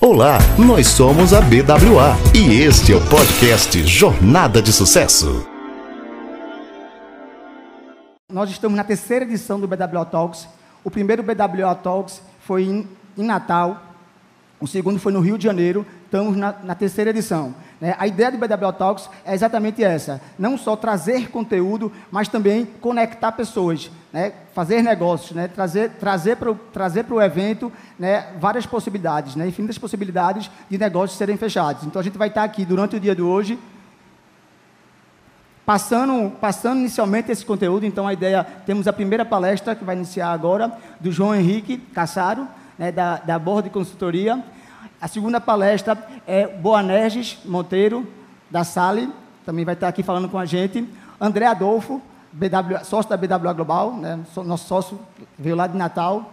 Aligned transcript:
Olá, 0.00 0.38
nós 0.58 0.88
somos 0.88 1.32
a 1.32 1.40
BWA 1.40 2.16
e 2.34 2.60
este 2.62 2.92
é 2.92 2.96
o 2.96 3.08
podcast 3.08 3.86
Jornada 3.86 4.60
de 4.60 4.72
Sucesso. 4.72 5.46
Nós 8.30 8.50
estamos 8.50 8.76
na 8.76 8.84
terceira 8.84 9.24
edição 9.24 9.60
do 9.60 9.68
BWA 9.68 10.04
Talks. 10.04 10.48
O 10.82 10.90
primeiro 10.90 11.22
BWA 11.22 11.74
Talks 11.76 12.20
foi 12.40 12.64
em, 12.64 12.88
Natal, 13.16 13.80
o 14.60 14.66
segundo 14.66 14.98
foi 14.98 15.12
no 15.12 15.20
Rio 15.20 15.38
de 15.38 15.44
Janeiro, 15.44 15.86
estamos 16.14 16.36
na, 16.36 16.54
na 16.62 16.74
terceira 16.76 17.10
edição. 17.10 17.52
Né? 17.80 17.96
A 17.98 18.06
ideia 18.06 18.30
do 18.30 18.38
BWA 18.38 18.72
Talks 18.72 19.10
é 19.24 19.34
exatamente 19.34 19.82
essa: 19.82 20.20
não 20.38 20.56
só 20.56 20.76
trazer 20.76 21.28
conteúdo, 21.28 21.90
mas 22.08 22.28
também 22.28 22.64
conectar 22.80 23.32
pessoas, 23.32 23.90
né? 24.12 24.32
fazer 24.54 24.80
negócios, 24.80 25.32
né? 25.32 25.48
trazer 25.48 25.90
trazer 25.98 26.36
para 26.36 26.52
o 26.52 26.54
trazer 26.54 27.04
evento 27.24 27.72
né? 27.98 28.28
várias 28.38 28.64
possibilidades, 28.64 29.34
né? 29.34 29.48
infinitas 29.48 29.76
possibilidades 29.76 30.48
de 30.70 30.78
negócios 30.78 31.18
serem 31.18 31.36
fechados. 31.36 31.82
Então 31.82 31.98
a 31.98 32.04
gente 32.04 32.16
vai 32.16 32.28
estar 32.28 32.44
aqui 32.44 32.64
durante 32.64 32.94
o 32.94 33.00
dia 33.00 33.14
de 33.14 33.22
hoje. 33.22 33.58
Passando, 35.66 36.30
passando 36.32 36.78
inicialmente 36.80 37.32
esse 37.32 37.44
conteúdo, 37.44 37.86
então 37.86 38.06
a 38.06 38.12
ideia, 38.12 38.44
temos 38.66 38.86
a 38.86 38.92
primeira 38.92 39.24
palestra 39.24 39.74
que 39.74 39.82
vai 39.82 39.96
iniciar 39.96 40.30
agora, 40.30 40.70
do 41.00 41.10
João 41.10 41.34
Henrique 41.34 41.78
Cassaro, 41.78 42.46
né, 42.78 42.92
da, 42.92 43.16
da 43.16 43.38
Borda 43.38 43.62
de 43.62 43.70
Consultoria. 43.70 44.44
A 45.04 45.06
segunda 45.06 45.38
palestra 45.38 46.02
é 46.26 46.46
Boanerges 46.46 47.36
Monteiro, 47.44 48.08
da 48.50 48.64
Sale, 48.64 49.12
também 49.44 49.62
vai 49.62 49.74
estar 49.74 49.86
aqui 49.86 50.02
falando 50.02 50.30
com 50.30 50.38
a 50.38 50.46
gente. 50.46 50.88
André 51.20 51.44
Adolfo, 51.44 52.00
BW, 52.32 52.82
sócio 52.84 53.10
da 53.10 53.16
BWA 53.18 53.52
Global, 53.52 53.92
né, 53.92 54.18
nosso 54.46 54.66
sócio 54.66 54.98
veio 55.38 55.56
lá 55.56 55.66
de 55.66 55.76
Natal. 55.76 56.32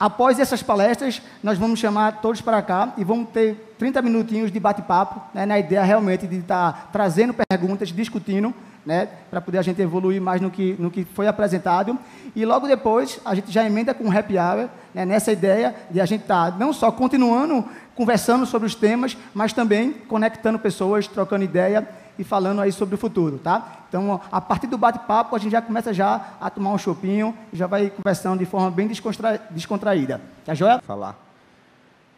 Após 0.00 0.40
essas 0.40 0.64
palestras, 0.64 1.22
nós 1.44 1.56
vamos 1.56 1.78
chamar 1.78 2.20
todos 2.20 2.40
para 2.40 2.60
cá 2.60 2.92
e 2.96 3.04
vamos 3.04 3.28
ter 3.28 3.76
30 3.78 4.02
minutinhos 4.02 4.50
de 4.50 4.58
bate-papo, 4.58 5.20
né, 5.32 5.46
na 5.46 5.60
ideia 5.60 5.84
realmente 5.84 6.26
de 6.26 6.38
estar 6.38 6.90
trazendo 6.90 7.32
perguntas, 7.32 7.90
discutindo 7.90 8.52
né, 8.84 9.08
para 9.30 9.40
poder 9.40 9.58
a 9.58 9.62
gente 9.62 9.80
evoluir 9.80 10.20
mais 10.20 10.40
no 10.40 10.50
que, 10.50 10.74
no 10.76 10.90
que 10.90 11.04
foi 11.04 11.28
apresentado. 11.28 11.96
E 12.36 12.44
logo 12.44 12.68
depois, 12.68 13.18
a 13.24 13.34
gente 13.34 13.50
já 13.50 13.64
emenda 13.64 13.94
com 13.94 14.04
o 14.04 14.16
happy 14.16 14.36
hour, 14.38 14.68
né, 14.92 15.06
nessa 15.06 15.32
ideia 15.32 15.74
de 15.90 16.02
a 16.02 16.04
gente 16.04 16.20
estar 16.20 16.52
tá 16.52 16.58
não 16.58 16.70
só 16.70 16.92
continuando 16.92 17.64
conversando 17.94 18.44
sobre 18.44 18.66
os 18.66 18.74
temas, 18.74 19.16
mas 19.32 19.54
também 19.54 19.90
conectando 19.90 20.58
pessoas, 20.58 21.08
trocando 21.08 21.44
ideia 21.44 21.88
e 22.18 22.22
falando 22.22 22.60
aí 22.60 22.70
sobre 22.70 22.94
o 22.94 22.98
futuro, 22.98 23.38
tá? 23.38 23.86
Então, 23.88 24.20
a 24.30 24.38
partir 24.38 24.66
do 24.66 24.76
bate-papo, 24.76 25.34
a 25.34 25.38
gente 25.38 25.52
já 25.52 25.62
começa 25.62 25.94
já 25.94 26.34
a 26.38 26.50
tomar 26.50 26.72
um 26.72 26.78
chopinho 26.78 27.34
já 27.54 27.66
vai 27.66 27.88
conversando 27.88 28.38
de 28.38 28.44
forma 28.44 28.70
bem 28.70 28.86
descontra... 28.86 29.40
descontraída. 29.50 30.20
Tá 30.44 30.52
joia? 30.52 30.82
Falar. 30.82 31.16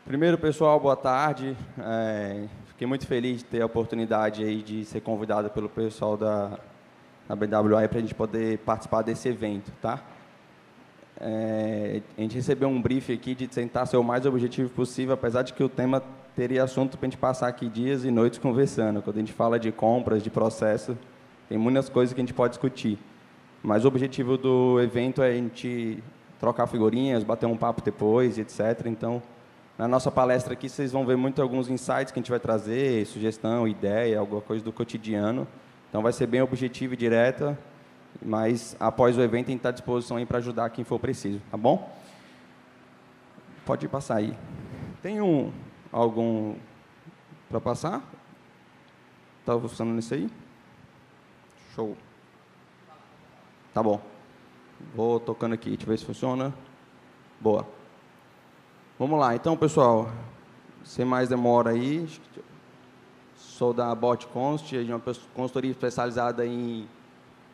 Primeiro, 0.04 0.36
pessoal, 0.36 0.80
boa 0.80 0.96
tarde. 0.96 1.56
É, 1.78 2.42
Fiquei 2.78 2.86
muito 2.86 3.08
feliz 3.08 3.38
de 3.38 3.44
ter 3.44 3.60
a 3.60 3.66
oportunidade 3.66 4.44
aí 4.44 4.62
de 4.62 4.84
ser 4.84 5.00
convidado 5.00 5.50
pelo 5.50 5.68
pessoal 5.68 6.16
da, 6.16 6.60
da 7.28 7.36
BWA 7.36 7.86
para 7.86 7.98
a 7.98 8.00
gente 8.00 8.14
poder 8.14 8.58
participar 8.58 9.02
desse 9.02 9.28
evento, 9.28 9.70
tá? 9.82 10.02
É, 11.20 12.00
a 12.16 12.20
gente 12.20 12.34
recebeu 12.34 12.68
um 12.68 12.80
briefing 12.80 13.12
aqui 13.12 13.34
de 13.34 13.46
tentar 13.46 13.84
ser 13.86 13.96
o 13.96 14.04
mais 14.04 14.24
objetivo 14.24 14.70
possível, 14.70 15.14
apesar 15.14 15.42
de 15.42 15.52
que 15.52 15.62
o 15.62 15.68
tema 15.68 16.02
teria 16.34 16.62
assunto 16.62 16.96
para 16.96 17.06
a 17.06 17.10
gente 17.10 17.18
passar 17.18 17.48
aqui 17.48 17.68
dias 17.68 18.04
e 18.04 18.10
noites 18.10 18.38
conversando. 18.38 19.02
Quando 19.02 19.16
a 19.16 19.18
gente 19.20 19.32
fala 19.32 19.58
de 19.58 19.70
compras, 19.72 20.22
de 20.22 20.30
processo, 20.30 20.96
tem 21.48 21.58
muitas 21.58 21.88
coisas 21.88 22.14
que 22.14 22.20
a 22.20 22.22
gente 22.22 22.34
pode 22.34 22.52
discutir. 22.52 22.98
Mas 23.62 23.84
o 23.84 23.88
objetivo 23.88 24.38
do 24.38 24.80
evento 24.80 25.20
é 25.20 25.30
a 25.30 25.34
gente 25.34 26.02
trocar 26.38 26.68
figurinhas, 26.68 27.24
bater 27.24 27.46
um 27.46 27.56
papo 27.56 27.82
depois, 27.82 28.38
etc. 28.38 28.86
Então, 28.86 29.20
na 29.76 29.88
nossa 29.88 30.10
palestra 30.12 30.52
aqui, 30.52 30.68
vocês 30.68 30.92
vão 30.92 31.04
ver 31.04 31.16
muito 31.16 31.42
alguns 31.42 31.68
insights 31.68 32.12
que 32.12 32.18
a 32.18 32.22
gente 32.22 32.30
vai 32.30 32.38
trazer, 32.38 33.04
sugestão, 33.06 33.66
ideia, 33.66 34.20
alguma 34.20 34.40
coisa 34.40 34.64
do 34.64 34.72
cotidiano. 34.72 35.46
Então, 35.88 36.02
vai 36.02 36.12
ser 36.12 36.26
bem 36.26 36.42
objetivo 36.42 36.94
e 36.94 36.96
direta, 36.96 37.58
mas 38.22 38.76
após 38.78 39.16
o 39.16 39.22
evento, 39.22 39.46
a 39.46 39.50
gente 39.50 39.58
está 39.58 39.68
à 39.70 39.72
disposição 39.72 40.16
aí 40.16 40.26
para 40.26 40.38
ajudar 40.38 40.70
quem 40.70 40.84
for 40.84 40.98
preciso, 40.98 41.40
tá 41.50 41.56
bom? 41.56 41.90
Pode 43.64 43.86
passar 43.88 44.16
aí. 44.16 44.36
Tem 45.02 45.20
um, 45.20 45.52
algum 45.92 46.56
para 47.48 47.60
passar? 47.60 48.02
Está 49.40 49.58
funcionando 49.58 49.96
nisso 49.96 50.14
aí? 50.14 50.28
Show. 51.74 51.96
Tá 53.72 53.82
bom. 53.82 54.00
Vou 54.94 55.18
tocando 55.18 55.54
aqui, 55.54 55.70
deixa 55.70 55.84
eu 55.84 55.88
ver 55.88 55.98
se 55.98 56.04
funciona. 56.04 56.52
Boa. 57.40 57.66
Vamos 58.98 59.18
lá, 59.18 59.34
então, 59.34 59.56
pessoal, 59.56 60.10
sem 60.84 61.04
mais 61.04 61.28
demora 61.28 61.70
aí, 61.70 62.06
sou 63.58 63.74
da 63.74 63.92
Bot 63.92 64.24
Const, 64.28 64.72
é 64.76 64.82
uma 64.82 65.02
consultoria 65.34 65.72
especializada 65.72 66.46
em 66.46 66.86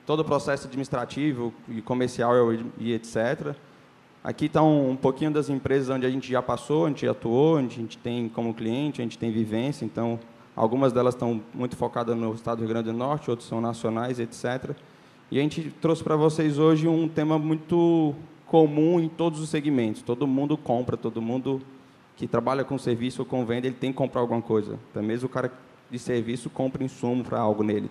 todo 0.05 0.21
o 0.21 0.25
processo 0.25 0.67
administrativo 0.67 1.51
e 1.67 1.81
comercial 1.81 2.35
e 2.79 2.93
etc. 2.93 3.57
Aqui 4.23 4.45
está 4.45 4.63
um, 4.63 4.95
pouquinho 4.97 5.31
das 5.31 5.49
empresas 5.49 5.89
onde 5.89 6.05
a 6.05 6.11
gente 6.11 6.31
já 6.31 6.43
passou, 6.43 6.85
a 6.85 6.89
gente 6.91 7.09
atuou, 7.09 7.57
a 7.57 7.63
gente 7.63 7.97
tem 7.97 8.29
como 8.29 8.53
cliente, 8.53 9.01
a 9.01 9.05
gente 9.05 9.17
tem 9.17 9.33
vivência. 9.33 9.87
Então, 9.87 10.21
algumas 10.55 10.93
delas 10.93 11.15
estão 11.15 11.41
muito 11.55 11.75
focadas 11.75 12.15
no 12.15 12.35
estado 12.35 12.59
do 12.59 12.65
Rio 12.65 12.69
Grande 12.69 12.91
do 12.91 12.97
Norte, 12.97 13.31
outras 13.31 13.49
são 13.49 13.63
nacionais, 13.63 14.21
etc. 14.21 14.77
E 15.31 15.39
a 15.39 15.43
gente 15.43 15.71
trouxe 15.81 16.05
para 16.05 16.17
vocês 16.17 16.59
hoje 16.59 16.87
um 16.87 17.09
tema 17.09 17.39
muito 17.39 18.15
comum 18.47 19.01
em 19.01 19.09
todos 19.09 19.41
os 19.41 19.49
segmentos. 19.49 20.03
Todo 20.03 20.27
mundo 20.27 20.55
compra, 20.59 20.99
todo 20.99 21.23
mundo 21.23 21.63
que 22.15 22.27
trabalha 22.27 22.63
com 22.63 22.77
serviço 22.77 23.23
ou 23.23 23.27
com 23.27 23.47
venda, 23.47 23.67
ele 23.67 23.77
tem 23.77 23.91
que 23.91 23.97
comprar 23.97 24.21
alguma 24.21 24.43
coisa. 24.43 24.79
Até 24.91 25.01
mesmo 25.01 25.27
o 25.27 25.31
cara 25.31 25.51
de 25.95 25.99
serviço 25.99 26.51
compra 26.51 26.85
insumo 26.85 27.25
para 27.25 27.39
algo 27.39 27.63
nele. 27.63 27.91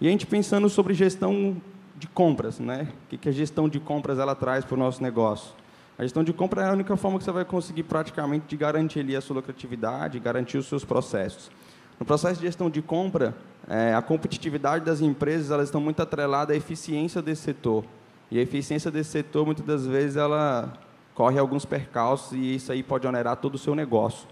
E 0.00 0.08
a 0.08 0.10
gente 0.10 0.26
pensando 0.26 0.68
sobre 0.68 0.94
gestão 0.94 1.56
de 1.96 2.06
compras, 2.06 2.58
né? 2.58 2.88
O 3.12 3.18
que 3.18 3.28
a 3.28 3.32
gestão 3.32 3.68
de 3.68 3.78
compras 3.80 4.18
ela 4.18 4.34
traz 4.34 4.64
para 4.64 4.74
o 4.74 4.78
nosso 4.78 5.02
negócio? 5.02 5.52
A 5.98 6.02
gestão 6.04 6.22
de 6.22 6.32
compra 6.32 6.62
é 6.62 6.68
a 6.68 6.72
única 6.72 6.96
forma 6.96 7.18
que 7.18 7.24
você 7.24 7.32
vai 7.32 7.44
conseguir 7.44 7.82
praticamente 7.82 8.46
de 8.46 8.56
garantir 8.56 9.00
ali 9.00 9.16
a 9.16 9.20
sua 9.20 9.36
lucratividade, 9.36 10.18
garantir 10.20 10.56
os 10.56 10.66
seus 10.66 10.84
processos. 10.84 11.50
No 11.98 12.06
processo 12.06 12.40
de 12.40 12.46
gestão 12.46 12.70
de 12.70 12.80
compra, 12.80 13.34
é, 13.68 13.92
a 13.92 14.00
competitividade 14.00 14.84
das 14.84 15.00
empresas 15.00 15.50
elas 15.50 15.66
estão 15.66 15.80
muito 15.80 16.00
atreladas 16.00 16.54
à 16.54 16.56
eficiência 16.56 17.20
desse 17.20 17.42
setor. 17.42 17.84
E 18.30 18.38
a 18.38 18.42
eficiência 18.42 18.90
desse 18.90 19.10
setor, 19.10 19.44
muitas 19.44 19.66
das 19.66 19.84
vezes, 19.84 20.16
ela 20.16 20.72
corre 21.14 21.38
alguns 21.38 21.64
percalços 21.64 22.32
e 22.32 22.54
isso 22.54 22.70
aí 22.70 22.84
pode 22.84 23.04
onerar 23.04 23.36
todo 23.36 23.56
o 23.56 23.58
seu 23.58 23.74
negócio. 23.74 24.28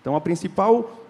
Então, 0.00 0.14
a 0.14 0.20
principal 0.20 1.07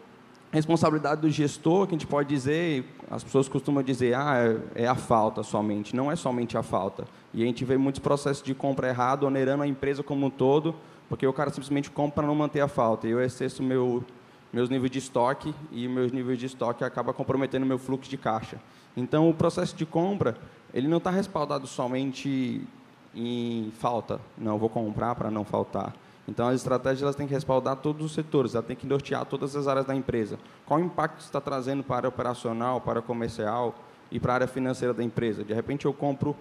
responsabilidade 0.50 1.20
do 1.20 1.31
gestor, 1.31 1.86
que 1.86 1.94
a 1.94 1.98
gente 1.98 2.06
pode 2.06 2.28
dizer, 2.28 2.84
as 3.10 3.22
pessoas 3.22 3.48
costumam 3.48 3.82
dizer, 3.82 4.14
ah, 4.14 4.60
é, 4.75 4.84
é 4.84 4.86
a 4.86 4.94
falta 4.94 5.42
somente. 5.42 5.94
Não 5.94 6.10
é 6.10 6.16
somente 6.16 6.56
a 6.56 6.62
falta. 6.62 7.04
E 7.32 7.42
a 7.42 7.47
gente 7.47 7.64
vê 7.64 7.76
muitos 7.76 8.00
processos 8.00 8.42
de 8.42 8.54
compra 8.54 8.88
errado, 8.88 9.25
onerando 9.25 9.62
a 9.62 9.66
empresa 9.66 10.03
como 10.03 10.26
um 10.26 10.31
todo, 10.31 10.75
porque 11.08 11.26
o 11.26 11.32
cara 11.32 11.50
simplesmente 11.50 11.91
compra 11.91 12.16
para 12.16 12.26
não 12.26 12.34
manter 12.34 12.60
a 12.60 12.69
falta. 12.69 13.06
E 13.06 13.10
eu 13.10 13.20
excesso 13.20 13.62
meu, 13.62 14.03
meus 14.53 14.70
níveis 14.70 14.91
de 14.91 14.98
estoque 14.98 15.54
e 15.70 15.87
meus 15.87 16.12
níveis 16.12 16.38
de 16.38 16.47
estoque 16.47 16.82
acaba 16.82 17.12
comprometendo 17.12 17.66
meu 17.66 17.78
fluxo 17.78 18.08
de 18.08 18.16
caixa. 18.16 18.58
Então, 18.97 19.28
o 19.28 19.34
processo 19.34 19.76
de 19.76 19.84
compra, 19.87 20.37
ele 20.72 20.88
não 20.88 20.98
está 20.98 21.10
respaldado 21.10 21.66
somente 21.66 22.62
em 23.14 23.70
falta. 23.78 24.20
Não, 24.37 24.58
vou 24.58 24.69
comprar 24.69 25.14
para 25.14 25.31
não 25.31 25.44
faltar. 25.44 25.94
Então, 26.28 26.46
as 26.46 26.56
estratégias 26.56 27.02
elas 27.02 27.16
têm 27.16 27.26
que 27.26 27.32
respaldar 27.32 27.76
todos 27.76 28.04
os 28.04 28.12
setores, 28.12 28.54
ela 28.54 28.62
tem 28.62 28.76
que 28.76 28.86
nortear 28.86 29.24
todas 29.24 29.56
as 29.56 29.66
áreas 29.66 29.86
da 29.86 29.94
empresa. 29.96 30.38
Qual 30.66 30.78
o 30.78 30.84
impacto 30.84 31.20
está 31.20 31.40
trazendo 31.40 31.82
para 31.82 32.06
a 32.06 32.10
operacional, 32.10 32.82
para 32.82 32.98
a 32.98 33.02
comercial 33.02 33.74
e 34.12 34.20
para 34.20 34.32
a 34.32 34.34
área 34.34 34.46
financeira 34.46 34.92
da 34.92 35.02
empresa? 35.02 35.42
De 35.42 35.54
repente, 35.54 35.86
eu 35.86 35.92
compro 35.94 36.36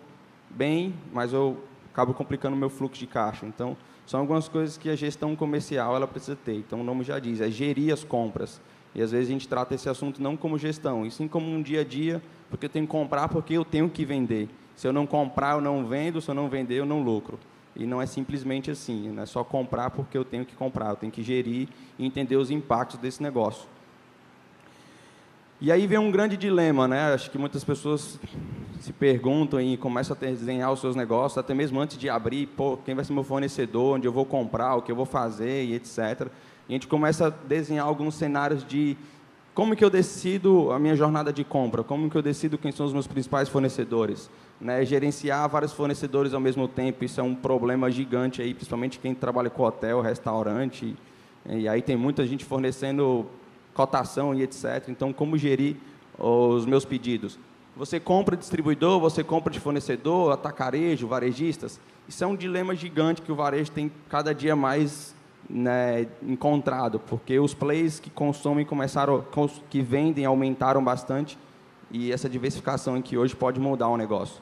bem, 0.49 0.93
mas 1.13 1.31
eu 1.31 1.57
acabo 1.93 2.13
complicando 2.13 2.53
o 2.53 2.59
meu 2.59 2.69
fluxo 2.69 2.99
de 2.99 3.07
caixa. 3.07 3.45
Então, 3.45 3.77
são 4.05 4.19
algumas 4.19 4.49
coisas 4.49 4.77
que 4.77 4.89
a 4.89 4.95
gestão 4.95 5.35
comercial 5.37 5.95
ela 5.95 6.07
precisa 6.07 6.35
ter. 6.35 6.55
Então, 6.55 6.81
o 6.81 6.83
nome 6.83 7.05
já 7.05 7.17
diz, 7.17 7.40
é 7.40 7.49
gerir 7.49 7.93
as 7.93 8.03
compras. 8.03 8.59
E, 8.93 9.01
às 9.01 9.11
vezes, 9.11 9.29
a 9.29 9.31
gente 9.31 9.47
trata 9.47 9.73
esse 9.73 9.87
assunto 9.87 10.22
não 10.22 10.35
como 10.35 10.57
gestão, 10.57 11.05
e 11.05 11.11
sim 11.11 11.29
como 11.29 11.49
um 11.49 11.61
dia 11.61 11.81
a 11.81 11.83
dia 11.85 12.22
porque 12.49 12.66
eu 12.66 12.69
tenho 12.69 12.85
que 12.85 12.91
comprar 12.91 13.28
porque 13.29 13.53
eu 13.53 13.66
tenho 13.66 13.90
que 13.90 14.05
vender. 14.05 14.49
Se 14.75 14.87
eu 14.87 14.93
não 14.93 15.05
comprar, 15.05 15.55
eu 15.55 15.61
não 15.61 15.85
vendo, 15.85 16.22
se 16.22 16.29
eu 16.29 16.35
não 16.35 16.49
vender, 16.49 16.75
eu 16.75 16.85
não 16.85 17.01
lucro. 17.01 17.40
E 17.78 17.85
não 17.85 18.02
é 18.02 18.08
simplesmente 18.08 18.72
assim, 18.72 19.09
não 19.09 19.22
é 19.22 19.26
só 19.26 19.44
comprar 19.44 19.91
porque 19.91 20.18
eu 20.18 20.26
tenho 20.26 20.44
que 20.44 20.56
comprar, 20.56 20.90
eu 20.90 20.96
tenho 20.96 21.12
que 21.12 21.22
gerir 21.22 21.70
e 22.00 22.06
entender 22.06 22.35
os 22.35 22.50
impactos 22.50 22.97
desse 23.00 23.22
negócio. 23.22 23.70
E 25.62 25.72
aí 25.72 25.85
vem 25.85 25.97
um 25.97 26.12
grande 26.12 26.35
dilema, 26.35 26.88
né? 26.88 27.14
Acho 27.14 27.29
que 27.29 27.38
muitas 27.38 27.64
pessoas 27.64 28.20
se 28.79 28.91
perguntam 28.91 29.62
e 29.62 29.78
começam 29.78 30.16
a 30.16 30.20
desenhar 30.20 30.72
os 30.72 30.79
seus 30.79 30.96
negócios, 30.96 31.38
até 31.38 31.53
mesmo 31.53 31.79
antes 31.79 31.97
de 31.97 32.09
abrir, 32.09 32.47
pô, 32.47 32.78
quem 32.78 32.96
vai 32.96 33.06
ser 33.06 33.14
meu 33.14 33.24
fornecedor, 33.24 33.96
onde 33.96 34.08
eu 34.08 34.12
vou 34.12 34.26
comprar, 34.26 34.76
o 34.76 34.82
que 34.82 34.91
eu 34.91 34.96
vou 34.96 35.06
fazer 35.06 35.66
e 35.66 35.74
etc. 35.76 36.28
E 36.68 36.72
a 36.72 36.74
gente 36.74 36.88
começa 36.88 37.28
a 37.28 37.29
desenhar 37.29 37.85
alguns 37.85 38.16
cenários 38.16 38.66
de 38.66 38.97
como 39.53 39.76
que 39.76 39.84
eu 39.84 39.90
decido 39.90 40.72
a 40.72 40.78
minha 40.78 40.96
jornada 40.96 41.34
de 41.34 41.44
compra? 41.44 41.84
Como 41.84 42.09
que 42.09 42.16
eu 42.16 42.22
decido 42.22 42.58
quem 42.58 42.72
são 42.72 42.85
os 42.85 42.94
meus 42.94 43.08
principais 43.08 43.50
fornecedores? 43.50 44.29
Né, 44.59 44.83
gerenciar 44.83 45.47
vários 45.47 45.71
fornecedores 45.71 46.33
ao 46.33 46.39
mesmo 46.39 46.67
tempo, 46.67 47.05
isso 47.05 47.19
é 47.19 47.23
um 47.23 47.35
problema 47.35 47.91
gigante 47.91 48.41
aí, 48.41 48.55
principalmente 48.55 48.97
quem 48.97 49.13
trabalha 49.13 49.51
com 49.51 49.61
hotel, 49.61 50.01
restaurante 50.01 50.95
E 51.45 51.69
aí 51.69 51.79
tem 51.79 51.95
muita 51.95 52.25
gente 52.25 52.43
fornecendo 52.43 53.27
cotação 53.75 54.33
e 54.33 54.41
etc. 54.41 54.89
Então, 54.89 55.13
como 55.13 55.37
gerir 55.37 55.75
os 56.17 56.65
meus 56.65 56.83
pedidos? 56.83 57.37
Você 57.75 57.99
compra 57.99 58.35
distribuidor, 58.35 58.99
você 58.99 59.23
compra 59.23 59.53
de 59.53 59.59
fornecedor, 59.59 60.31
atacarejo, 60.31 61.07
varejistas. 61.07 61.79
Isso 62.07 62.23
é 62.23 62.27
um 62.27 62.35
dilema 62.35 62.73
gigante 62.73 63.21
que 63.21 63.31
o 63.31 63.35
varejo 63.35 63.69
tem 63.69 63.91
cada 64.09 64.33
dia 64.33 64.55
mais 64.55 65.15
né, 65.47 66.07
encontrado, 66.23 66.99
porque 66.99 67.39
os 67.39 67.53
players 67.53 67.99
que 67.99 68.09
consomem 68.09 68.65
começaram, 68.65 69.23
que 69.69 69.81
vendem 69.81 70.25
aumentaram 70.25 70.83
bastante 70.83 71.37
e 71.91 72.11
essa 72.11 72.27
diversificação 72.27 72.97
em 72.97 73.01
que 73.01 73.17
hoje 73.17 73.35
pode 73.35 73.59
mudar 73.59 73.87
o 73.89 73.95
negócio. 73.97 74.41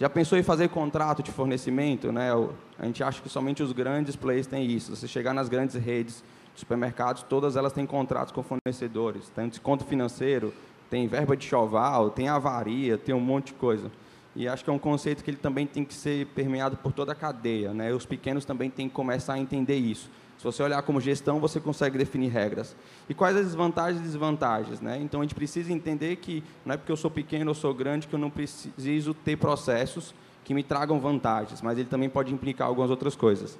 Já 0.00 0.08
pensou 0.08 0.38
em 0.38 0.42
fazer 0.42 0.70
contrato 0.70 1.22
de 1.22 1.30
fornecimento? 1.30 2.10
Né? 2.10 2.30
A 2.78 2.86
gente 2.86 3.04
acha 3.04 3.20
que 3.20 3.28
somente 3.28 3.62
os 3.62 3.70
grandes 3.70 4.16
players 4.16 4.46
têm 4.46 4.64
isso. 4.64 4.96
Você 4.96 5.06
chegar 5.06 5.34
nas 5.34 5.46
grandes 5.46 5.74
redes 5.74 6.24
de 6.54 6.60
supermercados, 6.60 7.22
todas 7.22 7.54
elas 7.54 7.74
têm 7.74 7.84
contratos 7.84 8.32
com 8.32 8.42
fornecedores. 8.42 9.28
Tem 9.28 9.46
desconto 9.46 9.84
financeiro, 9.84 10.54
tem 10.88 11.06
verba 11.06 11.36
de 11.36 11.44
choval, 11.44 12.08
tem 12.08 12.30
avaria, 12.30 12.96
tem 12.96 13.14
um 13.14 13.20
monte 13.20 13.48
de 13.48 13.52
coisa. 13.52 13.92
E 14.34 14.48
acho 14.48 14.64
que 14.64 14.70
é 14.70 14.72
um 14.72 14.78
conceito 14.78 15.22
que 15.22 15.28
ele 15.28 15.36
também 15.36 15.66
tem 15.66 15.84
que 15.84 15.92
ser 15.92 16.28
permeado 16.28 16.78
por 16.78 16.92
toda 16.92 17.12
a 17.12 17.14
cadeia. 17.14 17.74
Né? 17.74 17.92
Os 17.92 18.06
pequenos 18.06 18.46
também 18.46 18.70
têm 18.70 18.88
que 18.88 18.94
começar 18.94 19.34
a 19.34 19.38
entender 19.38 19.76
isso. 19.76 20.10
Se 20.40 20.44
você 20.44 20.62
olhar 20.62 20.80
como 20.80 21.02
gestão, 21.02 21.38
você 21.38 21.60
consegue 21.60 21.98
definir 21.98 22.28
regras. 22.28 22.74
E 23.10 23.12
quais 23.12 23.36
as 23.36 23.54
vantagens 23.54 24.00
e 24.00 24.02
desvantagens? 24.02 24.80
Né? 24.80 24.98
Então, 25.02 25.20
a 25.20 25.22
gente 25.22 25.34
precisa 25.34 25.70
entender 25.70 26.16
que 26.16 26.42
não 26.64 26.72
é 26.72 26.78
porque 26.78 26.90
eu 26.90 26.96
sou 26.96 27.10
pequeno 27.10 27.50
ou 27.50 27.54
sou 27.54 27.74
grande 27.74 28.08
que 28.08 28.14
eu 28.14 28.18
não 28.18 28.30
preciso 28.30 29.12
ter 29.12 29.36
processos 29.36 30.14
que 30.42 30.54
me 30.54 30.62
tragam 30.62 30.98
vantagens, 30.98 31.60
mas 31.60 31.76
ele 31.76 31.90
também 31.90 32.08
pode 32.08 32.32
implicar 32.32 32.68
algumas 32.68 32.88
outras 32.88 33.14
coisas. 33.14 33.58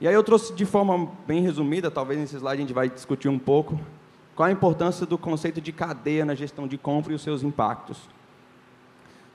E 0.00 0.08
aí 0.08 0.14
eu 0.14 0.22
trouxe 0.22 0.54
de 0.54 0.64
forma 0.64 1.12
bem 1.26 1.42
resumida, 1.42 1.90
talvez 1.90 2.18
nesse 2.18 2.36
slide 2.36 2.62
a 2.62 2.66
gente 2.66 2.72
vai 2.72 2.88
discutir 2.88 3.28
um 3.28 3.38
pouco, 3.38 3.78
qual 4.34 4.48
a 4.48 4.50
importância 4.50 5.04
do 5.04 5.18
conceito 5.18 5.60
de 5.60 5.70
cadeia 5.70 6.24
na 6.24 6.34
gestão 6.34 6.66
de 6.66 6.78
compra 6.78 7.12
e 7.12 7.14
os 7.14 7.20
seus 7.20 7.42
impactos. 7.42 8.08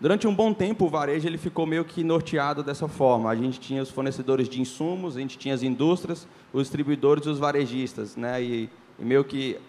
Durante 0.02 0.28
um 0.28 0.34
bom 0.34 0.52
tempo, 0.52 0.86
o 0.86 0.90
varejo 0.90 1.28
ele 1.28 1.38
ficou 1.38 1.68
meio 1.68 1.86
que 1.86 2.04
norteado 2.04 2.64
dessa 2.64 2.88
forma. 2.88 3.30
A 3.30 3.36
gente 3.36 3.60
tinha 3.60 3.84
os 3.84 3.92
fornecedores 3.92 4.50
de 4.50 4.60
insumos, 4.60 5.16
a 5.16 5.20
gente 5.20 5.38
tinha 5.38 5.54
as 5.54 5.62
indústrias, 5.62 6.28
os 6.52 6.64
distribuidores 6.64 7.28
e 7.28 7.30
os 7.30 7.38
varejistas. 7.38 8.16
Né? 8.16 8.42
E, 8.42 8.70
e 8.98 9.06
meio 9.06 9.24
que 9.24 9.60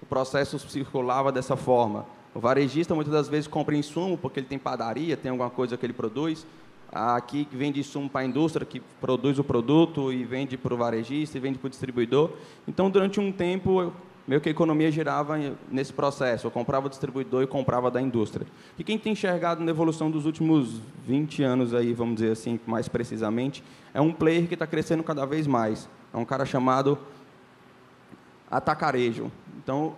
o 0.00 0.06
processo 0.06 0.58
circulava 0.58 1.30
dessa 1.30 1.56
forma. 1.56 2.06
O 2.34 2.40
varejista, 2.40 2.94
muitas 2.94 3.12
das 3.12 3.28
vezes, 3.28 3.46
compra 3.46 3.76
insumo, 3.76 4.16
porque 4.16 4.40
ele 4.40 4.46
tem 4.46 4.58
padaria, 4.58 5.14
tem 5.14 5.30
alguma 5.30 5.50
coisa 5.50 5.76
que 5.76 5.84
ele 5.84 5.92
produz. 5.92 6.46
Aqui 6.90 7.46
vende 7.52 7.80
insumo 7.80 8.08
para 8.08 8.22
a 8.22 8.24
indústria, 8.24 8.64
que 8.64 8.80
produz 8.98 9.38
o 9.38 9.44
produto 9.44 10.10
e 10.10 10.24
vende 10.24 10.56
para 10.56 10.72
o 10.72 10.76
varejista 10.76 11.36
e 11.36 11.40
vende 11.40 11.58
para 11.58 11.66
o 11.66 11.70
distribuidor. 11.70 12.30
Então, 12.66 12.88
durante 12.88 13.20
um 13.20 13.30
tempo, 13.30 13.92
meio 14.26 14.40
que 14.40 14.48
a 14.48 14.52
economia 14.52 14.90
girava 14.90 15.36
nesse 15.70 15.92
processo. 15.92 16.46
Eu 16.46 16.50
comprava 16.50 16.88
do 16.88 16.90
distribuidor 16.90 17.42
e 17.42 17.46
comprava 17.46 17.90
da 17.90 18.00
indústria. 18.00 18.46
E 18.78 18.84
quem 18.84 18.98
tem 18.98 19.12
enxergado 19.12 19.64
na 19.64 19.70
evolução 19.70 20.10
dos 20.10 20.26
últimos 20.26 20.80
20 21.06 21.42
anos, 21.42 21.74
aí, 21.74 21.92
vamos 21.92 22.16
dizer 22.16 22.32
assim, 22.32 22.58
mais 22.66 22.88
precisamente, 22.88 23.62
é 23.92 24.00
um 24.00 24.12
player 24.12 24.46
que 24.46 24.54
está 24.54 24.66
crescendo 24.66 25.02
cada 25.02 25.26
vez 25.26 25.46
mais. 25.46 25.88
É 26.12 26.16
um 26.16 26.24
cara 26.24 26.44
chamado 26.44 26.98
atacarejo. 28.50 29.30
Então, 29.62 29.94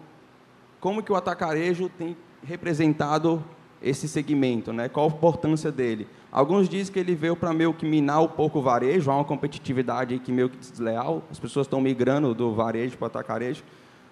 como 0.81 1.03
que 1.03 1.12
o 1.12 1.17
atacarejo 1.17 1.88
tem 1.88 2.17
representado 2.43 3.44
esse 3.82 4.09
segmento? 4.09 4.73
Né? 4.73 4.88
Qual 4.88 5.06
a 5.06 5.12
importância 5.12 5.71
dele? 5.71 6.09
Alguns 6.32 6.69
dizem 6.69 6.93
que 6.93 6.99
ele 6.99 7.15
veio 7.15 7.37
para 7.37 7.53
meio 7.53 7.73
que 7.75 7.87
minar 7.87 8.23
um 8.23 8.29
pouco 8.29 8.59
o 8.59 8.62
varejo, 8.62 9.11
há 9.11 9.17
uma 9.17 9.25
competitividade 9.25 10.19
que 10.19 10.32
meio 10.32 10.49
que 10.49 10.56
desleal, 10.56 11.23
as 11.31 11.38
pessoas 11.38 11.67
estão 11.67 11.81
migrando 11.81 12.35
do 12.35 12.53
varejo 12.55 12.97
para 12.97 13.05
o 13.05 13.06
atacarejo 13.06 13.62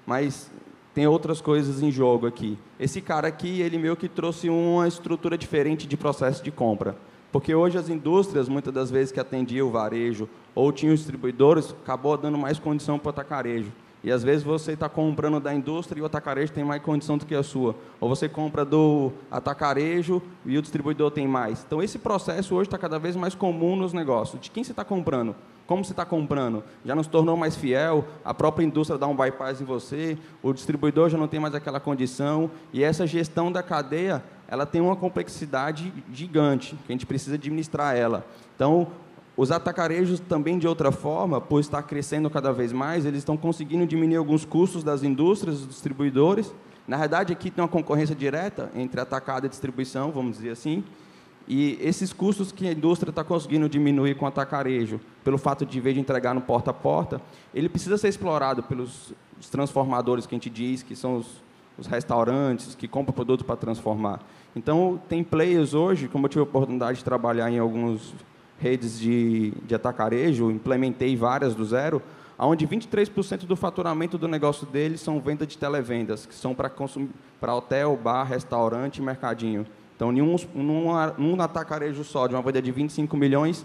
mas 0.07 0.51
tem 0.95 1.07
outras 1.07 1.41
coisas 1.41 1.83
em 1.83 1.91
jogo 1.91 2.27
aqui. 2.27 2.59
Esse 2.79 3.01
cara 3.01 3.29
aqui, 3.29 3.61
ele 3.61 3.79
meio 3.79 3.97
que 3.97 4.09
trouxe 4.09 4.51
uma 4.51 4.87
estrutura 4.87 5.39
diferente 5.39 5.87
de 5.87 5.97
processo 5.97 6.43
de 6.43 6.51
compra. 6.51 6.97
Porque 7.31 7.55
hoje 7.55 7.79
as 7.79 7.89
indústrias, 7.89 8.49
muitas 8.49 8.75
das 8.75 8.91
vezes 8.91 9.11
que 9.11 9.19
atendiam 9.19 9.67
o 9.67 9.71
varejo 9.71 10.29
ou 10.55 10.71
tinham 10.71 10.95
distribuidores, 10.95 11.75
acabou 11.83 12.17
dando 12.19 12.37
mais 12.37 12.59
condição 12.59 12.99
para 12.99 13.07
o 13.07 13.11
atacarejo. 13.11 13.73
E 14.05 14.11
às 14.11 14.23
vezes 14.23 14.43
você 14.43 14.73
está 14.73 14.89
comprando 14.89 15.41
da 15.41 15.55
indústria 15.55 16.01
e 16.01 16.03
o 16.03 16.07
atacarejo 16.07 16.53
tem 16.53 16.65
mais 16.65 16.83
condição 16.83 17.17
do 17.17 17.25
que 17.25 17.35
a 17.35 17.43
sua. 17.43 17.75
Ou 18.01 18.09
você 18.09 18.29
compra 18.29 18.65
do 18.65 19.13
atacarejo 19.31 20.21
e 20.45 20.59
o 20.59 20.63
distribuidor 20.63 21.11
tem 21.11 21.27
mais. 21.27 21.65
Então 21.65 21.83
esse 21.83 21.99
processo 21.99 22.55
hoje 22.55 22.67
está 22.67 22.77
cada 22.77 22.99
vez 22.99 23.17
mais 23.17 23.35
comum 23.35 23.77
nos 23.77 23.93
negócios. 23.93 24.41
De 24.41 24.51
quem 24.51 24.65
você 24.65 24.73
está 24.73 24.85
comprando? 24.85 25.35
Como 25.67 25.85
você 25.85 25.93
está 25.93 26.05
comprando? 26.05 26.63
Já 26.85 26.95
não 26.95 27.03
se 27.03 27.09
tornou 27.09 27.37
mais 27.37 27.57
fiel, 27.57 28.05
a 28.25 28.35
própria 28.35 28.65
indústria 28.65 28.99
dá 28.99 29.07
um 29.07 29.17
bypass 29.17 29.61
em 29.61 29.65
você, 29.65 30.19
o 30.43 30.53
distribuidor 30.53 31.09
já 31.09 31.17
não 31.17 31.29
tem 31.29 31.41
mais 31.41 31.55
aquela 31.55 31.81
condição, 31.81 32.51
e 32.73 32.83
essa 32.83 33.07
gestão 33.07 33.51
da 33.51 33.63
cadeia, 33.63 34.23
ela 34.49 34.67
tem 34.67 34.81
uma 34.81 34.97
complexidade 34.97 35.93
gigante, 36.13 36.77
que 36.87 36.93
a 36.93 36.95
gente 36.95 37.07
precisa 37.07 37.37
administrar 37.37 37.97
ela. 37.97 38.27
Então, 38.55 38.89
os 39.37 39.51
atacarejos 39.51 40.21
também, 40.21 40.59
de 40.59 40.69
outra 40.69 40.93
forma, 40.93 41.41
por 41.41 41.61
estar 41.61 41.83
crescendo 41.85 42.29
cada 42.29 42.53
vez 42.53 42.73
mais, 42.73 43.07
eles 43.07 43.21
estão 43.21 43.37
conseguindo 43.37 43.87
diminuir 43.87 44.17
alguns 44.17 44.45
custos 44.45 44.85
das 44.85 45.03
indústrias, 45.03 45.61
dos 45.61 45.69
distribuidores. 45.69 46.53
Na 46.87 46.99
verdade, 46.99 47.33
aqui 47.33 47.51
tem 47.51 47.63
uma 47.63 47.69
concorrência 47.69 48.15
direta 48.15 48.71
entre 48.75 49.01
atacado 49.01 49.47
e 49.47 49.49
distribuição, 49.49 50.11
vamos 50.11 50.37
dizer 50.37 50.51
assim, 50.51 50.85
e 51.49 51.79
esses 51.81 52.13
custos 52.13 52.53
que 52.53 52.67
a 52.67 52.73
indústria 52.73 53.11
está 53.11 53.25
conseguindo 53.25 53.69
diminuir 53.69 54.15
com 54.15 54.25
o 54.25 54.29
atacarejo, 54.29 55.01
pelo 55.25 55.39
fato 55.39 55.67
de, 55.67 55.79
em 55.79 55.81
vez 55.81 55.95
de 55.95 56.01
entregar 56.01 56.35
no 56.35 56.41
porta 56.41 56.71
a 56.71 56.75
porta, 56.75 57.21
ele 57.55 57.69
precisa 57.69 57.99
ser 57.99 58.09
explorado 58.09 58.63
pelos 58.63 59.13
transformadores 59.51 60.27
que 60.27 60.35
a 60.35 60.37
gente 60.37 60.51
diz, 60.51 60.83
que 60.83 60.95
são 60.95 61.17
os, 61.17 61.43
os 61.77 61.87
restaurantes, 61.87 62.75
que 62.75 62.87
compram 62.87 63.13
produto 63.13 63.45
para 63.45 63.57
transformar. 63.57 64.21
Então, 64.55 65.01
tem 65.09 65.25
players 65.25 65.75
hoje, 65.75 66.09
como 66.09 66.27
eu 66.27 66.29
tive 66.29 66.41
a 66.41 66.45
oportunidade 66.45 66.99
de 66.99 67.05
trabalhar 67.05 67.51
em 67.51 67.59
algumas 67.59 68.15
redes 68.59 68.99
de, 68.99 69.53
de 69.67 69.75
atacarejo, 69.75 70.51
implementei 70.51 71.17
várias 71.17 71.55
do 71.55 71.65
zero, 71.65 72.01
onde 72.39 72.67
23% 72.67 73.45
do 73.45 73.57
faturamento 73.57 74.17
do 74.17 74.29
negócio 74.29 74.67
deles 74.67 75.01
são 75.01 75.21
venda 75.21 75.47
de 75.47 75.59
televendas, 75.59 76.27
que 76.27 76.35
são 76.35 76.55
para 76.55 77.55
hotel, 77.55 77.99
bar, 78.03 78.25
restaurante 78.25 78.99
e 78.99 79.03
mercadinho. 79.03 79.67
Então, 80.03 80.11
num, 80.11 80.37
num, 81.17 81.41
atacarejo 81.41 82.03
só, 82.03 82.27
de 82.27 82.35
uma 82.35 82.43
venda 82.43 82.61
de 82.61 82.73
25 82.73 83.17
milhões, 83.17 83.65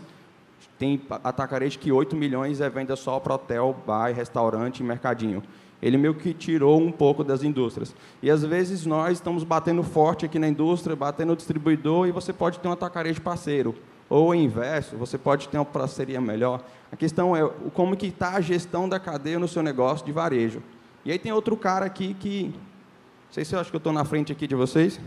tem 0.77 1.01
atacarejo 1.23 1.79
que 1.79 1.91
8 1.91 2.15
milhões 2.15 2.61
é 2.61 2.69
venda 2.69 2.95
só 2.95 3.19
para 3.19 3.33
hotel, 3.33 3.75
bar, 3.87 4.13
restaurante 4.13 4.81
e 4.81 4.83
mercadinho. 4.83 5.41
Ele 5.81 5.97
meio 5.97 6.13
que 6.13 6.35
tirou 6.35 6.79
um 6.79 6.91
pouco 6.91 7.23
das 7.23 7.41
indústrias. 7.41 7.95
E 8.21 8.29
às 8.29 8.44
vezes 8.44 8.85
nós 8.85 9.13
estamos 9.13 9.44
batendo 9.44 9.81
forte 9.81 10.25
aqui 10.25 10.37
na 10.37 10.47
indústria, 10.47 10.95
batendo 10.95 11.29
no 11.29 11.35
distribuidor, 11.35 12.07
e 12.07 12.11
você 12.11 12.31
pode 12.31 12.59
ter 12.59 12.67
um 12.67 12.71
atacarejo 12.71 13.19
parceiro. 13.19 13.73
Ou 14.07 14.29
o 14.29 14.35
inverso, 14.35 14.95
você 14.95 15.17
pode 15.17 15.49
ter 15.49 15.57
uma 15.57 15.65
parceria 15.65 16.21
melhor. 16.21 16.63
A 16.91 16.95
questão 16.95 17.35
é 17.35 17.49
como 17.73 17.97
que 17.97 18.07
está 18.07 18.35
a 18.35 18.41
gestão 18.41 18.87
da 18.87 18.99
cadeia 18.99 19.39
no 19.39 19.47
seu 19.47 19.63
negócio 19.63 20.06
de 20.06 20.11
varejo. 20.11 20.61
E 21.03 21.11
aí 21.11 21.17
tem 21.17 21.31
outro 21.31 21.57
cara 21.57 21.87
aqui 21.87 22.13
que... 22.13 22.44
Não 22.44 23.33
sei 23.33 23.44
se 23.44 23.56
eu 23.56 23.59
acho 23.59 23.71
que 23.71 23.75
eu 23.75 23.79
estou 23.79 23.91
na 23.91 24.06
frente 24.06 24.31
aqui 24.31 24.45
de 24.45 24.53
vocês. 24.53 24.99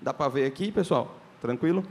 Dá 0.00 0.14
para 0.14 0.28
ver 0.28 0.46
aqui, 0.46 0.72
pessoal? 0.72 1.14
Tranquilo? 1.40 1.84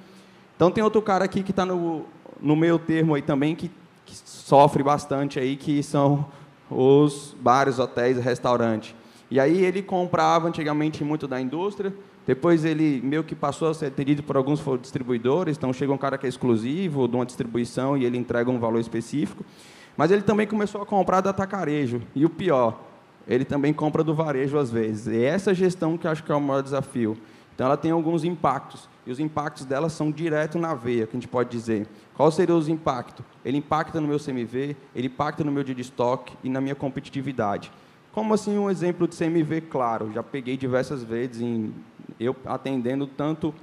Então 0.56 0.72
tem 0.72 0.84
outro 0.84 1.02
cara 1.02 1.26
aqui 1.26 1.44
que 1.44 1.52
está 1.52 1.66
no, 1.66 2.06
no 2.42 2.56
meio 2.56 2.80
termo 2.80 3.16
aí 3.16 3.22
também, 3.22 3.56
que, 3.56 3.72
que, 4.06 4.16
sofre 4.16 4.84
bastante 4.84 5.40
aí, 5.40 5.56
que 5.56 5.82
são 5.84 6.26
os 6.70 7.36
bares, 7.40 7.80
hotéis 7.80 8.18
restaurantes. 8.18 8.96
E 9.32 9.40
aí 9.40 9.64
ele 9.64 9.82
comprava 9.82 10.48
antigamente 10.48 11.04
muito 11.04 11.28
da 11.28 11.40
indústria, 11.40 11.94
depois 12.26 12.66
ele 12.66 13.00
meio 13.04 13.24
que 13.24 13.36
passou 13.36 13.70
a 13.70 13.74
ser 13.74 13.88
atendido 13.88 14.22
por 14.24 14.38
alguns 14.38 14.60
distribuidores, 14.82 15.58
então 15.58 15.72
chega 15.72 15.94
um 15.94 15.98
cara 15.98 16.18
que 16.18 16.26
é 16.26 16.30
exclusivo 16.30 17.08
de 17.08 17.16
uma 17.16 17.26
distribuição 17.26 17.98
e 17.98 18.06
ele 18.06 18.18
entrega 18.18 18.50
um 18.52 18.60
valor 18.60 18.80
específico. 18.80 19.46
Mas 19.96 20.12
ele 20.12 20.22
também 20.22 20.48
começou 20.48 20.82
a 20.82 20.86
comprar 20.86 21.22
da 21.22 21.32
atacarejo. 21.32 22.02
E 22.16 22.26
o 22.26 22.30
pior, 22.30 22.82
ele 23.28 23.46
também 23.46 23.74
compra 23.74 24.04
do 24.04 24.14
varejo 24.14 24.58
às 24.58 24.72
vezes. 24.72 25.08
E 25.08 25.24
essa 25.24 25.54
gestão 25.54 25.98
que 25.98 26.08
eu 26.08 26.12
acho 26.12 26.24
que 26.24 26.32
é 26.32 26.36
o 26.36 26.42
maior 26.42 26.62
desafio. 26.62 27.18
Então, 27.60 27.68
ela 27.68 27.76
tem 27.76 27.92
alguns 27.92 28.24
impactos, 28.24 28.88
e 29.06 29.12
os 29.12 29.20
impactos 29.20 29.66
dela 29.66 29.90
são 29.90 30.10
direto 30.10 30.58
na 30.58 30.74
veia, 30.74 31.06
que 31.06 31.18
a 31.18 31.20
gente 31.20 31.28
pode 31.28 31.50
dizer. 31.50 31.90
Qual 32.16 32.32
seria 32.32 32.56
os 32.56 32.70
impactos? 32.70 33.26
Ele 33.44 33.58
impacta 33.58 34.00
no 34.00 34.08
meu 34.08 34.18
CMV, 34.18 34.78
ele 34.96 35.08
impacta 35.08 35.44
no 35.44 35.52
meu 35.52 35.62
dia 35.62 35.76
de 35.76 35.82
estoque 35.82 36.38
e 36.42 36.50
na 36.50 36.62
minha 36.62 36.74
competitividade. 36.74 37.70
Como 38.14 38.34
assim 38.34 38.58
um 38.58 38.70
exemplo 38.70 39.10
de 39.10 39.18
CMV 39.18 39.60
claro? 39.70 40.10
Já 40.14 40.24
peguei 40.24 40.56
diversas 40.56 41.04
vezes 41.04 41.42
em 41.42 41.74
eu 42.18 42.34
atendendo 42.46 43.06
tanto 43.06 43.54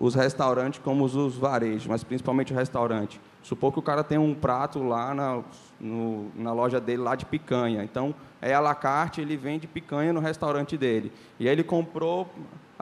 os 0.00 0.16
restaurantes 0.16 0.80
como 0.82 1.04
os, 1.04 1.36
varejos, 1.36 1.86
mas 1.86 2.02
principalmente 2.02 2.52
o 2.52 2.56
restaurante. 2.56 3.20
Supor 3.40 3.72
que 3.72 3.78
o 3.78 3.82
cara 3.82 4.02
tem 4.02 4.18
um 4.18 4.34
prato 4.34 4.82
lá 4.82 5.14
na, 5.14 5.44
no, 5.78 6.26
na 6.34 6.52
loja 6.52 6.80
dele 6.80 7.02
lá 7.02 7.14
de 7.14 7.24
picanha. 7.24 7.84
Então, 7.84 8.12
é 8.40 8.52
à 8.52 8.58
la 8.58 8.74
carte, 8.74 9.20
ele 9.20 9.36
vende 9.36 9.68
picanha 9.68 10.12
no 10.12 10.18
restaurante 10.18 10.76
dele. 10.76 11.12
E 11.38 11.46
aí 11.46 11.54
ele 11.54 11.62
comprou 11.62 12.28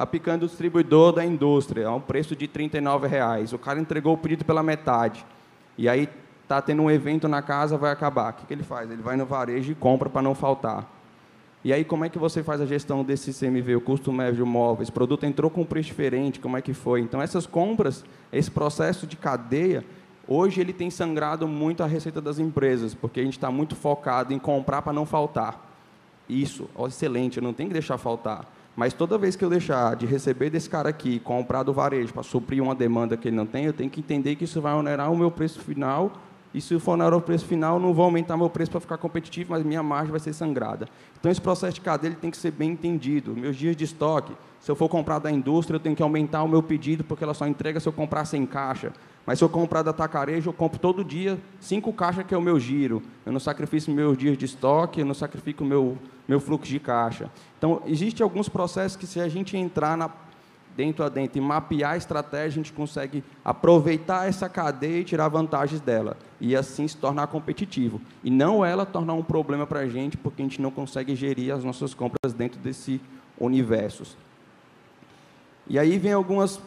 a 0.01 0.07
picanha 0.07 0.39
do 0.39 0.47
distribuidor 0.47 1.13
da 1.13 1.23
indústria, 1.23 1.87
a 1.87 1.95
um 1.95 2.01
preço 2.01 2.35
de 2.35 2.47
R$ 2.47 2.53
39,00. 2.71 3.53
O 3.53 3.59
cara 3.59 3.79
entregou 3.79 4.15
o 4.15 4.17
pedido 4.17 4.47
pela 4.47 4.63
metade. 4.63 5.27
E 5.77 5.91
aí 5.91 6.09
está 6.43 6.63
tendo 6.63 6.81
um 6.81 6.91
evento 6.91 7.29
na 7.29 7.43
casa, 7.43 7.77
vai 7.77 7.93
acabar. 7.93 8.31
O 8.31 8.37
que, 8.37 8.47
que 8.47 8.55
ele 8.55 8.63
faz? 8.63 8.91
Ele 8.91 9.03
vai 9.03 9.15
no 9.19 9.27
varejo 9.27 9.71
e 9.71 9.75
compra 9.75 10.09
para 10.09 10.23
não 10.23 10.35
faltar. 10.35 10.91
E 11.63 11.71
aí, 11.71 11.85
como 11.85 12.07
é 12.07 12.09
que 12.09 12.19
você 12.19 12.43
faz 12.43 12.63
a 12.63 12.65
gestão 12.65 13.05
desse 13.05 13.31
CMV, 13.35 13.77
o 13.77 13.81
custo 13.83 14.11
médio 14.11 14.47
móvel? 14.47 14.83
Esse 14.83 14.91
produto 14.91 15.27
entrou 15.27 15.51
com 15.51 15.61
um 15.61 15.67
preço 15.67 15.89
diferente, 15.89 16.41
como 16.41 16.57
é 16.57 16.63
que 16.63 16.73
foi? 16.73 17.03
Então, 17.03 17.21
essas 17.21 17.47
compras, 17.47 18.03
esse 18.33 18.51
processo 18.51 19.07
de 19.07 19.19
cadeia, 19.19 19.85
hoje 20.27 20.63
ele 20.63 20.73
tem 20.73 20.89
sangrado 20.89 21.47
muito 21.47 21.83
a 21.83 21.87
receita 21.87 22.23
das 22.23 22.39
empresas, 22.39 22.95
porque 22.95 23.21
a 23.21 23.23
gente 23.23 23.37
está 23.37 23.51
muito 23.51 23.77
focado 23.77 24.33
em 24.33 24.39
comprar 24.39 24.81
para 24.81 24.95
não 24.95 25.05
faltar. 25.05 25.63
Isso, 26.27 26.71
excelente, 26.87 27.39
não 27.39 27.53
tenho 27.53 27.69
que 27.69 27.75
deixar 27.75 27.99
faltar. 27.99 28.60
Mas 28.77 28.93
toda 28.93 29.19
vez 29.19 29.37
que 29.37 29.45
eu 29.45 29.51
deixar 29.51 29.97
de 29.97 30.07
receber 30.07 30.51
desse 30.51 30.71
cara 30.71 30.89
aqui, 30.89 31.19
comprar 31.21 31.63
do 31.63 31.73
varejo 31.73 32.13
para 32.13 32.23
suprir 32.23 32.63
uma 32.63 32.75
demanda 32.75 33.17
que 33.17 33.29
ele 33.29 33.37
não 33.37 33.47
tem, 33.47 33.65
eu 33.65 33.73
tenho 33.73 33.91
que 33.91 34.01
entender 34.01 34.37
que 34.37 34.45
isso 34.45 34.61
vai 34.61 34.75
onerar 34.75 35.13
o 35.13 35.17
meu 35.17 35.31
preço 35.31 35.61
final 35.61 36.13
e 36.53 36.61
se 36.61 36.79
for 36.81 37.01
hora 37.01 37.15
do 37.15 37.23
preço 37.23 37.45
final, 37.47 37.79
não 37.79 37.95
vou 37.95 38.05
aumentar 38.05 38.37
meu 38.37 38.51
preço 38.51 38.73
para 38.73 38.81
ficar 38.81 38.99
competitivo, 38.99 39.53
mas 39.53 39.63
minha 39.63 39.83
margem 39.83 40.11
vai 40.11 40.19
ser 40.19 40.33
sangrada. 40.33 40.89
Então, 41.19 41.31
esse 41.31 41.41
processo 41.41 41.75
de 41.75 41.81
cadeia 41.81 42.17
tem 42.21 42.31
que 42.31 42.37
ser 42.37 42.51
bem 42.51 42.71
entendido. 42.71 43.33
Meus 43.37 43.57
dias 43.57 43.77
de 43.77 43.85
estoque, 43.85 44.33
se 44.59 44.69
eu 44.69 44.75
for 44.75 44.89
comprar 44.89 45.21
da 45.21 45.31
indústria, 45.31 45.77
eu 45.77 45.81
tenho 45.81 45.95
que 45.95 46.03
aumentar 46.03 46.43
o 46.43 46.49
meu 46.49 46.63
pedido, 46.63 47.05
porque 47.05 47.23
ela 47.23 47.35
só 47.35 47.47
entrega 47.47 47.79
se 47.79 47.89
eu 47.89 47.93
comprar 47.93 48.25
sem 48.25 48.45
caixa. 48.45 48.93
Mas 49.27 49.39
se 49.39 49.45
eu 49.45 49.49
comprar 49.49 49.83
da 49.83 49.93
tacarejo, 49.93 50.49
eu 50.49 50.53
compro 50.53 50.79
todo 50.79 51.05
dia 51.05 51.39
cinco 51.61 51.93
caixas, 51.93 52.25
que 52.27 52.35
é 52.35 52.39
o 52.39 52.43
meu 52.43 52.59
giro. 52.59 53.03
Eu 53.25 53.33
não 53.33 53.41
sacrifico 53.41 53.91
meus 53.91 54.17
dias 54.17 54.37
de 54.37 54.45
estoque, 54.45 55.01
eu 55.01 55.07
não 55.07 55.15
sacrifico 55.15 55.65
meu, 55.65 55.97
meu 56.27 56.41
fluxo 56.41 56.71
de 56.71 56.81
caixa. 56.81 57.31
Então, 57.59 57.83
existem 57.87 58.25
alguns 58.25 58.49
processos 58.49 58.97
que, 58.97 59.07
se 59.07 59.21
a 59.21 59.29
gente 59.29 59.57
entrar 59.57 59.97
na 59.97 60.11
dentro 60.77 61.05
a 61.05 61.09
dentro 61.09 61.37
e 61.37 61.41
mapear 61.41 61.93
a 61.93 61.97
estratégia, 61.97 62.47
a 62.47 62.51
gente 62.51 62.73
consegue 62.73 63.23
aproveitar 63.45 64.29
essa 64.29 64.49
cadeia 64.49 65.01
e 65.01 65.05
tirar 65.05 65.29
vantagens 65.29 65.81
dela. 65.81 66.17
E 66.41 66.57
assim 66.57 66.89
se 66.89 66.97
tornar 66.97 67.27
competitivo. 67.27 68.01
E 68.25 68.31
não 68.31 68.65
ela 68.65 68.87
tornar 68.87 69.13
um 69.15 69.23
problema 69.23 69.67
para 69.67 69.81
a 69.81 69.89
gente, 69.89 70.17
porque 70.17 70.41
a 70.41 70.45
gente 70.45 70.63
não 70.63 70.71
consegue 70.71 71.15
gerir 71.15 71.55
as 71.55 71.63
nossas 71.65 71.93
compras 71.93 72.33
dentro 72.33 72.59
desse 72.61 73.01
universo. 73.39 74.17
E 75.69 75.79
aí 75.79 75.99
vem 75.99 76.13
algumas 76.13 76.61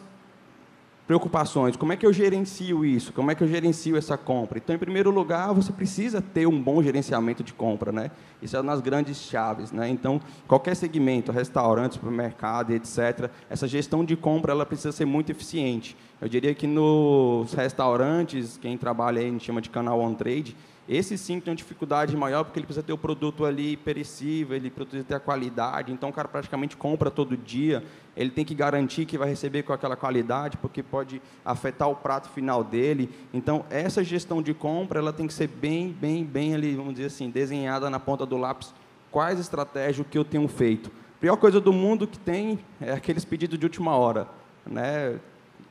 preocupações. 1.06 1.76
Como 1.76 1.92
é 1.92 1.96
que 1.96 2.06
eu 2.06 2.12
gerencio 2.12 2.84
isso? 2.84 3.12
Como 3.12 3.30
é 3.30 3.34
que 3.34 3.44
eu 3.44 3.48
gerencio 3.48 3.96
essa 3.96 4.16
compra? 4.16 4.58
Então, 4.58 4.74
em 4.74 4.78
primeiro 4.78 5.10
lugar, 5.10 5.52
você 5.52 5.72
precisa 5.72 6.22
ter 6.22 6.46
um 6.46 6.62
bom 6.62 6.82
gerenciamento 6.82 7.42
de 7.42 7.52
compra, 7.52 7.92
né? 7.92 8.10
Isso 8.40 8.56
é 8.56 8.62
nas 8.62 8.80
grandes 8.80 9.18
chaves, 9.18 9.70
né? 9.70 9.88
Então, 9.88 10.20
qualquer 10.48 10.74
segmento, 10.74 11.30
restaurante, 11.30 11.94
supermercado, 11.94 12.70
etc., 12.70 13.30
essa 13.50 13.68
gestão 13.68 14.04
de 14.04 14.16
compra 14.16 14.52
ela 14.52 14.64
precisa 14.64 14.92
ser 14.92 15.04
muito 15.04 15.30
eficiente. 15.30 15.96
Eu 16.20 16.28
diria 16.28 16.54
que 16.54 16.66
nos 16.66 17.52
restaurantes, 17.52 18.56
quem 18.56 18.78
trabalha 18.78 19.20
aí, 19.20 19.26
a 19.26 19.30
gente 19.30 19.44
chama 19.44 19.60
de 19.60 19.68
canal 19.68 20.00
on 20.00 20.14
trade, 20.14 20.56
esse 20.88 21.16
sim 21.16 21.40
tem 21.40 21.50
uma 21.50 21.56
dificuldade 21.56 22.14
maior, 22.14 22.44
porque 22.44 22.58
ele 22.58 22.66
precisa 22.66 22.84
ter 22.84 22.92
o 22.92 22.98
produto 22.98 23.46
ali 23.46 23.76
perecível, 23.76 24.54
ele 24.54 24.68
precisa 24.68 25.02
ter 25.02 25.14
a 25.14 25.20
qualidade, 25.20 25.90
então 25.92 26.10
o 26.10 26.12
cara 26.12 26.28
praticamente 26.28 26.76
compra 26.76 27.10
todo 27.10 27.36
dia, 27.36 27.82
ele 28.14 28.30
tem 28.30 28.44
que 28.44 28.54
garantir 28.54 29.06
que 29.06 29.16
vai 29.16 29.28
receber 29.28 29.62
com 29.62 29.72
aquela 29.72 29.96
qualidade, 29.96 30.58
porque 30.58 30.82
pode 30.82 31.22
afetar 31.44 31.88
o 31.88 31.96
prato 31.96 32.28
final 32.28 32.62
dele. 32.62 33.10
Então, 33.32 33.64
essa 33.70 34.04
gestão 34.04 34.42
de 34.42 34.52
compra, 34.52 35.00
ela 35.00 35.12
tem 35.12 35.26
que 35.26 35.32
ser 35.32 35.48
bem, 35.48 35.90
bem, 35.90 36.22
bem 36.22 36.54
ali, 36.54 36.74
vamos 36.74 36.94
dizer 36.94 37.06
assim, 37.06 37.30
desenhada 37.30 37.88
na 37.88 37.98
ponta 37.98 38.26
do 38.26 38.36
lápis, 38.36 38.74
quais 39.10 39.40
estratégias 39.40 40.06
que 40.08 40.18
eu 40.18 40.24
tenho 40.24 40.46
feito. 40.48 40.90
A 41.16 41.20
pior 41.20 41.36
coisa 41.36 41.60
do 41.60 41.72
mundo 41.72 42.06
que 42.06 42.18
tem 42.18 42.58
é 42.78 42.92
aqueles 42.92 43.24
pedidos 43.24 43.58
de 43.58 43.64
última 43.64 43.96
hora, 43.96 44.28
né? 44.66 45.18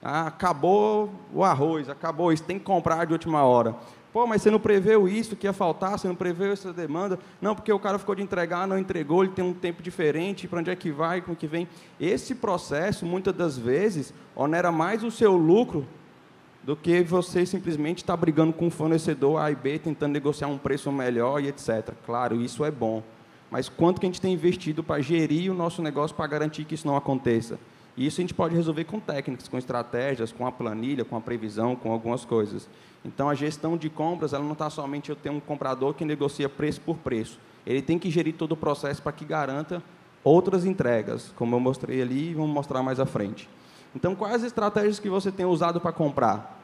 Ah, 0.01 0.27
acabou 0.27 1.13
o 1.33 1.43
arroz, 1.43 1.87
acabou 1.87 2.33
isso, 2.33 2.43
tem 2.43 2.57
que 2.57 2.65
comprar 2.65 3.05
de 3.05 3.13
última 3.13 3.43
hora. 3.43 3.75
Pô, 4.13 4.27
mas 4.27 4.43
você 4.43 4.51
não 4.51 4.59
preveu 4.59 5.07
isso 5.07 5.35
que 5.35 5.47
ia 5.47 5.53
faltar, 5.53 5.97
você 5.97 6.07
não 6.07 6.13
preveu 6.13 6.53
essa 6.53 6.71
demanda? 6.71 7.17
Não, 7.41 7.55
porque 7.55 7.73
o 7.73 7.79
cara 7.79 7.97
ficou 7.97 8.13
de 8.13 8.21
entregar, 8.21 8.67
não 8.67 8.77
entregou, 8.77 9.23
ele 9.23 9.33
tem 9.33 9.43
um 9.43 9.55
tempo 9.55 9.81
diferente, 9.81 10.47
para 10.47 10.59
onde 10.59 10.69
é 10.69 10.75
que 10.75 10.91
vai, 10.91 11.19
como 11.19 11.35
que 11.35 11.47
vem. 11.47 11.67
Esse 11.99 12.35
processo, 12.35 13.07
muitas 13.07 13.33
das 13.33 13.57
vezes, 13.57 14.13
onera 14.35 14.71
mais 14.71 15.03
o 15.03 15.09
seu 15.09 15.35
lucro 15.35 15.87
do 16.61 16.75
que 16.75 17.01
você 17.01 17.43
simplesmente 17.43 18.03
estar 18.03 18.13
tá 18.13 18.17
brigando 18.17 18.53
com 18.53 18.67
o 18.67 18.69
fornecedor 18.71 19.41
A 19.41 19.49
e 19.49 19.55
B, 19.55 19.79
tentando 19.79 20.13
negociar 20.13 20.47
um 20.47 20.59
preço 20.59 20.91
melhor 20.91 21.41
e 21.41 21.47
etc. 21.47 21.95
Claro, 22.05 22.39
isso 22.39 22.63
é 22.63 22.69
bom. 22.69 23.01
Mas 23.49 23.67
quanto 23.67 23.99
que 23.99 24.05
a 24.05 24.09
gente 24.09 24.21
tem 24.21 24.33
investido 24.33 24.83
para 24.83 25.01
gerir 25.01 25.51
o 25.51 25.55
nosso 25.55 25.81
negócio 25.81 26.15
para 26.15 26.27
garantir 26.27 26.65
que 26.65 26.75
isso 26.75 26.85
não 26.85 26.95
aconteça? 26.95 27.59
E 27.97 28.05
isso 28.05 28.21
a 28.21 28.23
gente 28.23 28.33
pode 28.33 28.55
resolver 28.55 28.83
com 28.85 28.99
técnicas, 28.99 29.47
com 29.47 29.57
estratégias, 29.57 30.31
com 30.31 30.47
a 30.47 30.51
planilha, 30.51 31.03
com 31.03 31.15
a 31.15 31.21
previsão, 31.21 31.75
com 31.75 31.91
algumas 31.91 32.25
coisas. 32.25 32.69
Então, 33.05 33.29
a 33.29 33.35
gestão 33.35 33.75
de 33.77 33.89
compras, 33.89 34.33
ela 34.33 34.43
não 34.43 34.53
está 34.53 34.69
somente 34.69 35.09
eu 35.09 35.15
ter 35.15 35.29
um 35.29 35.39
comprador 35.39 35.93
que 35.93 36.05
negocia 36.05 36.47
preço 36.47 36.79
por 36.81 36.97
preço. 36.97 37.39
Ele 37.65 37.81
tem 37.81 37.99
que 37.99 38.09
gerir 38.09 38.35
todo 38.35 38.53
o 38.53 38.57
processo 38.57 39.01
para 39.01 39.11
que 39.11 39.25
garanta 39.25 39.83
outras 40.23 40.65
entregas, 40.65 41.33
como 41.35 41.55
eu 41.55 41.59
mostrei 41.59 42.01
ali 42.01 42.29
e 42.29 42.33
vamos 42.33 42.51
mostrar 42.51 42.81
mais 42.81 42.99
à 42.99 43.05
frente. 43.05 43.49
Então, 43.95 44.15
quais 44.15 44.35
as 44.35 44.43
estratégias 44.43 44.99
que 44.99 45.09
você 45.09 45.31
tem 45.31 45.45
usado 45.45 45.81
para 45.81 45.91
comprar? 45.91 46.61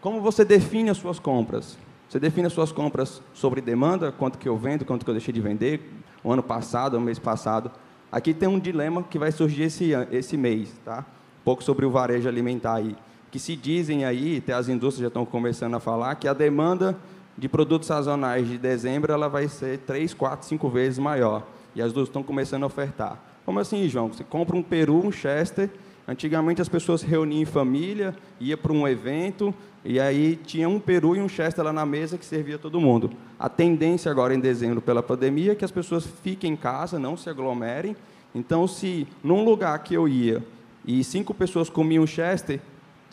Como 0.00 0.20
você 0.20 0.44
define 0.44 0.90
as 0.90 0.96
suas 0.96 1.18
compras? 1.18 1.76
Você 2.08 2.18
define 2.18 2.46
as 2.46 2.52
suas 2.52 2.72
compras 2.72 3.22
sobre 3.34 3.60
demanda, 3.60 4.10
quanto 4.10 4.38
que 4.38 4.48
eu 4.48 4.56
vendo, 4.56 4.84
quanto 4.84 5.04
que 5.04 5.10
eu 5.10 5.14
deixei 5.14 5.32
de 5.34 5.40
vender, 5.40 5.82
o 6.24 6.32
ano 6.32 6.42
passado, 6.42 6.96
o 6.96 7.00
mês 7.00 7.18
passado. 7.18 7.70
Aqui 8.10 8.32
tem 8.32 8.48
um 8.48 8.58
dilema 8.58 9.02
que 9.02 9.18
vai 9.18 9.30
surgir 9.30 9.64
esse, 9.64 9.90
esse 10.10 10.36
mês, 10.36 10.72
tá? 10.84 11.04
Um 11.40 11.44
pouco 11.44 11.62
sobre 11.62 11.84
o 11.84 11.90
varejo 11.90 12.26
alimentar 12.26 12.76
aí. 12.76 12.96
Que 13.30 13.38
se 13.38 13.54
dizem 13.54 14.04
aí, 14.04 14.38
até 14.38 14.52
as 14.52 14.68
indústrias 14.68 15.02
já 15.02 15.08
estão 15.08 15.26
começando 15.26 15.74
a 15.74 15.80
falar, 15.80 16.14
que 16.14 16.26
a 16.26 16.32
demanda 16.32 16.96
de 17.36 17.48
produtos 17.48 17.86
sazonais 17.86 18.48
de 18.48 18.58
dezembro 18.58 19.12
ela 19.12 19.28
vai 19.28 19.48
ser 19.48 19.78
3, 19.78 20.12
4, 20.14 20.46
5 20.46 20.68
vezes 20.68 20.98
maior. 20.98 21.46
E 21.74 21.82
as 21.82 21.92
duas 21.92 22.08
estão 22.08 22.22
começando 22.22 22.64
a 22.64 22.66
ofertar. 22.66 23.22
Como 23.44 23.60
assim, 23.60 23.88
João? 23.88 24.08
Você 24.08 24.24
compra 24.24 24.56
um 24.56 24.62
peru, 24.62 25.06
um 25.06 25.12
chester. 25.12 25.70
Antigamente 26.06 26.60
as 26.60 26.68
pessoas 26.68 27.02
se 27.02 27.06
reuniam 27.06 27.42
em 27.42 27.44
família, 27.44 28.16
ia 28.40 28.56
para 28.56 28.72
um 28.72 28.88
evento, 28.88 29.54
e 29.84 30.00
aí 30.00 30.36
tinha 30.36 30.68
um 30.68 30.80
peru 30.80 31.14
e 31.14 31.20
um 31.20 31.28
chester 31.28 31.62
lá 31.62 31.72
na 31.72 31.86
mesa 31.86 32.18
que 32.18 32.24
servia 32.24 32.58
todo 32.58 32.80
mundo. 32.80 33.10
A 33.38 33.48
tendência 33.48 34.10
agora 34.10 34.34
em 34.34 34.40
dezembro 34.40 34.80
pela 34.80 35.02
pandemia 35.02 35.52
é 35.52 35.54
que 35.54 35.64
as 35.64 35.70
pessoas 35.70 36.06
fiquem 36.06 36.52
em 36.52 36.56
casa, 36.56 36.98
não 36.98 37.16
se 37.16 37.28
aglomerem. 37.28 37.94
Então, 38.34 38.66
se 38.66 39.06
num 39.22 39.44
lugar 39.44 39.78
que 39.80 39.94
eu 39.94 40.08
ia 40.08 40.42
e 40.84 41.04
cinco 41.04 41.32
pessoas 41.34 41.70
comiam 41.70 42.06
chester, 42.06 42.60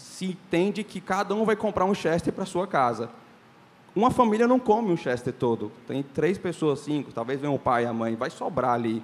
se 0.05 0.25
entende 0.25 0.83
que 0.83 1.01
cada 1.01 1.33
um 1.35 1.43
vai 1.43 1.55
comprar 1.55 1.83
um 1.83 1.93
chester 1.93 2.31
para 2.31 2.45
sua 2.45 2.65
casa. 2.65 3.09
Uma 3.93 4.12
família 4.12 4.47
não 4.47 4.59
come 4.59 4.91
um 4.91 4.97
chester 4.97 5.33
todo. 5.33 5.71
Tem 5.88 6.03
três 6.03 6.38
pessoas, 6.38 6.79
cinco, 6.79 7.12
talvez 7.12 7.39
venha 7.39 7.51
o 7.51 7.59
pai 7.59 7.83
e 7.83 7.88
a 7.88 7.93
mãe, 7.93 8.15
vai 8.15 8.29
sobrar 8.29 8.74
ali. 8.74 9.03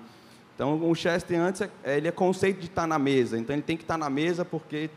Então, 0.55 0.89
o 0.89 0.95
chester 0.95 1.39
antes, 1.39 1.61
é, 1.61 1.97
ele 1.97 2.07
é 2.07 2.11
conceito 2.11 2.59
de 2.59 2.67
estar 2.67 2.85
na 2.85 2.99
mesa. 2.99 3.37
Então, 3.37 3.53
ele 3.53 3.63
tem 3.63 3.75
que 3.75 3.83
estar 3.83 3.97
na 3.97 4.09
mesa 4.09 4.45
porque 4.45 4.89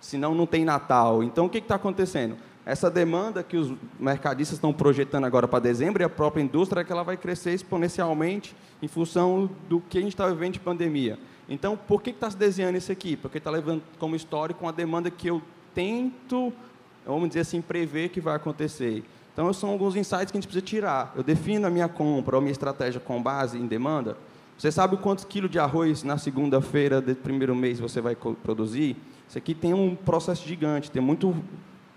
senão 0.00 0.34
não 0.34 0.46
tem 0.46 0.64
Natal. 0.64 1.22
Então, 1.22 1.46
o 1.46 1.48
que 1.48 1.58
está 1.58 1.74
acontecendo? 1.76 2.36
Essa 2.64 2.90
demanda 2.90 3.42
que 3.42 3.56
os 3.56 3.72
mercadistas 3.98 4.56
estão 4.56 4.72
projetando 4.72 5.24
agora 5.24 5.46
para 5.46 5.58
dezembro 5.58 6.02
e 6.02 6.04
a 6.04 6.08
própria 6.08 6.42
indústria 6.42 6.80
é 6.80 6.84
que 6.84 6.92
ela 6.92 7.02
vai 7.02 7.16
crescer 7.16 7.52
exponencialmente 7.52 8.56
em 8.82 8.88
função 8.88 9.48
do 9.68 9.80
que 9.80 9.98
a 9.98 10.00
gente 10.00 10.14
está 10.14 10.26
vivendo 10.26 10.54
de 10.54 10.60
pandemia. 10.60 11.18
Então, 11.50 11.76
por 11.76 12.00
que 12.00 12.10
está 12.10 12.30
se 12.30 12.36
desenhando 12.36 12.76
isso 12.76 12.92
aqui? 12.92 13.16
Porque 13.16 13.38
está 13.38 13.50
levando 13.50 13.82
como 13.98 14.14
histórico 14.14 14.64
uma 14.64 14.72
demanda 14.72 15.10
que 15.10 15.28
eu 15.28 15.42
tento, 15.74 16.52
vamos 17.04 17.26
dizer 17.28 17.40
assim, 17.40 17.60
prever 17.60 18.10
que 18.10 18.20
vai 18.20 18.36
acontecer. 18.36 19.02
Então, 19.32 19.52
são 19.52 19.70
alguns 19.70 19.96
insights 19.96 20.30
que 20.30 20.38
a 20.38 20.40
gente 20.40 20.46
precisa 20.46 20.64
tirar. 20.64 21.12
Eu 21.16 21.24
defino 21.24 21.66
a 21.66 21.70
minha 21.70 21.88
compra 21.88 22.36
ou 22.36 22.38
a 22.38 22.40
minha 22.40 22.52
estratégia 22.52 23.00
com 23.00 23.20
base 23.20 23.58
em 23.58 23.66
demanda. 23.66 24.16
Você 24.56 24.70
sabe 24.70 24.96
quantos 24.98 25.24
quilos 25.24 25.50
de 25.50 25.58
arroz 25.58 26.04
na 26.04 26.18
segunda-feira 26.18 27.00
do 27.00 27.16
primeiro 27.16 27.56
mês 27.56 27.80
você 27.80 28.00
vai 28.00 28.14
produzir? 28.14 28.96
Isso 29.28 29.36
aqui 29.36 29.52
tem 29.52 29.74
um 29.74 29.96
processo 29.96 30.46
gigante, 30.46 30.90
tem 30.90 31.02
muito 31.02 31.34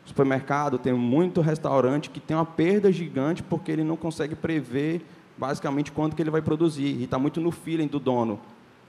supermercado, 0.05 0.79
tem 0.79 0.93
muito 0.93 1.41
restaurante 1.41 2.10
que 2.10 2.19
tem 2.19 2.36
uma 2.36 2.45
perda 2.45 2.91
gigante 2.91 3.43
porque 3.43 3.72
ele 3.72 3.83
não 3.83 3.98
consegue 3.98 4.33
prever 4.33 5.01
basicamente 5.38 5.91
quanto 5.91 6.15
que 6.15 6.22
ele 6.22 6.29
vai 6.29 6.41
produzir 6.41 6.86
e 6.86 7.03
está 7.03 7.19
muito 7.19 7.39
no 7.41 7.51
feeling 7.51 7.88
do 7.88 8.00
dono 8.00 8.39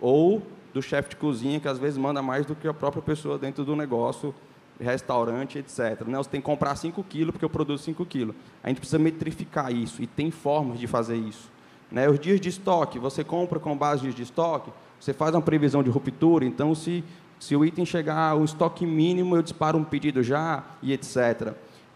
ou 0.04 0.42
do 0.75 0.82
chefe 0.82 1.11
de 1.11 1.16
cozinha 1.16 1.58
que 1.58 1.66
às 1.66 1.78
vezes 1.78 1.96
manda 1.96 2.20
mais 2.20 2.44
do 2.44 2.54
que 2.54 2.68
a 2.68 2.75
própria 2.75 3.00
pessoa 3.00 3.38
dentro 3.38 3.64
do 3.64 3.75
negócio, 3.75 4.34
restaurante, 4.78 5.58
etc. 5.58 6.02
Não, 6.06 6.23
você 6.23 6.28
tem 6.28 6.42
que 6.42 6.44
comprar 6.44 6.76
5 6.76 7.02
quilos 7.04 7.32
porque 7.32 7.44
eu 7.44 7.49
produzo 7.49 7.84
5 7.84 8.04
quilos. 8.04 8.37
A 8.62 8.68
gente 8.68 8.80
precisa 8.80 8.99
metrificar 8.99 9.73
isso 9.73 10.02
e 10.02 10.06
tem 10.06 10.30
formas 10.30 10.78
de 10.78 10.87
fazer 10.87 11.16
isso. 11.16 11.50
Né? 11.90 12.06
Os 12.06 12.20
dias 12.20 12.38
de 12.38 12.50
estoque, 12.50 12.99
você 12.99 13.25
compra 13.25 13.58
com 13.58 13.75
base 13.75 14.02
dias 14.02 14.14
de 14.14 14.25
estoque, 14.25 14.70
você 15.00 15.14
faz 15.14 15.34
uma 15.34 15.40
previsão 15.40 15.82
de 15.82 15.88
ruptura, 15.88 16.44
então 16.44 16.75
se 16.75 17.02
se 17.38 17.56
o 17.56 17.64
item 17.64 17.84
chegar 17.84 18.30
ao 18.30 18.44
estoque 18.44 18.87
mínimo, 18.87 19.37
eu 19.37 19.42
disparo 19.42 19.76
um 19.76 19.84
pedido 19.84 20.23
já 20.23 20.62
e 20.82 20.92
etc. 20.92 21.54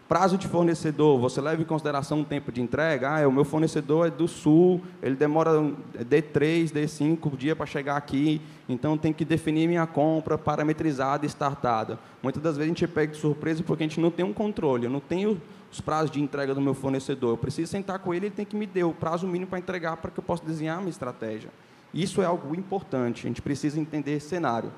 Prazo 0.09 0.39
de 0.39 0.47
fornecedor, 0.47 1.19
você 1.19 1.39
leva 1.39 1.61
em 1.61 1.65
consideração 1.65 2.21
o 2.21 2.25
tempo 2.25 2.51
de 2.51 2.59
entrega? 2.59 3.11
Ah, 3.11 3.27
o 3.27 3.31
meu 3.31 3.45
fornecedor 3.45 4.07
é 4.07 4.09
do 4.09 4.27
sul, 4.27 4.81
ele 5.03 5.15
demora 5.15 5.51
D3, 5.99 6.71
D5 6.71 7.37
dia 7.37 7.55
para 7.55 7.67
chegar 7.67 7.95
aqui, 7.95 8.41
então 8.67 8.97
tem 8.97 9.13
que 9.13 9.23
definir 9.23 9.67
minha 9.67 9.85
compra 9.85 10.35
parametrizada 10.35 11.27
e 11.27 11.29
startada. 11.29 11.99
Muitas 12.23 12.41
das 12.41 12.57
vezes 12.57 12.71
a 12.71 12.73
gente 12.73 12.87
pega 12.87 13.13
de 13.13 13.19
surpresa 13.19 13.61
porque 13.61 13.83
a 13.83 13.87
gente 13.87 13.99
não 13.99 14.09
tem 14.09 14.25
um 14.25 14.33
controle, 14.33 14.85
eu 14.85 14.89
não 14.89 14.99
tenho 14.99 15.39
os 15.71 15.79
prazos 15.79 16.09
de 16.09 16.19
entrega 16.19 16.55
do 16.55 16.61
meu 16.61 16.73
fornecedor. 16.73 17.33
Eu 17.33 17.37
preciso 17.37 17.69
sentar 17.69 17.99
com 17.99 18.11
ele, 18.11 18.25
ele 18.25 18.35
tem 18.35 18.47
que 18.47 18.55
me 18.55 18.65
dar 18.65 18.87
o 18.87 18.93
prazo 18.95 19.27
mínimo 19.27 19.51
para 19.51 19.59
entregar 19.59 19.95
para 19.97 20.09
que 20.09 20.19
eu 20.19 20.23
possa 20.23 20.43
desenhar 20.43 20.77
a 20.77 20.79
minha 20.79 20.89
estratégia. 20.89 21.51
Isso 21.93 22.19
é 22.19 22.25
algo 22.25 22.55
importante, 22.55 23.27
a 23.27 23.29
gente 23.29 23.43
precisa 23.43 23.79
entender 23.79 24.19
cenário. 24.19 24.71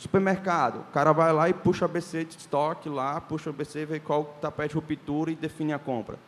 Supermercado, 0.00 0.76
o 0.76 0.92
cara 0.94 1.12
vai 1.12 1.30
lá 1.30 1.50
e 1.50 1.52
puxa 1.52 1.84
a 1.84 1.88
BC 1.88 2.24
de 2.24 2.38
estoque 2.38 2.88
lá, 2.88 3.20
puxa 3.20 3.50
a 3.50 3.52
BC, 3.52 3.84
vê 3.84 4.00
qual 4.00 4.24
tapete 4.40 4.70
de 4.70 4.76
ruptura 4.76 5.30
e 5.30 5.34
define 5.34 5.74
a 5.74 5.78
compra. 5.78 6.18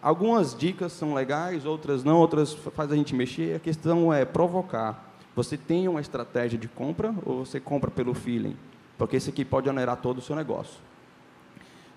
Algumas 0.00 0.56
dicas 0.56 0.92
são 0.92 1.12
legais, 1.12 1.66
outras 1.66 2.04
não, 2.04 2.18
outras 2.18 2.54
faz 2.54 2.92
a 2.92 2.94
gente 2.94 3.16
mexer. 3.16 3.56
A 3.56 3.58
questão 3.58 4.14
é 4.14 4.24
provocar. 4.24 5.12
Você 5.34 5.56
tem 5.56 5.88
uma 5.88 6.00
estratégia 6.00 6.56
de 6.56 6.68
compra 6.68 7.12
ou 7.24 7.44
você 7.44 7.58
compra 7.58 7.90
pelo 7.90 8.14
feeling? 8.14 8.56
Porque 8.96 9.16
isso 9.16 9.28
aqui 9.28 9.44
pode 9.44 9.68
onerar 9.68 9.96
todo 9.96 10.18
o 10.18 10.22
seu 10.22 10.36
negócio. 10.36 10.78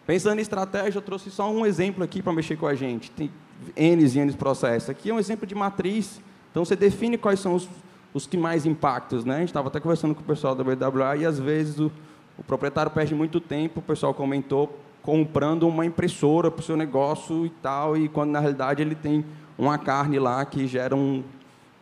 Pensando 0.08 0.40
em 0.40 0.42
estratégia, 0.42 0.98
eu 0.98 1.04
trouxe 1.04 1.30
só 1.30 1.52
um 1.52 1.64
exemplo 1.64 2.04
aqui 2.04 2.24
para 2.24 2.34
mexer 2.34 2.58
com 2.58 2.66
a 2.66 2.74
gente. 2.74 3.12
Tem 3.12 3.32
N 3.76 4.04
e 4.04 4.20
N 4.20 4.34
processos. 4.34 4.90
Aqui 4.90 5.12
é 5.12 5.14
um 5.14 5.20
exemplo 5.20 5.46
de 5.46 5.54
matriz. 5.54 6.20
Então, 6.50 6.66
você 6.66 6.76
define 6.76 7.20
quais 7.20 7.40
são 7.40 7.54
os 7.54 7.70
os 8.14 8.26
que 8.26 8.38
mais 8.38 8.66
impactos, 8.66 9.24
né? 9.24 9.36
A 9.36 9.40
gente 9.40 9.50
estava 9.50 9.68
até 9.68 9.80
conversando 9.80 10.16
com 10.16 10.22
o 10.22 10.26
pessoal 10.26 10.56
da 10.56 10.64
BWA 10.64 11.18
e 11.18 11.26
às 11.26 11.40
vezes 11.40 11.80
o, 11.80 11.92
o 12.38 12.44
proprietário 12.44 12.92
perde 12.92 13.14
muito 13.14 13.40
tempo, 13.40 13.80
o 13.80 13.84
pessoal 13.84 14.14
comentou, 14.14 14.78
comprando 15.02 15.68
uma 15.68 15.86
impressora 15.86 16.52
para 16.52 16.60
o 16.60 16.64
seu 16.64 16.76
negócio 16.76 17.46
e 17.46 17.50
tal, 17.50 17.96
e 17.96 18.10
quando 18.10 18.32
na 18.32 18.40
realidade 18.40 18.82
ele 18.82 18.96
tem 18.96 19.24
uma 19.58 19.78
carne 19.78 20.20
lá 20.20 20.44
que 20.46 20.68
gera 20.68 20.96
um, 20.96 21.24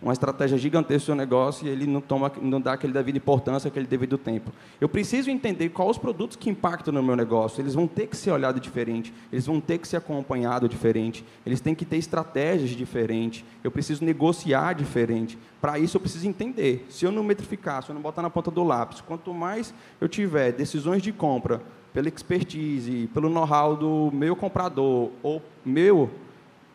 uma 0.01 0.13
estratégia 0.13 0.57
gigantesca 0.57 0.99
do 0.99 1.05
seu 1.05 1.15
negócio 1.15 1.65
e 1.65 1.69
ele 1.69 1.87
não, 1.87 1.99
toma, 1.99 2.31
não 2.41 2.61
dá 2.61 2.73
aquele 2.73 2.93
devido 2.93 3.17
importância, 3.17 3.67
aquele 3.67 3.87
devido 3.87 4.17
tempo. 4.17 4.51
Eu 4.79 4.87
preciso 4.87 5.29
entender 5.29 5.69
quais 5.69 5.91
os 5.91 5.97
produtos 5.97 6.37
que 6.37 6.49
impactam 6.49 6.93
no 6.93 7.01
meu 7.01 7.15
negócio. 7.15 7.61
Eles 7.61 7.73
vão 7.73 7.87
ter 7.87 8.07
que 8.07 8.15
ser 8.15 8.31
olhados 8.31 8.61
diferente, 8.61 9.11
eles 9.31 9.45
vão 9.45 9.59
ter 9.59 9.79
que 9.79 9.87
ser 9.87 9.97
acompanhados 9.97 10.69
diferente, 10.69 11.25
eles 11.45 11.59
têm 11.59 11.73
que 11.73 11.85
ter 11.85 11.97
estratégias 11.97 12.69
diferentes, 12.69 13.43
eu 13.63 13.71
preciso 13.71 14.05
negociar 14.05 14.73
diferente. 14.73 15.37
Para 15.59 15.79
isso, 15.79 15.97
eu 15.97 16.01
preciso 16.01 16.27
entender. 16.27 16.85
Se 16.89 17.05
eu 17.05 17.11
não 17.11 17.23
metrificar, 17.23 17.83
se 17.83 17.89
eu 17.89 17.95
não 17.95 18.01
botar 18.01 18.21
na 18.21 18.29
ponta 18.29 18.51
do 18.51 18.63
lápis, 18.63 19.01
quanto 19.01 19.33
mais 19.33 19.73
eu 19.99 20.07
tiver 20.07 20.51
decisões 20.51 21.01
de 21.01 21.11
compra 21.11 21.61
pela 21.91 22.07
expertise, 22.07 23.09
pelo 23.11 23.29
know-how 23.29 23.75
do 23.75 24.11
meu 24.13 24.35
comprador 24.35 25.09
ou 25.23 25.41
meu 25.65 26.11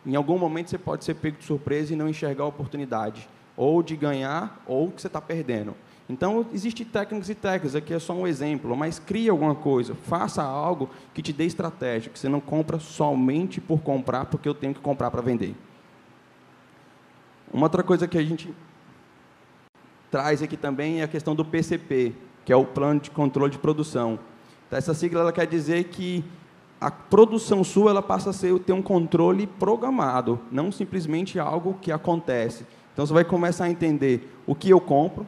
em 0.05 0.15
algum 0.15 0.37
momento 0.37 0.69
você 0.69 0.77
pode 0.77 1.05
ser 1.05 1.15
pego 1.15 1.37
de 1.37 1.45
surpresa 1.45 1.93
e 1.93 1.95
não 1.95 2.09
enxergar 2.09 2.43
a 2.43 2.47
oportunidade, 2.47 3.27
ou 3.55 3.81
de 3.81 3.95
ganhar, 3.95 4.61
ou 4.65 4.91
que 4.91 5.01
você 5.01 5.07
está 5.07 5.21
perdendo. 5.21 5.75
Então, 6.09 6.45
existem 6.53 6.85
técnicas 6.85 7.29
e 7.29 7.35
técnicas, 7.35 7.75
aqui 7.75 7.93
é 7.93 7.99
só 7.99 8.13
um 8.13 8.27
exemplo, 8.27 8.75
mas 8.75 8.99
crie 8.99 9.29
alguma 9.29 9.55
coisa, 9.55 9.95
faça 9.95 10.43
algo 10.43 10.89
que 11.13 11.21
te 11.21 11.31
dê 11.31 11.45
estratégia, 11.45 12.11
que 12.11 12.19
você 12.19 12.27
não 12.27 12.41
compra 12.41 12.77
somente 12.77 13.61
por 13.61 13.81
comprar, 13.81 14.25
porque 14.25 14.47
eu 14.47 14.53
tenho 14.53 14.73
que 14.73 14.81
comprar 14.81 15.09
para 15.09 15.21
vender. 15.21 15.55
Uma 17.53 17.63
outra 17.63 17.83
coisa 17.83 18.07
que 18.07 18.17
a 18.17 18.23
gente 18.23 18.53
traz 20.11 20.43
aqui 20.43 20.57
também 20.57 21.01
é 21.01 21.03
a 21.03 21.07
questão 21.07 21.33
do 21.33 21.45
PCP, 21.45 22.13
que 22.43 22.51
é 22.51 22.55
o 22.55 22.65
Plano 22.65 22.99
de 22.99 23.09
Controle 23.09 23.51
de 23.51 23.57
Produção. 23.57 24.19
Então, 24.67 24.77
essa 24.77 24.93
sigla 24.93 25.21
ela 25.21 25.31
quer 25.31 25.47
dizer 25.47 25.85
que 25.85 26.23
a 26.83 26.91
produção 26.91 27.63
sua 27.63 27.91
ela 27.91 28.01
passa 28.01 28.31
a 28.31 28.33
ser, 28.33 28.59
ter 28.59 28.73
um 28.73 28.81
controle 28.81 29.47
programado, 29.47 30.37
não 30.51 30.69
simplesmente 30.69 31.39
algo 31.39 31.77
que 31.81 31.93
acontece. 31.93 32.65
Então 32.91 33.05
você 33.05 33.13
vai 33.13 33.23
começar 33.23 33.65
a 33.65 33.69
entender 33.69 34.29
o 34.45 34.53
que 34.53 34.69
eu 34.69 34.81
compro, 34.81 35.25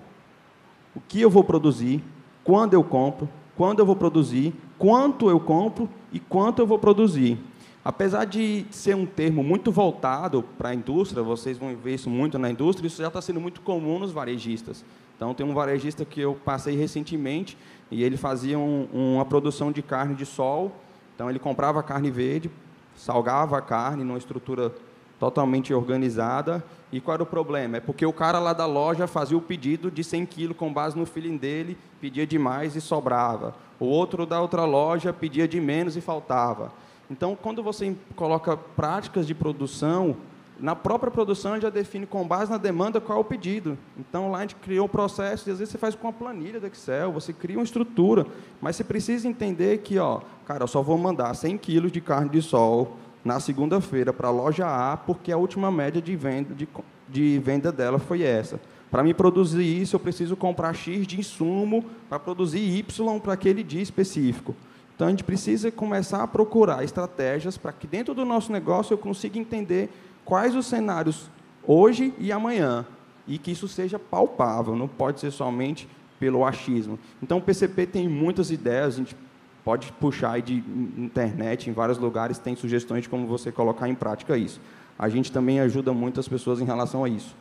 o 0.94 1.00
que 1.00 1.22
eu 1.22 1.30
vou 1.30 1.46
produzir, 1.46 2.04
quando 2.44 2.74
eu 2.74 2.84
compro, 2.84 3.30
quando 3.56 3.80
eu 3.80 3.86
vou 3.86 3.96
produzir, 3.96 4.54
quanto 4.78 5.30
eu 5.30 5.40
compro 5.40 5.90
e 6.12 6.20
quanto 6.20 6.62
eu 6.62 6.68
vou 6.68 6.78
produzir. 6.78 7.40
Apesar 7.86 8.26
de 8.26 8.66
ser 8.70 8.94
um 8.94 9.06
termo 9.06 9.42
muito 9.42 9.72
voltado 9.72 10.44
para 10.58 10.70
a 10.70 10.76
indústria, 10.76 11.24
vocês 11.24 11.58
vão 11.58 11.74
ver 11.74 11.94
isso 11.94 12.10
muito 12.10 12.38
na 12.38 12.52
indústria, 12.52 12.86
isso 12.86 13.02
já 13.02 13.08
está 13.08 13.22
sendo 13.22 13.40
muito 13.40 13.62
comum 13.62 13.98
nos 13.98 14.12
varejistas. 14.12 14.84
Então, 15.16 15.34
tem 15.34 15.46
um 15.46 15.54
varejista 15.54 16.04
que 16.04 16.20
eu 16.20 16.36
passei 16.44 16.76
recentemente 16.76 17.58
e 17.90 18.04
ele 18.04 18.18
fazia 18.18 18.60
um, 18.60 18.90
uma 18.92 19.24
produção 19.24 19.72
de 19.72 19.82
carne 19.82 20.16
de 20.16 20.26
sol 20.26 20.74
então 21.16 21.30
ele 21.30 21.40
comprava 21.40 21.82
carne 21.82 22.12
verde, 22.12 22.52
salgava 22.96 23.58
a 23.58 23.62
carne 23.62 24.04
numa 24.04 24.18
estrutura 24.18 24.72
totalmente 25.20 25.74
organizada. 25.74 26.64
E 26.92 27.00
qual 27.00 27.16
era 27.16 27.24
o 27.24 27.26
problema? 27.26 27.78
É 27.78 27.80
porque 27.80 28.06
o 28.06 28.14
cara 28.14 28.38
lá 28.38 28.54
da 28.54 28.66
loja 28.66 29.08
fazia 29.08 29.38
o 29.38 29.42
pedido 29.42 29.90
de 29.90 30.04
100 30.04 30.26
quilos 30.26 30.58
com 30.58 30.72
base 30.72 30.98
no 30.98 31.06
feeling 31.06 31.38
dele, 31.38 31.78
pedia 32.00 32.28
demais 32.28 32.76
e 32.76 32.82
sobrava. 32.82 33.56
O 33.80 33.86
outro 33.86 34.26
da 34.26 34.40
outra 34.40 34.66
loja 34.66 35.12
pedia 35.12 35.48
de 35.48 35.60
menos 35.60 35.98
e 35.98 36.02
faltava. 36.02 36.72
Então, 37.10 37.38
quando 37.40 37.62
você 37.62 37.96
coloca 38.16 38.58
práticas 38.58 39.28
de 39.28 39.34
produção 39.34 40.16
na 40.60 40.76
própria 40.76 41.12
produção, 41.12 41.60
já 41.60 41.70
define 41.70 42.06
com 42.06 42.26
base 42.26 42.50
na 42.50 42.58
demanda 42.58 43.02
qual 43.02 43.18
é 43.18 43.22
o 43.22 43.26
pedido. 43.26 43.78
Então, 43.98 44.32
lá 44.32 44.40
a 44.40 44.42
gente 44.42 44.56
criou 44.56 44.86
um 44.86 44.90
processo, 44.90 45.50
e 45.50 45.52
às 45.52 45.60
vezes 45.60 45.72
você 45.72 45.78
faz 45.78 45.96
com 45.96 46.08
uma 46.08 46.14
planilha 46.14 46.60
do 46.60 46.68
Excel, 46.68 47.12
você 47.12 47.34
cria 47.34 47.58
uma 47.58 47.64
estrutura, 47.64 48.26
mas 48.62 48.76
você 48.76 48.84
precisa 48.84 49.28
entender 49.28 49.80
que, 49.80 50.00
ó, 50.00 50.22
cara, 50.46 50.64
eu 50.64 50.68
só 50.68 50.82
vou 50.82 50.98
mandar 50.98 51.34
100 51.34 51.58
quilos 51.58 51.92
de 51.92 52.00
carne 52.00 52.30
de 52.30 52.42
sol 52.42 52.98
na 53.24 53.40
segunda-feira 53.40 54.14
para 54.14 54.28
a 54.28 54.32
loja 54.32 54.66
A, 54.68 54.96
porque 54.96 55.32
a 55.32 55.38
última 55.38 55.72
média 55.72 56.02
de 56.02 56.16
venda, 56.16 56.54
de, 56.54 56.68
de 57.10 57.40
venda 57.40 57.72
dela 57.72 58.00
foi 58.00 58.22
essa. 58.22 58.60
Para 58.90 59.04
me 59.04 59.14
produzir 59.14 59.64
isso, 59.64 59.96
eu 59.96 60.00
preciso 60.00 60.38
comprar 60.38 60.74
X 60.74 61.06
de 61.06 61.20
insumo 61.20 61.84
para 62.08 62.20
produzir 62.20 62.60
Y 62.60 63.20
para 63.20 63.34
aquele 63.34 63.64
dia 63.64 63.82
específico. 63.82 64.56
Então, 64.96 65.08
a 65.08 65.10
gente 65.10 65.26
precisa 65.26 65.70
começar 65.70 66.24
a 66.24 66.28
procurar 66.28 66.82
estratégias 66.84 67.58
para 67.58 67.74
que 67.74 67.86
dentro 67.86 68.14
do 68.14 68.24
nosso 68.24 68.52
negócio 68.52 68.94
eu 68.94 68.98
consiga 68.98 69.38
entender 69.38 69.90
quais 70.26 70.56
os 70.56 70.66
cenários 70.66 71.30
hoje 71.64 72.14
e 72.20 72.32
amanhã, 72.32 72.86
e 73.28 73.38
que 73.38 73.52
isso 73.52 73.68
seja 73.68 73.98
palpável, 73.98 74.76
não 74.76 74.88
pode 74.88 75.20
ser 75.20 75.32
somente 75.32 75.88
pelo 76.20 76.44
achismo. 76.44 77.00
Então, 77.22 77.38
o 77.38 77.42
PCP 77.42 77.86
tem 77.86 78.10
muitas 78.10 78.52
ideias, 78.52 78.96
a 78.96 78.98
gente 78.98 79.16
pode 79.64 79.92
puxar 79.94 80.32
aí 80.32 80.42
de 80.42 80.64
internet, 80.98 81.70
em 81.70 81.74
vários 81.74 81.98
lugares 81.98 82.38
tem 82.38 82.56
sugestões 82.56 83.04
de 83.04 83.10
como 83.10 83.26
você 83.26 83.52
colocar 83.52 83.88
em 83.88 83.96
prática 83.96 84.38
isso. 84.38 84.60
A 84.98 85.10
gente 85.10 85.32
também 85.32 85.60
ajuda 85.60 85.94
muitas 85.94 86.28
pessoas 86.28 86.60
em 86.60 86.66
relação 86.66 87.04
a 87.04 87.10
isso. 87.10 87.36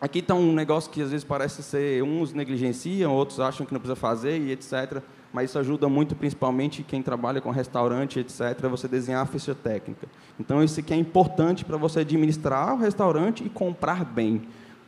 Aqui 0.00 0.18
está 0.18 0.34
um 0.34 0.52
negócio 0.52 0.90
que 0.90 1.00
às 1.00 1.10
vezes 1.10 1.24
parece 1.24 1.62
ser, 1.62 2.02
uns 2.02 2.32
negligenciam, 2.32 3.12
outros 3.14 3.40
acham 3.40 3.64
que 3.64 3.72
não 3.72 3.80
precisa 3.80 3.96
fazer 3.96 4.38
e 4.38 4.50
etc 4.50 5.02
mas 5.32 5.50
isso 5.50 5.58
ajuda 5.58 5.88
muito, 5.88 6.14
principalmente 6.14 6.82
quem 6.82 7.02
trabalha 7.02 7.40
com 7.40 7.50
restaurante, 7.50 8.20
etc., 8.20 8.68
você 8.68 8.86
desenhar 8.86 9.22
a 9.22 9.26
ficha 9.26 9.54
técnica. 9.54 10.06
Então, 10.38 10.62
isso 10.62 10.78
aqui 10.78 10.92
é 10.92 10.96
importante 10.96 11.64
para 11.64 11.76
você 11.76 12.00
administrar 12.00 12.74
o 12.74 12.78
restaurante 12.78 13.42
e 13.44 13.48
comprar 13.48 14.04
bem. 14.04 14.42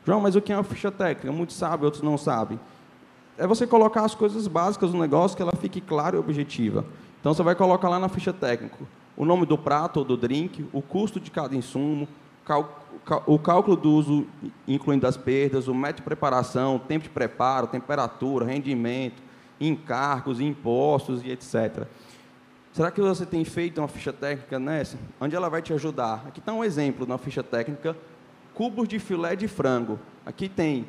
João, 0.04 0.20
mas 0.20 0.36
o 0.36 0.40
que 0.42 0.52
é 0.52 0.56
uma 0.56 0.62
ficha 0.62 0.92
técnica? 0.92 1.32
Muitos 1.32 1.56
sabem, 1.56 1.84
outros 1.86 2.02
não 2.02 2.18
sabem. 2.18 2.60
É 3.38 3.46
você 3.46 3.66
colocar 3.66 4.04
as 4.04 4.14
coisas 4.14 4.46
básicas 4.46 4.92
do 4.92 4.98
negócio 4.98 5.36
que 5.36 5.42
ela 5.42 5.56
fique 5.58 5.80
clara 5.80 6.16
e 6.16 6.18
objetiva. 6.18 6.84
Então, 7.20 7.32
você 7.32 7.42
vai 7.42 7.54
colocar 7.54 7.88
lá 7.88 7.98
na 7.98 8.08
ficha 8.08 8.32
técnica 8.32 8.76
o 9.16 9.24
nome 9.24 9.46
do 9.46 9.56
prato 9.56 10.00
ou 10.00 10.04
do 10.04 10.16
drink, 10.16 10.68
o 10.72 10.82
custo 10.82 11.18
de 11.18 11.30
cada 11.30 11.54
insumo, 11.54 12.06
o 13.26 13.38
cálculo 13.38 13.76
do 13.76 13.90
uso, 13.92 14.26
incluindo 14.68 15.06
as 15.06 15.16
perdas, 15.16 15.68
o 15.68 15.74
método 15.74 15.98
de 15.98 16.02
preparação, 16.02 16.78
tempo 16.78 17.04
de 17.04 17.10
preparo, 17.10 17.68
temperatura, 17.68 18.44
rendimento, 18.44 19.22
encargos, 19.60 20.40
impostos 20.40 21.22
e 21.24 21.30
etc. 21.30 21.86
Será 22.72 22.90
que 22.90 23.00
você 23.00 23.24
tem 23.24 23.44
feito 23.44 23.80
uma 23.80 23.86
ficha 23.86 24.12
técnica 24.12 24.58
nessa? 24.58 24.98
Onde 25.20 25.36
ela 25.36 25.48
vai 25.48 25.62
te 25.62 25.72
ajudar? 25.72 26.24
Aqui 26.26 26.40
está 26.40 26.52
um 26.52 26.64
exemplo 26.64 27.06
na 27.06 27.16
ficha 27.16 27.42
técnica, 27.42 27.96
cubos 28.52 28.88
de 28.88 28.98
filé 28.98 29.36
de 29.36 29.46
frango. 29.46 29.98
Aqui 30.26 30.48
tem 30.48 30.86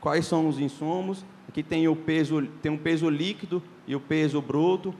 quais 0.00 0.24
são 0.24 0.48
os 0.48 0.58
insumos, 0.58 1.24
aqui 1.48 1.62
tem 1.62 1.88
o 1.88 1.94
peso, 1.94 2.46
tem 2.62 2.72
um 2.72 2.78
peso 2.78 3.10
líquido 3.10 3.62
e 3.86 3.94
o 3.94 4.00
peso 4.00 4.40
bruto. 4.40 4.94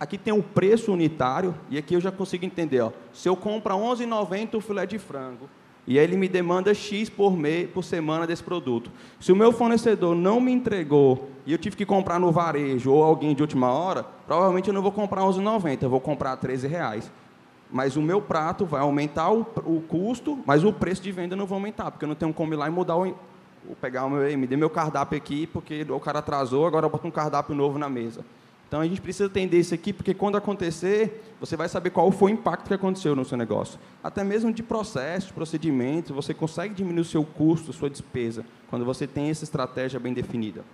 Aqui 0.00 0.16
tem 0.16 0.32
o 0.32 0.42
preço 0.42 0.92
unitário 0.92 1.54
e 1.70 1.78
aqui 1.78 1.94
eu 1.94 2.00
já 2.00 2.10
consigo 2.10 2.44
entender, 2.44 2.80
ó. 2.80 2.90
Se 3.12 3.28
eu 3.28 3.36
compro 3.36 3.74
11,90 3.74 4.54
o 4.54 4.60
filé 4.60 4.86
de 4.86 4.98
frango, 4.98 5.48
e 5.86 5.98
ele 5.98 6.16
me 6.16 6.28
demanda 6.28 6.72
X 6.72 7.08
por 7.08 7.36
mês, 7.36 7.68
por 7.70 7.82
semana 7.82 8.26
desse 8.26 8.42
produto. 8.42 8.90
Se 9.20 9.32
o 9.32 9.36
meu 9.36 9.52
fornecedor 9.52 10.14
não 10.14 10.40
me 10.40 10.52
entregou 10.52 11.30
e 11.44 11.52
eu 11.52 11.58
tive 11.58 11.76
que 11.76 11.84
comprar 11.84 12.20
no 12.20 12.30
varejo 12.30 12.92
ou 12.92 13.02
alguém 13.02 13.34
de 13.34 13.42
última 13.42 13.72
hora, 13.72 14.04
provavelmente 14.26 14.68
eu 14.68 14.74
não 14.74 14.82
vou 14.82 14.92
comprar 14.92 15.22
11,90, 15.22 15.82
eu 15.82 15.90
vou 15.90 16.00
comprar 16.00 16.36
13 16.36 16.68
reais. 16.68 17.10
Mas 17.70 17.96
o 17.96 18.02
meu 18.02 18.20
prato 18.20 18.64
vai 18.64 18.80
aumentar 18.80 19.32
o, 19.32 19.40
o, 19.64 19.82
custo, 19.88 20.38
mas 20.46 20.62
o 20.62 20.72
preço 20.72 21.02
de 21.02 21.10
venda 21.10 21.34
não 21.34 21.46
vai 21.46 21.56
aumentar, 21.56 21.90
porque 21.90 22.04
eu 22.04 22.08
não 22.08 22.14
tenho 22.14 22.32
como 22.32 22.52
ir 22.52 22.56
lá 22.56 22.68
e 22.68 22.70
mudar 22.70 22.96
o, 22.96 23.16
pegar 23.80 24.04
o 24.04 24.10
meu, 24.10 24.38
me 24.38 24.46
dê 24.46 24.56
meu 24.56 24.70
cardápio 24.70 25.16
aqui, 25.16 25.46
porque 25.46 25.84
o 25.88 25.98
cara 25.98 26.20
atrasou, 26.20 26.66
agora 26.66 26.86
eu 26.86 26.90
boto 26.90 27.08
um 27.08 27.10
cardápio 27.10 27.54
novo 27.54 27.78
na 27.78 27.88
mesa. 27.88 28.24
Então 28.72 28.80
a 28.80 28.86
gente 28.86 29.02
precisa 29.02 29.26
entender 29.26 29.58
isso 29.58 29.74
aqui, 29.74 29.92
porque 29.92 30.14
quando 30.14 30.36
acontecer, 30.36 31.22
você 31.38 31.58
vai 31.58 31.68
saber 31.68 31.90
qual 31.90 32.10
foi 32.10 32.32
o 32.32 32.34
impacto 32.34 32.68
que 32.68 32.72
aconteceu 32.72 33.14
no 33.14 33.22
seu 33.22 33.36
negócio. 33.36 33.78
Até 34.02 34.24
mesmo 34.24 34.50
de 34.50 34.62
processo, 34.62 35.26
de 35.26 35.34
procedimento, 35.34 36.14
você 36.14 36.32
consegue 36.32 36.72
diminuir 36.72 37.02
o 37.02 37.04
seu 37.04 37.22
custo, 37.22 37.70
sua 37.70 37.90
despesa, 37.90 38.46
quando 38.70 38.82
você 38.82 39.06
tem 39.06 39.28
essa 39.28 39.44
estratégia 39.44 40.00
bem 40.00 40.14
definida. 40.14 40.64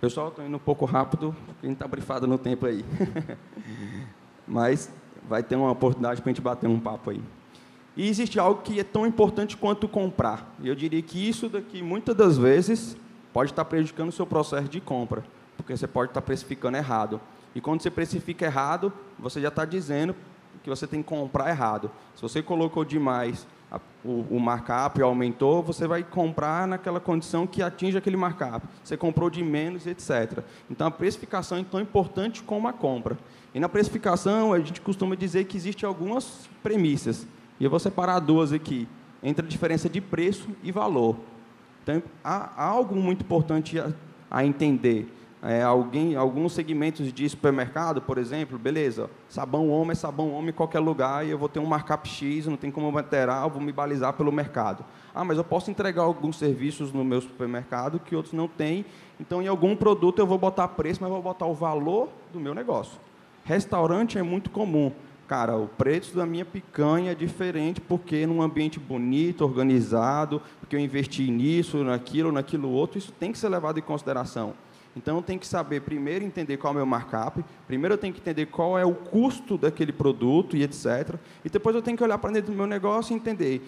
Pessoal, 0.00 0.28
estou 0.28 0.42
indo 0.42 0.56
um 0.56 0.58
pouco 0.58 0.86
rápido, 0.86 1.36
porque 1.44 1.66
a 1.66 1.68
gente 1.68 1.76
está 1.76 1.86
brifado 1.86 2.26
no 2.26 2.38
tempo 2.38 2.64
aí. 2.64 2.82
Mas 4.48 4.90
vai 5.28 5.42
ter 5.42 5.56
uma 5.56 5.70
oportunidade 5.70 6.22
para 6.22 6.30
a 6.30 6.32
gente 6.32 6.40
bater 6.40 6.66
um 6.66 6.80
papo 6.80 7.10
aí. 7.10 7.20
E 7.94 8.08
existe 8.08 8.40
algo 8.40 8.62
que 8.62 8.80
é 8.80 8.84
tão 8.84 9.06
importante 9.06 9.54
quanto 9.54 9.86
comprar. 9.86 10.50
E 10.62 10.68
eu 10.68 10.74
diria 10.74 11.02
que 11.02 11.28
isso 11.28 11.46
daqui, 11.46 11.82
muitas 11.82 12.16
das 12.16 12.38
vezes, 12.38 12.96
pode 13.34 13.50
estar 13.50 13.66
prejudicando 13.66 14.08
o 14.08 14.12
seu 14.12 14.26
processo 14.26 14.66
de 14.66 14.80
compra 14.80 15.22
porque 15.62 15.76
você 15.76 15.86
pode 15.86 16.10
estar 16.10 16.22
precificando 16.22 16.76
errado. 16.76 17.20
E 17.54 17.60
quando 17.60 17.82
você 17.82 17.90
precifica 17.90 18.46
errado, 18.46 18.92
você 19.18 19.40
já 19.40 19.48
está 19.48 19.64
dizendo 19.64 20.14
que 20.62 20.70
você 20.70 20.86
tem 20.86 21.02
que 21.02 21.08
comprar 21.08 21.50
errado. 21.50 21.90
Se 22.14 22.22
você 22.22 22.42
colocou 22.42 22.84
demais 22.84 23.46
o, 24.04 24.24
o 24.30 24.40
markup 24.40 25.00
aumentou, 25.02 25.62
você 25.62 25.86
vai 25.86 26.02
comprar 26.02 26.66
naquela 26.66 26.98
condição 26.98 27.46
que 27.46 27.62
atinge 27.62 27.96
aquele 27.96 28.16
markup. 28.16 28.66
Você 28.82 28.96
comprou 28.96 29.28
de 29.28 29.42
menos, 29.44 29.86
etc. 29.86 30.42
Então, 30.70 30.86
a 30.86 30.90
precificação 30.90 31.58
é 31.58 31.64
tão 31.64 31.80
importante 31.80 32.42
como 32.42 32.66
a 32.66 32.72
compra. 32.72 33.18
E 33.54 33.60
na 33.60 33.68
precificação, 33.68 34.52
a 34.52 34.58
gente 34.58 34.80
costuma 34.80 35.14
dizer 35.14 35.44
que 35.44 35.56
existem 35.56 35.86
algumas 35.86 36.48
premissas. 36.62 37.26
E 37.58 37.64
eu 37.64 37.70
vou 37.70 37.78
separar 37.78 38.20
duas 38.20 38.52
aqui, 38.52 38.88
entre 39.22 39.44
a 39.44 39.48
diferença 39.48 39.88
de 39.88 40.00
preço 40.00 40.48
e 40.62 40.72
valor. 40.72 41.16
Então, 41.82 42.02
há, 42.24 42.50
há 42.56 42.64
algo 42.64 42.94
muito 42.96 43.22
importante 43.22 43.78
a, 43.78 43.92
a 44.30 44.44
entender 44.44 45.08
é, 45.42 45.62
alguém, 45.62 46.16
alguns 46.16 46.52
segmentos 46.52 47.10
de 47.10 47.26
supermercado, 47.26 48.02
por 48.02 48.18
exemplo, 48.18 48.58
beleza, 48.58 49.08
sabão 49.26 49.70
homem 49.70 49.92
é 49.92 49.94
sabão 49.94 50.32
homem 50.34 50.50
em 50.50 50.52
qualquer 50.52 50.80
lugar 50.80 51.26
e 51.26 51.30
eu 51.30 51.38
vou 51.38 51.48
ter 51.48 51.58
um 51.58 51.66
markup 51.66 52.06
X, 52.06 52.46
não 52.46 52.58
tem 52.58 52.70
como 52.70 52.94
alterar, 52.96 53.44
eu 53.44 53.50
vou 53.50 53.62
me 53.62 53.72
balizar 53.72 54.12
pelo 54.12 54.30
mercado. 54.30 54.84
Ah, 55.14 55.24
mas 55.24 55.38
eu 55.38 55.44
posso 55.44 55.70
entregar 55.70 56.02
alguns 56.02 56.36
serviços 56.36 56.92
no 56.92 57.02
meu 57.02 57.22
supermercado 57.22 57.98
que 57.98 58.14
outros 58.14 58.34
não 58.34 58.46
têm, 58.46 58.84
então 59.18 59.40
em 59.40 59.46
algum 59.46 59.74
produto 59.74 60.18
eu 60.18 60.26
vou 60.26 60.36
botar 60.36 60.68
preço, 60.68 61.00
mas 61.00 61.10
vou 61.10 61.22
botar 61.22 61.46
o 61.46 61.54
valor 61.54 62.10
do 62.32 62.38
meu 62.38 62.54
negócio. 62.54 63.00
Restaurante 63.42 64.18
é 64.18 64.22
muito 64.22 64.50
comum. 64.50 64.92
Cara, 65.26 65.56
o 65.56 65.68
preço 65.68 66.14
da 66.16 66.26
minha 66.26 66.44
picanha 66.44 67.12
é 67.12 67.14
diferente 67.14 67.80
porque 67.80 68.26
num 68.26 68.42
ambiente 68.42 68.78
bonito, 68.78 69.42
organizado, 69.42 70.42
porque 70.58 70.76
eu 70.76 70.80
investi 70.80 71.30
nisso, 71.30 71.82
naquilo, 71.82 72.30
naquilo 72.30 72.68
outro, 72.68 72.98
isso 72.98 73.12
tem 73.12 73.32
que 73.32 73.38
ser 73.38 73.48
levado 73.48 73.78
em 73.78 73.82
consideração. 73.82 74.54
Então, 74.96 75.16
eu 75.16 75.22
tenho 75.22 75.38
que 75.38 75.46
saber, 75.46 75.82
primeiro, 75.82 76.24
entender 76.24 76.56
qual 76.56 76.72
é 76.72 76.74
o 76.74 76.76
meu 76.76 76.86
markup, 76.86 77.44
primeiro 77.66 77.94
eu 77.94 77.98
tenho 77.98 78.12
que 78.12 78.20
entender 78.20 78.46
qual 78.46 78.78
é 78.78 78.84
o 78.84 78.94
custo 78.94 79.56
daquele 79.56 79.92
produto 79.92 80.56
e 80.56 80.62
etc. 80.62 81.16
E 81.44 81.48
depois 81.48 81.76
eu 81.76 81.82
tenho 81.82 81.96
que 81.96 82.02
olhar 82.02 82.18
para 82.18 82.30
dentro 82.30 82.50
do 82.50 82.56
meu 82.56 82.66
negócio 82.66 83.12
e 83.12 83.16
entender 83.16 83.62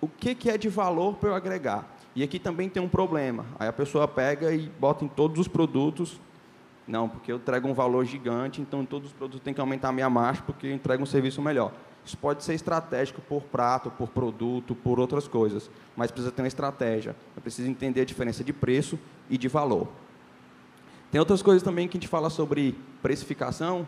o 0.00 0.08
que, 0.08 0.34
que 0.34 0.50
é 0.50 0.58
de 0.58 0.68
valor 0.68 1.14
para 1.14 1.30
eu 1.30 1.34
agregar. 1.34 1.88
E 2.14 2.22
aqui 2.22 2.38
também 2.38 2.68
tem 2.68 2.82
um 2.82 2.88
problema. 2.88 3.46
Aí 3.58 3.68
a 3.68 3.72
pessoa 3.72 4.06
pega 4.06 4.52
e 4.52 4.68
bota 4.68 5.04
em 5.04 5.08
todos 5.08 5.38
os 5.38 5.48
produtos. 5.48 6.20
Não, 6.86 7.08
porque 7.08 7.32
eu 7.32 7.36
entrego 7.36 7.68
um 7.68 7.72
valor 7.72 8.04
gigante, 8.04 8.60
então 8.60 8.84
todos 8.84 9.08
os 9.10 9.14
produtos 9.14 9.40
têm 9.40 9.54
que 9.54 9.60
aumentar 9.60 9.88
a 9.88 9.92
minha 9.92 10.10
margem 10.10 10.42
porque 10.44 10.66
eu 10.66 10.72
entrego 10.72 11.02
um 11.02 11.06
serviço 11.06 11.40
melhor. 11.40 11.72
Isso 12.04 12.18
pode 12.18 12.42
ser 12.42 12.54
estratégico 12.54 13.20
por 13.22 13.42
prato, 13.44 13.90
por 13.90 14.08
produto, 14.08 14.74
por 14.74 14.98
outras 14.98 15.28
coisas, 15.28 15.70
mas 15.96 16.10
precisa 16.10 16.32
ter 16.32 16.42
uma 16.42 16.48
estratégia. 16.48 17.14
Eu 17.36 17.40
preciso 17.40 17.70
entender 17.70 18.00
a 18.00 18.04
diferença 18.04 18.42
de 18.42 18.52
preço 18.52 18.98
e 19.30 19.38
de 19.38 19.46
valor. 19.46 19.86
Tem 21.12 21.18
outras 21.18 21.42
coisas 21.42 21.62
também 21.62 21.86
que 21.86 21.98
a 21.98 22.00
gente 22.00 22.08
fala 22.08 22.30
sobre 22.30 22.74
precificação. 23.02 23.86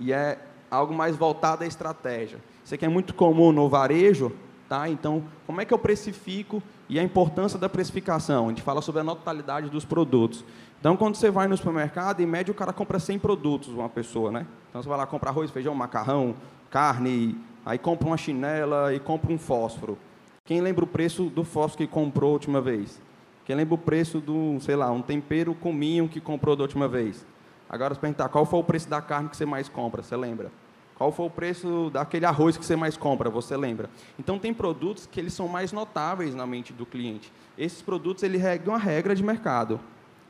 E 0.00 0.12
é 0.12 0.36
algo 0.68 0.92
mais 0.92 1.14
voltado 1.14 1.62
à 1.62 1.66
estratégia. 1.66 2.40
Isso 2.64 2.74
aqui 2.74 2.84
é 2.84 2.88
muito 2.88 3.14
comum 3.14 3.52
no 3.52 3.68
varejo, 3.68 4.32
tá? 4.68 4.88
Então, 4.88 5.22
como 5.46 5.60
é 5.60 5.64
que 5.64 5.72
eu 5.72 5.78
precifico 5.78 6.60
e 6.88 6.98
a 6.98 7.04
importância 7.04 7.56
da 7.56 7.68
precificação? 7.68 8.46
A 8.46 8.48
gente 8.48 8.62
fala 8.62 8.82
sobre 8.82 9.00
a 9.00 9.04
totalidade 9.04 9.70
dos 9.70 9.84
produtos. 9.84 10.44
Então, 10.80 10.96
quando 10.96 11.14
você 11.14 11.30
vai 11.30 11.46
no 11.46 11.56
supermercado, 11.56 12.18
em 12.18 12.26
média 12.26 12.50
o 12.50 12.56
cara 12.56 12.72
compra 12.72 12.98
100 12.98 13.20
produtos, 13.20 13.68
uma 13.68 13.88
pessoa, 13.88 14.32
né? 14.32 14.44
Então, 14.70 14.82
você 14.82 14.88
vai 14.88 14.98
lá 14.98 15.06
comprar 15.06 15.30
arroz, 15.30 15.52
feijão, 15.52 15.72
macarrão, 15.72 16.34
carne, 16.68 17.38
aí 17.64 17.78
compra 17.78 18.08
uma 18.08 18.16
chinela 18.16 18.92
e 18.92 18.98
compra 18.98 19.32
um 19.32 19.38
fósforo. 19.38 19.96
Quem 20.44 20.60
lembra 20.60 20.84
o 20.84 20.88
preço 20.88 21.26
do 21.26 21.44
fósforo 21.44 21.86
que 21.86 21.86
comprou 21.86 22.30
a 22.30 22.32
última 22.32 22.60
vez? 22.60 23.00
Quem 23.44 23.56
lembra 23.56 23.74
o 23.74 23.78
preço 23.78 24.20
do, 24.20 24.58
sei 24.60 24.76
lá, 24.76 24.90
um 24.90 25.02
tempero 25.02 25.54
cominho 25.54 26.08
que 26.08 26.20
comprou 26.20 26.54
da 26.54 26.62
última 26.62 26.86
vez? 26.86 27.26
Agora, 27.68 27.94
se 27.94 28.00
perguntar 28.00 28.28
qual 28.28 28.46
foi 28.46 28.60
o 28.60 28.64
preço 28.64 28.88
da 28.88 29.00
carne 29.00 29.28
que 29.28 29.36
você 29.36 29.44
mais 29.44 29.68
compra, 29.68 30.02
você 30.02 30.16
lembra? 30.16 30.52
Qual 30.94 31.10
foi 31.10 31.26
o 31.26 31.30
preço 31.30 31.90
daquele 31.92 32.24
arroz 32.24 32.56
que 32.56 32.64
você 32.64 32.76
mais 32.76 32.96
compra, 32.96 33.28
você 33.28 33.56
lembra? 33.56 33.90
Então, 34.18 34.38
tem 34.38 34.54
produtos 34.54 35.06
que 35.10 35.18
eles 35.18 35.32
são 35.32 35.48
mais 35.48 35.72
notáveis 35.72 36.34
na 36.34 36.46
mente 36.46 36.72
do 36.72 36.86
cliente. 36.86 37.32
Esses 37.58 37.82
produtos, 37.82 38.22
ele 38.22 38.38
regam 38.38 38.74
a 38.74 38.78
regra 38.78 39.14
de 39.14 39.22
mercado. 39.22 39.80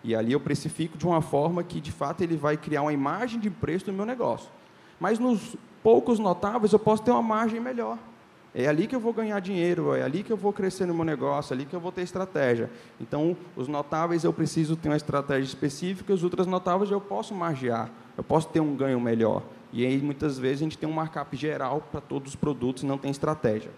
E 0.02 0.14
ali 0.14 0.32
eu 0.32 0.40
precifico 0.40 0.96
de 0.96 1.06
uma 1.06 1.20
forma 1.20 1.62
que, 1.62 1.80
de 1.80 1.92
fato, 1.92 2.22
ele 2.22 2.36
vai 2.36 2.56
criar 2.56 2.82
uma 2.82 2.92
imagem 2.92 3.38
de 3.38 3.50
preço 3.50 3.86
do 3.86 3.92
meu 3.92 4.06
negócio. 4.06 4.48
Mas 4.98 5.18
nos 5.18 5.56
poucos 5.82 6.18
notáveis, 6.18 6.72
eu 6.72 6.78
posso 6.78 7.02
ter 7.02 7.10
uma 7.10 7.22
margem 7.22 7.60
melhor. 7.60 7.98
É 8.54 8.68
ali 8.68 8.86
que 8.86 8.94
eu 8.94 9.00
vou 9.00 9.14
ganhar 9.14 9.40
dinheiro, 9.40 9.94
é 9.94 10.02
ali 10.02 10.22
que 10.22 10.30
eu 10.30 10.36
vou 10.36 10.52
crescer 10.52 10.84
no 10.84 10.92
meu 10.92 11.04
negócio, 11.04 11.54
é 11.54 11.56
ali 11.56 11.64
que 11.64 11.74
eu 11.74 11.80
vou 11.80 11.90
ter 11.90 12.02
estratégia. 12.02 12.70
Então, 13.00 13.34
os 13.56 13.66
notáveis 13.66 14.24
eu 14.24 14.32
preciso 14.32 14.76
ter 14.76 14.90
uma 14.90 14.96
estratégia 14.96 15.48
específica, 15.48 16.12
os 16.12 16.22
outros 16.22 16.46
notáveis 16.46 16.90
eu 16.90 17.00
posso 17.00 17.34
margear, 17.34 17.90
eu 18.16 18.22
posso 18.22 18.48
ter 18.48 18.60
um 18.60 18.76
ganho 18.76 19.00
melhor. 19.00 19.42
E 19.72 19.86
aí, 19.86 20.02
muitas 20.02 20.38
vezes, 20.38 20.60
a 20.60 20.64
gente 20.64 20.76
tem 20.76 20.86
um 20.86 20.92
markup 20.92 21.34
geral 21.34 21.80
para 21.90 22.00
todos 22.02 22.32
os 22.32 22.36
produtos 22.36 22.82
e 22.82 22.86
não 22.86 22.98
tem 22.98 23.10
estratégia. 23.10 23.70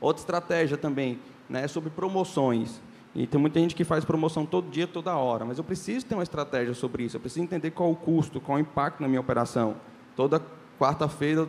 Outra 0.00 0.20
estratégia 0.20 0.76
também 0.76 1.20
né, 1.48 1.62
é 1.62 1.68
sobre 1.68 1.90
promoções. 1.90 2.80
E 3.14 3.24
tem 3.24 3.40
muita 3.40 3.60
gente 3.60 3.74
que 3.74 3.84
faz 3.84 4.04
promoção 4.04 4.44
todo 4.44 4.68
dia, 4.68 4.86
toda 4.86 5.16
hora, 5.16 5.44
mas 5.44 5.58
eu 5.58 5.64
preciso 5.64 6.04
ter 6.04 6.14
uma 6.14 6.22
estratégia 6.22 6.74
sobre 6.74 7.04
isso, 7.04 7.16
eu 7.16 7.20
preciso 7.20 7.42
entender 7.42 7.70
qual 7.70 7.90
o 7.90 7.96
custo, 7.96 8.40
qual 8.40 8.58
o 8.58 8.60
impacto 8.60 9.00
na 9.00 9.08
minha 9.08 9.20
operação. 9.20 9.76
Toda 10.14 10.42
quarta-feira 10.78 11.48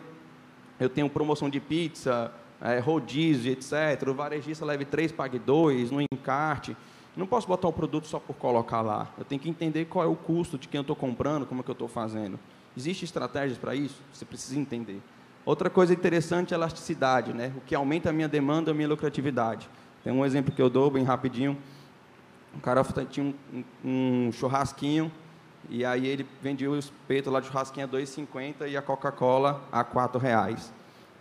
eu 0.79 0.89
tenho 0.89 1.09
promoção 1.09 1.49
de 1.49 1.59
pizza, 1.59 2.31
é, 2.61 2.79
rodízio, 2.79 3.51
etc. 3.51 4.07
O 4.07 4.13
varejista 4.13 4.65
leve 4.65 4.85
3, 4.85 5.11
pague 5.11 5.39
2, 5.39 5.91
no 5.91 6.01
encarte. 6.01 6.75
Não 7.15 7.25
posso 7.25 7.47
botar 7.47 7.67
o 7.67 7.73
produto 7.73 8.07
só 8.07 8.19
por 8.19 8.35
colocar 8.35 8.81
lá. 8.81 9.07
Eu 9.17 9.25
tenho 9.25 9.41
que 9.41 9.49
entender 9.49 9.85
qual 9.85 10.05
é 10.05 10.07
o 10.07 10.15
custo 10.15 10.57
de 10.57 10.67
quem 10.67 10.77
eu 10.77 10.83
estou 10.83 10.95
comprando, 10.95 11.45
como 11.45 11.61
é 11.61 11.63
que 11.63 11.69
eu 11.69 11.73
estou 11.73 11.87
fazendo. 11.87 12.39
Existem 12.75 13.05
estratégias 13.05 13.57
para 13.57 13.73
isso? 13.73 13.99
Você 14.13 14.23
precisa 14.23 14.59
entender. 14.59 15.01
Outra 15.43 15.69
coisa 15.69 15.93
interessante 15.93 16.53
é 16.53 16.55
a 16.55 16.59
elasticidade, 16.59 17.33
né? 17.33 17.51
o 17.57 17.61
que 17.61 17.73
aumenta 17.73 18.09
a 18.09 18.13
minha 18.13 18.27
demanda, 18.27 18.69
a 18.69 18.73
minha 18.73 18.87
lucratividade. 18.87 19.67
Tem 20.03 20.13
um 20.13 20.23
exemplo 20.23 20.53
que 20.53 20.61
eu 20.61 20.69
dou 20.69 20.91
bem 20.91 21.03
rapidinho. 21.03 21.57
O 22.53 22.59
cara 22.59 22.83
tinha 23.09 23.33
um, 23.53 23.63
um 23.83 24.31
churrasquinho, 24.31 25.11
e 25.69 25.83
aí 25.83 26.07
ele 26.07 26.25
vendia 26.41 26.69
o 26.69 26.77
espeto 26.77 27.29
lá 27.29 27.39
de 27.39 27.47
churrasquinho 27.47 27.85
a 27.85 27.89
2,50 27.89 28.69
e 28.69 28.77
a 28.77 28.81
Coca-Cola 28.81 29.61
a 29.71 29.81
R$ 29.81 30.19
reais. 30.19 30.73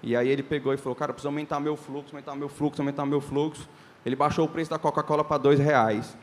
E 0.02 0.14
aí 0.14 0.28
ele 0.28 0.42
pegou 0.42 0.72
e 0.72 0.76
falou, 0.76 0.94
cara, 0.94 1.12
preciso 1.12 1.28
aumentar 1.28 1.59
meu 1.59 1.76
fluxo, 1.76 2.14
aumentar 2.14 2.37
meu 2.37 2.48
fluxo, 2.48 2.80
aumentar 2.80 3.04
meu 3.06 3.20
fluxo. 3.20 3.68
Ele 4.04 4.14
baixou 4.14 4.44
o 4.44 4.48
preço 4.48 4.70
da 4.70 4.78
Coca-Cola 4.78 5.24
para 5.24 5.50
R$ 5.50 5.56
reais. 5.56 6.16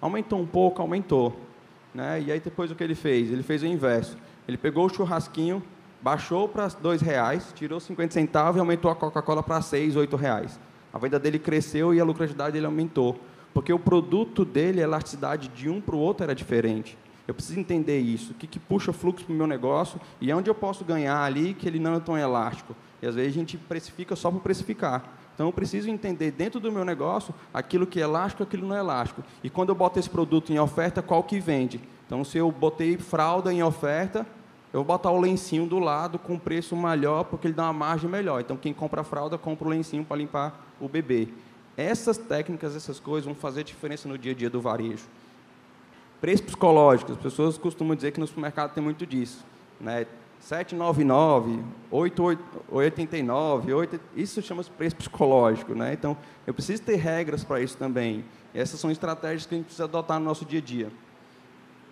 Aumentou 0.00 0.40
um 0.40 0.46
pouco, 0.46 0.82
aumentou. 0.82 1.38
Né? 1.94 2.22
E 2.22 2.32
aí 2.32 2.40
depois 2.40 2.70
o 2.70 2.74
que 2.74 2.82
ele 2.82 2.96
fez? 2.96 3.30
Ele 3.30 3.42
fez 3.42 3.62
o 3.62 3.66
inverso. 3.66 4.16
Ele 4.46 4.56
pegou 4.56 4.86
o 4.86 4.88
churrasquinho, 4.88 5.62
baixou 6.02 6.48
para 6.48 6.66
R$ 6.66 6.96
reais, 7.00 7.52
tirou 7.54 7.78
50 7.78 8.12
centavos 8.12 8.56
e 8.56 8.60
aumentou 8.60 8.90
a 8.90 8.96
Coca-Cola 8.96 9.42
para 9.42 9.60
8 9.72 10.16
reais. 10.16 10.58
A 10.92 10.98
venda 10.98 11.18
dele 11.18 11.38
cresceu 11.38 11.94
e 11.94 12.00
a 12.00 12.04
lucratividade 12.04 12.52
dele 12.52 12.66
aumentou. 12.66 13.20
Porque 13.54 13.72
o 13.72 13.78
produto 13.78 14.44
dele, 14.44 14.80
a 14.80 14.84
elasticidade 14.84 15.48
de 15.48 15.68
um 15.68 15.80
para 15.80 15.94
o 15.94 15.98
outro 15.98 16.24
era 16.24 16.34
diferente. 16.34 16.98
Eu 17.28 17.34
preciso 17.34 17.60
entender 17.60 18.00
isso. 18.00 18.32
O 18.32 18.34
que, 18.34 18.46
que 18.46 18.58
puxa 18.58 18.90
fluxo 18.90 19.26
para 19.26 19.34
o 19.34 19.36
meu 19.36 19.46
negócio 19.46 20.00
e 20.18 20.32
onde 20.32 20.48
eu 20.48 20.54
posso 20.54 20.82
ganhar 20.82 21.22
ali 21.22 21.52
que 21.52 21.68
ele 21.68 21.78
não 21.78 21.94
é 21.94 22.00
tão 22.00 22.16
elástico. 22.16 22.74
E 23.02 23.06
às 23.06 23.14
vezes 23.14 23.32
a 23.32 23.34
gente 23.38 23.58
precifica 23.58 24.16
só 24.16 24.30
por 24.30 24.40
precificar. 24.40 25.04
Então 25.34 25.46
eu 25.46 25.52
preciso 25.52 25.90
entender 25.90 26.30
dentro 26.30 26.58
do 26.58 26.72
meu 26.72 26.86
negócio 26.86 27.34
aquilo 27.52 27.86
que 27.86 28.00
é 28.00 28.02
elástico 28.02 28.42
e 28.42 28.44
aquilo 28.44 28.66
não 28.66 28.74
é 28.74 28.78
elástico. 28.78 29.22
E 29.44 29.50
quando 29.50 29.68
eu 29.68 29.74
boto 29.74 29.98
esse 29.98 30.08
produto 30.08 30.50
em 30.50 30.58
oferta, 30.58 31.02
qual 31.02 31.22
que 31.22 31.38
vende? 31.38 31.78
Então 32.06 32.24
se 32.24 32.38
eu 32.38 32.50
botei 32.50 32.96
fralda 32.96 33.52
em 33.52 33.62
oferta, 33.62 34.26
eu 34.72 34.82
vou 34.82 34.96
botar 34.96 35.10
o 35.10 35.20
lencinho 35.20 35.66
do 35.66 35.78
lado 35.78 36.18
com 36.18 36.38
preço 36.38 36.74
melhor, 36.74 37.24
porque 37.24 37.46
ele 37.46 37.54
dá 37.54 37.64
uma 37.64 37.74
margem 37.74 38.08
melhor. 38.08 38.40
Então 38.40 38.56
quem 38.56 38.72
compra 38.72 39.04
fralda, 39.04 39.36
compra 39.36 39.68
o 39.68 39.70
lencinho 39.70 40.02
para 40.02 40.16
limpar 40.16 40.66
o 40.80 40.88
bebê. 40.88 41.28
Essas 41.76 42.16
técnicas, 42.16 42.74
essas 42.74 42.98
coisas 42.98 43.26
vão 43.26 43.34
fazer 43.34 43.64
diferença 43.64 44.08
no 44.08 44.16
dia 44.16 44.32
a 44.32 44.34
dia 44.34 44.48
do 44.48 44.62
varejo. 44.62 45.04
Preço 46.20 46.42
psicológico. 46.42 47.12
As 47.12 47.18
pessoas 47.18 47.58
costumam 47.58 47.94
dizer 47.94 48.12
que 48.12 48.20
no 48.20 48.26
supermercado 48.26 48.74
tem 48.74 48.82
muito 48.82 49.06
disso. 49.06 49.44
Né? 49.80 50.06
799, 50.40 51.64
889, 51.90 53.72
8, 53.72 54.00
isso 54.14 54.40
chama 54.40 54.62
-se 54.62 54.70
preço 54.70 54.96
psicológico, 54.96 55.74
né? 55.74 55.92
Então, 55.92 56.16
eu 56.46 56.54
preciso 56.54 56.82
ter 56.82 56.96
regras 56.96 57.42
para 57.44 57.60
isso 57.60 57.76
também. 57.76 58.24
E 58.54 58.58
essas 58.58 58.78
são 58.78 58.90
estratégias 58.90 59.46
que 59.46 59.54
a 59.54 59.58
gente 59.58 59.66
precisa 59.66 59.84
adotar 59.84 60.18
no 60.18 60.24
nosso 60.24 60.44
dia 60.44 60.60
a 60.60 60.62
dia. 60.62 60.92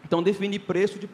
Então, 0.04 0.22
definir 0.22 0.60
preço 0.60 0.98
de 0.98 1.08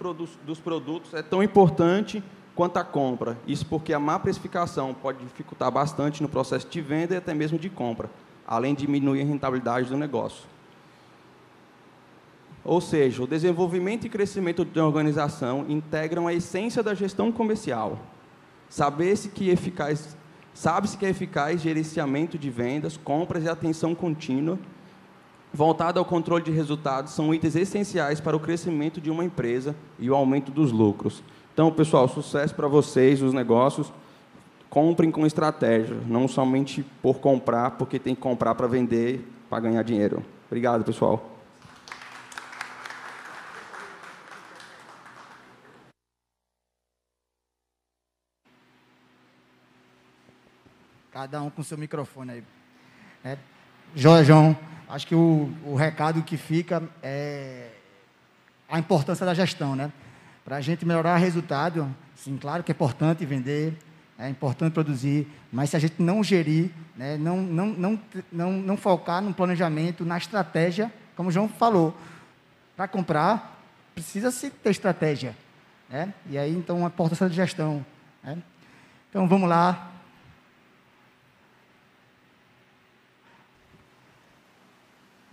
dos 0.44 0.60
produtos 0.60 1.14
é 1.14 1.22
tão 1.22 1.42
importante 1.42 2.22
quanto 2.54 2.76
a 2.76 2.84
compra. 2.84 3.38
Isso 3.46 3.64
porque 3.64 3.92
a 3.94 3.98
má 3.98 4.18
precificação 4.18 4.92
pode 4.92 5.24
dificultar 5.24 5.70
bastante 5.70 6.22
no 6.22 6.28
processo 6.28 6.68
de 6.68 6.80
venda 6.80 7.14
e 7.14 7.16
até 7.16 7.32
mesmo 7.32 7.58
de 7.58 7.70
compra, 7.70 8.10
além 8.46 8.74
de 8.74 8.84
diminuir 8.84 9.22
a 9.22 9.24
rentabilidade 9.24 9.88
do 9.88 9.96
negócio. 9.96 10.51
Ou 12.64 12.80
seja, 12.80 13.22
o 13.22 13.26
desenvolvimento 13.26 14.06
e 14.06 14.10
crescimento 14.10 14.64
de 14.64 14.78
uma 14.78 14.86
organização 14.86 15.66
integram 15.68 16.28
a 16.28 16.34
essência 16.34 16.82
da 16.82 16.94
gestão 16.94 17.32
comercial. 17.32 17.98
Saber-se 18.68 19.28
que 19.28 19.50
eficaz, 19.50 20.16
sabe-se 20.54 20.96
que 20.96 21.04
é 21.04 21.10
eficaz 21.10 21.60
gerenciamento 21.60 22.38
de 22.38 22.50
vendas, 22.50 22.96
compras 22.96 23.44
e 23.44 23.48
atenção 23.48 23.94
contínua, 23.94 24.58
voltada 25.52 25.98
ao 25.98 26.04
controle 26.04 26.44
de 26.44 26.50
resultados, 26.50 27.12
são 27.12 27.34
itens 27.34 27.56
essenciais 27.56 28.20
para 28.20 28.36
o 28.36 28.40
crescimento 28.40 29.00
de 29.00 29.10
uma 29.10 29.24
empresa 29.24 29.74
e 29.98 30.08
o 30.08 30.14
aumento 30.14 30.50
dos 30.50 30.72
lucros. 30.72 31.22
Então, 31.52 31.70
pessoal, 31.70 32.08
sucesso 32.08 32.54
para 32.54 32.68
vocês, 32.68 33.20
os 33.20 33.34
negócios. 33.34 33.92
Comprem 34.70 35.10
com 35.10 35.26
estratégia, 35.26 35.98
não 36.06 36.26
somente 36.26 36.82
por 37.02 37.18
comprar, 37.18 37.72
porque 37.72 37.98
tem 37.98 38.14
que 38.14 38.22
comprar 38.22 38.54
para 38.54 38.66
vender, 38.66 39.22
para 39.50 39.60
ganhar 39.60 39.82
dinheiro. 39.82 40.24
Obrigado, 40.46 40.82
pessoal. 40.82 41.41
Cada 51.12 51.42
um 51.42 51.50
com 51.50 51.62
seu 51.62 51.76
microfone 51.76 52.32
aí. 52.32 52.44
É, 53.22 53.36
João, 53.94 54.56
acho 54.88 55.06
que 55.06 55.14
o, 55.14 55.52
o 55.64 55.74
recado 55.74 56.22
que 56.22 56.38
fica 56.38 56.82
é 57.02 57.68
a 58.66 58.78
importância 58.78 59.26
da 59.26 59.34
gestão, 59.34 59.76
né? 59.76 59.92
Para 60.42 60.56
a 60.56 60.60
gente 60.62 60.86
melhorar 60.86 61.18
o 61.18 61.20
resultado, 61.20 61.94
sim, 62.16 62.38
claro 62.38 62.62
que 62.62 62.72
é 62.72 62.74
importante 62.74 63.26
vender, 63.26 63.76
é 64.18 64.26
importante 64.26 64.72
produzir, 64.72 65.28
mas 65.52 65.68
se 65.68 65.76
a 65.76 65.78
gente 65.78 66.00
não 66.02 66.24
gerir, 66.24 66.70
né, 66.96 67.18
não, 67.18 67.42
não, 67.42 67.66
não, 67.66 68.00
não, 68.32 68.52
não 68.52 68.76
focar 68.78 69.20
no 69.20 69.34
planejamento, 69.34 70.06
na 70.06 70.16
estratégia, 70.16 70.90
como 71.14 71.28
o 71.28 71.32
João 71.32 71.48
falou, 71.48 71.94
para 72.74 72.88
comprar, 72.88 73.60
precisa-se 73.94 74.48
ter 74.48 74.70
estratégia. 74.70 75.36
Né? 75.90 76.14
E 76.30 76.38
aí, 76.38 76.54
então, 76.56 76.84
a 76.84 76.88
importância 76.88 77.28
da 77.28 77.34
gestão. 77.34 77.84
Né? 78.24 78.38
Então, 79.10 79.28
vamos 79.28 79.48
lá. 79.48 79.91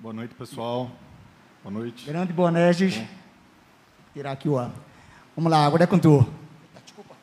Boa 0.01 0.13
noite, 0.13 0.33
pessoal. 0.33 0.89
Boa 1.61 1.73
noite. 1.73 2.05
Grande 2.05 2.31
Boanerges. 2.31 2.95
Bom. 2.95 3.07
Tirar 4.13 4.31
aqui 4.31 4.47
o 4.47 4.57
ar. 4.57 4.71
Vamos 5.35 5.51
lá, 5.51 5.65
agora 5.65 5.83
é 5.83 5.87
com 5.87 5.99
tu. 5.99 6.25
Desculpa. 6.85 7.13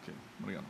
Ok, 0.00 0.14
obrigado. 0.40 0.64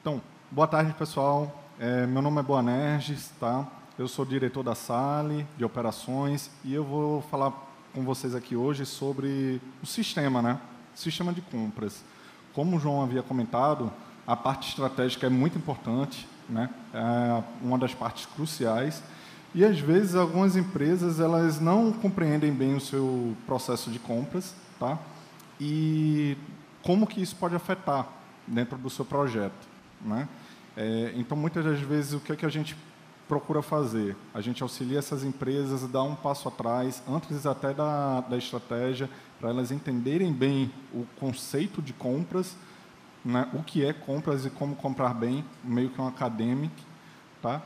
Então, 0.00 0.22
boa 0.48 0.68
tarde, 0.68 0.92
pessoal. 0.92 1.64
É, 1.80 2.06
meu 2.06 2.22
nome 2.22 2.38
é 2.38 2.42
Boanerges, 2.44 3.32
tá? 3.40 3.66
Eu 3.98 4.06
sou 4.06 4.24
diretor 4.24 4.62
da 4.62 4.76
SALE 4.76 5.44
de 5.58 5.64
operações 5.64 6.52
e 6.64 6.72
eu 6.72 6.84
vou 6.84 7.20
falar 7.22 7.52
com 7.92 8.04
vocês 8.04 8.32
aqui 8.32 8.54
hoje 8.54 8.86
sobre 8.86 9.60
o 9.82 9.86
sistema, 9.86 10.40
né? 10.40 10.60
Sistema 10.94 11.32
de 11.32 11.40
compras. 11.40 12.04
Como 12.52 12.76
o 12.76 12.78
João 12.78 13.02
havia 13.02 13.24
comentado, 13.24 13.92
a 14.24 14.36
parte 14.36 14.68
estratégica 14.68 15.26
é 15.26 15.30
muito 15.30 15.58
importante, 15.58 16.28
né? 16.48 16.70
É 16.92 17.42
uma 17.62 17.78
das 17.78 17.94
partes 17.94 18.26
cruciais 18.26 19.02
e 19.54 19.64
às 19.64 19.78
vezes 19.78 20.14
algumas 20.14 20.56
empresas 20.56 21.20
elas 21.20 21.60
não 21.60 21.92
compreendem 21.92 22.52
bem 22.52 22.74
o 22.74 22.80
seu 22.80 23.36
processo 23.46 23.90
de 23.90 23.98
compras, 23.98 24.54
tá? 24.78 24.98
E 25.60 26.36
como 26.82 27.06
que 27.06 27.22
isso 27.22 27.36
pode 27.36 27.54
afetar 27.54 28.08
dentro 28.46 28.76
do 28.76 28.90
seu 28.90 29.04
projeto, 29.04 29.68
né? 30.00 30.28
É, 30.76 31.12
então 31.14 31.36
muitas 31.36 31.64
das 31.64 31.78
vezes 31.80 32.14
o 32.14 32.20
que 32.20 32.32
é 32.32 32.36
que 32.36 32.44
a 32.44 32.48
gente 32.48 32.76
procura 33.28 33.62
fazer? 33.62 34.16
A 34.34 34.40
gente 34.40 34.62
auxilia 34.62 34.98
essas 34.98 35.24
empresas 35.24 35.84
a 35.84 35.86
dar 35.86 36.02
um 36.02 36.14
passo 36.14 36.48
atrás, 36.48 37.02
antes 37.08 37.46
até 37.46 37.72
da, 37.72 38.20
da 38.22 38.36
estratégia, 38.36 39.08
para 39.38 39.50
elas 39.50 39.70
entenderem 39.70 40.32
bem 40.32 40.70
o 40.92 41.06
conceito 41.18 41.80
de 41.80 41.92
compras, 41.92 42.56
né? 43.24 43.48
o 43.52 43.62
que 43.62 43.84
é 43.84 43.92
compras 43.92 44.44
e 44.44 44.50
como 44.50 44.76
comprar 44.76 45.14
bem, 45.14 45.44
meio 45.62 45.90
que 45.90 46.00
um 46.00 46.06
acadêmico, 46.06 46.74
tá? 47.40 47.62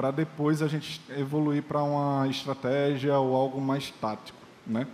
para 0.00 0.10
depois 0.10 0.62
a 0.62 0.66
gente 0.66 1.00
evoluir 1.10 1.62
para 1.62 1.82
uma 1.82 2.26
estratégia 2.26 3.18
ou 3.18 3.36
algo 3.36 3.60
mais 3.60 3.90
tático, 3.90 4.38
né? 4.66 4.86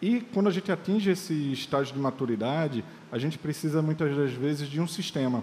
E 0.00 0.20
quando 0.20 0.48
a 0.48 0.52
gente 0.52 0.70
atinge 0.70 1.10
esse 1.10 1.52
estágio 1.52 1.94
de 1.94 2.00
maturidade, 2.00 2.84
a 3.10 3.18
gente 3.18 3.38
precisa 3.38 3.82
muitas 3.82 4.16
das 4.16 4.32
vezes 4.32 4.68
de 4.68 4.80
um 4.80 4.86
sistema. 4.86 5.42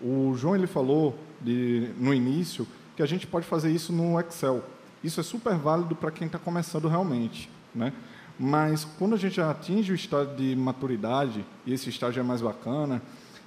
O 0.00 0.34
João 0.36 0.56
ele 0.56 0.66
falou 0.66 1.16
de, 1.40 1.90
no 1.98 2.12
início 2.12 2.66
que 2.96 3.02
a 3.02 3.06
gente 3.06 3.28
pode 3.28 3.46
fazer 3.46 3.70
isso 3.70 3.92
no 3.92 4.18
Excel. 4.18 4.64
Isso 5.04 5.20
é 5.20 5.22
super 5.22 5.54
válido 5.54 5.94
para 5.94 6.10
quem 6.10 6.26
está 6.26 6.38
começando 6.38 6.88
realmente, 6.88 7.48
né? 7.72 7.92
Mas 8.38 8.84
quando 8.84 9.14
a 9.14 9.18
gente 9.18 9.40
atinge 9.40 9.92
o 9.92 9.94
estágio 9.94 10.34
de 10.34 10.56
maturidade 10.56 11.44
e 11.64 11.72
esse 11.72 11.88
estágio 11.90 12.18
é 12.18 12.22
mais 12.24 12.40
bacana, 12.40 13.00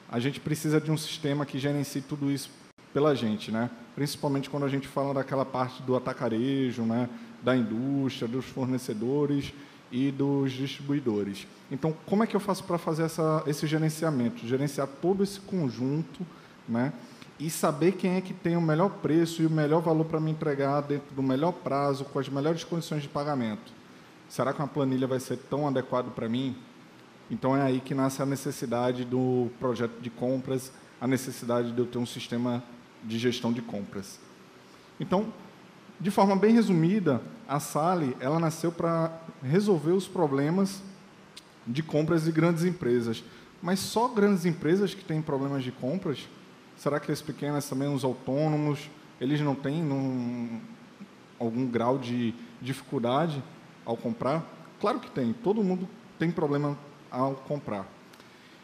a 0.10 0.20
gente 0.20 0.40
precisa 0.40 0.80
de 0.80 0.92
um 0.92 0.98
sistema 0.98 1.46
que 1.46 1.58
gerencie 1.58 2.02
tudo 2.02 2.32
isso 2.32 2.50
pela 2.94 3.14
gente, 3.16 3.52
né? 3.52 3.70
Principalmente 3.94 4.50
quando 4.50 4.64
a 4.64 4.70
gente 4.70 4.88
fala 4.88 5.14
daquela 5.14 5.46
parte 5.46 5.82
do 5.84 5.96
atacarejo, 5.96 6.84
né? 6.84 7.10
Da 7.44 7.56
indústria, 7.56 8.28
dos 8.28 8.46
fornecedores 8.46 9.54
e 9.92 10.12
dos 10.12 10.52
distribuidores. 10.52 11.48
Então, 11.72 11.94
como 12.06 12.24
é 12.24 12.28
que 12.28 12.36
eu 12.36 12.40
faço 12.40 12.64
para 12.64 12.78
fazer 12.78 13.04
essa, 13.04 13.44
esse 13.48 13.68
gerenciamento? 13.68 14.46
Gerenciar 14.48 14.88
todo 15.02 15.24
esse 15.24 15.40
conjunto, 15.40 16.26
né? 16.68 16.94
E 17.38 17.50
saber 17.50 17.94
quem 17.94 18.16
é 18.16 18.22
que 18.22 18.34
tem 18.34 18.56
o 18.56 18.62
melhor 18.62 18.90
preço 18.90 19.42
e 19.42 19.46
o 19.46 19.50
melhor 19.50 19.82
valor 19.82 20.06
para 20.06 20.20
me 20.20 20.32
entregar 20.32 20.82
dentro 20.82 21.14
do 21.14 21.22
melhor 21.22 21.52
prazo, 21.52 22.06
com 22.06 22.20
as 22.20 22.30
melhores 22.30 22.64
condições 22.64 23.02
de 23.02 23.10
pagamento. 23.10 23.74
Será 24.30 24.54
que 24.54 24.60
uma 24.60 24.68
planilha 24.68 25.06
vai 25.06 25.20
ser 25.20 25.38
tão 25.38 25.68
adequada 25.68 26.10
para 26.10 26.30
mim? 26.30 26.56
Então 27.30 27.56
é 27.56 27.62
aí 27.62 27.80
que 27.80 27.94
nasce 27.94 28.22
a 28.22 28.26
necessidade 28.26 29.04
do 29.04 29.50
projeto 29.60 30.00
de 30.00 30.10
compras, 30.10 30.72
a 31.02 31.08
necessidade 31.08 31.72
de 31.72 31.80
eu 31.80 31.86
ter 31.86 31.98
um 31.98 32.06
sistema 32.06 32.64
de 33.04 33.18
gestão 33.18 33.52
de 33.52 33.62
compras. 33.62 34.20
Então, 35.00 35.34
de 36.00 36.12
forma 36.12 36.36
bem 36.36 36.54
resumida, 36.54 37.22
a 37.48 37.60
Sale 37.60 38.16
ela 38.20 38.40
nasceu 38.40 38.72
para 38.72 39.12
resolver 39.42 39.92
os 39.92 40.08
problemas 40.08 40.82
de 41.66 41.82
compras 41.82 42.26
de 42.26 42.32
grandes 42.32 42.64
empresas. 42.64 43.24
Mas 43.62 43.80
só 43.80 44.08
grandes 44.08 44.46
empresas 44.46 44.94
que 44.94 45.04
têm 45.04 45.22
problemas 45.22 45.64
de 45.64 45.72
compras? 45.72 46.28
Será 46.78 47.00
que 47.00 47.12
as 47.12 47.22
pequenas 47.22 47.68
também, 47.68 47.94
os 47.94 48.04
autônomos, 48.04 48.90
eles 49.20 49.40
não 49.42 49.56
têm 49.56 49.82
num, 49.82 50.60
algum 51.40 51.66
grau 51.66 51.98
de 51.98 52.34
dificuldade 52.62 53.42
ao 53.86 53.96
comprar? 53.96 54.44
Claro 54.80 55.00
que 55.00 55.10
tem. 55.10 55.34
Todo 55.34 55.64
mundo 55.64 55.88
tem 56.20 56.30
problema 56.30 56.78
ao 57.16 57.36
comprar. 57.36 57.88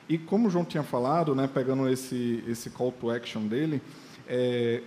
E 0.09 0.17
como 0.17 0.47
o 0.47 0.51
João 0.51 0.65
tinha 0.65 0.83
falado, 0.83 1.33
né, 1.33 1.47
pegando 1.47 1.87
esse, 1.87 2.43
esse 2.47 2.69
call 2.69 2.91
to 2.91 3.09
action 3.09 3.47
dele, 3.47 3.81
é, 4.27 4.83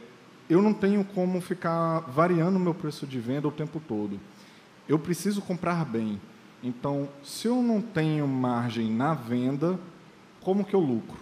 eu 0.48 0.60
não 0.60 0.74
tenho 0.74 1.04
como 1.04 1.40
ficar 1.40 2.00
variando 2.00 2.56
o 2.56 2.60
meu 2.60 2.74
preço 2.74 3.06
de 3.06 3.18
venda 3.18 3.48
o 3.48 3.52
tempo 3.52 3.80
todo. 3.80 4.20
Eu 4.88 4.98
preciso 4.98 5.40
comprar 5.40 5.84
bem. 5.86 6.20
Então, 6.62 7.08
se 7.22 7.48
eu 7.48 7.62
não 7.62 7.80
tenho 7.80 8.26
margem 8.28 8.90
na 8.90 9.14
venda, 9.14 9.78
como 10.42 10.64
que 10.64 10.74
eu 10.74 10.80
lucro? 10.80 11.16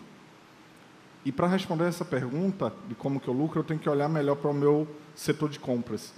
E 1.24 1.30
para 1.30 1.46
responder 1.46 1.84
essa 1.84 2.04
pergunta 2.04 2.72
de 2.88 2.96
como 2.96 3.20
que 3.20 3.28
eu 3.28 3.34
lucro, 3.34 3.60
eu 3.60 3.64
tenho 3.64 3.78
que 3.78 3.88
olhar 3.88 4.08
melhor 4.08 4.36
para 4.36 4.50
o 4.50 4.54
meu 4.54 4.88
setor 5.14 5.48
de 5.48 5.60
compras, 5.60 6.12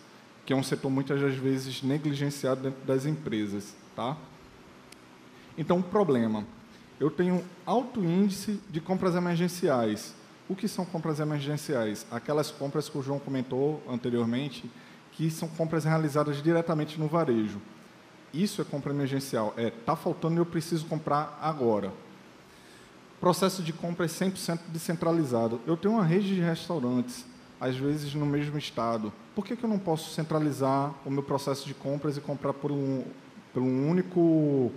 que 0.46 0.52
é 0.52 0.56
um 0.56 0.62
setor 0.62 0.88
muitas 0.88 1.20
das 1.20 1.34
vezes 1.34 1.82
negligenciado 1.82 2.62
dentro 2.62 2.82
das 2.86 3.04
empresas, 3.04 3.76
tá? 3.94 4.16
Então, 5.56 5.78
o 5.78 5.82
problema, 5.82 6.44
eu 6.98 7.10
tenho 7.10 7.44
alto 7.64 8.04
índice 8.04 8.60
de 8.70 8.80
compras 8.80 9.14
emergenciais. 9.14 10.14
O 10.48 10.54
que 10.54 10.68
são 10.68 10.84
compras 10.84 11.20
emergenciais? 11.20 12.06
Aquelas 12.10 12.50
compras 12.50 12.88
que 12.88 12.98
o 12.98 13.02
João 13.02 13.18
comentou 13.18 13.82
anteriormente, 13.88 14.70
que 15.12 15.30
são 15.30 15.48
compras 15.48 15.84
realizadas 15.84 16.42
diretamente 16.42 16.98
no 16.98 17.06
varejo. 17.06 17.60
Isso 18.32 18.60
é 18.60 18.64
compra 18.64 18.92
emergencial. 18.92 19.54
É, 19.56 19.68
está 19.68 19.94
faltando 19.94 20.34
e 20.34 20.38
eu 20.38 20.46
preciso 20.46 20.86
comprar 20.86 21.38
agora. 21.40 21.92
Processo 23.20 23.62
de 23.62 23.72
compra 23.72 24.04
é 24.04 24.08
100% 24.08 24.58
descentralizado. 24.68 25.60
Eu 25.66 25.76
tenho 25.76 25.94
uma 25.94 26.04
rede 26.04 26.34
de 26.34 26.40
restaurantes, 26.40 27.24
às 27.60 27.76
vezes 27.76 28.12
no 28.14 28.26
mesmo 28.26 28.58
estado. 28.58 29.12
Por 29.34 29.46
que, 29.46 29.56
que 29.56 29.64
eu 29.64 29.70
não 29.70 29.78
posso 29.78 30.12
centralizar 30.12 30.92
o 31.06 31.10
meu 31.10 31.22
processo 31.22 31.66
de 31.66 31.74
compras 31.74 32.16
e 32.16 32.20
comprar 32.20 32.52
por 32.52 32.72
um, 32.72 33.04
por 33.52 33.62
um 33.62 33.88
único 33.88 34.72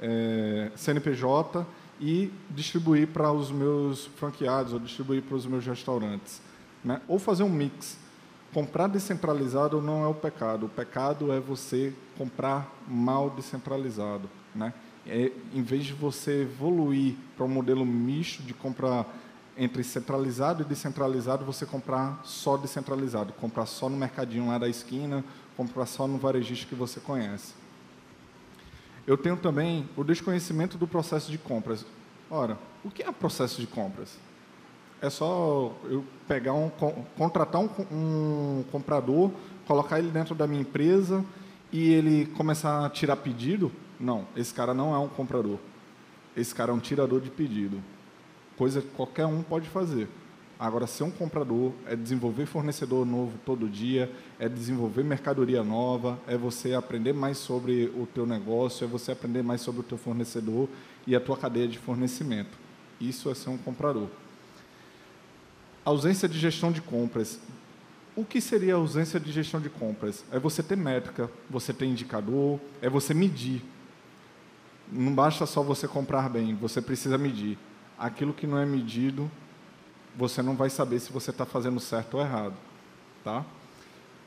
é, 0.00 0.70
CNPJ 0.76 1.66
e 2.00 2.32
distribuir 2.50 3.08
para 3.08 3.32
os 3.32 3.50
meus 3.50 4.06
franqueados 4.16 4.72
ou 4.72 4.78
distribuir 4.78 5.22
para 5.22 5.36
os 5.36 5.46
meus 5.46 5.66
restaurantes. 5.66 6.40
Né? 6.84 7.00
Ou 7.08 7.18
fazer 7.18 7.42
um 7.42 7.50
mix. 7.50 7.98
Comprar 8.52 8.86
descentralizado 8.86 9.82
não 9.82 10.04
é 10.04 10.06
o 10.06 10.14
pecado. 10.14 10.66
O 10.66 10.68
pecado 10.68 11.32
é 11.32 11.40
você 11.40 11.92
comprar 12.16 12.72
mal 12.86 13.30
descentralizado. 13.30 14.28
Né? 14.54 14.72
É, 15.06 15.32
em 15.52 15.62
vez 15.62 15.84
de 15.84 15.92
você 15.92 16.42
evoluir 16.42 17.14
para 17.36 17.44
um 17.44 17.48
modelo 17.48 17.84
misto 17.84 18.42
de 18.42 18.54
comprar 18.54 19.06
entre 19.56 19.82
centralizado 19.82 20.62
e 20.62 20.64
descentralizado, 20.64 21.44
você 21.44 21.66
comprar 21.66 22.20
só 22.24 22.56
descentralizado, 22.56 23.32
comprar 23.32 23.66
só 23.66 23.88
no 23.88 23.96
mercadinho 23.96 24.46
lá 24.46 24.56
da 24.56 24.68
esquina, 24.68 25.24
comprar 25.56 25.84
só 25.84 26.06
no 26.06 26.16
varejista 26.16 26.64
que 26.66 26.76
você 26.76 27.00
conhece. 27.00 27.54
Eu 29.08 29.16
tenho 29.16 29.36
também 29.36 29.88
o 29.96 30.04
desconhecimento 30.04 30.78
do 30.78 30.86
processo 30.86 31.30
de 31.30 31.38
compras. 31.38 31.84
Ora, 32.30 32.56
o 32.84 32.90
que 32.90 33.02
é 33.02 33.10
processo 33.10 33.60
de 33.60 33.66
compras? 33.66 34.18
É 35.02 35.10
só 35.10 35.74
eu 35.84 36.04
pegar 36.28 36.52
um, 36.52 36.70
contratar 37.16 37.60
um, 37.60 37.68
um 37.90 38.64
comprador, 38.70 39.32
colocar 39.66 39.98
ele 39.98 40.10
dentro 40.10 40.34
da 40.34 40.46
minha 40.46 40.60
empresa 40.60 41.24
e 41.72 41.90
ele 41.92 42.26
começar 42.36 42.84
a 42.84 42.90
tirar 42.90 43.16
pedido? 43.16 43.72
Não, 43.98 44.26
esse 44.36 44.54
cara 44.54 44.72
não 44.74 44.94
é 44.94 44.98
um 44.98 45.08
comprador. 45.08 45.58
Esse 46.36 46.54
cara 46.54 46.70
é 46.70 46.74
um 46.74 46.78
tirador 46.78 47.20
de 47.20 47.30
pedido 47.30 47.82
coisa 48.58 48.82
que 48.82 48.88
qualquer 48.88 49.24
um 49.24 49.40
pode 49.40 49.68
fazer. 49.68 50.08
Agora, 50.58 50.88
ser 50.88 51.04
um 51.04 51.10
comprador 51.12 51.72
é 51.86 51.94
desenvolver 51.94 52.44
fornecedor 52.44 53.06
novo 53.06 53.38
todo 53.46 53.68
dia, 53.68 54.10
é 54.38 54.48
desenvolver 54.48 55.02
mercadoria 55.02 55.64
nova, 55.64 56.18
é 56.26 56.36
você 56.36 56.74
aprender 56.74 57.12
mais 57.12 57.38
sobre 57.38 57.92
o 57.96 58.06
teu 58.06 58.24
negócio, 58.24 58.84
é 58.84 58.86
você 58.86 59.10
aprender 59.10 59.42
mais 59.42 59.60
sobre 59.60 59.80
o 59.80 59.84
teu 59.84 59.98
fornecedor 59.98 60.68
e 61.06 61.16
a 61.16 61.20
tua 61.20 61.36
cadeia 61.36 61.66
de 61.66 61.78
fornecimento. 61.78 62.56
Isso 63.00 63.30
é 63.30 63.34
ser 63.34 63.50
um 63.50 63.58
comprador. 63.58 64.08
Ausência 65.84 66.28
de 66.28 66.38
gestão 66.38 66.70
de 66.70 66.80
compras. 66.80 67.40
O 68.14 68.24
que 68.24 68.40
seria 68.40 68.74
ausência 68.74 69.18
de 69.18 69.32
gestão 69.32 69.60
de 69.60 69.68
compras? 69.68 70.24
É 70.30 70.38
você 70.38 70.62
ter 70.62 70.76
métrica, 70.76 71.30
você 71.48 71.72
ter 71.72 71.86
indicador, 71.86 72.60
é 72.80 72.88
você 72.88 73.14
medir. 73.14 73.62
Não 74.90 75.14
basta 75.14 75.46
só 75.46 75.62
você 75.62 75.86
comprar 75.88 76.28
bem, 76.28 76.54
você 76.54 76.80
precisa 76.80 77.18
medir 77.18 77.58
aquilo 77.98 78.32
que 78.32 78.46
não 78.46 78.58
é 78.58 78.64
medido, 78.64 79.30
você 80.16 80.40
não 80.42 80.54
vai 80.54 80.70
saber 80.70 81.00
se 81.00 81.12
você 81.12 81.30
está 81.30 81.44
fazendo 81.44 81.80
certo 81.80 82.14
ou 82.14 82.20
errado. 82.20 82.54
Tá? 83.24 83.44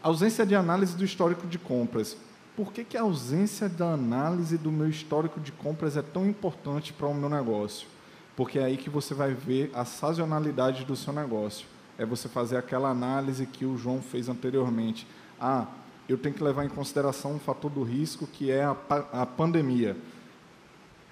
Ausência 0.04 0.46
de 0.46 0.56
análise 0.56 0.96
do 0.98 1.06
histórico 1.06 1.46
de 1.46 1.60
compras. 1.60 2.18
Por 2.56 2.74
que, 2.74 2.84
que 2.84 2.98
a 2.98 3.02
ausência 3.02 3.70
da 3.70 3.94
análise 3.94 4.58
do 4.58 4.72
meu 4.72 4.90
histórico 4.90 5.40
de 5.40 5.52
compras 5.52 5.96
é 5.96 6.02
tão 6.02 6.28
importante 6.28 6.92
para 6.92 7.08
o 7.08 7.14
meu 7.14 7.30
negócio? 7.30 7.88
Porque 8.36 8.58
é 8.58 8.64
aí 8.64 8.78
que 8.78 8.90
você 8.90 9.14
vai 9.14 9.34
ver 9.34 9.70
a 9.74 9.86
sazonalidade 9.86 10.86
do 10.86 10.96
seu 10.96 11.14
negócio. 11.14 11.68
É 11.98 12.06
você 12.06 12.28
fazer 12.28 12.58
aquela 12.58 12.90
análise 12.90 13.46
que 13.46 13.64
o 13.64 13.78
João 13.78 14.02
fez 14.02 14.28
anteriormente. 14.28 15.08
Ah, 15.40 15.68
eu 16.10 16.18
tenho 16.18 16.34
que 16.34 16.44
levar 16.44 16.66
em 16.66 16.70
consideração 16.70 17.34
um 17.34 17.40
fator 17.40 17.70
do 17.70 17.84
risco 17.84 18.26
que 18.26 18.50
é 18.50 18.64
a, 18.64 18.76
a 19.14 19.26
pandemia. 19.26 19.96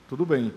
Tudo 0.08 0.26
bem. 0.26 0.52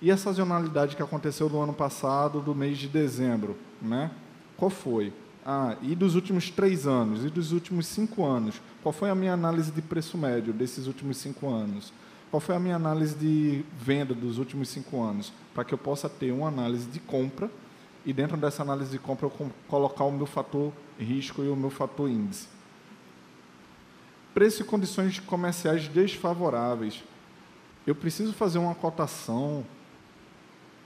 E 0.00 0.10
a 0.10 0.16
sazonalidade 0.16 0.94
que 0.96 1.02
aconteceu 1.02 1.48
no 1.48 1.60
ano 1.60 1.72
passado, 1.72 2.40
do 2.40 2.54
mês 2.54 2.78
de 2.78 2.88
dezembro, 2.88 3.56
né? 3.80 4.10
Qual 4.56 4.70
foi? 4.70 5.12
Ah, 5.44 5.76
e 5.82 5.96
dos 5.96 6.14
últimos 6.14 6.50
três 6.50 6.86
anos? 6.86 7.24
E 7.24 7.28
dos 7.28 7.52
últimos 7.52 7.86
cinco 7.86 8.24
anos? 8.24 8.60
Qual 8.82 8.92
foi 8.92 9.10
a 9.10 9.14
minha 9.14 9.32
análise 9.32 9.72
de 9.72 9.82
preço 9.82 10.16
médio 10.16 10.52
desses 10.52 10.86
últimos 10.86 11.16
cinco 11.16 11.48
anos? 11.48 11.92
Qual 12.30 12.40
foi 12.40 12.54
a 12.54 12.60
minha 12.60 12.76
análise 12.76 13.14
de 13.14 13.64
venda 13.76 14.14
dos 14.14 14.38
últimos 14.38 14.68
cinco 14.68 15.02
anos? 15.02 15.32
Para 15.52 15.64
que 15.64 15.74
eu 15.74 15.78
possa 15.78 16.08
ter 16.08 16.32
uma 16.32 16.48
análise 16.48 16.86
de 16.86 17.00
compra 17.00 17.50
e 18.06 18.12
dentro 18.12 18.36
dessa 18.36 18.62
análise 18.62 18.90
de 18.90 18.98
compra 18.98 19.26
eu 19.26 19.50
colocar 19.68 20.04
o 20.04 20.12
meu 20.12 20.26
fator 20.26 20.72
risco 20.98 21.42
e 21.42 21.48
o 21.48 21.56
meu 21.56 21.70
fator 21.70 22.08
índice. 22.08 22.48
Preço 24.32 24.62
e 24.62 24.64
condições 24.64 25.18
comerciais 25.18 25.88
desfavoráveis. 25.88 27.04
Eu 27.86 27.94
preciso 27.94 28.32
fazer 28.32 28.58
uma 28.58 28.74
cotação 28.74 29.64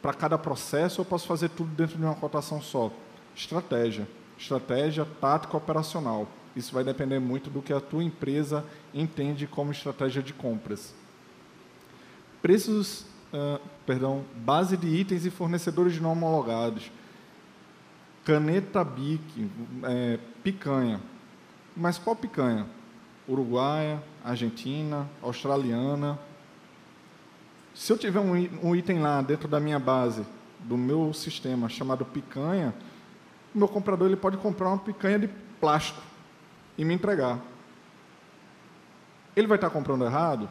para 0.03 0.15
cada 0.15 0.39
processo, 0.39 1.01
eu 1.01 1.05
posso 1.05 1.27
fazer 1.27 1.51
tudo 1.51 1.71
dentro 1.75 1.97
de 1.97 2.05
uma 2.05 2.15
cotação 2.15 2.61
só. 2.61 2.91
Estratégia. 3.35 4.09
Estratégia 4.39 5.07
tática 5.21 5.57
operacional. 5.57 6.29
Isso 6.55 6.73
vai 6.73 6.83
depender 6.85 7.19
muito 7.19 7.51
do 7.51 7.61
que 7.61 7.73
a 7.73 7.81
tua 7.81 8.03
empresa 8.03 8.65
entende 8.95 9.47
como 9.47 9.73
estratégia 9.73 10.23
de 10.23 10.33
compras. 10.33 10.95
Preços, 12.41 13.03
uh, 13.33 13.61
perdão, 13.85 14.25
base 14.37 14.77
de 14.77 14.87
itens 14.87 15.27
e 15.27 15.31
fornecedores 15.31 16.01
não 16.01 16.13
homologados. 16.13 16.91
Caneta 18.25 18.83
BIC, 18.83 19.51
é, 19.85 20.19
picanha. 20.43 21.01
Mas 21.77 21.99
qual 21.99 22.17
picanha? 22.17 22.67
Uruguaia, 23.29 24.03
Argentina, 24.25 25.09
australiana, 25.23 26.19
se 27.77 27.93
eu 27.93 27.99
tiver 27.99 28.21
um, 28.21 28.75
item 28.75 29.01
lá 29.01 29.21
dentro 29.21 29.47
da 29.47 29.61
minha 29.61 29.79
base, 29.79 30.25
do 30.61 30.79
meu 30.79 31.13
sistema, 31.13 31.69
chamado 31.69 32.07
picanha, 32.07 32.75
meu 33.57 33.69
comprador 33.69 34.09
ele 34.09 34.17
pode 34.17 34.37
comprar 34.37 34.69
uma 34.69 34.79
picanha 34.79 35.19
de 35.19 35.29
plástico 35.61 36.01
e 36.77 36.85
me 36.85 36.95
entregar. 36.95 37.41
Ele 39.35 39.47
vai 39.47 39.57
estar 39.57 39.71
comprando 39.71 40.05
errado? 40.05 40.49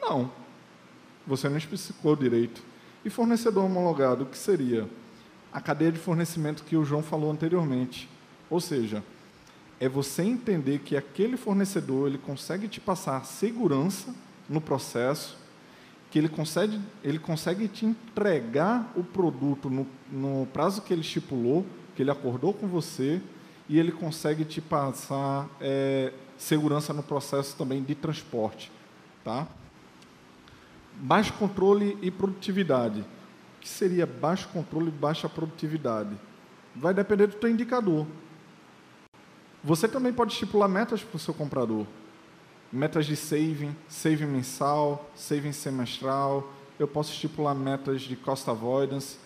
Não. 0.00 0.30
Você 1.26 1.48
não 1.48 1.56
especificou 1.56 2.16
direito. 2.16 2.62
E 3.04 3.10
fornecedor 3.10 3.64
homologado, 3.64 4.24
o 4.24 4.26
que 4.26 4.38
seria? 4.38 4.88
A 5.52 5.60
cadeia 5.60 5.92
de 5.92 5.98
fornecimento 5.98 6.64
que 6.64 6.76
o 6.76 6.84
João 6.84 7.02
falou 7.02 7.30
anteriormente. 7.30 8.08
Ou 8.50 8.60
seja, 8.60 9.02
é 9.78 9.88
você 9.88 10.22
entender 10.22 10.80
que 10.80 10.96
aquele 10.96 11.36
fornecedor 11.36 12.08
ele 12.08 12.18
consegue 12.18 12.68
te 12.68 12.80
passar 12.80 13.24
segurança 13.24 14.14
no 14.48 14.60
processo 14.60 15.36
que 16.14 16.18
ele 16.20 16.28
consegue, 16.28 16.80
ele 17.02 17.18
consegue 17.18 17.66
te 17.66 17.84
entregar 17.84 18.92
o 18.94 19.02
produto 19.02 19.68
no, 19.68 19.84
no 20.12 20.46
prazo 20.52 20.80
que 20.82 20.92
ele 20.92 21.00
estipulou, 21.00 21.66
que 21.94 22.02
ele 22.02 22.10
acordou 22.10 22.52
com 22.52 22.66
você, 22.66 23.20
e 23.68 23.78
ele 23.78 23.92
consegue 23.92 24.44
te 24.44 24.60
passar 24.60 25.48
é, 25.60 26.12
segurança 26.36 26.92
no 26.92 27.02
processo 27.02 27.56
também 27.56 27.82
de 27.82 27.94
transporte. 27.94 28.70
Tá? 29.24 29.46
Baixo 30.96 31.32
controle 31.34 31.98
e 32.02 32.10
produtividade. 32.10 33.00
O 33.00 33.60
que 33.60 33.68
seria 33.68 34.06
baixo 34.06 34.48
controle 34.48 34.88
e 34.88 34.90
baixa 34.90 35.28
produtividade? 35.28 36.14
Vai 36.76 36.92
depender 36.92 37.28
do 37.28 37.36
teu 37.36 37.48
indicador. 37.48 38.06
Você 39.62 39.88
também 39.88 40.12
pode 40.12 40.34
estipular 40.34 40.68
metas 40.68 41.02
para 41.02 41.16
o 41.16 41.18
seu 41.18 41.32
comprador 41.32 41.86
metas 42.74 43.06
de 43.06 43.14
saving, 43.14 43.74
saving 43.88 44.26
mensal, 44.26 45.08
saving 45.14 45.52
semestral. 45.52 46.52
Eu 46.76 46.88
posso 46.88 47.12
estipular 47.12 47.54
metas 47.54 48.02
de 48.02 48.16
cost 48.16 48.50
avoidance. 48.50 49.16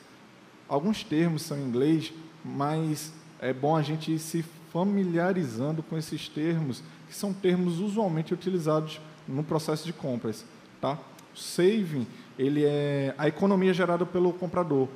Alguns 0.69 1.03
termos 1.03 1.43
são 1.43 1.57
em 1.57 1.63
inglês, 1.63 2.13
mas 2.57 3.13
é 3.41 3.53
bom 3.53 3.77
a 3.77 3.83
gente 3.83 4.13
ir 4.13 4.19
se 4.19 4.45
familiarizando 4.73 5.83
com 5.83 5.97
esses 5.97 6.29
termos, 6.29 6.83
que 7.09 7.15
são 7.15 7.33
termos 7.33 7.81
usualmente 7.81 8.35
utilizados 8.35 9.01
no 9.27 9.43
processo 9.43 9.85
de 9.85 9.93
compras. 9.93 10.45
Tá? 10.81 10.99
O 11.35 11.39
saving 11.39 12.07
ele 12.39 12.65
é 12.65 13.15
a 13.19 13.29
economia 13.29 13.75
gerada 13.75 14.07
pelo 14.07 14.33
comprador. 14.33 14.89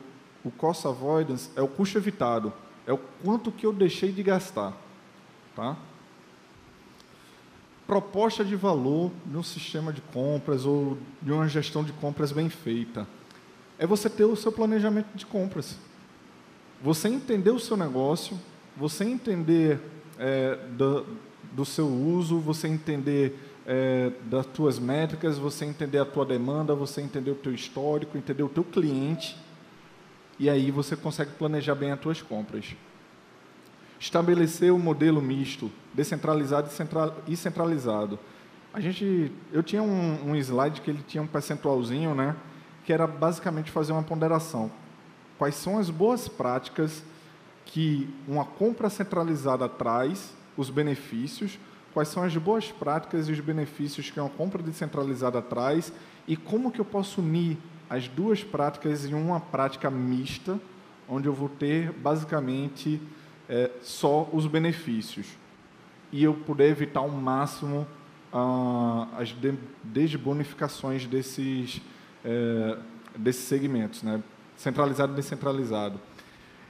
O 0.45 0.51
cost 0.51 0.87
avoidance 0.87 1.51
é 1.55 1.63
o 1.63 1.69
custo 1.69 1.99
evitado, 1.99 2.53
é 2.87 2.93
o 2.93 2.99
quanto 2.99 3.53
que 3.53 3.67
eu 3.67 3.73
deixei 3.73 4.11
de 4.13 4.23
gastar. 4.23 4.73
Tá? 5.55 5.77
proposta 7.87 8.43
de 8.43 8.57
valor 8.57 9.11
de 9.27 9.37
um 9.37 9.43
sistema 9.43 9.93
de 9.93 10.01
compras 10.01 10.65
ou 10.65 10.97
de 11.21 11.31
uma 11.31 11.47
gestão 11.47 11.85
de 11.85 11.93
compras 11.93 12.33
bem 12.33 12.49
feita 12.49 13.07
é 13.79 13.87
você 13.87 14.09
ter 14.09 14.25
o 14.25 14.37
seu 14.37 14.53
planejamento 14.53 15.09
de 15.15 15.27
compras. 15.27 15.77
Você 16.83 17.09
entender 17.09 17.51
o 17.51 17.61
seu 17.61 17.77
negócio, 17.77 18.39
você 18.77 19.05
entender 19.05 19.81
é, 20.19 20.59
do, 20.71 21.07
do, 21.53 21.65
seu 21.65 21.87
uso, 21.87 22.39
você 22.39 22.67
entender 22.67 23.39
é, 23.67 24.11
das 24.25 24.47
tuas 24.47 24.79
métricas, 24.79 25.39
você 25.39 25.65
entender 25.65 25.99
a 25.99 26.05
tua 26.05 26.27
demanda, 26.27 26.75
você 26.75 27.01
entender 27.01 27.31
o 27.31 27.37
teu 27.37 27.55
histórico, 27.55 28.19
entender 28.19 28.43
o 28.43 28.49
teu 28.49 28.65
cliente, 28.65 29.37
e 30.39 30.51
aí 30.51 30.71
você 30.71 30.97
consegue 30.97 31.31
planejar 31.33 31.75
bem 31.75 31.93
as 31.93 32.01
tuas 32.01 32.21
compras 32.21 32.75
estabelecer 34.03 34.73
o 34.73 34.75
um 34.75 34.81
modelo 34.81 35.23
misto, 35.23 35.71
descentralizado 35.95 36.69
e 37.29 37.37
centralizado. 37.37 38.19
A 38.75 38.81
gente, 38.81 39.31
eu 39.53 39.63
tinha 39.63 39.81
um, 39.81 40.31
um 40.31 40.35
slide 40.35 40.81
que 40.81 40.91
ele 40.91 41.05
tinha 41.07 41.23
um 41.23 41.27
percentualzinho, 41.27 42.13
né, 42.13 42.35
que 42.85 42.93
era 42.93 43.07
basicamente 43.07 43.71
fazer 43.71 43.93
uma 43.93 44.03
ponderação. 44.03 44.73
Quais 45.43 45.57
são 45.57 45.77
as 45.77 45.91
boas 45.91 46.29
práticas 46.29 47.03
que 47.65 48.09
uma 48.29 48.45
compra 48.45 48.89
centralizada 48.89 49.69
traz, 49.69 50.33
os 50.57 50.71
benefícios, 50.71 51.59
quais 51.93 52.11
são 52.11 52.23
as 52.23 52.37
boas 52.37 52.71
práticas 52.71 53.29
e 53.29 53.33
os 53.33 53.41
benefícios 53.41 54.09
que 54.09 54.21
uma 54.21 54.29
compra 54.29 54.63
descentralizada 54.63 55.43
traz 55.43 55.93
e 56.29 56.37
como 56.37 56.71
que 56.71 56.81
eu 56.81 56.85
posso 56.85 57.21
unir 57.21 57.59
as 57.91 58.07
duas 58.07 58.45
práticas 58.45 59.05
em 59.05 59.15
uma 59.15 59.41
prática 59.41 59.91
mista, 59.91 60.61
onde 61.09 61.27
eu 61.27 61.33
vou 61.33 61.49
ter 61.49 61.91
basicamente 61.91 63.03
é, 63.49 63.69
só 63.81 64.31
os 64.33 64.47
benefícios 64.47 65.27
e 66.13 66.23
eu 66.23 66.35
poder 66.35 66.69
evitar 66.69 67.01
ao 67.01 67.09
máximo 67.09 67.85
ah, 68.33 69.09
as 69.19 69.31
de, 69.31 69.59
desbonificações 69.83 71.05
desses, 71.05 71.83
é, 72.25 72.79
desses 73.19 73.43
segmentos, 73.43 74.05
né? 74.05 74.23
Centralizado 74.63 75.13
e 75.13 75.17
descentralizado. 75.17 76.01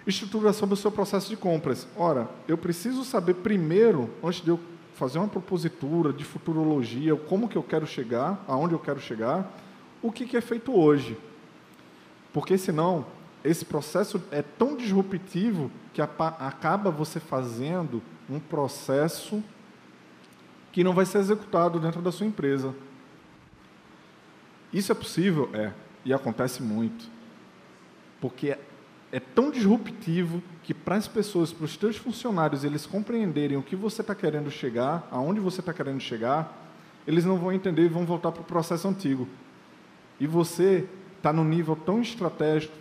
Estruturação 0.06 0.66
do 0.66 0.74
seu 0.74 0.90
processo 0.90 1.28
de 1.28 1.36
compras. 1.36 1.86
Ora, 1.94 2.28
eu 2.48 2.56
preciso 2.56 3.04
saber 3.04 3.34
primeiro, 3.34 4.10
antes 4.24 4.40
de 4.42 4.48
eu 4.48 4.58
fazer 4.94 5.18
uma 5.18 5.28
propositura 5.28 6.12
de 6.12 6.24
futurologia, 6.24 7.14
como 7.14 7.48
que 7.48 7.56
eu 7.56 7.62
quero 7.62 7.86
chegar, 7.86 8.42
aonde 8.48 8.74
eu 8.74 8.78
quero 8.78 8.98
chegar, 8.98 9.58
o 10.00 10.10
que, 10.10 10.26
que 10.26 10.36
é 10.36 10.40
feito 10.40 10.74
hoje. 10.74 11.18
Porque 12.32 12.56
senão, 12.56 13.04
esse 13.44 13.64
processo 13.64 14.22
é 14.30 14.42
tão 14.42 14.74
disruptivo 14.74 15.70
que 15.92 16.00
acaba 16.00 16.90
você 16.90 17.20
fazendo 17.20 18.02
um 18.28 18.40
processo 18.40 19.42
que 20.72 20.82
não 20.82 20.94
vai 20.94 21.04
ser 21.04 21.18
executado 21.18 21.78
dentro 21.78 22.00
da 22.00 22.10
sua 22.10 22.26
empresa. 22.26 22.74
Isso 24.72 24.90
é 24.90 24.94
possível? 24.94 25.50
É, 25.52 25.72
e 26.04 26.14
acontece 26.14 26.62
muito. 26.62 27.21
Porque 28.22 28.56
é, 29.10 29.18
tão 29.18 29.50
disruptivo 29.50 30.40
que 30.62 30.72
para 30.72 30.94
as 30.94 31.08
pessoas, 31.08 31.52
para 31.52 31.64
os 31.64 31.76
teus 31.76 31.96
funcionários, 31.96 32.62
eles 32.62 32.86
compreenderem 32.86 33.56
o 33.58 33.62
que 33.62 33.74
você 33.74 34.00
está 34.00 34.14
querendo 34.14 34.48
chegar, 34.48 35.08
aonde 35.10 35.40
você 35.40 35.58
está 35.58 35.72
querendo 35.72 36.00
chegar, 36.00 36.72
eles 37.04 37.24
não 37.24 37.36
vão 37.36 37.52
entender 37.52 37.82
e 37.82 37.88
vão 37.88 38.06
voltar 38.06 38.30
para 38.30 38.42
o 38.42 38.44
processo 38.44 38.86
antigo. 38.86 39.28
E 40.20 40.26
você 40.26 40.88
está 41.16 41.32
no 41.32 41.42
nível 41.42 41.74
tão 41.74 42.00
estratégico 42.00 42.74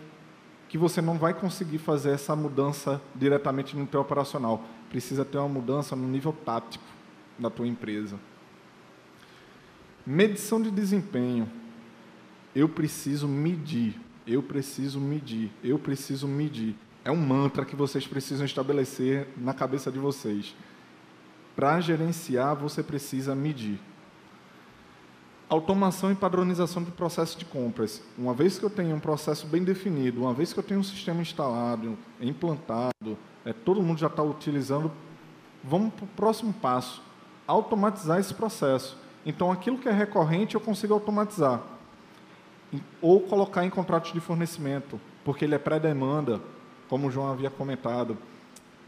que 0.68 0.78
você 0.78 1.02
não 1.02 1.18
vai 1.18 1.34
conseguir 1.34 1.78
fazer 1.78 2.12
essa 2.12 2.36
mudança 2.36 3.02
diretamente 3.14 3.76
no 3.76 3.84
teu 3.84 4.00
operacional. 4.00 4.64
Precisa 4.88 5.24
ter 5.24 5.38
uma 5.38 5.48
mudança 5.48 5.96
no 5.96 6.06
nível 6.06 6.32
tático 6.32 6.84
da 7.36 7.50
tua 7.50 7.66
empresa. 7.66 8.16
Medição 10.06 10.62
de 10.62 10.70
desempenho. 10.70 11.50
Eu 12.54 12.68
preciso 12.68 13.26
medir, 13.26 14.00
eu 14.26 14.42
preciso 14.42 15.00
medir, 15.00 15.50
eu 15.62 15.78
preciso 15.78 16.28
medir. 16.28 16.76
É 17.04 17.10
um 17.10 17.16
mantra 17.16 17.64
que 17.64 17.74
vocês 17.74 18.06
precisam 18.06 18.46
estabelecer 18.46 19.28
na 19.36 19.52
cabeça 19.52 19.90
de 19.90 19.98
vocês. 19.98 20.54
Para 21.56 21.80
gerenciar, 21.80 22.54
você 22.54 22.82
precisa 22.82 23.34
medir. 23.34 23.78
Automação 25.48 26.10
e 26.10 26.14
padronização 26.14 26.82
do 26.82 26.92
processo 26.92 27.38
de 27.38 27.44
compras. 27.44 28.02
Uma 28.16 28.32
vez 28.32 28.58
que 28.58 28.64
eu 28.64 28.70
tenho 28.70 28.96
um 28.96 29.00
processo 29.00 29.46
bem 29.46 29.62
definido, 29.62 30.22
uma 30.22 30.32
vez 30.32 30.52
que 30.52 30.58
eu 30.58 30.62
tenho 30.62 30.80
um 30.80 30.84
sistema 30.84 31.20
instalado, 31.20 31.98
implantado, 32.20 33.18
é, 33.44 33.52
todo 33.52 33.82
mundo 33.82 33.98
já 33.98 34.06
está 34.06 34.22
utilizando, 34.22 34.90
vamos 35.62 35.92
para 35.92 36.04
o 36.04 36.08
próximo 36.08 36.52
passo: 36.52 37.02
automatizar 37.46 38.18
esse 38.18 38.32
processo. 38.32 38.96
Então, 39.26 39.52
aquilo 39.52 39.78
que 39.78 39.88
é 39.88 39.92
recorrente 39.92 40.54
eu 40.54 40.60
consigo 40.60 40.94
automatizar. 40.94 41.60
Ou 43.00 43.20
colocar 43.20 43.64
em 43.64 43.70
contratos 43.70 44.12
de 44.12 44.20
fornecimento, 44.20 45.00
porque 45.24 45.44
ele 45.44 45.54
é 45.54 45.58
pré-demanda, 45.58 46.40
como 46.88 47.08
o 47.08 47.10
João 47.10 47.30
havia 47.30 47.50
comentado. 47.50 48.16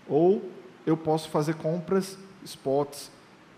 Ou 0.09 0.51
eu 0.87 0.97
posso 0.97 1.29
fazer 1.29 1.55
compras 1.55 2.19
spots, 2.45 3.11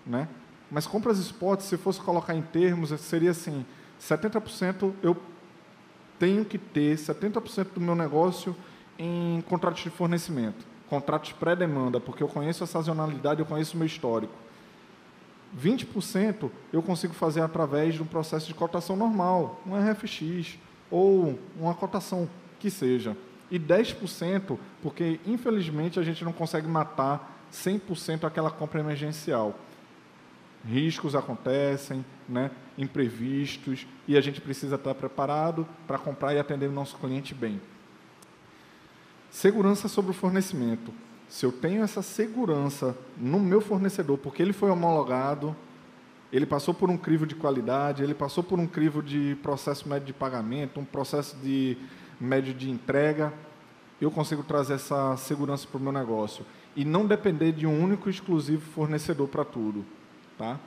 né? 0.06 0.28
Mas 0.70 0.86
compras 0.86 1.18
spot, 1.18 1.60
se 1.60 1.76
fosse 1.76 2.00
colocar 2.00 2.34
em 2.34 2.42
termos, 2.42 2.90
seria 3.00 3.30
assim: 3.30 3.64
70% 4.00 4.92
eu 5.02 5.16
tenho 6.18 6.44
que 6.44 6.58
ter 6.58 6.96
70% 6.96 7.74
do 7.74 7.80
meu 7.80 7.94
negócio 7.94 8.56
em 8.98 9.42
contratos 9.48 9.82
de 9.82 9.90
fornecimento, 9.90 10.64
contratos 10.88 11.32
pré-demanda, 11.32 12.00
porque 12.00 12.22
eu 12.22 12.28
conheço 12.28 12.64
a 12.64 12.66
sazonalidade, 12.66 13.40
eu 13.40 13.46
conheço 13.46 13.74
o 13.74 13.78
meu 13.78 13.86
histórico. 13.86 14.45
20% 15.60 16.50
eu 16.72 16.82
consigo 16.82 17.14
fazer 17.14 17.40
através 17.40 17.94
de 17.94 18.02
um 18.02 18.06
processo 18.06 18.46
de 18.46 18.54
cotação 18.54 18.96
normal, 18.96 19.60
um 19.66 19.72
RFX 19.74 20.58
ou 20.90 21.38
uma 21.58 21.74
cotação 21.74 22.28
que 22.58 22.70
seja. 22.70 23.16
E 23.50 23.58
10%, 23.58 24.58
porque 24.82 25.20
infelizmente 25.26 26.00
a 26.00 26.02
gente 26.02 26.24
não 26.24 26.32
consegue 26.32 26.66
matar 26.66 27.46
100% 27.52 28.24
aquela 28.24 28.50
compra 28.50 28.80
emergencial 28.80 29.54
riscos 30.66 31.14
acontecem, 31.14 32.04
né, 32.28 32.50
imprevistos, 32.76 33.86
e 34.06 34.16
a 34.16 34.20
gente 34.20 34.40
precisa 34.40 34.74
estar 34.74 34.94
preparado 34.94 35.66
para 35.86 35.98
comprar 35.98 36.34
e 36.34 36.38
atender 36.38 36.68
o 36.68 36.72
nosso 36.72 36.96
cliente 36.96 37.34
bem. 37.34 37.60
Segurança 39.30 39.88
sobre 39.88 40.10
o 40.10 40.14
fornecimento. 40.14 40.92
Se 41.28 41.44
eu 41.44 41.52
tenho 41.52 41.82
essa 41.82 42.02
segurança 42.02 42.96
no 43.16 43.40
meu 43.40 43.60
fornecedor, 43.60 44.18
porque 44.18 44.42
ele 44.42 44.52
foi 44.52 44.70
homologado, 44.70 45.56
ele 46.32 46.46
passou 46.46 46.72
por 46.72 46.90
um 46.90 46.96
crivo 46.96 47.26
de 47.26 47.34
qualidade, 47.34 48.02
ele 48.02 48.14
passou 48.14 48.42
por 48.42 48.58
um 48.58 48.66
crivo 48.66 49.02
de 49.02 49.36
processo 49.42 49.88
médio 49.88 50.06
de 50.06 50.12
pagamento, 50.12 50.80
um 50.80 50.84
processo 50.84 51.36
de 51.36 51.76
médio 52.20 52.54
de 52.54 52.70
entrega, 52.70 53.32
eu 54.00 54.10
consigo 54.10 54.42
trazer 54.42 54.74
essa 54.74 55.16
segurança 55.16 55.66
para 55.66 55.78
o 55.78 55.80
meu 55.80 55.92
negócio 55.92 56.44
e 56.74 56.84
não 56.84 57.06
depender 57.06 57.52
de 57.52 57.66
um 57.66 57.82
único 57.82 58.10
exclusivo 58.10 58.62
fornecedor 58.72 59.28
para 59.28 59.44
tudo. 59.44 59.84
Tá? 60.36 60.60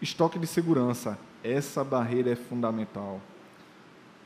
Estoque 0.00 0.38
de 0.38 0.46
segurança. 0.46 1.18
Essa 1.42 1.84
barreira 1.84 2.30
é 2.30 2.36
fundamental. 2.36 3.20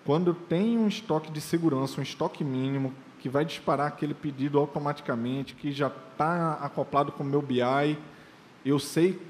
Quando 0.04 0.28
eu 0.30 0.34
tenho 0.34 0.80
um 0.80 0.88
estoque 0.88 1.30
de 1.32 1.40
segurança, 1.40 2.00
um 2.00 2.02
estoque 2.02 2.44
mínimo, 2.44 2.94
que 3.18 3.28
vai 3.28 3.44
disparar 3.44 3.88
aquele 3.88 4.14
pedido 4.14 4.58
automaticamente, 4.58 5.54
que 5.54 5.72
já 5.72 5.88
está 5.88 6.54
acoplado 6.54 7.12
com 7.12 7.22
o 7.22 7.26
meu 7.26 7.42
BI, 7.42 7.98
eu 8.64 8.78
sei 8.78 9.20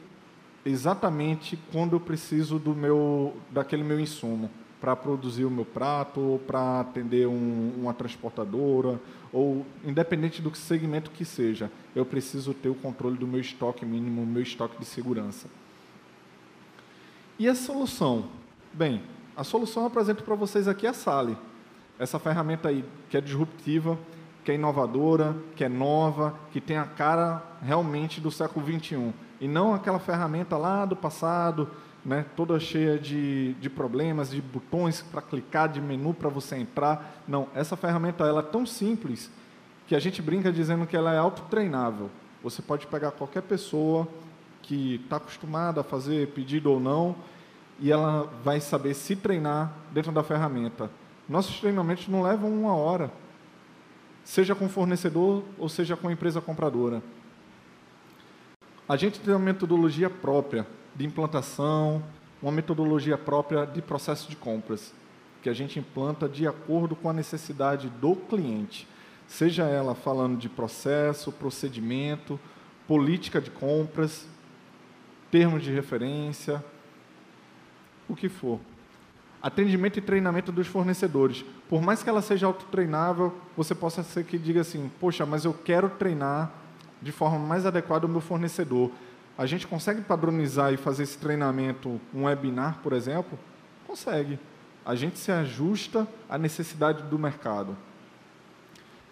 exatamente 0.65 1.59
quando 1.73 1.95
eu 1.95 2.01
preciso 2.01 2.59
do 2.59 2.75
meu, 2.75 3.37
daquele 3.51 3.83
meu 3.83 3.99
insumo 3.99 4.51
para 4.81 4.95
produzir 4.95 5.45
o 5.45 5.51
meu 5.51 5.65
prato, 5.65 6.21
ou 6.21 6.39
para 6.39 6.81
atender 6.81 7.27
um, 7.27 7.73
uma 7.77 7.93
transportadora, 7.93 9.01
ou 9.33 9.67
independente 9.85 10.41
do 10.41 10.55
segmento 10.55 11.11
que 11.11 11.25
seja, 11.25 11.71
eu 11.95 12.07
preciso 12.07 12.55
ter 12.55 12.69
o 12.69 12.75
controle 12.75 13.17
do 13.17 13.27
meu 13.27 13.41
estoque 13.41 13.85
mínimo, 13.85 14.25
meu 14.25 14.43
estoque 14.43 14.79
de 14.79 14.85
segurança. 14.85 15.49
E 17.39 17.49
a 17.49 17.55
solução? 17.55 18.27
Bem, 18.73 19.03
a 19.37 19.43
solução 19.43 19.83
eu 19.83 19.89
apresento 19.89 20.23
para 20.23 20.35
vocês 20.35 20.69
aqui 20.69 20.87
a 20.87 20.93
Sally. 20.93 21.37
Essa 21.99 22.19
ferramenta 22.19 22.69
aí 22.69 22.85
que 23.11 23.17
é 23.17 23.21
disruptiva, 23.21 23.99
que 24.45 24.53
é 24.53 24.55
inovadora, 24.55 25.37
que 25.57 25.65
é 25.65 25.69
nova, 25.69 26.35
que 26.53 26.61
tem 26.61 26.79
a 26.79 26.85
cara 26.85 27.43
realmente 27.63 28.21
do 28.21 28.31
século 28.31 28.65
21 28.65 29.13
e 29.41 29.47
não 29.47 29.75
aquela 29.75 29.99
ferramenta 29.99 30.57
lá 30.57 30.85
do 30.85 30.97
passado 30.97 31.69
né, 32.05 32.25
toda 32.37 32.59
cheia 32.59 32.99
de, 32.99 33.55
de 33.55 33.69
problemas, 33.69 34.31
de 34.31 34.41
botões 34.41 35.03
para 35.03 35.21
clicar, 35.21 35.69
de 35.69 35.81
menu 35.81 36.15
para 36.15 36.29
você 36.29 36.57
entrar. 36.57 37.23
Não, 37.27 37.49
essa 37.55 37.77
ferramenta 37.77 38.25
ela 38.25 38.41
é 38.41 38.45
tão 38.45 38.65
simples 38.65 39.31
que 39.87 39.95
a 39.95 39.99
gente 39.99 40.23
brinca 40.23 40.53
dizendo 40.53 40.87
que 40.87 40.97
ela 40.97 41.13
é 41.13 41.19
autotreinável. 41.19 42.11
Você 42.43 42.63
pode 42.63 42.87
pegar 42.87 43.11
qualquer 43.11 43.43
pessoa 43.43 44.09
que 44.63 44.97
está 44.97 45.17
acostumada 45.17 45.81
a 45.81 45.85
fazer 45.85 46.29
pedido 46.29 46.71
ou 46.71 46.81
não 46.81 47.17
e 47.81 47.93
ela 47.93 48.31
vai 48.43 48.61
saber 48.61 48.95
se 48.95 49.17
treinar 49.17 49.73
dentro 49.93 50.13
da 50.13 50.23
ferramenta. 50.23 50.91
Nossos 51.29 51.61
treinamentos 51.61 52.09
não 52.09 52.23
levam 52.23 52.51
uma 52.51 52.75
hora, 52.75 53.13
seja 54.25 54.55
com 54.55 54.69
fornecedor 54.69 55.45
ou 55.59 55.69
seja 55.69 55.97
com 55.97 56.11
empresa 56.11 56.41
compradora. 56.41 57.03
A 58.89 58.97
gente 58.97 59.21
tem 59.21 59.35
uma 59.35 59.39
metodologia 59.39 60.09
própria 60.09 60.67
de 60.97 61.05
implantação, 61.05 62.03
uma 62.43 62.51
metodologia 62.51 63.19
própria 63.19 63.67
de 63.67 63.83
processo 63.83 64.31
de 64.31 64.37
compras, 64.37 64.95
que 65.43 65.51
a 65.51 65.53
gente 65.53 65.79
implanta 65.79 66.27
de 66.27 66.47
acordo 66.47 66.97
com 66.97 67.11
a 67.11 67.13
necessidade 67.13 67.91
do 67.91 68.17
cliente, 68.17 68.89
seja 69.27 69.65
ela 69.65 69.95
falando 69.95 70.39
de 70.39 70.49
processo, 70.49 71.31
procedimento, 71.31 72.41
política 72.87 73.39
de 73.39 73.51
compras, 73.51 74.27
termos 75.31 75.63
de 75.63 75.71
referência, 75.71 76.65
o 78.09 78.17
que 78.17 78.31
for. 78.31 78.59
Atendimento 79.43 79.99
e 79.99 80.03
treinamento 80.03 80.51
dos 80.51 80.67
fornecedores. 80.67 81.45
Por 81.69 81.81
mais 81.81 82.03
que 82.03 82.09
ela 82.09 82.21
seja 82.21 82.47
autotreinável, 82.47 83.33
você 83.57 83.75
possa 83.75 84.03
ser 84.03 84.25
que 84.25 84.39
diga 84.39 84.61
assim: 84.61 84.91
Poxa, 84.99 85.25
mas 85.25 85.45
eu 85.45 85.55
quero 85.55 85.89
treinar 85.91 86.53
de 87.01 87.13
forma 87.13 87.39
mais 87.39 87.65
adequada 87.65 88.07
o 88.07 88.09
meu 88.09 88.21
fornecedor. 88.21 88.91
A 89.37 89.47
gente 89.47 89.67
consegue 89.67 90.01
padronizar 90.01 90.73
e 90.73 90.77
fazer 90.77 91.05
esse 91.05 91.17
treinamento, 91.17 92.01
um 92.13 92.25
webinar, 92.25 92.81
por 92.83 92.93
exemplo? 92.93 93.39
Consegue. 93.87 94.39
A 94.85 94.97
gente 94.97 95.19
se 95.19 95.31
ajusta 95.31 96.09
à 96.29 96.37
necessidade 96.37 97.05
do 97.05 97.19
mercado. 97.19 97.77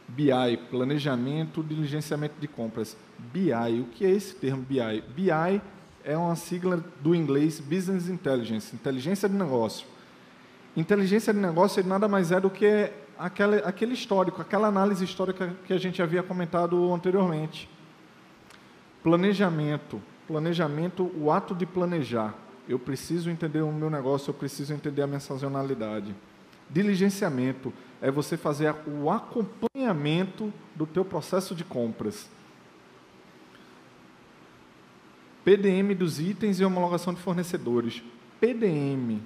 BI, 0.09 0.57
Planejamento, 0.71 1.63
Diligenciamento 1.63 2.35
de 2.41 2.49
Compras. 2.49 2.97
BI, 3.19 3.81
o 3.81 3.85
que 3.85 4.05
é 4.05 4.11
esse 4.11 4.35
termo 4.35 4.63
BI? 4.63 5.03
BI 5.15 5.61
é 6.05 6.17
uma 6.17 6.37
sigla 6.37 6.83
do 7.01 7.15
inglês 7.15 7.61
Business 7.61 8.09
Intelligence, 8.09 8.75
inteligência 8.75 9.29
de 9.29 9.35
negócio. 9.35 9.87
Inteligência 10.77 11.33
de 11.33 11.41
negócio 11.41 11.83
nada 11.85 12.07
mais 12.07 12.31
é 12.31 12.39
do 12.39 12.51
que 12.51 12.91
aquele, 13.19 13.57
aquele 13.65 13.95
histórico, 13.95 14.43
aquela 14.43 14.69
análise 14.69 15.03
histórica 15.03 15.57
que 15.67 15.73
a 15.73 15.79
gente 15.79 16.03
havia 16.03 16.23
comentado 16.23 16.93
anteriormente. 16.93 17.69
Planejamento. 19.03 20.03
Planejamento, 20.27 21.11
o 21.17 21.31
ato 21.31 21.55
de 21.55 21.65
planejar. 21.65 22.35
Eu 22.69 22.79
preciso 22.79 23.31
entender 23.31 23.63
o 23.63 23.73
meu 23.73 23.89
negócio, 23.89 24.31
eu 24.31 24.35
preciso 24.35 24.75
entender 24.75 25.03
a 25.03 25.07
minha 25.07 25.21
sazonalidade. 25.21 26.15
Diligenciamento 26.69 27.73
é 28.03 28.11
você 28.11 28.37
fazer 28.37 28.75
o 28.87 29.09
acompanhamento 29.09 30.53
do 30.75 30.85
teu 30.85 31.05
processo 31.05 31.55
de 31.55 31.65
compras. 31.65 32.29
PDM 35.45 35.95
dos 35.95 36.19
itens 36.19 36.59
e 36.59 36.65
homologação 36.65 37.15
de 37.15 37.21
fornecedores. 37.21 38.03
PDM, 38.41 39.23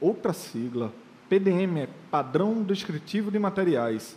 outra 0.00 0.32
sigla. 0.32 0.92
PDM 1.28 1.78
é 1.78 1.88
Padrão 2.10 2.62
Descritivo 2.62 3.30
de 3.30 3.38
Materiais. 3.38 4.16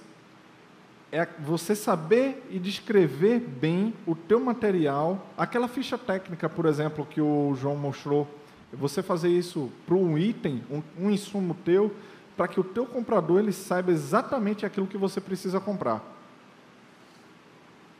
É 1.11 1.25
você 1.39 1.75
saber 1.75 2.45
e 2.49 2.59
descrever 2.59 3.39
bem 3.39 3.93
o 4.05 4.15
teu 4.15 4.39
material, 4.39 5.25
aquela 5.37 5.67
ficha 5.67 5.97
técnica, 5.97 6.49
por 6.49 6.65
exemplo, 6.65 7.05
que 7.05 7.21
o 7.21 7.55
João 7.55 7.75
mostrou. 7.75 8.27
Você 8.73 9.01
fazer 9.01 9.29
isso 9.29 9.71
para 9.85 9.95
um 9.95 10.17
item, 10.17 10.61
um, 10.69 11.05
um 11.05 11.09
insumo 11.09 11.55
teu, 11.63 11.95
para 12.35 12.47
que 12.47 12.59
o 12.59 12.63
teu 12.63 12.85
comprador 12.85 13.39
ele 13.39 13.53
saiba 13.53 13.91
exatamente 13.91 14.65
aquilo 14.65 14.87
que 14.87 14.97
você 14.97 15.21
precisa 15.21 15.59
comprar. 15.59 16.03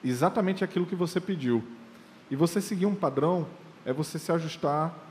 Exatamente 0.03 0.64
aquilo 0.64 0.86
que 0.86 0.95
você 0.95 1.22
pediu. 1.22 1.64
E 2.30 2.36
você 2.36 2.60
seguir 2.60 2.86
um 2.86 2.95
padrão 2.95 3.47
é 3.86 3.93
você 3.93 4.20
se 4.20 4.32
ajustar 4.32 5.05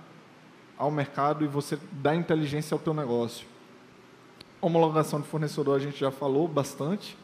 ao 0.79 0.91
mercado 0.91 1.45
e 1.45 1.49
você 1.49 1.79
dar 1.93 2.15
inteligência 2.15 2.75
ao 2.75 2.79
teu 2.79 2.95
negócio. 2.95 3.47
Homologação 4.61 5.21
de 5.21 5.27
fornecedor 5.27 5.77
a 5.77 5.79
gente 5.79 5.99
já 5.99 6.11
falou 6.11 6.49
bastante. 6.49 7.17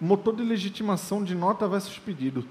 Motor 0.00 0.36
de 0.36 0.42
legitimação 0.42 1.24
de 1.24 1.34
nota 1.34 1.66
versus 1.66 1.98
pedido. 1.98 2.44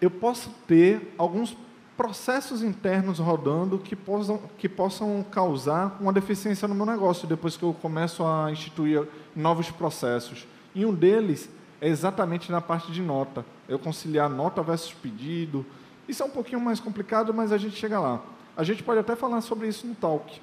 Eu 0.00 0.10
posso 0.10 0.50
ter 0.66 1.14
alguns 1.18 1.56
processos 1.96 2.62
internos 2.62 3.18
rodando 3.18 3.78
que 3.78 3.94
possam, 3.94 4.40
que 4.56 4.66
possam 4.68 5.22
causar 5.30 5.98
uma 6.00 6.12
deficiência 6.12 6.66
no 6.66 6.74
meu 6.74 6.86
negócio 6.86 7.28
depois 7.28 7.58
que 7.58 7.62
eu 7.62 7.74
começo 7.74 8.24
a 8.24 8.50
instituir 8.50 9.06
novos 9.36 9.70
processos. 9.70 10.46
E 10.74 10.86
um 10.86 10.94
deles 10.94 11.50
é 11.78 11.88
exatamente 11.88 12.50
na 12.50 12.62
parte 12.62 12.90
de 12.90 13.02
nota. 13.02 13.44
Eu 13.68 13.78
conciliar 13.78 14.30
nota 14.30 14.62
versus 14.62 14.94
pedido. 14.94 15.66
Isso 16.08 16.22
é 16.22 16.26
um 16.26 16.30
pouquinho 16.30 16.60
mais 16.60 16.80
complicado, 16.80 17.34
mas 17.34 17.52
a 17.52 17.58
gente 17.58 17.76
chega 17.76 18.00
lá. 18.00 18.22
A 18.56 18.64
gente 18.64 18.82
pode 18.82 19.00
até 19.00 19.16
falar 19.16 19.40
sobre 19.40 19.68
isso 19.68 19.86
no 19.86 19.94
talk, 19.94 20.40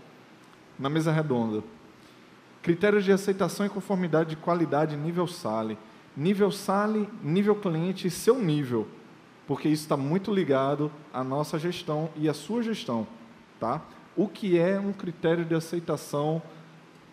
na 0.77 0.89
mesa 0.89 1.11
redonda. 1.11 1.63
Critérios 2.61 3.03
de 3.03 3.11
aceitação 3.11 3.65
e 3.65 3.69
conformidade 3.69 4.31
de 4.31 4.35
qualidade 4.35 4.95
nível 4.95 5.27
SALE. 5.27 5.77
Nível 6.15 6.51
SALE, 6.51 7.07
nível 7.23 7.55
cliente 7.55 8.07
e 8.07 8.11
seu 8.11 8.39
nível 8.39 8.87
porque 9.47 9.69
isso 9.69 9.83
está 9.83 9.95
muito 9.95 10.31
ligado 10.31 10.91
à 11.13 11.23
nossa 11.23 11.57
gestão 11.57 12.09
e 12.17 12.27
à 12.27 12.33
sua 12.33 12.61
gestão. 12.61 13.07
Tá? 13.59 13.81
O 14.15 14.27
que 14.27 14.59
é 14.59 14.77
um 14.77 14.91
critério 14.91 15.45
de 15.45 15.55
aceitação 15.55 16.41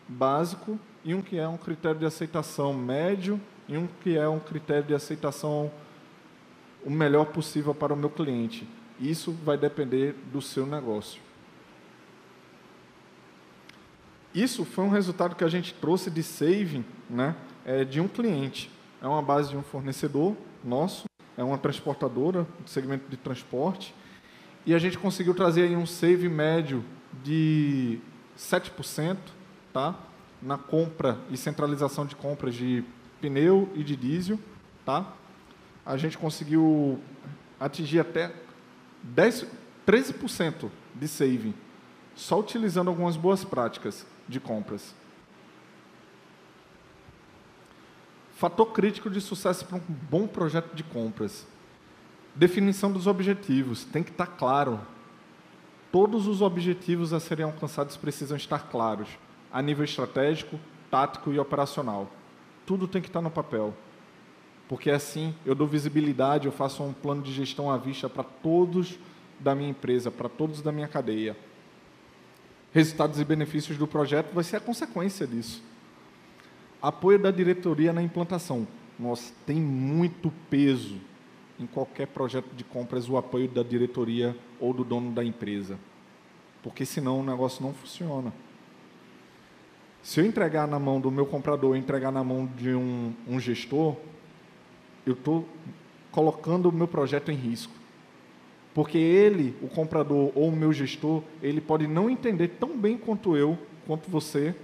básico 0.08 0.78
e 1.04 1.14
um 1.14 1.22
que 1.22 1.38
é 1.38 1.46
um 1.46 1.56
critério 1.56 2.00
de 2.00 2.04
aceitação 2.04 2.74
médio 2.74 3.40
e 3.68 3.78
um 3.78 3.86
que 4.02 4.18
é 4.18 4.28
um 4.28 4.40
critério 4.40 4.82
de 4.82 4.94
aceitação 4.94 5.70
o 6.84 6.90
melhor 6.90 7.26
possível 7.26 7.74
para 7.74 7.94
o 7.94 7.96
meu 7.96 8.10
cliente. 8.10 8.68
Isso 9.00 9.32
vai 9.32 9.56
depender 9.56 10.14
do 10.32 10.40
seu 10.40 10.66
negócio. 10.66 11.20
Isso 14.34 14.64
foi 14.64 14.84
um 14.84 14.90
resultado 14.90 15.36
que 15.36 15.44
a 15.44 15.48
gente 15.48 15.74
trouxe 15.74 16.10
de 16.10 16.22
saving 16.22 16.84
né, 17.08 17.36
é, 17.64 17.84
de 17.84 18.00
um 18.00 18.08
cliente. 18.08 18.70
É 19.00 19.06
uma 19.06 19.22
base 19.22 19.50
de 19.50 19.56
um 19.56 19.62
fornecedor 19.62 20.36
nosso 20.64 21.04
é 21.36 21.42
uma 21.42 21.58
transportadora 21.58 22.46
do 22.60 22.70
segmento 22.70 23.08
de 23.08 23.16
transporte, 23.16 23.94
e 24.66 24.74
a 24.74 24.78
gente 24.78 24.98
conseguiu 24.98 25.34
trazer 25.34 25.62
aí 25.62 25.76
um 25.76 25.86
save 25.86 26.28
médio 26.28 26.84
de 27.22 27.98
7%, 28.38 29.16
tá? 29.72 29.98
Na 30.40 30.56
compra 30.56 31.18
e 31.30 31.36
centralização 31.36 32.06
de 32.06 32.16
compras 32.16 32.54
de 32.54 32.84
pneu 33.20 33.68
e 33.74 33.82
de 33.82 33.96
diesel, 33.96 34.38
tá? 34.84 35.12
A 35.84 35.96
gente 35.96 36.16
conseguiu 36.16 36.98
atingir 37.60 38.00
até 38.00 38.32
10, 39.04 39.46
13% 39.86 40.70
de 40.94 41.06
saving, 41.06 41.54
só 42.14 42.40
utilizando 42.40 42.88
algumas 42.88 43.16
boas 43.16 43.44
práticas 43.44 44.06
de 44.26 44.40
compras. 44.40 44.94
Fator 48.36 48.72
crítico 48.72 49.10
de 49.10 49.20
sucesso 49.20 49.64
para 49.64 49.76
um 49.76 49.82
bom 50.10 50.26
projeto 50.26 50.74
de 50.74 50.82
compras. 50.82 51.46
Definição 52.34 52.90
dos 52.90 53.06
objetivos. 53.06 53.84
Tem 53.84 54.02
que 54.02 54.10
estar 54.10 54.26
claro. 54.26 54.80
Todos 55.92 56.26
os 56.26 56.42
objetivos 56.42 57.12
a 57.12 57.20
serem 57.20 57.44
alcançados 57.44 57.96
precisam 57.96 58.36
estar 58.36 58.68
claros, 58.68 59.08
a 59.52 59.62
nível 59.62 59.84
estratégico, 59.84 60.58
tático 60.90 61.32
e 61.32 61.38
operacional. 61.38 62.10
Tudo 62.66 62.88
tem 62.88 63.00
que 63.00 63.08
estar 63.08 63.20
no 63.20 63.30
papel. 63.30 63.72
Porque 64.74 64.90
assim 64.90 65.32
eu 65.46 65.54
dou 65.54 65.68
visibilidade, 65.68 66.46
eu 66.46 66.52
faço 66.52 66.82
um 66.82 66.92
plano 66.92 67.22
de 67.22 67.32
gestão 67.32 67.70
à 67.70 67.78
vista 67.78 68.10
para 68.10 68.24
todos 68.24 68.98
da 69.38 69.54
minha 69.54 69.70
empresa, 69.70 70.10
para 70.10 70.28
todos 70.28 70.60
da 70.60 70.72
minha 70.72 70.88
cadeia. 70.88 71.36
Resultados 72.72 73.20
e 73.20 73.24
benefícios 73.24 73.78
do 73.78 73.86
projeto 73.86 74.34
vai 74.34 74.42
ser 74.42 74.56
a 74.56 74.60
consequência 74.60 75.28
disso. 75.28 75.62
Apoio 76.82 77.20
da 77.20 77.30
diretoria 77.30 77.92
na 77.92 78.02
implantação. 78.02 78.66
Nossa, 78.98 79.32
tem 79.46 79.60
muito 79.60 80.32
peso 80.50 80.96
em 81.60 81.68
qualquer 81.68 82.08
projeto 82.08 82.52
de 82.56 82.64
compras 82.64 83.08
o 83.08 83.16
apoio 83.16 83.46
da 83.46 83.62
diretoria 83.62 84.36
ou 84.58 84.74
do 84.74 84.82
dono 84.82 85.12
da 85.12 85.24
empresa. 85.24 85.78
Porque 86.64 86.84
senão 86.84 87.20
o 87.20 87.24
negócio 87.24 87.62
não 87.62 87.72
funciona. 87.72 88.32
Se 90.02 90.20
eu 90.20 90.26
entregar 90.26 90.66
na 90.66 90.80
mão 90.80 91.00
do 91.00 91.12
meu 91.12 91.26
comprador, 91.26 91.76
entregar 91.76 92.10
na 92.10 92.24
mão 92.24 92.44
de 92.44 92.74
um, 92.74 93.14
um 93.28 93.38
gestor, 93.38 93.94
eu 95.06 95.12
estou 95.12 95.48
colocando 96.10 96.68
o 96.68 96.72
meu 96.72 96.88
projeto 96.88 97.30
em 97.30 97.34
risco. 97.34 97.72
Porque 98.72 98.98
ele, 98.98 99.56
o 99.62 99.68
comprador 99.68 100.32
ou 100.34 100.48
o 100.48 100.56
meu 100.56 100.72
gestor, 100.72 101.22
ele 101.42 101.60
pode 101.60 101.86
não 101.86 102.10
entender 102.10 102.48
tão 102.48 102.76
bem 102.76 102.96
quanto 102.96 103.36
eu, 103.36 103.56
quanto 103.86 104.10
você, 104.10 104.54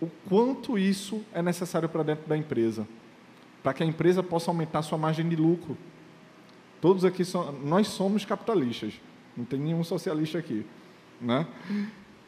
o 0.00 0.08
quanto 0.28 0.78
isso 0.78 1.22
é 1.32 1.40
necessário 1.40 1.88
para 1.88 2.02
dentro 2.02 2.28
da 2.28 2.36
empresa, 2.36 2.86
para 3.62 3.72
que 3.72 3.82
a 3.82 3.86
empresa 3.86 4.22
possa 4.22 4.50
aumentar 4.50 4.82
sua 4.82 4.98
margem 4.98 5.26
de 5.28 5.36
lucro. 5.36 5.76
Todos 6.80 7.04
aqui 7.04 7.24
são, 7.24 7.52
nós 7.52 7.86
somos 7.88 8.24
capitalistas, 8.24 9.00
não 9.34 9.46
tem 9.46 9.58
nenhum 9.58 9.82
socialista 9.82 10.38
aqui, 10.38 10.66
né? 11.20 11.46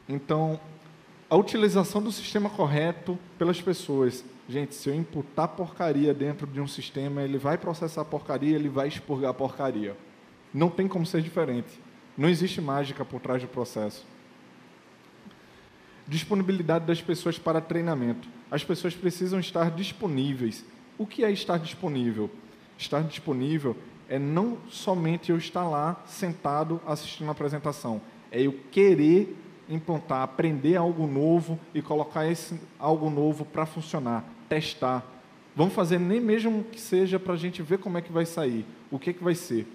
Então, 0.09 0.59
a 1.29 1.37
utilização 1.37 2.03
do 2.03 2.11
sistema 2.11 2.49
correto 2.49 3.19
pelas 3.39 3.61
pessoas. 3.61 4.25
Gente, 4.49 4.75
se 4.75 4.89
eu 4.89 4.95
imputar 4.95 5.49
porcaria 5.49 6.15
dentro 6.15 6.47
de 6.47 6.61
um 6.61 6.67
sistema, 6.67 7.23
ele 7.23 7.37
vai 7.37 7.59
processar 7.59 8.05
porcaria, 8.05 8.57
ele 8.57 8.69
vai 8.69 8.89
expurgar 8.89 9.35
porcaria. 9.35 9.95
Não 10.55 10.71
tem 10.71 10.89
como 10.89 11.05
ser 11.05 11.21
diferente. 11.21 11.79
Não 12.17 12.29
existe 12.29 12.61
mágica 12.61 13.05
por 13.05 13.21
trás 13.21 13.43
do 13.43 13.49
processo. 13.49 14.07
Disponibilidade 16.07 16.87
das 16.87 17.03
pessoas 17.03 17.39
para 17.39 17.61
treinamento. 17.61 18.27
As 18.51 18.65
pessoas 18.65 18.95
precisam 18.95 19.39
estar 19.39 19.71
disponíveis. 19.71 20.65
O 20.97 21.07
que 21.07 21.23
é 21.23 21.31
estar 21.31 21.59
disponível? 21.59 22.31
Estar 22.79 23.03
disponível 23.03 23.77
é 24.09 24.19
não 24.19 24.57
somente 24.69 25.31
eu 25.31 25.37
estar 25.37 25.69
lá 25.69 26.03
sentado 26.07 26.81
assistindo 26.87 27.29
a 27.29 27.33
apresentação, 27.33 28.01
é 28.33 28.41
eu 28.41 28.59
querer 28.71 29.37
implantar, 29.69 30.23
aprender 30.23 30.77
algo 30.77 31.07
novo 31.07 31.59
e 31.75 31.83
colocar 31.83 32.27
esse 32.27 32.59
algo 32.79 33.11
novo 33.11 33.45
para 33.45 33.67
funcionar, 33.67 34.25
testar. 34.49 35.05
Vamos 35.55 35.75
fazer 35.75 35.99
nem 35.99 36.21
mesmo 36.21 36.65
que 36.65 36.81
seja 36.81 37.19
para 37.19 37.35
a 37.35 37.37
gente 37.37 37.63
ver 37.63 37.79
como 37.79 37.99
é 37.99 38.01
que 38.01 38.13
vai 38.13 38.25
sair, 38.25 38.65
o 38.91 38.99
que, 38.99 39.13
que 39.13 39.23
vai 39.23 39.35
ser. 39.35 39.67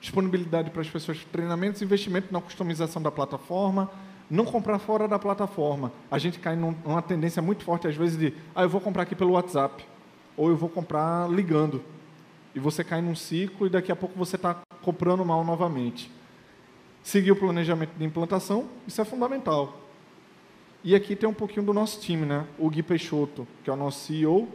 Disponibilidade 0.00 0.70
para 0.70 0.82
as 0.82 0.88
pessoas, 0.88 1.24
treinamentos, 1.32 1.82
investimento 1.82 2.32
na 2.32 2.40
customização 2.40 3.02
da 3.02 3.10
plataforma, 3.10 3.90
não 4.30 4.44
comprar 4.44 4.78
fora 4.78 5.08
da 5.08 5.18
plataforma. 5.18 5.92
A 6.10 6.18
gente 6.18 6.38
cai 6.38 6.54
numa 6.56 7.02
tendência 7.02 7.42
muito 7.42 7.64
forte, 7.64 7.88
às 7.88 7.96
vezes, 7.96 8.18
de 8.18 8.32
ah, 8.54 8.62
eu 8.62 8.68
vou 8.68 8.80
comprar 8.80 9.02
aqui 9.02 9.14
pelo 9.14 9.32
WhatsApp, 9.32 9.84
ou 10.36 10.48
eu 10.48 10.56
vou 10.56 10.68
comprar 10.68 11.28
ligando. 11.30 11.82
E 12.54 12.60
você 12.60 12.82
cai 12.82 13.00
num 13.00 13.14
ciclo 13.14 13.66
e 13.66 13.70
daqui 13.70 13.90
a 13.90 13.96
pouco 13.96 14.16
você 14.16 14.36
está 14.36 14.56
comprando 14.82 15.24
mal 15.24 15.44
novamente. 15.44 16.10
Seguir 17.02 17.32
o 17.32 17.36
planejamento 17.36 17.92
de 17.96 18.04
implantação, 18.04 18.66
isso 18.86 19.00
é 19.00 19.04
fundamental. 19.04 19.85
E 20.86 20.94
aqui 20.94 21.16
tem 21.16 21.28
um 21.28 21.34
pouquinho 21.34 21.66
do 21.66 21.72
nosso 21.72 22.00
time, 22.00 22.24
né? 22.24 22.46
O 22.56 22.70
Gui 22.70 22.80
Peixoto, 22.80 23.44
que 23.64 23.68
é 23.68 23.72
o 23.72 23.76
nosso 23.76 24.06
CEO, 24.06 24.48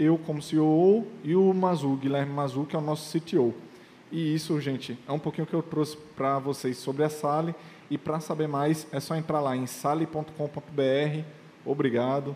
eu 0.00 0.16
como 0.16 0.40
CEO 0.40 1.06
e 1.22 1.36
o 1.36 1.52
Mazu, 1.52 1.96
Guilherme 1.96 2.32
Mazu, 2.32 2.64
que 2.64 2.74
é 2.74 2.78
o 2.78 2.82
nosso 2.82 3.12
CTO. 3.12 3.54
E 4.10 4.34
isso, 4.34 4.58
gente, 4.58 4.98
é 5.06 5.12
um 5.12 5.18
pouquinho 5.18 5.46
que 5.46 5.52
eu 5.52 5.62
trouxe 5.62 5.94
para 6.16 6.38
vocês 6.38 6.78
sobre 6.78 7.04
a 7.04 7.10
Sale. 7.10 7.54
E 7.90 7.98
para 7.98 8.20
saber 8.20 8.48
mais, 8.48 8.86
é 8.90 8.98
só 9.00 9.14
entrar 9.16 9.38
lá 9.38 9.54
em 9.54 9.66
sale.com.br. 9.66 11.22
Obrigado 11.62 12.34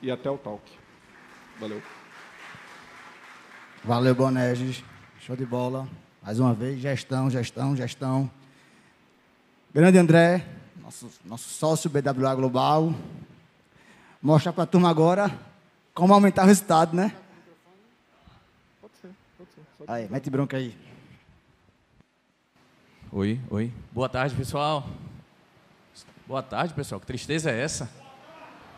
e 0.00 0.10
até 0.10 0.30
o 0.30 0.38
talk. 0.38 0.62
Valeu. 1.60 1.82
Valeu, 3.84 4.14
Boneges. 4.14 4.82
Show 5.20 5.36
de 5.36 5.44
bola. 5.44 5.86
Mais 6.22 6.40
uma 6.40 6.54
vez, 6.54 6.80
gestão, 6.80 7.28
gestão, 7.28 7.76
gestão. 7.76 8.30
Grande 9.74 9.98
André, 9.98 10.46
nosso, 10.88 11.10
nosso 11.22 11.48
sócio 11.50 11.90
BWA 11.90 12.34
Global. 12.34 12.94
Mostrar 14.22 14.54
para 14.54 14.64
a 14.64 14.66
turma 14.66 14.88
agora 14.88 15.30
como 15.92 16.14
aumentar 16.14 16.44
o 16.44 16.46
resultado, 16.46 16.96
né? 16.96 17.14
Pode 18.80 18.94
ser, 18.96 19.10
pode 19.36 19.50
ser. 19.50 19.60
Aí, 19.86 20.08
mete 20.08 20.30
bronca 20.30 20.56
aí. 20.56 20.74
Oi, 23.12 23.38
oi. 23.50 23.70
Boa 23.92 24.08
tarde, 24.08 24.34
pessoal. 24.34 24.88
Boa 26.26 26.42
tarde, 26.42 26.72
pessoal. 26.72 26.98
Que 26.98 27.06
tristeza 27.06 27.50
é 27.50 27.62
essa? 27.62 27.90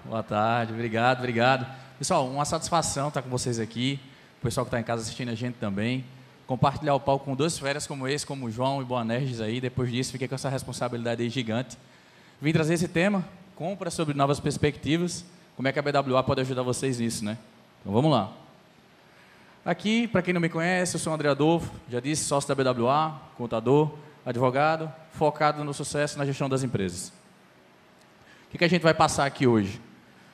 Boa 0.04 0.24
tarde, 0.24 0.72
obrigado, 0.72 1.18
obrigado. 1.18 1.64
Pessoal, 1.96 2.26
uma 2.26 2.44
satisfação 2.44 3.06
estar 3.06 3.22
com 3.22 3.30
vocês 3.30 3.60
aqui. 3.60 4.00
O 4.40 4.42
pessoal 4.42 4.66
que 4.66 4.68
está 4.68 4.80
em 4.80 4.84
casa 4.84 5.02
assistindo 5.02 5.28
a 5.28 5.36
gente 5.36 5.54
também. 5.58 6.04
Compartilhar 6.44 6.96
o 6.96 7.00
palco 7.00 7.26
com 7.26 7.36
duas 7.36 7.56
férias 7.56 7.86
como 7.86 8.08
esse, 8.08 8.26
como 8.26 8.46
o 8.46 8.50
João 8.50 8.82
e 8.82 8.84
Boanerges 8.84 9.40
aí. 9.40 9.60
Depois 9.60 9.92
disso, 9.92 10.10
fiquei 10.10 10.26
com 10.26 10.34
essa 10.34 10.48
responsabilidade 10.48 11.22
aí 11.22 11.30
gigante. 11.30 11.78
Vim 12.40 12.52
trazer 12.52 12.74
esse 12.74 12.88
tema, 12.88 13.24
compra 13.54 13.90
sobre 13.90 14.14
novas 14.14 14.40
perspectivas. 14.40 15.24
Como 15.56 15.68
é 15.68 15.72
que 15.72 15.78
a 15.78 15.82
BWA 15.82 16.22
pode 16.22 16.40
ajudar 16.40 16.62
vocês 16.62 16.98
nisso, 16.98 17.22
né? 17.24 17.36
Então 17.80 17.92
vamos 17.92 18.10
lá. 18.10 18.32
Aqui, 19.62 20.08
para 20.08 20.22
quem 20.22 20.32
não 20.32 20.40
me 20.40 20.48
conhece, 20.48 20.96
eu 20.96 21.00
sou 21.00 21.12
o 21.12 21.14
André 21.14 21.28
Adolfo, 21.28 21.70
já 21.86 22.00
disse, 22.00 22.24
sócio 22.24 22.48
da 22.48 22.72
BWA, 22.72 23.20
contador, 23.36 23.92
advogado, 24.24 24.90
focado 25.12 25.62
no 25.62 25.74
sucesso 25.74 26.16
na 26.16 26.24
gestão 26.24 26.48
das 26.48 26.62
empresas. 26.62 27.12
O 28.46 28.50
que, 28.50 28.58
que 28.58 28.64
a 28.64 28.68
gente 28.68 28.82
vai 28.82 28.94
passar 28.94 29.26
aqui 29.26 29.46
hoje? 29.46 29.78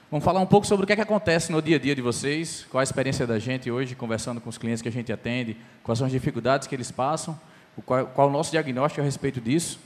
Vamos 0.09 0.25
falar 0.25 0.39
um 0.39 0.47
pouco 0.47 0.65
sobre 0.65 0.85
o 0.85 0.87
que, 0.87 0.93
é 0.93 0.97
que 0.97 1.03
acontece 1.03 1.51
no 1.51 1.61
dia 1.61 1.75
a 1.75 1.79
dia 1.81 1.95
de 1.95 2.01
vocês, 2.01 2.65
qual 2.71 2.79
a 2.79 2.85
experiência 2.85 3.27
da 3.27 3.41
gente 3.41 3.69
hoje, 3.69 3.97
conversando 3.97 4.41
com 4.41 4.49
os 4.49 4.57
clientes 4.57 4.81
que 4.81 4.89
a 4.89 4.93
gente 4.93 5.13
atende, 5.13 5.57
quais 5.83 5.99
são 5.99 6.07
as 6.07 6.13
dificuldades 6.13 6.69
que 6.69 6.75
eles 6.77 6.93
passam, 6.93 7.39
qual, 7.85 8.07
qual 8.07 8.29
o 8.29 8.31
nosso 8.31 8.53
diagnóstico 8.53 9.01
a 9.01 9.05
respeito 9.05 9.41
disso. 9.41 9.81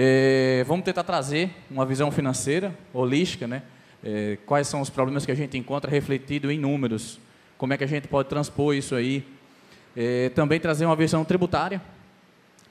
É, 0.00 0.62
vamos 0.68 0.84
tentar 0.84 1.02
trazer 1.02 1.50
uma 1.68 1.84
visão 1.84 2.08
financeira, 2.12 2.72
holística, 2.94 3.48
né? 3.48 3.62
É, 4.04 4.38
quais 4.46 4.68
são 4.68 4.80
os 4.80 4.88
problemas 4.88 5.26
que 5.26 5.32
a 5.32 5.34
gente 5.34 5.58
encontra 5.58 5.90
refletido 5.90 6.52
em 6.52 6.58
números, 6.58 7.18
como 7.56 7.72
é 7.72 7.76
que 7.76 7.82
a 7.82 7.88
gente 7.88 8.06
pode 8.06 8.28
transpor 8.28 8.76
isso 8.76 8.94
aí. 8.94 9.26
É, 9.96 10.28
também 10.28 10.60
trazer 10.60 10.86
uma 10.86 10.94
visão 10.94 11.24
tributária, 11.24 11.82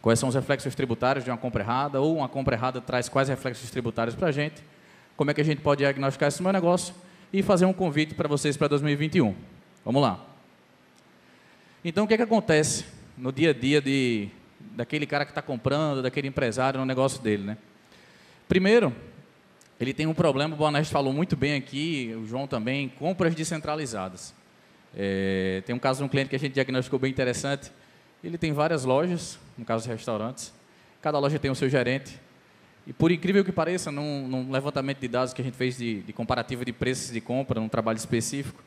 quais 0.01 0.17
são 0.19 0.30
os 0.30 0.36
reflexos 0.36 0.73
tributários 0.73 1.25
de 1.25 1.30
uma 1.30 1.38
compra 1.38 1.63
errada, 1.63 1.99
ou 1.99 2.15
uma 2.15 2.30
compra 2.30 2.55
errada 2.55 2.80
traz 2.80 3.09
quais 3.09 3.28
reflexos 3.28 3.69
tributários 3.69 4.15
para 4.15 4.30
a 4.30 4.32
gente 4.32 4.63
como 5.17 5.32
é 5.32 5.34
que 5.34 5.41
a 5.41 5.43
gente 5.43 5.61
pode 5.61 5.80
diagnosticar 5.80 6.30
esse 6.30 6.43
meu 6.43 6.53
negócio 6.53 6.93
e 7.34 7.41
fazer 7.41 7.65
um 7.65 7.73
convite 7.73 8.13
para 8.13 8.30
vocês 8.30 8.55
para 8.55 8.67
2021. 8.67 9.36
Vamos 9.84 10.01
lá. 10.01 10.23
Então, 11.84 12.05
o 12.05 12.07
que, 12.07 12.13
é 12.13 12.17
que 12.17 12.23
acontece 12.23 12.86
no 13.17 13.32
dia 13.32 13.49
a 13.49 13.53
dia 13.53 13.82
de, 13.82 14.30
daquele 14.78 15.07
cara 15.07 15.25
que 15.25 15.32
está 15.32 15.41
comprando, 15.41 16.03
daquele 16.03 16.28
empresário 16.28 16.80
no 16.80 16.86
negócio 16.86 17.19
dele? 17.21 17.43
Né? 17.43 17.57
Primeiro, 18.47 18.95
ele 19.80 19.91
tem 19.91 20.05
um 20.05 20.13
problema, 20.13 20.53
o 20.53 20.57
Boneste 20.57 20.93
falou 20.93 21.11
muito 21.11 21.36
bem 21.36 21.55
aqui, 21.55 22.15
o 22.15 22.28
João 22.28 22.47
também, 22.47 22.88
compras 22.88 23.34
descentralizadas. 23.34 24.36
É, 24.95 25.63
tem 25.65 25.75
um 25.75 25.80
caso 25.80 25.99
de 25.99 26.03
um 26.05 26.07
cliente 26.07 26.30
que 26.30 26.36
a 26.36 26.39
gente 26.39 26.53
diagnosticou 26.53 26.99
bem 26.99 27.09
interessante. 27.09 27.71
Ele 28.23 28.38
tem 28.38 28.53
várias 28.53 28.86
lojas, 28.86 29.39
no 29.57 29.65
caso 29.65 29.89
restaurantes. 29.89 30.53
Cada 31.01 31.17
loja 31.17 31.39
tem 31.39 31.49
o 31.49 31.55
seu 31.55 31.67
gerente. 31.67 32.19
E 32.86 32.93
por 32.93 33.11
incrível 33.11 33.43
que 33.43 33.51
pareça, 33.51 33.91
num, 33.91 34.28
num 34.28 34.51
levantamento 34.51 34.99
de 34.99 35.07
dados 35.07 35.34
que 35.34 35.41
a 35.41 35.45
gente 35.45 35.57
fez 35.57 35.78
de, 35.78 36.01
de 36.03 36.13
comparativo 36.13 36.63
de 36.63 36.71
preços 36.71 37.11
de 37.11 37.19
compra, 37.19 37.59
num 37.59 37.67
trabalho 37.67 37.97
específico, 37.97 38.63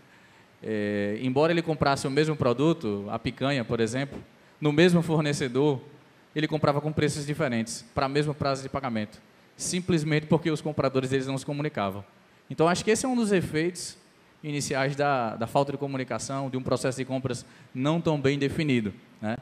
é, 0.63 1.19
embora 1.23 1.53
ele 1.53 1.63
comprasse 1.63 2.07
o 2.07 2.11
mesmo 2.11 2.37
produto, 2.37 3.07
a 3.11 3.19
picanha, 3.19 3.65
por 3.65 3.81
exemplo, 3.81 4.23
no 4.61 4.73
mesmo 4.73 5.01
fornecedor, 5.03 5.81
ele 6.35 6.47
comprava 6.47 6.81
com 6.81 6.93
preços 6.93 7.27
diferentes, 7.27 7.85
para 7.95 8.07
o 8.07 8.11
mesmo 8.11 8.35
prazo 8.35 8.63
de 8.63 8.69
pagamento, 8.69 9.21
simplesmente 9.57 10.27
porque 10.27 10.51
os 10.51 10.61
compradores 10.61 11.11
deles 11.11 11.27
não 11.27 11.37
se 11.37 11.45
comunicavam. 11.45 12.05
Então, 12.49 12.69
acho 12.69 12.85
que 12.85 12.91
esse 12.91 13.07
é 13.07 13.09
um 13.09 13.17
dos 13.17 13.33
efeitos 13.33 13.97
iniciais 14.43 14.97
da, 14.97 15.37
da 15.37 15.47
falta 15.47 15.73
de 15.73 15.79
comunicação, 15.79 16.49
de 16.49 16.57
um 16.57 16.63
processo 16.63 16.99
de 16.99 17.05
compras 17.05 17.45
não 17.75 18.01
tão 18.01 18.21
bem 18.21 18.39
definido. 18.39 18.93
Né? 19.21 19.37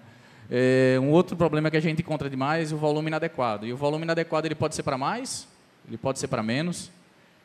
É, 0.50 0.98
um 1.00 1.10
outro 1.10 1.36
problema 1.36 1.70
que 1.70 1.76
a 1.76 1.80
gente 1.80 2.00
encontra 2.00 2.28
demais 2.28 2.72
é 2.72 2.74
o 2.74 2.78
volume 2.78 3.08
inadequado. 3.08 3.66
E 3.66 3.72
o 3.72 3.76
volume 3.76 4.04
inadequado 4.04 4.46
ele 4.46 4.54
pode 4.54 4.74
ser 4.74 4.82
para 4.82 4.98
mais, 4.98 5.46
ele 5.86 5.96
pode 5.96 6.18
ser 6.18 6.28
para 6.28 6.42
menos. 6.42 6.90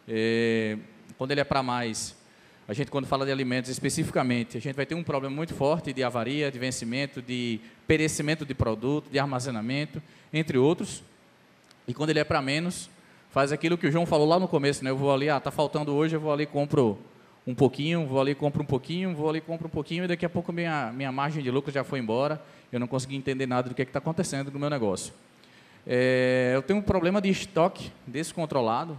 É, 0.07 0.77
quando 1.17 1.31
ele 1.31 1.41
é 1.41 1.43
para 1.43 1.61
mais, 1.61 2.15
a 2.68 2.74
gente 2.74 2.89
quando 2.89 3.05
fala 3.05 3.26
de 3.26 3.32
alimentos 3.32 3.70
especificamente, 3.70 4.57
a 4.57 4.61
gente 4.61 4.76
vai 4.76 4.86
ter 4.86 4.95
um 4.95 5.03
problema 5.03 5.36
muito 5.36 5.53
forte 5.53 5.91
de 5.91 6.03
avaria, 6.03 6.51
de 6.51 6.57
vencimento, 6.57 7.22
de 7.22 7.59
perecimento 7.86 8.45
de 8.45 8.53
produto, 8.53 9.09
de 9.11 9.20
armazenamento, 9.20 10.01
entre 10.32 10.57
outros. 10.57 11.03
E 11.88 11.93
quando 11.93 12.11
ele 12.11 12.20
é 12.20 12.24
para 12.24 12.41
menos, 12.41 12.89
faz 13.32 13.51
aquilo 13.51 13.78
que 13.78 13.88
o 13.88 13.91
João 13.91 14.05
falou 14.05 14.28
lá 14.28 14.39
no 14.39 14.47
começo, 14.47 14.84
né? 14.84 14.89
Eu 14.89 14.97
vou 14.97 15.14
ali, 15.14 15.30
ah, 15.30 15.39
tá 15.39 15.51
faltando 15.51 15.93
hoje, 15.93 16.16
eu 16.16 16.22
vou 16.22 16.32
ali 16.32 16.45
compro 16.45 16.97
um 17.45 17.53
pouquinho, 17.53 18.07
vou 18.07 18.22
ali 18.22 18.34
compro 18.34 18.64
um 18.64 18.66
pouquinho, 18.66 19.14
vou 19.14 19.30
ali 19.30 19.41
compro 19.41 19.68
um 19.68 19.72
pouquinho 19.72 20.05
e 20.05 20.07
daqui 20.07 20.26
a 20.26 20.30
pouco 20.30 20.53
minha 20.53 20.93
minha 20.93 21.11
margem 21.11 21.43
de 21.43 21.51
lucro 21.51 21.72
já 21.72 21.84
foi 21.84 21.99
embora 21.99 22.41
eu 22.74 22.80
não 22.80 22.88
consegui 22.88 23.16
entender 23.16 23.45
nada 23.45 23.70
do 23.70 23.76
que 23.76 23.84
é 23.84 23.86
está 23.86 23.99
acontecendo 23.99 24.51
no 24.51 24.59
meu 24.59 24.70
negócio. 24.70 25.14
É, 25.86 26.53
eu 26.55 26.61
tenho 26.64 26.80
um 26.80 26.82
problema 26.82 27.22
de 27.22 27.30
estoque 27.30 27.91
descontrolado. 28.07 28.97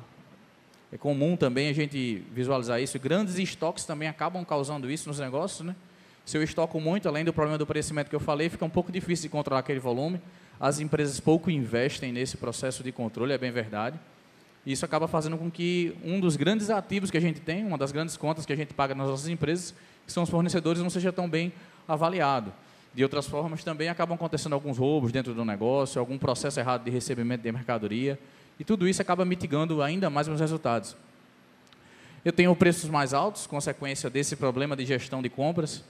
É 0.94 0.96
comum 0.96 1.36
também 1.36 1.68
a 1.68 1.72
gente 1.72 2.22
visualizar 2.32 2.80
isso. 2.80 2.96
Grandes 3.00 3.36
estoques 3.36 3.84
também 3.84 4.06
acabam 4.06 4.44
causando 4.44 4.88
isso 4.88 5.08
nos 5.08 5.18
negócios. 5.18 5.66
Né? 5.66 5.74
Se 6.24 6.38
eu 6.38 6.42
estoco 6.44 6.80
muito, 6.80 7.08
além 7.08 7.24
do 7.24 7.32
problema 7.32 7.58
do 7.58 7.66
crescimento 7.66 8.08
que 8.08 8.14
eu 8.14 8.20
falei, 8.20 8.48
fica 8.48 8.64
um 8.64 8.70
pouco 8.70 8.92
difícil 8.92 9.24
de 9.24 9.28
controlar 9.28 9.58
aquele 9.58 9.80
volume. 9.80 10.20
As 10.60 10.78
empresas 10.78 11.18
pouco 11.18 11.50
investem 11.50 12.12
nesse 12.12 12.36
processo 12.36 12.84
de 12.84 12.92
controle, 12.92 13.32
é 13.32 13.38
bem 13.38 13.50
verdade. 13.50 13.98
Isso 14.64 14.84
acaba 14.84 15.08
fazendo 15.08 15.36
com 15.36 15.50
que 15.50 15.96
um 16.04 16.20
dos 16.20 16.36
grandes 16.36 16.70
ativos 16.70 17.10
que 17.10 17.18
a 17.18 17.20
gente 17.20 17.40
tem, 17.40 17.64
uma 17.66 17.76
das 17.76 17.90
grandes 17.90 18.16
contas 18.16 18.46
que 18.46 18.52
a 18.52 18.56
gente 18.56 18.72
paga 18.72 18.94
nas 18.94 19.08
nossas 19.08 19.26
empresas, 19.26 19.74
que 20.06 20.12
são 20.12 20.22
os 20.22 20.30
fornecedores, 20.30 20.80
não 20.80 20.90
seja 20.90 21.12
tão 21.12 21.28
bem 21.28 21.52
avaliado. 21.88 22.52
De 22.94 23.02
outras 23.02 23.26
formas, 23.26 23.64
também 23.64 23.88
acabam 23.88 24.14
acontecendo 24.14 24.52
alguns 24.52 24.78
roubos 24.78 25.10
dentro 25.10 25.34
do 25.34 25.44
negócio, 25.44 25.98
algum 25.98 26.16
processo 26.16 26.60
errado 26.60 26.84
de 26.84 26.90
recebimento 26.92 27.42
de 27.42 27.50
mercadoria, 27.50 28.16
e 28.58 28.64
tudo 28.64 28.88
isso 28.88 29.02
acaba 29.02 29.24
mitigando 29.24 29.82
ainda 29.82 30.08
mais 30.08 30.28
meus 30.28 30.40
resultados. 30.40 30.96
Eu 32.24 32.32
tenho 32.32 32.54
preços 32.56 32.88
mais 32.88 33.12
altos, 33.12 33.46
consequência 33.46 34.08
desse 34.08 34.34
problema 34.36 34.74
de 34.74 34.86
gestão 34.86 35.20
de 35.20 35.28
compras. 35.28 35.84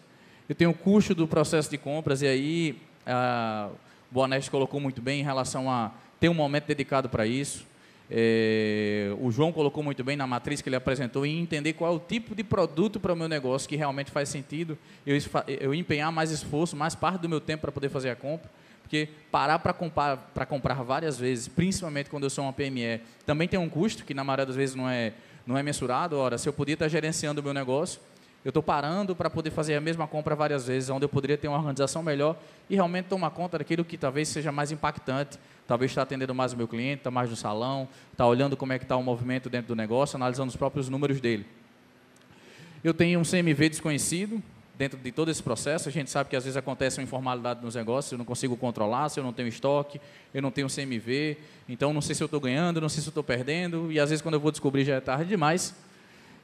Eu 0.48 0.54
tenho 0.54 0.70
o 0.70 0.74
custo 0.74 1.14
do 1.14 1.28
processo 1.28 1.70
de 1.70 1.78
compras, 1.78 2.22
e 2.22 2.26
aí 2.26 2.78
a, 3.06 3.68
Boaneste 4.10 4.50
colocou 4.50 4.80
muito 4.80 5.00
bem 5.00 5.20
em 5.20 5.24
relação 5.24 5.70
a 5.70 5.92
ter 6.18 6.28
um 6.28 6.34
momento 6.34 6.66
dedicado 6.66 7.08
para 7.08 7.26
isso. 7.26 7.66
É, 8.10 9.14
o 9.18 9.30
João 9.30 9.50
colocou 9.50 9.82
muito 9.82 10.04
bem 10.04 10.16
na 10.16 10.26
matriz 10.26 10.60
que 10.60 10.68
ele 10.68 10.76
apresentou 10.76 11.24
em 11.24 11.40
entender 11.40 11.72
qual 11.72 11.92
é 11.92 11.96
o 11.96 11.98
tipo 11.98 12.34
de 12.34 12.44
produto 12.44 13.00
para 13.00 13.12
o 13.12 13.16
meu 13.16 13.28
negócio 13.28 13.68
que 13.68 13.76
realmente 13.76 14.10
faz 14.10 14.28
sentido 14.28 14.76
eu, 15.06 15.16
eu 15.48 15.74
empenhar 15.74 16.12
mais 16.12 16.30
esforço, 16.30 16.76
mais 16.76 16.94
parte 16.94 17.22
do 17.22 17.28
meu 17.28 17.40
tempo 17.40 17.62
para 17.62 17.72
poder 17.72 17.88
fazer 17.88 18.10
a 18.10 18.16
compra. 18.16 18.50
Porque 18.84 19.08
parar 19.32 19.58
para 19.58 19.72
comprar, 19.72 20.16
comprar 20.48 20.74
várias 20.82 21.18
vezes, 21.18 21.48
principalmente 21.48 22.08
quando 22.08 22.22
eu 22.22 22.30
sou 22.30 22.44
uma 22.44 22.52
PME, 22.52 23.00
também 23.26 23.48
tem 23.48 23.58
um 23.58 23.68
custo 23.68 24.04
que 24.04 24.14
na 24.14 24.22
maioria 24.22 24.46
das 24.46 24.54
vezes 24.54 24.76
não 24.76 24.88
é, 24.88 25.12
não 25.44 25.58
é 25.58 25.62
mensurado. 25.62 26.16
Ora, 26.16 26.38
se 26.38 26.48
eu 26.48 26.52
podia 26.52 26.74
estar 26.74 26.86
gerenciando 26.88 27.40
o 27.40 27.44
meu 27.44 27.52
negócio, 27.52 28.00
eu 28.44 28.50
estou 28.50 28.62
parando 28.62 29.16
para 29.16 29.28
poder 29.28 29.50
fazer 29.50 29.74
a 29.74 29.80
mesma 29.80 30.06
compra 30.06 30.36
várias 30.36 30.68
vezes, 30.68 30.90
onde 30.90 31.04
eu 31.04 31.08
poderia 31.08 31.36
ter 31.36 31.48
uma 31.48 31.56
organização 31.56 32.02
melhor 32.02 32.36
e 32.70 32.76
realmente 32.76 33.06
tomar 33.06 33.30
conta 33.30 33.58
daquilo 33.58 33.84
que 33.84 33.98
talvez 33.98 34.28
seja 34.28 34.52
mais 34.52 34.70
impactante 34.70 35.38
talvez 35.66 35.90
está 35.90 36.02
atendendo 36.02 36.34
mais 36.34 36.52
o 36.52 36.56
meu 36.56 36.68
cliente, 36.68 36.98
está 36.98 37.10
mais 37.10 37.30
no 37.30 37.36
salão, 37.36 37.88
está 38.12 38.26
olhando 38.26 38.56
como 38.56 38.72
é 38.72 38.78
que 38.78 38.84
está 38.84 38.96
o 38.96 39.02
movimento 39.02 39.48
dentro 39.48 39.68
do 39.68 39.76
negócio, 39.76 40.16
analisando 40.16 40.50
os 40.50 40.56
próprios 40.56 40.88
números 40.88 41.20
dele. 41.20 41.46
Eu 42.82 42.92
tenho 42.92 43.18
um 43.18 43.22
CMV 43.22 43.70
desconhecido 43.70 44.42
dentro 44.76 44.98
de 44.98 45.12
todo 45.12 45.30
esse 45.30 45.42
processo. 45.42 45.88
A 45.88 45.92
gente 45.92 46.10
sabe 46.10 46.28
que 46.28 46.36
às 46.36 46.44
vezes 46.44 46.56
acontece 46.56 46.98
uma 46.98 47.04
informalidade 47.04 47.62
nos 47.62 47.74
negócios, 47.74 48.12
eu 48.12 48.18
não 48.18 48.24
consigo 48.24 48.56
controlar, 48.56 49.08
se 49.08 49.20
eu 49.20 49.24
não 49.24 49.32
tenho 49.32 49.48
estoque, 49.48 50.00
eu 50.32 50.42
não 50.42 50.50
tenho 50.50 50.68
CMV, 50.68 51.38
então 51.68 51.92
não 51.92 52.00
sei 52.00 52.14
se 52.14 52.22
eu 52.22 52.26
estou 52.26 52.40
ganhando, 52.40 52.80
não 52.80 52.88
sei 52.88 53.02
se 53.02 53.08
eu 53.08 53.10
estou 53.10 53.24
perdendo, 53.24 53.90
e 53.90 54.00
às 54.00 54.10
vezes 54.10 54.22
quando 54.22 54.34
eu 54.34 54.40
vou 54.40 54.50
descobrir 54.50 54.84
já 54.84 54.96
é 54.96 55.00
tarde 55.00 55.26
demais. 55.26 55.74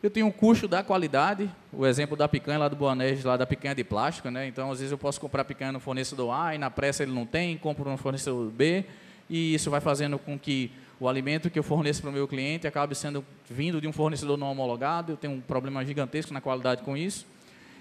Eu 0.02 0.08
tenho 0.08 0.26
o 0.28 0.32
custo 0.32 0.66
da 0.66 0.82
qualidade, 0.82 1.50
o 1.70 1.86
exemplo 1.86 2.16
da 2.16 2.26
picanha 2.26 2.58
lá 2.58 2.68
do 2.68 2.76
Boanés, 2.76 3.22
lá 3.22 3.36
da 3.36 3.46
picanha 3.46 3.74
de 3.74 3.84
plástico, 3.84 4.30
né? 4.30 4.46
Então, 4.46 4.70
às 4.70 4.78
vezes 4.78 4.90
eu 4.90 4.96
posso 4.96 5.20
comprar 5.20 5.44
picanha 5.44 5.72
no 5.72 5.80
fornecedor 5.80 6.32
A 6.32 6.54
e 6.54 6.58
na 6.58 6.70
pressa 6.70 7.02
ele 7.02 7.12
não 7.12 7.26
tem, 7.26 7.58
compro 7.58 7.90
no 7.90 7.98
fornecedor 7.98 8.50
B, 8.50 8.86
e 9.28 9.54
isso 9.54 9.70
vai 9.70 9.78
fazendo 9.78 10.18
com 10.18 10.38
que 10.38 10.72
o 10.98 11.06
alimento 11.06 11.50
que 11.50 11.58
eu 11.58 11.62
forneço 11.62 12.00
para 12.00 12.08
o 12.08 12.12
meu 12.12 12.26
cliente 12.26 12.66
acabe 12.66 12.94
sendo 12.94 13.22
vindo 13.48 13.78
de 13.78 13.86
um 13.86 13.92
fornecedor 13.92 14.38
não 14.38 14.50
homologado, 14.50 15.12
eu 15.12 15.16
tenho 15.18 15.34
um 15.34 15.40
problema 15.40 15.84
gigantesco 15.84 16.32
na 16.32 16.40
qualidade 16.40 16.82
com 16.82 16.96
isso. 16.96 17.26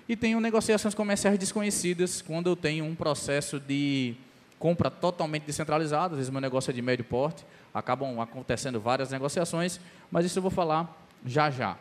E 0.09 0.15
tenho 0.15 0.39
negociações 0.39 0.95
comerciais 0.95 1.37
desconhecidas, 1.37 2.19
quando 2.19 2.49
eu 2.49 2.55
tenho 2.55 2.83
um 2.83 2.95
processo 2.95 3.59
de 3.59 4.15
compra 4.57 4.89
totalmente 4.89 5.43
descentralizado, 5.43 6.15
às 6.15 6.17
vezes 6.17 6.31
meu 6.31 6.41
negócio 6.41 6.71
é 6.71 6.73
de 6.73 6.81
médio 6.81 7.05
porte, 7.05 7.45
acabam 7.71 8.19
acontecendo 8.19 8.81
várias 8.81 9.11
negociações, 9.11 9.79
mas 10.09 10.25
isso 10.25 10.39
eu 10.39 10.41
vou 10.41 10.49
falar 10.49 11.07
já 11.23 11.51
já. 11.51 11.77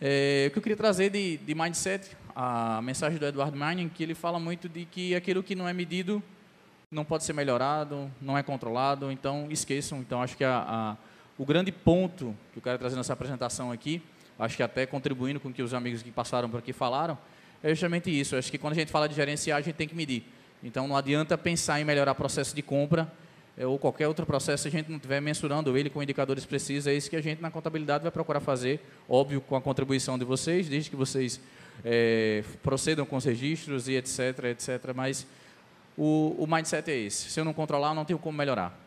É, 0.00 0.46
o 0.48 0.50
que 0.50 0.58
eu 0.60 0.62
queria 0.62 0.76
trazer 0.76 1.10
de, 1.10 1.36
de 1.36 1.54
mindset, 1.54 2.16
a 2.34 2.80
mensagem 2.80 3.18
do 3.18 3.26
Edward 3.26 3.54
Manning, 3.54 3.90
que 3.90 4.02
ele 4.02 4.14
fala 4.14 4.40
muito 4.40 4.66
de 4.66 4.86
que 4.86 5.14
aquilo 5.14 5.42
que 5.42 5.54
não 5.54 5.68
é 5.68 5.74
medido 5.74 6.22
não 6.90 7.04
pode 7.04 7.24
ser 7.24 7.34
melhorado, 7.34 8.10
não 8.18 8.36
é 8.38 8.42
controlado, 8.42 9.12
então 9.12 9.46
esqueçam. 9.50 9.98
Então, 9.98 10.22
acho 10.22 10.38
que 10.38 10.44
a, 10.44 10.64
a, 10.66 10.96
o 11.36 11.44
grande 11.44 11.70
ponto 11.70 12.34
que 12.50 12.58
eu 12.60 12.62
quero 12.62 12.78
trazer 12.78 12.96
nessa 12.96 13.12
apresentação 13.12 13.70
aqui, 13.70 14.00
acho 14.38 14.56
que 14.56 14.62
até 14.62 14.86
contribuindo 14.86 15.40
com 15.40 15.48
o 15.48 15.52
que 15.52 15.62
os 15.62 15.74
amigos 15.74 16.02
que 16.02 16.10
passaram 16.10 16.48
por 16.48 16.58
aqui 16.58 16.72
falaram, 16.72 17.18
é 17.62 17.68
justamente 17.70 18.10
isso. 18.10 18.36
Acho 18.36 18.50
que 18.50 18.58
quando 18.58 18.72
a 18.72 18.76
gente 18.76 18.90
fala 18.90 19.08
de 19.08 19.14
gerenciar, 19.14 19.58
a 19.58 19.60
gente 19.60 19.76
tem 19.76 19.88
que 19.88 19.94
medir. 19.94 20.24
Então, 20.62 20.86
não 20.86 20.96
adianta 20.96 21.36
pensar 21.36 21.80
em 21.80 21.84
melhorar 21.84 22.12
o 22.12 22.14
processo 22.14 22.54
de 22.54 22.62
compra 22.62 23.10
é, 23.56 23.66
ou 23.66 23.78
qualquer 23.78 24.08
outro 24.08 24.24
processo, 24.24 24.62
se 24.62 24.68
a 24.68 24.70
gente 24.70 24.88
não 24.88 24.96
estiver 24.96 25.20
mensurando 25.20 25.76
ele 25.76 25.90
com 25.90 26.02
indicadores 26.02 26.46
precisos, 26.46 26.86
é 26.86 26.94
isso 26.94 27.10
que 27.10 27.16
a 27.16 27.20
gente 27.20 27.42
na 27.42 27.50
contabilidade 27.50 28.02
vai 28.02 28.10
procurar 28.10 28.40
fazer, 28.40 28.80
óbvio, 29.08 29.40
com 29.40 29.54
a 29.54 29.60
contribuição 29.60 30.18
de 30.18 30.24
vocês, 30.24 30.68
desde 30.68 30.88
que 30.88 30.96
vocês 30.96 31.40
é, 31.84 32.42
procedam 32.62 33.04
com 33.04 33.16
os 33.16 33.24
registros 33.24 33.88
e 33.88 33.92
etc, 33.94 34.44
etc, 34.44 34.92
mas 34.94 35.26
o, 35.96 36.34
o 36.38 36.46
mindset 36.46 36.90
é 36.90 36.96
esse. 36.96 37.30
Se 37.30 37.40
eu 37.40 37.44
não 37.44 37.52
controlar, 37.52 37.90
eu 37.90 37.94
não 37.94 38.04
tenho 38.04 38.18
como 38.18 38.36
melhorar. 38.36 38.81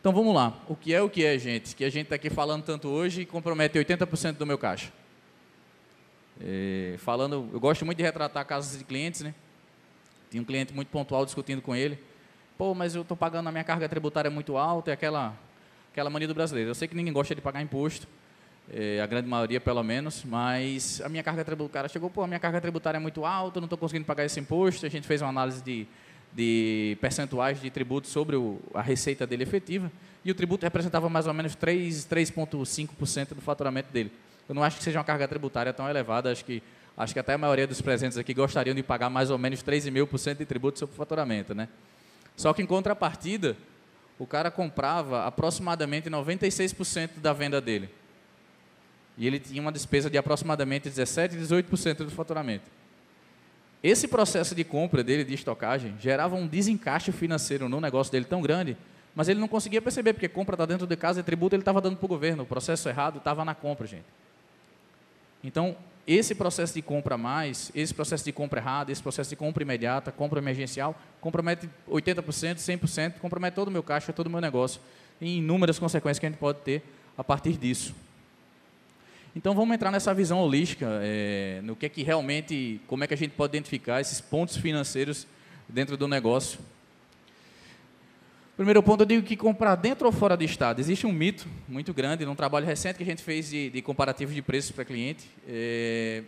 Então 0.00 0.12
vamos 0.12 0.34
lá. 0.34 0.56
O 0.68 0.76
que 0.76 0.94
é 0.94 1.02
o 1.02 1.10
que 1.10 1.24
é, 1.24 1.36
gente? 1.38 1.74
Que 1.74 1.84
a 1.84 1.90
gente 1.90 2.04
está 2.04 2.14
aqui 2.14 2.30
falando 2.30 2.62
tanto 2.62 2.88
hoje 2.88 3.22
e 3.22 3.26
compromete 3.26 3.78
80% 3.78 4.34
do 4.36 4.46
meu 4.46 4.56
caixa. 4.56 4.92
É, 6.40 6.94
falando, 6.98 7.48
eu 7.52 7.58
gosto 7.58 7.84
muito 7.84 7.98
de 7.98 8.04
retratar 8.04 8.46
casos 8.46 8.78
de 8.78 8.84
clientes, 8.84 9.22
né? 9.22 9.34
Tinha 10.30 10.40
um 10.40 10.44
cliente 10.44 10.72
muito 10.72 10.88
pontual 10.88 11.24
discutindo 11.24 11.60
com 11.60 11.74
ele. 11.74 11.98
Pô, 12.56 12.74
mas 12.74 12.94
eu 12.94 13.02
estou 13.02 13.16
pagando 13.16 13.48
a 13.48 13.52
minha 13.52 13.64
carga 13.64 13.88
tributária 13.88 14.30
muito 14.30 14.56
alta, 14.56 14.90
é 14.90 14.94
aquela, 14.94 15.36
aquela 15.90 16.10
mania 16.10 16.28
do 16.28 16.34
brasileiro. 16.34 16.70
Eu 16.70 16.74
sei 16.76 16.86
que 16.86 16.94
ninguém 16.94 17.12
gosta 17.12 17.34
de 17.34 17.40
pagar 17.40 17.60
imposto, 17.60 18.06
é, 18.72 19.00
a 19.00 19.06
grande 19.06 19.28
maioria 19.28 19.60
pelo 19.60 19.82
menos, 19.82 20.24
mas 20.24 21.00
a 21.00 21.08
minha 21.08 21.22
carga 21.24 21.44
tributária 21.44 21.88
chegou, 21.88 22.10
pô, 22.10 22.22
a 22.22 22.26
minha 22.26 22.38
carga 22.38 22.60
tributária 22.60 22.98
é 22.98 23.00
muito 23.00 23.24
alta, 23.24 23.58
não 23.60 23.66
estou 23.66 23.78
conseguindo 23.78 24.04
pagar 24.04 24.24
esse 24.24 24.38
imposto. 24.38 24.86
A 24.86 24.88
gente 24.88 25.06
fez 25.06 25.22
uma 25.22 25.30
análise 25.30 25.62
de, 25.62 25.88
de 26.38 26.96
percentuais 27.00 27.60
de 27.60 27.68
tributo 27.68 28.06
sobre 28.06 28.36
o, 28.36 28.60
a 28.72 28.80
receita 28.80 29.26
dele 29.26 29.42
efetiva, 29.42 29.90
e 30.24 30.30
o 30.30 30.34
tributo 30.36 30.64
representava 30.64 31.08
mais 31.08 31.26
ou 31.26 31.34
menos 31.34 31.56
3,5% 31.56 33.34
do 33.34 33.40
faturamento 33.40 33.92
dele. 33.92 34.12
Eu 34.48 34.54
não 34.54 34.62
acho 34.62 34.76
que 34.78 34.84
seja 34.84 35.00
uma 35.00 35.04
carga 35.04 35.26
tributária 35.26 35.72
tão 35.72 35.90
elevada, 35.90 36.30
acho 36.30 36.44
que, 36.44 36.62
acho 36.96 37.12
que 37.12 37.18
até 37.18 37.34
a 37.34 37.38
maioria 37.38 37.66
dos 37.66 37.80
presentes 37.80 38.16
aqui 38.16 38.32
gostariam 38.32 38.72
de 38.72 38.84
pagar 38.84 39.10
mais 39.10 39.32
ou 39.32 39.38
menos 39.38 39.64
3,5% 39.64 40.36
de 40.36 40.44
tributo 40.44 40.78
sobre 40.78 40.94
o 40.94 40.96
faturamento. 40.96 41.56
Né? 41.56 41.68
Só 42.36 42.52
que 42.52 42.62
em 42.62 42.66
contrapartida, 42.66 43.56
o 44.16 44.24
cara 44.24 44.48
comprava 44.48 45.26
aproximadamente 45.26 46.08
96% 46.08 47.18
da 47.20 47.32
venda 47.32 47.60
dele. 47.60 47.90
E 49.16 49.26
ele 49.26 49.40
tinha 49.40 49.60
uma 49.60 49.72
despesa 49.72 50.08
de 50.08 50.16
aproximadamente 50.16 50.88
17, 50.88 51.34
18% 51.36 51.96
do 51.96 52.10
faturamento. 52.12 52.77
Esse 53.82 54.08
processo 54.08 54.54
de 54.54 54.64
compra 54.64 55.04
dele, 55.04 55.24
de 55.24 55.34
estocagem, 55.34 55.94
gerava 56.00 56.34
um 56.34 56.46
desencaixe 56.46 57.12
financeiro 57.12 57.68
no 57.68 57.80
negócio 57.80 58.10
dele 58.10 58.24
tão 58.24 58.42
grande, 58.42 58.76
mas 59.14 59.28
ele 59.28 59.38
não 59.38 59.48
conseguia 59.48 59.80
perceber, 59.80 60.12
porque 60.12 60.28
compra 60.28 60.54
está 60.54 60.66
dentro 60.66 60.86
de 60.86 60.96
casa 60.96 61.20
e 61.20 61.22
tributo 61.22 61.54
ele 61.54 61.62
estava 61.62 61.80
dando 61.80 61.96
para 61.96 62.04
o 62.04 62.08
governo. 62.08 62.42
O 62.42 62.46
processo 62.46 62.88
errado 62.88 63.18
estava 63.18 63.44
na 63.44 63.54
compra, 63.54 63.86
gente. 63.86 64.06
Então, 65.42 65.76
esse 66.06 66.34
processo 66.34 66.74
de 66.74 66.82
compra 66.82 67.18
mais, 67.18 67.70
esse 67.74 67.94
processo 67.94 68.24
de 68.24 68.32
compra 68.32 68.60
errada, 68.60 68.90
esse 68.90 69.02
processo 69.02 69.30
de 69.30 69.36
compra 69.36 69.62
imediata, 69.62 70.10
compra 70.10 70.40
emergencial, 70.40 70.96
compromete 71.20 71.68
80%, 71.88 72.56
100%, 72.56 73.18
compromete 73.20 73.54
todo 73.54 73.68
o 73.68 73.70
meu 73.70 73.82
caixa, 73.82 74.12
todo 74.12 74.26
o 74.26 74.30
meu 74.30 74.40
negócio, 74.40 74.80
e 75.20 75.38
inúmeras 75.38 75.78
consequências 75.78 76.18
que 76.18 76.26
a 76.26 76.30
gente 76.30 76.38
pode 76.38 76.60
ter 76.60 76.82
a 77.16 77.22
partir 77.22 77.58
disso. 77.58 77.94
Então 79.36 79.54
vamos 79.54 79.74
entrar 79.74 79.90
nessa 79.90 80.12
visão 80.14 80.40
holística, 80.40 80.86
é, 81.02 81.60
no 81.62 81.76
que 81.76 81.86
é 81.86 81.88
que 81.88 82.02
realmente, 82.02 82.80
como 82.86 83.04
é 83.04 83.06
que 83.06 83.14
a 83.14 83.16
gente 83.16 83.32
pode 83.32 83.56
identificar 83.56 84.00
esses 84.00 84.20
pontos 84.20 84.56
financeiros 84.56 85.26
dentro 85.68 85.96
do 85.96 86.08
negócio. 86.08 86.58
Primeiro 88.56 88.82
ponto, 88.82 89.02
eu 89.02 89.06
digo 89.06 89.22
que 89.24 89.36
comprar 89.36 89.76
dentro 89.76 90.06
ou 90.06 90.12
fora 90.12 90.36
do 90.36 90.42
estado. 90.42 90.80
Existe 90.80 91.06
um 91.06 91.12
mito 91.12 91.46
muito 91.68 91.94
grande, 91.94 92.24
num 92.24 92.34
trabalho 92.34 92.66
recente 92.66 92.96
que 92.96 93.04
a 93.04 93.06
gente 93.06 93.22
fez 93.22 93.50
de, 93.50 93.70
de 93.70 93.82
comparativo 93.82 94.32
de 94.32 94.42
preços 94.42 94.72
para 94.72 94.84
cliente. 94.84 95.30
É, 95.46 96.24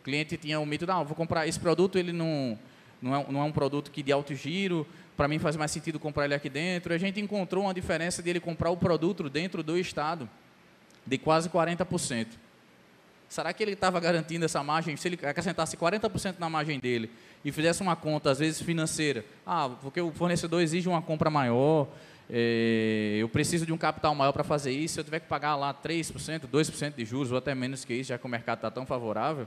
o 0.00 0.04
cliente 0.04 0.36
tinha 0.36 0.60
um 0.60 0.66
mito, 0.66 0.86
não, 0.86 1.04
vou 1.04 1.14
comprar 1.14 1.46
esse 1.46 1.58
produto, 1.58 1.98
ele 1.98 2.12
não, 2.12 2.58
não, 3.00 3.16
é, 3.16 3.26
não 3.30 3.40
é 3.40 3.44
um 3.44 3.52
produto 3.52 3.90
que 3.90 4.02
de 4.02 4.12
alto 4.12 4.34
giro, 4.34 4.86
para 5.16 5.26
mim 5.28 5.38
faz 5.38 5.56
mais 5.56 5.70
sentido 5.70 5.98
comprar 5.98 6.26
ele 6.26 6.34
aqui 6.34 6.50
dentro. 6.50 6.92
A 6.92 6.98
gente 6.98 7.18
encontrou 7.20 7.64
uma 7.64 7.72
diferença 7.72 8.22
de 8.22 8.28
ele 8.28 8.40
comprar 8.40 8.70
o 8.70 8.76
produto 8.76 9.30
dentro 9.30 9.62
do 9.62 9.78
estado 9.78 10.28
de 11.06 11.18
quase 11.18 11.48
40%. 11.48 12.26
Será 13.28 13.52
que 13.52 13.62
ele 13.62 13.72
estava 13.72 13.98
garantindo 13.98 14.44
essa 14.44 14.62
margem? 14.62 14.96
Se 14.96 15.08
ele 15.08 15.18
acrescentasse 15.26 15.76
40% 15.76 16.36
na 16.38 16.48
margem 16.48 16.78
dele 16.78 17.10
e 17.44 17.50
fizesse 17.50 17.82
uma 17.82 17.96
conta, 17.96 18.30
às 18.30 18.38
vezes 18.38 18.62
financeira, 18.62 19.24
ah, 19.44 19.70
porque 19.82 20.00
o 20.00 20.12
fornecedor 20.12 20.62
exige 20.62 20.88
uma 20.88 21.02
compra 21.02 21.28
maior, 21.30 21.88
é, 22.30 23.16
eu 23.18 23.28
preciso 23.28 23.66
de 23.66 23.72
um 23.72 23.76
capital 23.76 24.14
maior 24.14 24.32
para 24.32 24.44
fazer 24.44 24.70
isso, 24.70 24.94
se 24.94 25.00
eu 25.00 25.04
tiver 25.04 25.20
que 25.20 25.26
pagar 25.26 25.56
lá 25.56 25.74
3%, 25.74 26.46
2% 26.46 26.94
de 26.94 27.04
juros, 27.04 27.32
ou 27.32 27.38
até 27.38 27.54
menos 27.54 27.84
que 27.84 27.92
isso, 27.94 28.10
já 28.10 28.18
que 28.18 28.24
o 28.24 28.28
mercado 28.28 28.58
está 28.58 28.70
tão 28.70 28.86
favorável, 28.86 29.46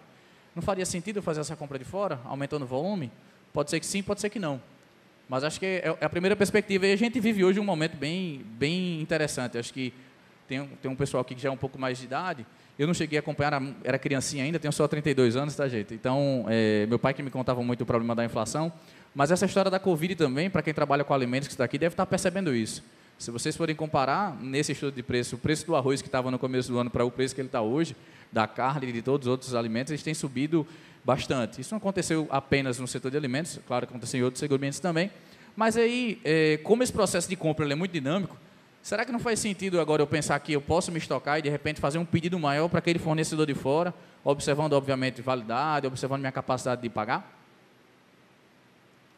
não 0.53 0.61
faria 0.61 0.85
sentido 0.85 1.17
eu 1.17 1.23
fazer 1.23 1.41
essa 1.41 1.55
compra 1.55 1.79
de 1.79 1.85
fora, 1.85 2.19
aumentando 2.25 2.63
o 2.63 2.67
volume? 2.67 3.11
Pode 3.53 3.69
ser 3.69 3.79
que 3.79 3.85
sim, 3.85 4.03
pode 4.03 4.21
ser 4.21 4.29
que 4.29 4.39
não. 4.39 4.61
Mas 5.29 5.43
acho 5.43 5.59
que 5.59 5.65
é, 5.65 5.95
é 5.99 6.05
a 6.05 6.09
primeira 6.09 6.35
perspectiva. 6.35 6.87
E 6.87 6.93
a 6.93 6.95
gente 6.95 7.19
vive 7.19 7.43
hoje 7.43 7.59
um 7.59 7.63
momento 7.63 7.97
bem, 7.97 8.43
bem 8.57 9.01
interessante. 9.01 9.57
Acho 9.57 9.73
que 9.73 9.93
tem, 10.47 10.65
tem 10.81 10.89
um 10.89 10.95
pessoal 10.95 11.21
aqui 11.21 11.35
que 11.35 11.41
já 11.41 11.49
é 11.49 11.51
um 11.51 11.57
pouco 11.57 11.77
mais 11.77 11.97
de 11.97 12.05
idade. 12.05 12.45
Eu 12.77 12.87
não 12.87 12.93
cheguei 12.93 13.17
a 13.17 13.21
acompanhar, 13.21 13.61
era 13.83 13.97
criancinha 13.97 14.43
ainda, 14.43 14.59
tenho 14.59 14.71
só 14.71 14.87
32 14.87 15.35
anos, 15.35 15.55
tá, 15.55 15.67
gente? 15.67 15.93
Então, 15.93 16.45
é, 16.47 16.85
meu 16.85 16.99
pai 16.99 17.13
que 17.13 17.23
me 17.23 17.29
contava 17.29 17.61
muito 17.63 17.81
o 17.81 17.85
problema 17.85 18.15
da 18.15 18.23
inflação. 18.23 18.71
Mas 19.13 19.31
essa 19.31 19.45
história 19.45 19.71
da 19.71 19.79
Covid 19.79 20.15
também, 20.15 20.49
para 20.49 20.61
quem 20.61 20.73
trabalha 20.73 21.03
com 21.03 21.13
alimentos 21.13 21.47
que 21.47 21.53
está 21.53 21.63
aqui, 21.63 21.77
deve 21.77 21.93
estar 21.93 22.05
tá 22.05 22.09
percebendo 22.09 22.55
isso. 22.55 22.83
Se 23.17 23.31
vocês 23.31 23.57
forem 23.57 23.75
comparar, 23.75 24.37
nesse 24.39 24.73
estudo 24.73 24.93
de 24.93 25.01
preço, 25.01 25.37
o 25.37 25.39
preço 25.39 25.65
do 25.65 25.75
arroz 25.75 26.03
que 26.03 26.07
estava 26.07 26.29
no 26.29 26.37
começo 26.37 26.71
do 26.71 26.77
ano 26.77 26.91
para 26.91 27.03
o 27.03 27.09
preço 27.09 27.33
que 27.33 27.41
ele 27.41 27.47
está 27.47 27.61
hoje, 27.61 27.95
da 28.31 28.45
carne 28.45 28.89
e 28.89 28.91
de 28.91 29.01
todos 29.01 29.25
os 29.25 29.31
outros 29.31 29.55
alimentos, 29.55 29.91
eles 29.91 30.03
têm 30.03 30.13
subido 30.13 30.67
bastante. 31.03 31.59
Isso 31.59 31.73
não 31.73 31.79
aconteceu 31.79 32.27
apenas 32.29 32.77
no 32.77 32.87
setor 32.87 33.09
de 33.09 33.17
alimentos, 33.17 33.59
claro 33.65 33.87
que 33.87 33.91
aconteceu 33.91 34.19
em 34.19 34.23
outros 34.23 34.39
segmentos 34.39 34.79
também. 34.79 35.09
Mas 35.55 35.75
aí, 35.75 36.21
é, 36.23 36.57
como 36.57 36.83
esse 36.83 36.93
processo 36.93 37.27
de 37.27 37.35
compra 37.35 37.65
é 37.71 37.73
muito 37.73 37.91
dinâmico, 37.91 38.37
Será 38.87 39.03
que 39.03 39.11
não 39.11 39.19
faz 39.19 39.37
sentido 39.41 39.81
agora 39.81 40.01
eu 40.01 40.07
pensar 40.07 40.39
que 40.39 40.53
eu 40.53 40.61
posso 40.61 40.93
me 40.93 40.97
estocar 40.97 41.37
e 41.37 41.41
de 41.41 41.49
repente 41.49 41.77
fazer 41.77 41.97
um 41.97 42.05
pedido 42.05 42.39
maior 42.39 42.69
para 42.69 42.79
aquele 42.79 42.97
fornecedor 42.97 43.45
de 43.45 43.53
fora, 43.53 43.93
observando 44.23 44.71
obviamente 44.71 45.21
validade, 45.21 45.85
observando 45.85 46.21
minha 46.21 46.31
capacidade 46.31 46.81
de 46.81 46.89
pagar? 46.89 47.37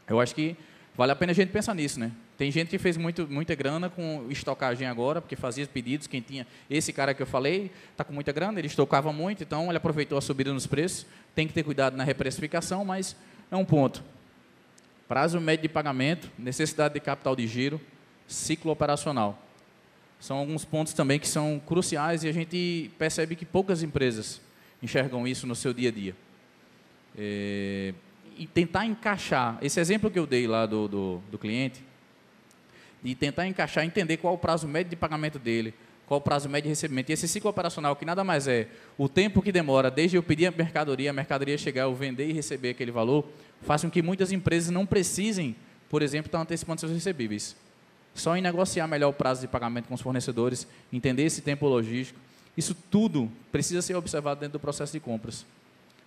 Eu 0.07 0.19
acho 0.19 0.33
que 0.33 0.55
vale 0.95 1.11
a 1.11 1.15
pena 1.15 1.33
a 1.33 1.35
gente 1.35 1.51
pensar 1.51 1.75
nisso, 1.75 1.99
né? 1.99 2.11
Tem 2.35 2.49
gente 2.49 2.69
que 2.69 2.79
fez 2.79 2.97
muito, 2.97 3.27
muita 3.27 3.53
grana 3.53 3.91
com 3.91 4.25
estocagem 4.31 4.87
agora, 4.87 5.21
porque 5.21 5.35
fazia 5.35 5.67
pedidos, 5.67 6.07
quem 6.07 6.19
tinha 6.19 6.47
esse 6.67 6.91
cara 6.91 7.13
que 7.13 7.21
eu 7.21 7.27
falei, 7.27 7.71
está 7.91 8.03
com 8.03 8.11
muita 8.11 8.31
grana, 8.31 8.57
ele 8.57 8.65
estocava 8.65 9.13
muito, 9.13 9.43
então 9.43 9.67
ele 9.67 9.77
aproveitou 9.77 10.17
a 10.17 10.21
subida 10.21 10.51
nos 10.51 10.65
preços, 10.65 11.05
tem 11.35 11.45
que 11.45 11.53
ter 11.53 11.61
cuidado 11.61 11.95
na 11.95 12.03
reprecificação, 12.03 12.83
mas 12.83 13.15
é 13.51 13.55
um 13.55 13.63
ponto. 13.63 14.03
Prazo 15.07 15.39
médio 15.39 15.61
de 15.61 15.69
pagamento, 15.69 16.27
necessidade 16.39 16.95
de 16.95 16.99
capital 16.99 17.35
de 17.35 17.45
giro, 17.45 17.79
ciclo 18.27 18.71
operacional. 18.71 19.45
São 20.19 20.37
alguns 20.37 20.65
pontos 20.65 20.93
também 20.93 21.17
que 21.17 21.27
são 21.27 21.61
cruciais 21.65 22.23
e 22.23 22.27
a 22.27 22.31
gente 22.31 22.91
percebe 22.97 23.35
que 23.35 23.45
poucas 23.45 23.81
empresas 23.81 24.41
enxergam 24.83 25.27
isso 25.27 25.47
no 25.47 25.55
seu 25.55 25.73
dia 25.73 25.89
a 25.89 25.91
dia. 25.91 26.15
É, 27.17 27.93
e 28.37 28.45
tentar 28.47 28.85
encaixar, 28.85 29.57
esse 29.61 29.79
exemplo 29.79 30.09
que 30.09 30.19
eu 30.19 30.25
dei 30.25 30.47
lá 30.47 30.65
do, 30.65 30.87
do, 30.87 31.21
do 31.31 31.37
cliente, 31.37 31.83
de 33.01 33.15
tentar 33.15 33.47
encaixar, 33.47 33.85
entender 33.85 34.17
qual 34.17 34.33
o 34.33 34.37
prazo 34.37 34.67
médio 34.67 34.89
de 34.89 34.95
pagamento 34.95 35.39
dele, 35.39 35.73
qual 36.05 36.19
o 36.19 36.21
prazo 36.21 36.49
médio 36.49 36.63
de 36.63 36.69
recebimento. 36.69 37.11
E 37.11 37.13
esse 37.13 37.27
ciclo 37.27 37.49
operacional, 37.49 37.95
que 37.95 38.05
nada 38.05 38.23
mais 38.23 38.47
é 38.47 38.67
o 38.97 39.07
tempo 39.07 39.41
que 39.41 39.51
demora 39.51 39.89
desde 39.91 40.17
eu 40.17 40.23
pedir 40.23 40.47
a 40.47 40.51
mercadoria, 40.51 41.11
a 41.11 41.13
mercadoria 41.13 41.57
chegar, 41.57 41.83
eu 41.83 41.95
vender 41.95 42.29
e 42.29 42.33
receber 42.33 42.71
aquele 42.71 42.91
valor, 42.91 43.25
faz 43.61 43.81
com 43.81 43.91
que 43.91 44.01
muitas 44.01 44.31
empresas 44.31 44.69
não 44.69 44.85
precisem, 44.85 45.55
por 45.89 46.01
exemplo, 46.01 46.27
estar 46.27 46.39
antecipando 46.39 46.81
seus 46.81 46.91
recebíveis. 46.91 47.55
Só 48.19 48.35
em 48.35 48.41
negociar 48.41 48.85
melhor 48.85 49.09
o 49.09 49.13
prazo 49.13 49.39
de 49.41 49.47
pagamento 49.47 49.87
com 49.87 49.93
os 49.93 50.01
fornecedores, 50.01 50.67
entender 50.91 51.23
esse 51.23 51.41
tempo 51.41 51.65
logístico, 51.67 52.19
isso 52.57 52.75
tudo 52.91 53.31
precisa 53.49 53.81
ser 53.81 53.95
observado 53.95 54.41
dentro 54.41 54.53
do 54.53 54.61
processo 54.61 54.91
de 54.91 54.99
compras, 54.99 55.45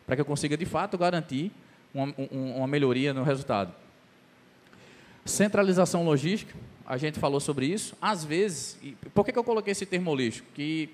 para 0.06 0.14
que 0.14 0.20
eu 0.20 0.26
consiga 0.26 0.54
de 0.54 0.66
fato 0.66 0.98
garantir 0.98 1.50
uma, 1.94 2.14
uma 2.30 2.66
melhoria 2.66 3.14
no 3.14 3.22
resultado. 3.22 3.72
Centralização 5.24 6.04
logística, 6.04 6.54
a 6.84 6.98
gente 6.98 7.18
falou 7.18 7.40
sobre 7.40 7.64
isso. 7.64 7.96
Às 7.98 8.24
vezes, 8.24 8.78
por 9.14 9.24
que, 9.24 9.32
que 9.32 9.38
eu 9.38 9.44
coloquei 9.44 9.72
esse 9.72 9.86
termo 9.86 10.10
holístico? 10.10 10.46
Que 10.54 10.90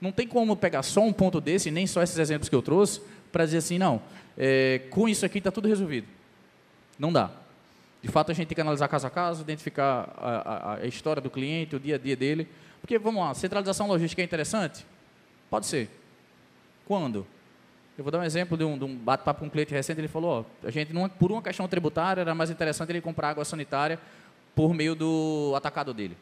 não 0.00 0.12
tem 0.12 0.28
como 0.28 0.54
pegar 0.54 0.84
só 0.84 1.02
um 1.02 1.12
ponto 1.12 1.40
desse, 1.40 1.70
nem 1.72 1.84
só 1.84 2.00
esses 2.00 2.16
exemplos 2.16 2.48
que 2.48 2.54
eu 2.54 2.62
trouxe, 2.62 3.00
para 3.32 3.44
dizer 3.44 3.58
assim, 3.58 3.76
não, 3.76 4.00
é, 4.38 4.82
com 4.90 5.08
isso 5.08 5.26
aqui 5.26 5.38
está 5.38 5.50
tudo 5.50 5.66
resolvido. 5.66 6.06
Não 6.96 7.12
dá. 7.12 7.39
De 8.02 8.08
fato, 8.08 8.30
a 8.30 8.34
gente 8.34 8.48
tem 8.48 8.54
que 8.54 8.60
analisar 8.60 8.88
caso 8.88 9.06
a 9.06 9.10
caso, 9.10 9.42
identificar 9.42 10.12
a, 10.16 10.30
a, 10.30 10.74
a 10.76 10.86
história 10.86 11.20
do 11.20 11.28
cliente, 11.28 11.76
o 11.76 11.80
dia 11.80 11.96
a 11.96 11.98
dia 11.98 12.16
dele. 12.16 12.48
Porque, 12.80 12.98
vamos 12.98 13.22
lá, 13.22 13.34
centralização 13.34 13.86
logística 13.86 14.22
é 14.22 14.24
interessante? 14.24 14.86
Pode 15.50 15.66
ser. 15.66 15.90
Quando? 16.86 17.26
Eu 17.98 18.02
vou 18.04 18.10
dar 18.10 18.18
um 18.18 18.24
exemplo 18.24 18.56
de 18.56 18.64
um, 18.64 18.82
um 18.82 18.96
bate-papo 18.96 19.40
com 19.40 19.46
um 19.46 19.50
cliente 19.50 19.74
recente. 19.74 20.00
Ele 20.00 20.08
falou: 20.08 20.46
ó, 20.62 20.66
a 20.66 20.70
gente, 20.70 20.92
não, 20.92 21.08
por 21.08 21.30
uma 21.30 21.42
questão 21.42 21.68
tributária, 21.68 22.22
era 22.22 22.34
mais 22.34 22.48
interessante 22.48 22.90
ele 22.90 23.00
comprar 23.02 23.30
água 23.30 23.44
sanitária 23.44 24.00
por 24.54 24.72
meio 24.72 24.94
do 24.94 25.52
atacado 25.54 25.92
dele. 25.92 26.16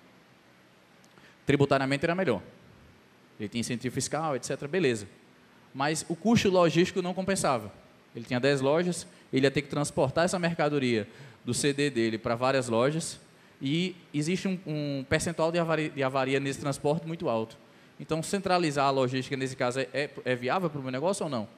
Tributariamente 1.47 2.05
era 2.05 2.15
melhor. 2.15 2.43
Ele 3.39 3.49
tinha 3.49 3.61
incentivo 3.61 3.95
fiscal, 3.95 4.35
etc. 4.35 4.67
Beleza. 4.67 5.07
Mas 5.73 6.05
o 6.09 6.17
custo 6.17 6.51
logístico 6.51 7.01
não 7.01 7.15
compensava. 7.15 7.73
Ele 8.15 8.25
tinha 8.25 8.41
10 8.41 8.61
lojas, 8.61 9.07
ele 9.33 9.47
ia 9.47 9.51
ter 9.51 9.63
que 9.63 9.69
transportar 9.69 10.25
essa 10.25 10.39
mercadoria 10.39 11.07
do 11.49 11.55
CD 11.55 11.89
dele 11.89 12.19
para 12.19 12.35
várias 12.35 12.69
lojas 12.69 13.19
e 13.59 13.97
existe 14.13 14.47
um, 14.47 14.59
um 14.67 15.07
percentual 15.09 15.51
de 15.51 15.59
avaria, 15.59 15.89
de 15.89 16.03
avaria, 16.03 16.39
nesse 16.39 16.61
transporte 16.61 17.07
muito 17.07 17.27
alto. 17.27 17.57
Então, 17.99 18.23
centralizar 18.23 18.85
a 18.85 18.91
logística, 18.91 19.35
nesse 19.35 19.57
caso, 19.57 19.81
é, 19.81 19.89
é, 19.95 20.11
é 20.27 20.37
viável 20.37 20.69
para 20.69 20.79
o 20.79 20.83
meu 20.83 20.93
negócio 20.93 21.25
ou 21.25 21.31
não? 21.31 21.49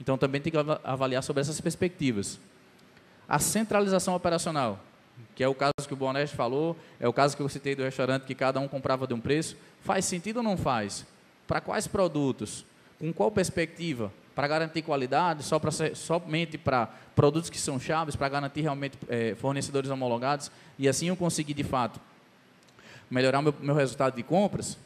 Então, 0.00 0.18
também 0.18 0.40
tem 0.40 0.50
que 0.50 0.58
avaliar 0.82 1.22
sobre 1.22 1.42
essas 1.42 1.60
perspectivas. 1.60 2.40
A 3.28 3.38
centralização 3.38 4.16
operacional, 4.16 4.80
que 5.36 5.44
é 5.44 5.48
o 5.48 5.54
caso 5.54 5.86
que 5.86 5.94
o 5.94 5.96
Boneste 5.96 6.34
falou, 6.34 6.76
é 6.98 7.06
o 7.06 7.12
caso 7.12 7.36
que 7.36 7.42
eu 7.42 7.48
citei 7.48 7.76
do 7.76 7.84
restaurante, 7.84 8.24
que 8.24 8.34
cada 8.34 8.58
um 8.58 8.66
comprava 8.66 9.06
de 9.06 9.14
um 9.14 9.20
preço, 9.20 9.56
faz 9.80 10.04
sentido 10.06 10.38
ou 10.38 10.42
não 10.42 10.56
faz? 10.56 11.06
Para 11.46 11.60
quais 11.60 11.86
produtos? 11.86 12.66
Com 12.98 13.12
qual 13.12 13.30
perspectiva? 13.30 14.12
Para 14.36 14.46
garantir 14.46 14.82
qualidade, 14.82 15.42
só 15.42 15.58
pra, 15.58 15.70
somente 15.94 16.56
para 16.58 16.88
produtos 17.16 17.50
que 17.50 17.58
são 17.58 17.80
chaves, 17.80 18.14
para 18.14 18.28
garantir 18.28 18.60
realmente 18.60 18.98
é, 19.08 19.34
fornecedores 19.34 19.90
homologados, 19.90 20.50
e 20.78 20.86
assim 20.88 21.08
eu 21.08 21.16
conseguir, 21.16 21.54
de 21.54 21.64
fato, 21.64 21.98
melhorar 23.10 23.40
meu, 23.40 23.54
meu 23.60 23.74
resultado 23.74 24.14
de 24.14 24.22
compras? 24.22 24.76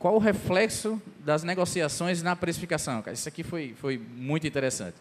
Qual 0.00 0.16
o 0.16 0.18
reflexo 0.18 1.00
das 1.20 1.44
negociações 1.44 2.22
na 2.24 2.34
precificação? 2.34 3.02
Isso 3.12 3.28
aqui 3.28 3.44
foi, 3.44 3.74
foi 3.80 3.96
muito 3.96 4.46
interessante. 4.48 4.96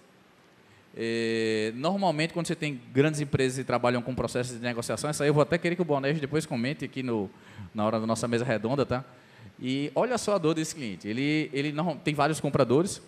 É, 0.96 1.74
normalmente, 1.76 2.34
quando 2.34 2.48
você 2.48 2.56
tem 2.56 2.80
grandes 2.94 3.20
empresas 3.20 3.58
que 3.58 3.64
trabalham 3.64 4.02
com 4.02 4.14
processos 4.14 4.58
de 4.58 4.62
negociação, 4.62 5.10
isso 5.10 5.24
aí 5.24 5.30
eu 5.30 5.34
vou 5.34 5.42
até 5.44 5.58
querer 5.58 5.76
que 5.76 5.82
o 5.82 5.86
Bonés 5.86 6.20
depois 6.22 6.46
comente 6.46 6.86
aqui 6.86 7.02
no, 7.02 7.30
na 7.74 7.84
hora 7.84 8.00
da 8.00 8.06
nossa 8.06 8.28
mesa 8.28 8.46
redonda, 8.46 8.86
tá? 8.86 9.04
E 9.60 9.92
olha 9.96 10.20
só 10.20 10.36
a 10.36 10.38
dor 10.38 10.54
desse 10.54 10.76
cliente. 10.76 11.08
Ele, 11.08 11.50
ele 11.52 11.72
não, 11.72 11.98
tem 11.98 12.14
vários 12.14 12.40
compradores 12.40 13.02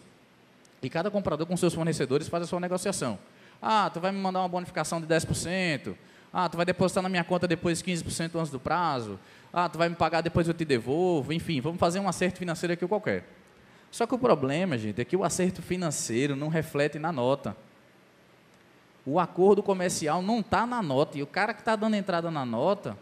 e 0.81 0.89
cada 0.89 1.09
comprador 1.09 1.47
com 1.47 1.57
seus 1.57 1.73
fornecedores 1.73 2.27
faz 2.27 2.43
a 2.43 2.47
sua 2.47 2.59
negociação. 2.59 3.17
Ah, 3.61 3.89
tu 3.91 3.99
vai 3.99 4.11
me 4.11 4.19
mandar 4.19 4.39
uma 4.41 4.49
bonificação 4.49 5.01
de 5.01 5.07
10%. 5.07 5.95
Ah, 6.31 6.47
tu 6.47 6.57
vai 6.57 6.65
depositar 6.65 7.01
na 7.01 7.09
minha 7.09 7.23
conta 7.23 7.47
depois 7.47 7.81
15% 7.81 8.35
antes 8.35 8.51
do 8.51 8.59
prazo. 8.59 9.19
Ah, 9.51 9.67
tu 9.67 9.77
vai 9.77 9.89
me 9.89 9.95
pagar 9.95 10.21
depois 10.21 10.47
eu 10.47 10.53
te 10.53 10.65
devolvo. 10.65 11.33
Enfim, 11.33 11.59
vamos 11.61 11.79
fazer 11.79 11.99
um 11.99 12.07
acerto 12.07 12.37
financeiro 12.37 12.73
aqui 12.73 12.87
qualquer. 12.87 13.25
Só 13.89 14.05
que 14.05 14.13
o 14.13 14.19
problema, 14.19 14.77
gente, 14.77 15.01
é 15.01 15.05
que 15.05 15.15
o 15.15 15.23
acerto 15.23 15.61
financeiro 15.61 16.35
não 16.35 16.49
reflete 16.49 16.99
na 16.99 17.11
nota. 17.11 17.55
O 19.05 19.19
acordo 19.19 19.63
comercial 19.63 20.21
não 20.21 20.41
está 20.41 20.67
na 20.67 20.83
nota. 20.83 21.17
E 21.17 21.23
o 21.23 21.27
cara 21.27 21.53
que 21.53 21.61
está 21.61 21.75
dando 21.75 21.95
entrada 21.95 22.29
na 22.29 22.45
nota, 22.45 22.97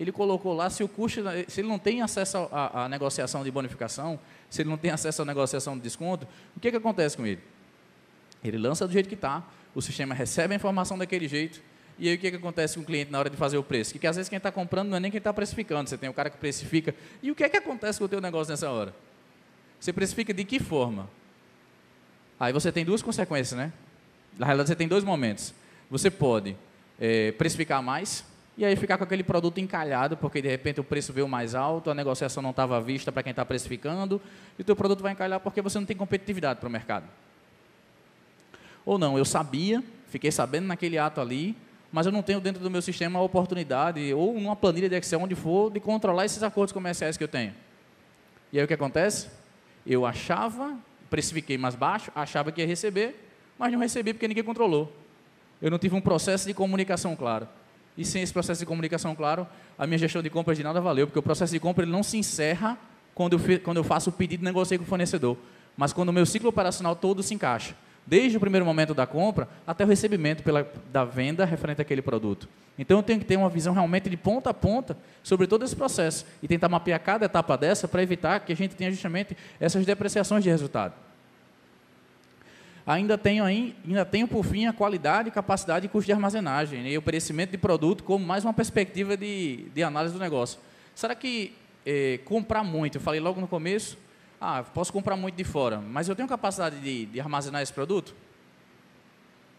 ele 0.00 0.10
colocou 0.10 0.54
lá 0.54 0.70
se 0.70 0.82
o 0.82 0.88
custo, 0.88 1.20
se 1.46 1.60
ele 1.60 1.68
não 1.68 1.78
tem 1.78 2.00
acesso 2.00 2.48
à, 2.50 2.88
negociação 2.88 3.44
de 3.44 3.50
bonificação, 3.50 4.18
se 4.48 4.62
ele 4.62 4.70
não 4.70 4.78
tem 4.78 4.90
acesso 4.90 5.20
à 5.20 5.24
negociação 5.26 5.76
de 5.76 5.82
desconto, 5.82 6.26
o 6.56 6.60
que, 6.60 6.70
que 6.70 6.76
acontece 6.78 7.18
com 7.18 7.26
ele? 7.26 7.42
Ele 8.42 8.56
lança 8.56 8.86
do 8.86 8.92
jeito 8.94 9.10
que 9.10 9.14
está, 9.14 9.46
o 9.74 9.82
sistema 9.82 10.14
recebe 10.14 10.54
a 10.54 10.56
informação 10.56 10.96
daquele 10.96 11.28
jeito, 11.28 11.60
e 11.98 12.08
aí 12.08 12.14
o 12.14 12.18
que, 12.18 12.30
que 12.30 12.36
acontece 12.38 12.76
com 12.76 12.80
o 12.80 12.84
cliente 12.84 13.12
na 13.12 13.18
hora 13.18 13.28
de 13.28 13.36
fazer 13.36 13.58
o 13.58 13.62
preço? 13.62 13.92
Que, 13.92 13.98
que 13.98 14.06
às 14.06 14.16
vezes 14.16 14.30
quem 14.30 14.38
está 14.38 14.50
comprando 14.50 14.88
não 14.88 14.96
é 14.96 15.00
nem 15.00 15.10
quem 15.10 15.18
está 15.18 15.34
precificando, 15.34 15.90
você 15.90 15.98
tem 15.98 16.08
o 16.08 16.14
cara 16.14 16.30
que 16.30 16.38
precifica. 16.38 16.94
E 17.22 17.30
o 17.30 17.34
que 17.34 17.44
é 17.44 17.48
que 17.50 17.58
acontece 17.58 17.98
com 17.98 18.06
o 18.06 18.08
teu 18.08 18.22
negócio 18.22 18.50
nessa 18.50 18.70
hora? 18.70 18.94
Você 19.78 19.92
precifica 19.92 20.32
de 20.32 20.44
que 20.44 20.58
forma? 20.58 21.10
Aí 22.38 22.54
você 22.54 22.72
tem 22.72 22.86
duas 22.86 23.02
consequências, 23.02 23.58
né? 23.58 23.70
Na 24.38 24.46
realidade, 24.46 24.68
você 24.70 24.76
tem 24.76 24.88
dois 24.88 25.04
momentos. 25.04 25.52
Você 25.90 26.10
pode 26.10 26.56
é, 26.98 27.32
precificar 27.32 27.82
mais, 27.82 28.24
e 28.56 28.64
aí 28.64 28.76
ficar 28.76 28.98
com 28.98 29.04
aquele 29.04 29.22
produto 29.22 29.58
encalhado, 29.58 30.16
porque 30.16 30.42
de 30.42 30.48
repente 30.48 30.80
o 30.80 30.84
preço 30.84 31.12
veio 31.12 31.28
mais 31.28 31.54
alto, 31.54 31.90
a 31.90 31.94
negociação 31.94 32.42
não 32.42 32.50
estava 32.50 32.80
vista 32.80 33.10
para 33.10 33.22
quem 33.22 33.30
está 33.30 33.44
precificando, 33.44 34.20
e 34.58 34.62
o 34.62 34.64
teu 34.64 34.76
produto 34.76 35.02
vai 35.02 35.12
encalhar 35.12 35.40
porque 35.40 35.62
você 35.62 35.78
não 35.78 35.86
tem 35.86 35.96
competitividade 35.96 36.60
para 36.60 36.68
o 36.68 36.70
mercado. 36.70 37.06
Ou 38.84 38.98
não, 38.98 39.16
eu 39.16 39.24
sabia, 39.24 39.82
fiquei 40.08 40.30
sabendo 40.30 40.66
naquele 40.66 40.98
ato 40.98 41.20
ali, 41.20 41.56
mas 41.92 42.06
eu 42.06 42.12
não 42.12 42.22
tenho 42.22 42.40
dentro 42.40 42.62
do 42.62 42.70
meu 42.70 42.82
sistema 42.82 43.18
a 43.18 43.22
oportunidade, 43.22 44.12
ou 44.14 44.34
numa 44.34 44.56
planilha 44.56 44.88
de 44.88 44.96
Excel, 44.96 45.20
onde 45.20 45.34
for, 45.34 45.70
de 45.70 45.80
controlar 45.80 46.24
esses 46.24 46.42
acordos 46.42 46.72
comerciais 46.72 47.16
que 47.16 47.24
eu 47.24 47.28
tenho. 47.28 47.54
E 48.52 48.58
aí 48.58 48.64
o 48.64 48.68
que 48.68 48.74
acontece? 48.74 49.28
Eu 49.86 50.04
achava, 50.04 50.76
precifiquei 51.08 51.56
mais 51.56 51.74
baixo, 51.74 52.10
achava 52.14 52.52
que 52.52 52.60
ia 52.60 52.66
receber, 52.66 53.28
mas 53.58 53.72
não 53.72 53.78
recebi 53.78 54.12
porque 54.12 54.28
ninguém 54.28 54.44
controlou. 54.44 54.92
Eu 55.60 55.70
não 55.70 55.78
tive 55.78 55.94
um 55.94 56.00
processo 56.00 56.46
de 56.46 56.54
comunicação 56.54 57.14
claro. 57.14 57.48
E 58.00 58.04
sem 58.06 58.22
esse 58.22 58.32
processo 58.32 58.60
de 58.60 58.64
comunicação 58.64 59.14
claro, 59.14 59.46
a 59.78 59.86
minha 59.86 59.98
gestão 59.98 60.22
de 60.22 60.30
compras 60.30 60.56
de 60.56 60.64
nada 60.64 60.80
valeu, 60.80 61.06
porque 61.06 61.18
o 61.18 61.22
processo 61.22 61.52
de 61.52 61.60
compra 61.60 61.84
ele 61.84 61.92
não 61.92 62.02
se 62.02 62.16
encerra 62.16 62.78
quando 63.14 63.34
eu, 63.34 63.60
quando 63.60 63.76
eu 63.76 63.84
faço 63.84 64.08
o 64.08 64.12
pedido 64.14 64.42
e 64.42 64.44
negocio 64.46 64.78
com 64.78 64.84
o 64.84 64.88
fornecedor, 64.88 65.36
mas 65.76 65.92
quando 65.92 66.08
o 66.08 66.12
meu 66.12 66.24
ciclo 66.24 66.48
operacional 66.48 66.96
todo 66.96 67.22
se 67.22 67.34
encaixa. 67.34 67.76
Desde 68.06 68.38
o 68.38 68.40
primeiro 68.40 68.64
momento 68.64 68.94
da 68.94 69.06
compra 69.06 69.46
até 69.66 69.84
o 69.84 69.86
recebimento 69.86 70.42
pela, 70.42 70.66
da 70.90 71.04
venda 71.04 71.44
referente 71.44 71.82
àquele 71.82 72.00
produto. 72.00 72.48
Então 72.78 72.96
eu 72.96 73.02
tenho 73.02 73.18
que 73.18 73.26
ter 73.26 73.36
uma 73.36 73.50
visão 73.50 73.74
realmente 73.74 74.08
de 74.08 74.16
ponta 74.16 74.48
a 74.48 74.54
ponta 74.54 74.96
sobre 75.22 75.46
todo 75.46 75.62
esse 75.62 75.76
processo 75.76 76.24
e 76.42 76.48
tentar 76.48 76.70
mapear 76.70 76.98
cada 77.00 77.26
etapa 77.26 77.54
dessa 77.58 77.86
para 77.86 78.02
evitar 78.02 78.40
que 78.40 78.50
a 78.50 78.56
gente 78.56 78.74
tenha 78.74 78.90
justamente 78.90 79.36
essas 79.60 79.84
depreciações 79.84 80.42
de 80.42 80.48
resultado 80.48 80.94
ainda 82.90 83.16
tenho, 83.16 83.44
ainda 83.44 84.04
tenho 84.04 84.26
por 84.26 84.44
fim 84.44 84.66
a 84.66 84.72
qualidade, 84.72 85.30
capacidade 85.30 85.86
e 85.86 85.88
custo 85.88 86.06
de 86.06 86.12
armazenagem 86.12 86.82
né, 86.82 86.90
e 86.90 86.96
o 86.96 87.00
oferecimento 87.00 87.52
de 87.52 87.58
produto 87.58 88.02
como 88.02 88.26
mais 88.26 88.44
uma 88.44 88.52
perspectiva 88.52 89.16
de, 89.16 89.68
de 89.72 89.82
análise 89.82 90.12
do 90.12 90.20
negócio. 90.20 90.58
Será 90.94 91.14
que 91.14 91.54
eh, 91.86 92.18
comprar 92.24 92.64
muito, 92.64 92.96
eu 92.96 93.00
falei 93.00 93.20
logo 93.20 93.40
no 93.40 93.46
começo, 93.46 93.96
ah, 94.40 94.64
posso 94.74 94.92
comprar 94.92 95.16
muito 95.16 95.36
de 95.36 95.44
fora, 95.44 95.78
mas 95.78 96.08
eu 96.08 96.16
tenho 96.16 96.28
capacidade 96.28 96.80
de, 96.80 97.06
de 97.06 97.20
armazenar 97.20 97.62
esse 97.62 97.72
produto? 97.72 98.12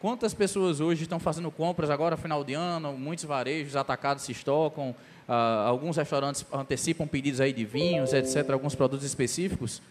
Quantas 0.02 0.34
pessoas 0.34 0.82
hoje 0.82 1.04
estão 1.04 1.20
fazendo 1.20 1.50
compras 1.52 1.90
agora, 1.90 2.18
final 2.18 2.44
de 2.44 2.54
ano, 2.54 2.92
muitos 2.94 3.24
varejos 3.24 3.76
atacados 3.78 4.24
se 4.26 4.34
estocam, 4.34 4.94
ah, 5.26 5.64
alguns 5.68 5.96
restaurantes 5.96 6.46
antecipam 6.52 7.08
pedidos 7.08 7.40
aí 7.40 7.54
de 7.54 7.64
vinhos, 7.64 8.12
etc., 8.12 8.50
alguns 8.50 8.76
produtos 8.76 9.06
específicos, 9.06 9.82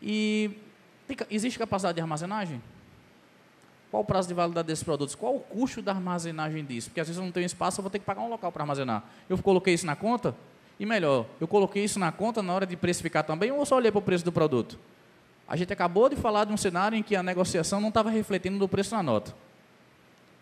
e 0.00 0.52
existe 1.30 1.58
capacidade 1.58 1.96
de 1.96 2.00
armazenagem? 2.00 2.62
Qual 3.90 4.02
o 4.02 4.04
prazo 4.04 4.28
de 4.28 4.34
validade 4.34 4.68
desses 4.68 4.84
produtos? 4.84 5.14
Qual 5.14 5.36
o 5.36 5.40
custo 5.40 5.80
da 5.80 5.92
armazenagem 5.92 6.64
disso? 6.64 6.90
Porque 6.90 7.00
às 7.00 7.06
vezes 7.06 7.18
eu 7.18 7.24
não 7.24 7.32
tenho 7.32 7.46
espaço, 7.46 7.80
eu 7.80 7.82
vou 7.82 7.90
ter 7.90 7.98
que 7.98 8.04
pagar 8.04 8.20
um 8.20 8.28
local 8.28 8.52
para 8.52 8.62
armazenar. 8.62 9.02
Eu 9.28 9.38
coloquei 9.38 9.74
isso 9.74 9.86
na 9.86 9.96
conta? 9.96 10.34
E 10.78 10.86
melhor, 10.86 11.26
eu 11.40 11.48
coloquei 11.48 11.84
isso 11.84 11.98
na 11.98 12.12
conta 12.12 12.42
na 12.42 12.52
hora 12.52 12.66
de 12.66 12.76
precificar 12.76 13.24
também 13.24 13.50
ou 13.50 13.64
só 13.64 13.76
olhei 13.76 13.90
para 13.90 13.98
o 13.98 14.02
preço 14.02 14.24
do 14.24 14.30
produto? 14.30 14.78
A 15.48 15.56
gente 15.56 15.72
acabou 15.72 16.08
de 16.08 16.16
falar 16.16 16.44
de 16.44 16.52
um 16.52 16.56
cenário 16.56 16.96
em 16.96 17.02
que 17.02 17.16
a 17.16 17.22
negociação 17.22 17.80
não 17.80 17.88
estava 17.88 18.10
refletindo 18.10 18.58
no 18.58 18.68
preço 18.68 18.94
na 18.94 19.02
nota. 19.02 19.34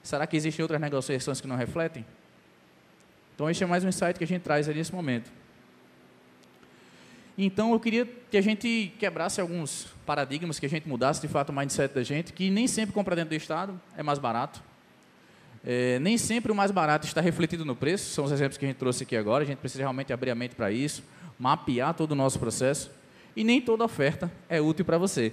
Será 0.03 0.27
que 0.27 0.37
existem 0.37 0.63
outras 0.63 0.81
negociações 0.81 1.41
que 1.41 1.47
não 1.47 1.57
refletem? 1.57 2.05
Então, 3.35 3.49
este 3.49 3.63
é 3.63 3.67
mais 3.67 3.85
um 3.85 3.89
insight 3.89 4.19
que 4.19 4.25
a 4.25 4.27
gente 4.27 4.43
traz 4.43 4.67
nesse 4.67 4.93
momento. 4.93 5.31
Então, 7.39 7.73
eu 7.73 7.81
queria 7.81 8.09
que 8.31 8.37
a 8.37 8.41
gente 8.41 8.93
quebrasse 8.99 9.41
alguns 9.41 9.89
paradigmas, 10.07 10.59
que 10.59 10.67
a 10.67 10.69
gente 10.69 10.89
mudasse 10.89 11.21
de 11.21 11.29
fato 11.29 11.51
o 11.51 11.53
mindset 11.53 11.95
da 11.95 12.03
gente, 12.03 12.33
que 12.33 12.51
nem 12.51 12.67
sempre 12.67 12.95
comprar 12.95 13.15
dentro 13.15 13.31
do 13.31 13.37
Estado 13.37 13.79
é 13.97 14.03
mais 14.03 14.19
barato. 14.19 14.63
É, 15.65 15.99
nem 15.99 16.17
sempre 16.17 16.53
o 16.53 16.55
mais 16.55 16.71
barato 16.71 17.07
está 17.07 17.21
refletido 17.21 17.65
no 17.65 17.75
preço, 17.75 18.11
são 18.11 18.25
os 18.25 18.31
exemplos 18.31 18.57
que 18.57 18.65
a 18.65 18.69
gente 18.69 18.79
trouxe 18.79 19.03
aqui 19.03 19.17
agora, 19.17 19.43
a 19.43 19.47
gente 19.47 19.59
precisa 19.59 19.83
realmente 19.83 20.13
abrir 20.13 20.31
a 20.31 20.35
mente 20.35 20.55
para 20.55 20.71
isso, 20.71 21.03
mapear 21.39 21.93
todo 21.93 22.13
o 22.13 22.15
nosso 22.15 22.39
processo, 22.39 22.91
e 23.35 23.43
nem 23.43 23.61
toda 23.61 23.85
oferta 23.85 24.31
é 24.49 24.61
útil 24.61 24.85
para 24.85 24.97
você. 24.97 25.33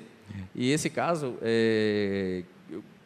E 0.55 0.71
esse 0.71 0.89
caso, 0.89 1.37
é, 1.41 2.43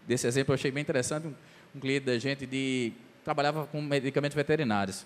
desse 0.08 0.26
exemplo 0.26 0.54
eu 0.54 0.56
achei 0.56 0.72
bem 0.72 0.82
interessante, 0.82 1.28
um, 1.76 1.80
cliente 1.80 2.06
da 2.06 2.18
gente 2.18 2.46
de, 2.46 2.94
trabalhava 3.24 3.68
com 3.68 3.82
medicamentos 3.82 4.36
veterinários. 4.36 5.06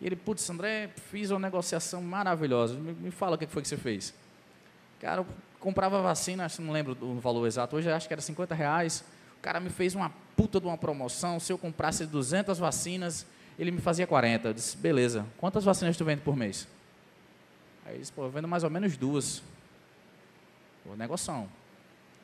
E 0.00 0.06
ele, 0.06 0.16
putz, 0.16 0.48
André, 0.50 0.90
fiz 1.10 1.30
uma 1.30 1.40
negociação 1.40 2.02
maravilhosa. 2.02 2.74
Me, 2.74 2.92
me 2.92 3.10
fala 3.10 3.36
o 3.36 3.38
que 3.38 3.46
foi 3.46 3.62
que 3.62 3.68
você 3.68 3.76
fez. 3.76 4.14
Cara, 5.00 5.20
eu 5.20 5.26
comprava 5.60 6.00
vacina, 6.02 6.46
não 6.60 6.72
lembro 6.72 6.94
do 6.94 7.18
valor 7.18 7.46
exato, 7.46 7.76
hoje 7.76 7.90
acho 7.90 8.06
que 8.06 8.14
era 8.14 8.20
50 8.20 8.54
reais. 8.54 9.04
O 9.38 9.40
cara 9.42 9.60
me 9.60 9.70
fez 9.70 9.94
uma 9.94 10.10
puta 10.36 10.60
de 10.60 10.66
uma 10.66 10.76
promoção. 10.76 11.38
Se 11.38 11.52
eu 11.52 11.58
comprasse 11.58 12.04
200 12.06 12.58
vacinas, 12.58 13.26
Ele 13.58 13.70
me 13.70 13.80
fazia 13.80 14.06
40. 14.06 14.48
Eu 14.48 14.54
disse, 14.54 14.76
beleza, 14.76 15.24
quantas 15.38 15.64
vacinas 15.64 15.96
tu 15.96 16.04
vende 16.04 16.20
por 16.20 16.36
mês? 16.36 16.68
Aí 17.84 17.92
ele 17.92 18.00
disse, 18.00 18.12
pô, 18.12 18.24
eu 18.24 18.30
vendo 18.30 18.48
mais 18.48 18.64
ou 18.64 18.70
menos 18.70 18.96
duas. 18.96 19.42
Pô, 20.84 20.96
negoção. 20.96 21.48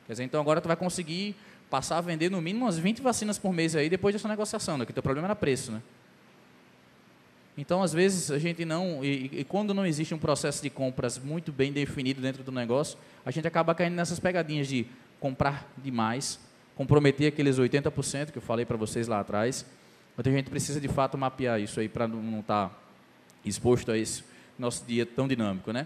Quer 0.05 0.13
dizer, 0.13 0.23
então 0.25 0.41
agora 0.41 0.59
tu 0.59 0.67
vai 0.67 0.75
conseguir 0.75 1.35
passar 1.69 1.97
a 1.97 2.01
vender 2.01 2.29
no 2.29 2.41
mínimo 2.41 2.65
umas 2.65 2.77
20 2.77 3.01
vacinas 3.01 3.39
por 3.39 3.53
mês 3.53 3.75
aí 3.75 3.89
depois 3.89 4.13
dessa 4.13 4.27
negociação, 4.27 4.77
né? 4.77 4.85
Que 4.85 4.93
teu 4.93 5.01
problema 5.01 5.27
era 5.27 5.35
preço, 5.35 5.71
né? 5.71 5.81
Então, 7.57 7.83
às 7.83 7.93
vezes, 7.93 8.31
a 8.31 8.39
gente 8.39 8.65
não. 8.65 9.03
E, 9.03 9.29
e, 9.31 9.43
quando 9.43 9.73
não 9.73 9.85
existe 9.85 10.13
um 10.13 10.17
processo 10.17 10.61
de 10.61 10.69
compras 10.69 11.19
muito 11.19 11.51
bem 11.51 11.71
definido 11.71 12.19
dentro 12.19 12.43
do 12.43 12.51
negócio, 12.51 12.97
a 13.23 13.29
gente 13.29 13.47
acaba 13.47 13.75
caindo 13.75 13.93
nessas 13.93 14.19
pegadinhas 14.19 14.67
de 14.67 14.87
comprar 15.19 15.71
demais, 15.77 16.39
comprometer 16.75 17.27
aqueles 17.27 17.59
80% 17.59 18.31
que 18.31 18.37
eu 18.39 18.41
falei 18.41 18.65
para 18.65 18.75
vocês 18.75 19.07
lá 19.07 19.19
atrás. 19.19 19.65
Então, 20.17 20.33
a 20.33 20.35
gente 20.35 20.49
precisa, 20.49 20.81
de 20.81 20.87
fato, 20.87 21.17
mapear 21.17 21.61
isso 21.61 21.79
aí 21.79 21.87
para 21.87 22.07
não 22.07 22.39
estar 22.39 22.69
tá 22.69 22.75
exposto 23.45 23.91
a 23.91 23.97
esse 23.97 24.23
nosso 24.57 24.83
dia 24.85 25.05
tão 25.05 25.27
dinâmico, 25.27 25.71
né? 25.71 25.85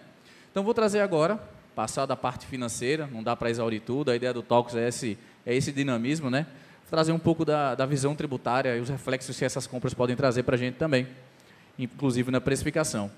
Então, 0.49 0.63
vou 0.63 0.73
trazer 0.73 1.01
agora, 1.01 1.37
passar 1.75 2.05
da 2.05 2.15
parte 2.15 2.45
financeira, 2.45 3.07
não 3.07 3.21
dá 3.21 3.35
para 3.35 3.49
exaurir 3.49 3.81
tudo, 3.81 4.09
a 4.09 4.15
ideia 4.15 4.33
do 4.33 4.41
Talks 4.41 4.75
é 4.75 4.87
esse, 4.87 5.17
é 5.45 5.53
esse 5.53 5.71
dinamismo, 5.71 6.29
né? 6.29 6.47
Trazer 6.89 7.11
um 7.11 7.19
pouco 7.19 7.43
da, 7.43 7.75
da 7.75 7.85
visão 7.85 8.15
tributária 8.15 8.75
e 8.77 8.79
os 8.79 8.87
reflexos 8.87 9.37
que 9.37 9.43
essas 9.43 9.67
compras 9.67 9.93
podem 9.93 10.15
trazer 10.15 10.43
para 10.43 10.55
a 10.55 10.57
gente 10.57 10.75
também 10.75 11.05
inclusive 11.77 12.31
na 12.31 12.41
precificação. 12.41 13.11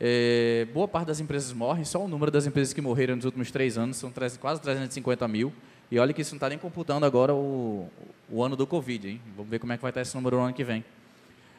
É, 0.00 0.66
boa 0.72 0.86
parte 0.86 1.08
das 1.08 1.18
empresas 1.18 1.52
morrem, 1.52 1.84
só 1.84 2.04
o 2.04 2.08
número 2.08 2.30
das 2.30 2.46
empresas 2.46 2.72
que 2.72 2.80
morreram 2.80 3.16
nos 3.16 3.24
últimos 3.24 3.50
três 3.50 3.76
anos 3.76 3.96
são 3.96 4.12
quase 4.40 4.60
350 4.60 5.26
mil. 5.26 5.52
E 5.90 5.98
olha 5.98 6.12
que 6.12 6.20
isso 6.20 6.32
não 6.32 6.36
está 6.36 6.48
nem 6.48 6.58
computando 6.58 7.06
agora 7.06 7.34
o, 7.34 7.88
o 8.30 8.44
ano 8.44 8.54
do 8.54 8.66
Covid. 8.66 9.08
Hein? 9.08 9.20
Vamos 9.34 9.50
ver 9.50 9.58
como 9.58 9.72
é 9.72 9.76
que 9.76 9.82
vai 9.82 9.90
estar 9.90 10.02
esse 10.02 10.14
número 10.14 10.36
no 10.36 10.42
ano 10.42 10.54
que 10.54 10.62
vem. 10.62 10.84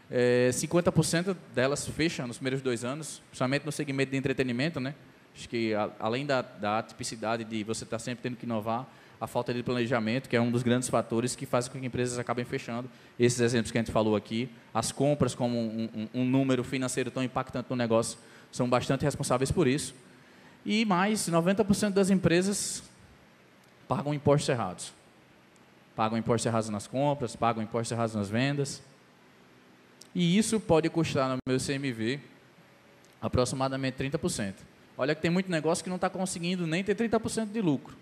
É, 0.09 0.49
50% 0.51 1.35
delas 1.53 1.87
fecham 1.87 2.27
nos 2.27 2.37
primeiros 2.37 2.61
dois 2.61 2.83
anos, 2.83 3.21
principalmente 3.29 3.65
no 3.65 3.71
segmento 3.71 4.11
de 4.11 4.17
entretenimento. 4.17 4.79
Né? 4.79 4.93
Acho 5.35 5.49
que, 5.49 5.73
a, 5.73 5.89
além 5.99 6.25
da, 6.25 6.41
da 6.41 6.79
atipicidade 6.79 7.43
de 7.43 7.63
você 7.63 7.83
estar 7.83 7.97
tá 7.97 8.03
sempre 8.03 8.21
tendo 8.21 8.37
que 8.37 8.45
inovar, 8.45 8.87
a 9.19 9.27
falta 9.27 9.53
de 9.53 9.61
planejamento, 9.61 10.29
que 10.29 10.35
é 10.35 10.41
um 10.41 10.49
dos 10.49 10.63
grandes 10.63 10.87
fatores 10.87 11.35
que 11.35 11.45
faz 11.45 11.67
com 11.67 11.79
que 11.79 11.85
empresas 11.85 12.17
acabem 12.17 12.45
fechando. 12.45 12.89
Esses 13.19 13.39
exemplos 13.41 13.71
que 13.71 13.77
a 13.77 13.81
gente 13.81 13.91
falou 13.91 14.15
aqui, 14.15 14.49
as 14.73 14.91
compras 14.91 15.35
como 15.35 15.57
um, 15.57 15.89
um, 15.93 16.21
um 16.21 16.25
número 16.25 16.63
financeiro 16.63 17.11
tão 17.11 17.21
impactante 17.21 17.69
no 17.69 17.75
negócio, 17.75 18.17
são 18.51 18.69
bastante 18.69 19.03
responsáveis 19.03 19.51
por 19.51 19.67
isso. 19.67 19.93
E 20.65 20.85
mais, 20.85 21.29
90% 21.29 21.91
das 21.91 22.09
empresas 22.09 22.83
pagam 23.87 24.13
impostos 24.13 24.47
errados. 24.47 24.93
Pagam 25.95 26.17
impostos 26.17 26.45
errados 26.45 26.69
nas 26.69 26.87
compras, 26.87 27.35
pagam 27.35 27.61
impostos 27.61 27.91
errados 27.91 28.15
nas 28.15 28.29
vendas. 28.29 28.81
E 30.15 30.37
isso 30.37 30.59
pode 30.59 30.89
custar 30.89 31.29
no 31.29 31.37
meu 31.45 31.59
CMV 31.59 32.19
aproximadamente 33.21 33.97
30%. 33.97 34.55
Olha 34.97 35.13
que 35.13 35.21
tem 35.21 35.31
muito 35.31 35.51
negócio 35.51 35.83
que 35.83 35.89
não 35.89 35.97
está 35.97 36.09
conseguindo 36.09 36.65
nem 36.65 36.83
ter 36.83 36.95
30% 36.95 37.51
de 37.51 37.61
lucro. 37.61 37.95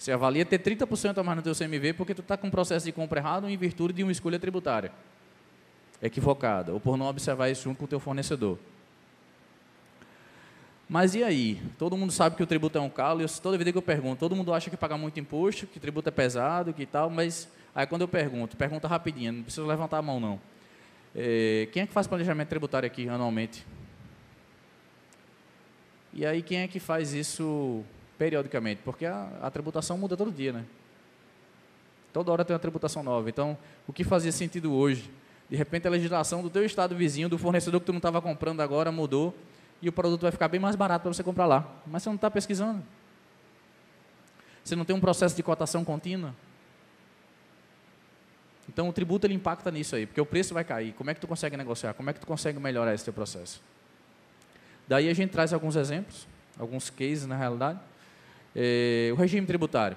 Você 0.00 0.12
avalia 0.12 0.46
ter 0.46 0.58
30% 0.58 1.18
a 1.18 1.22
mais 1.22 1.36
no 1.36 1.42
teu 1.42 1.54
CMV 1.54 1.92
porque 1.92 2.14
tu 2.14 2.22
está 2.22 2.34
com 2.34 2.46
um 2.46 2.50
processo 2.50 2.86
de 2.86 2.90
compra 2.90 3.20
errado 3.20 3.46
em 3.46 3.54
virtude 3.54 3.92
de 3.92 4.02
uma 4.02 4.10
escolha 4.10 4.38
tributária 4.38 4.90
equivocada, 6.00 6.72
ou 6.72 6.80
por 6.80 6.96
não 6.96 7.04
observar 7.04 7.50
isso 7.50 7.64
junto 7.64 7.76
com 7.76 7.84
o 7.84 7.88
teu 7.88 8.00
fornecedor. 8.00 8.58
Mas 10.88 11.14
e 11.14 11.22
aí? 11.22 11.60
Todo 11.78 11.98
mundo 11.98 12.14
sabe 12.14 12.34
que 12.34 12.42
o 12.42 12.46
tributo 12.46 12.78
é 12.78 12.80
um 12.80 12.88
calo, 12.88 13.20
e 13.20 13.24
eu, 13.24 13.28
toda 13.28 13.58
vida 13.58 13.70
que 13.70 13.76
eu 13.76 13.82
pergunto, 13.82 14.18
todo 14.18 14.34
mundo 14.34 14.54
acha 14.54 14.70
que 14.70 14.76
paga 14.76 14.96
muito 14.96 15.20
imposto, 15.20 15.66
que 15.66 15.78
tributo 15.78 16.08
é 16.08 16.12
pesado, 16.12 16.72
que 16.72 16.86
tal, 16.86 17.10
mas 17.10 17.46
aí 17.74 17.86
quando 17.86 18.00
eu 18.00 18.08
pergunto, 18.08 18.56
pergunta 18.56 18.88
rapidinho, 18.88 19.34
não 19.34 19.42
precisa 19.42 19.66
levantar 19.66 19.98
a 19.98 20.02
mão 20.02 20.18
não. 20.18 20.40
É, 21.14 21.68
quem 21.72 21.82
é 21.82 21.86
que 21.86 21.92
faz 21.92 22.06
planejamento 22.06 22.48
tributário 22.48 22.86
aqui 22.86 23.06
anualmente? 23.06 23.66
E 26.14 26.24
aí 26.24 26.40
quem 26.40 26.60
é 26.60 26.68
que 26.68 26.80
faz 26.80 27.12
isso 27.12 27.84
periodicamente, 28.20 28.82
porque 28.84 29.06
a, 29.06 29.30
a 29.40 29.50
tributação 29.50 29.96
muda 29.96 30.14
todo 30.14 30.30
dia, 30.30 30.52
né? 30.52 30.66
Toda 32.12 32.30
hora 32.30 32.44
tem 32.44 32.52
uma 32.52 32.60
tributação 32.60 33.02
nova. 33.02 33.30
Então, 33.30 33.56
o 33.88 33.94
que 33.94 34.04
fazia 34.04 34.30
sentido 34.30 34.74
hoje? 34.74 35.10
De 35.48 35.56
repente, 35.56 35.86
a 35.86 35.90
legislação 35.90 36.42
do 36.42 36.50
teu 36.50 36.62
estado 36.62 36.94
vizinho, 36.94 37.30
do 37.30 37.38
fornecedor 37.38 37.80
que 37.80 37.86
tu 37.86 37.92
não 37.92 37.96
estava 37.96 38.20
comprando 38.20 38.60
agora, 38.60 38.92
mudou 38.92 39.34
e 39.80 39.88
o 39.88 39.92
produto 39.92 40.20
vai 40.20 40.30
ficar 40.30 40.48
bem 40.48 40.60
mais 40.60 40.76
barato 40.76 41.04
para 41.04 41.14
você 41.14 41.22
comprar 41.22 41.46
lá. 41.46 41.66
Mas 41.86 42.02
você 42.02 42.10
não 42.10 42.16
está 42.16 42.30
pesquisando. 42.30 42.82
Você 44.62 44.76
não 44.76 44.84
tem 44.84 44.94
um 44.94 45.00
processo 45.00 45.34
de 45.34 45.42
cotação 45.42 45.82
contínua. 45.82 46.34
Então, 48.68 48.86
o 48.86 48.92
tributo 48.92 49.26
ele 49.26 49.32
impacta 49.32 49.70
nisso 49.70 49.96
aí, 49.96 50.04
porque 50.04 50.20
o 50.20 50.26
preço 50.26 50.52
vai 50.52 50.62
cair. 50.62 50.92
Como 50.92 51.08
é 51.08 51.14
que 51.14 51.20
tu 51.20 51.26
consegue 51.26 51.56
negociar? 51.56 51.94
Como 51.94 52.10
é 52.10 52.12
que 52.12 52.20
tu 52.20 52.26
consegue 52.26 52.58
melhorar 52.58 52.92
esse 52.92 53.02
teu 53.02 53.14
processo? 53.14 53.62
Daí 54.86 55.08
a 55.08 55.14
gente 55.14 55.30
traz 55.30 55.54
alguns 55.54 55.74
exemplos, 55.74 56.28
alguns 56.58 56.90
cases 56.90 57.24
na 57.24 57.36
realidade. 57.38 57.80
É, 58.54 59.10
o 59.12 59.16
regime 59.16 59.46
tributário. 59.46 59.96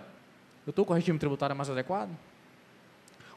Eu 0.66 0.70
estou 0.70 0.86
com 0.86 0.94
o 0.94 0.96
regime 0.96 1.20
tributário 1.20 1.56
mais 1.56 1.70
adequado? 1.70 2.12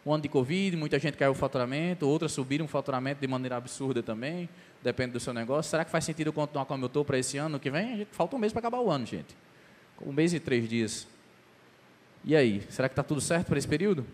Um 0.04 0.12
ano 0.12 0.22
de 0.22 0.28
Covid, 0.28 0.76
muita 0.76 0.98
gente 1.00 1.16
caiu 1.16 1.32
o 1.32 1.34
faturamento, 1.34 2.06
outras 2.08 2.30
subiram 2.30 2.64
o 2.64 2.68
faturamento 2.68 3.20
de 3.20 3.26
maneira 3.26 3.56
absurda 3.56 4.04
também, 4.04 4.48
depende 4.80 5.12
do 5.12 5.18
seu 5.18 5.34
negócio. 5.34 5.68
Será 5.68 5.84
que 5.84 5.90
faz 5.90 6.04
sentido 6.04 6.32
continuar 6.32 6.64
como 6.64 6.84
eu 6.84 6.86
estou 6.86 7.04
para 7.04 7.18
esse 7.18 7.36
ano 7.38 7.58
que 7.58 7.68
vem? 7.70 8.06
Falta 8.12 8.36
um 8.36 8.38
mês 8.38 8.52
para 8.52 8.60
acabar 8.60 8.78
o 8.78 8.88
ano, 8.88 9.04
gente. 9.04 9.36
Um 10.00 10.12
mês 10.12 10.32
e 10.32 10.38
três 10.38 10.68
dias. 10.68 11.08
E 12.24 12.36
aí, 12.36 12.62
será 12.70 12.88
que 12.88 12.92
está 12.92 13.02
tudo 13.02 13.20
certo 13.20 13.48
para 13.48 13.58
esse 13.58 13.66
período? 13.66 14.06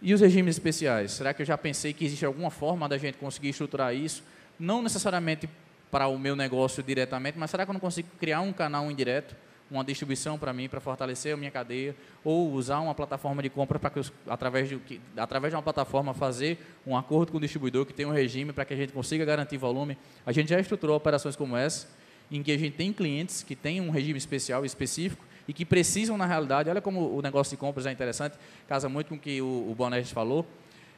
E 0.00 0.14
os 0.14 0.22
regimes 0.22 0.56
especiais? 0.56 1.12
Será 1.12 1.34
que 1.34 1.42
eu 1.42 1.46
já 1.46 1.58
pensei 1.58 1.92
que 1.92 2.04
existe 2.04 2.24
alguma 2.24 2.50
forma 2.50 2.88
da 2.88 2.96
gente 2.96 3.18
conseguir 3.18 3.50
estruturar 3.50 3.94
isso? 3.94 4.22
Não 4.58 4.82
necessariamente 4.82 5.48
para 5.90 6.06
o 6.06 6.18
meu 6.18 6.34
negócio 6.34 6.82
diretamente, 6.82 7.38
mas 7.38 7.50
será 7.50 7.64
que 7.66 7.70
eu 7.70 7.74
não 7.74 7.80
consigo 7.80 8.08
criar 8.18 8.40
um 8.40 8.52
canal 8.52 8.90
indireto 8.90 9.36
uma 9.70 9.82
distribuição 9.82 10.38
para 10.38 10.52
mim, 10.52 10.68
para 10.68 10.80
fortalecer 10.80 11.34
a 11.34 11.36
minha 11.36 11.50
cadeia, 11.50 11.96
ou 12.22 12.52
usar 12.52 12.80
uma 12.80 12.94
plataforma 12.94 13.42
de 13.42 13.48
compra 13.48 13.78
para 13.78 13.90
que, 13.90 13.98
eu, 13.98 14.04
através, 14.28 14.68
de, 14.68 14.76
que, 14.78 15.00
através 15.16 15.52
de 15.52 15.56
uma 15.56 15.62
plataforma, 15.62 16.12
fazer 16.14 16.58
um 16.86 16.96
acordo 16.96 17.32
com 17.32 17.38
o 17.38 17.40
distribuidor 17.40 17.86
que 17.86 17.92
tem 17.92 18.06
um 18.06 18.12
regime 18.12 18.52
para 18.52 18.64
que 18.64 18.74
a 18.74 18.76
gente 18.76 18.92
consiga 18.92 19.24
garantir 19.24 19.56
volume. 19.56 19.96
A 20.24 20.32
gente 20.32 20.50
já 20.50 20.60
estruturou 20.60 20.96
operações 20.96 21.34
como 21.34 21.56
essa, 21.56 21.88
em 22.30 22.42
que 22.42 22.52
a 22.52 22.58
gente 22.58 22.76
tem 22.76 22.92
clientes 22.92 23.42
que 23.42 23.56
têm 23.56 23.80
um 23.80 23.90
regime 23.90 24.18
especial 24.18 24.64
específico 24.64 25.24
e 25.46 25.52
que 25.52 25.64
precisam, 25.64 26.16
na 26.16 26.26
realidade, 26.26 26.70
olha 26.70 26.80
como 26.80 27.16
o 27.16 27.20
negócio 27.20 27.50
de 27.50 27.56
compras 27.56 27.86
é 27.86 27.92
interessante, 27.92 28.36
casa 28.68 28.88
muito 28.88 29.08
com 29.08 29.14
o 29.14 29.18
que 29.18 29.40
o, 29.42 29.46
o 29.46 30.04
falou, 30.06 30.46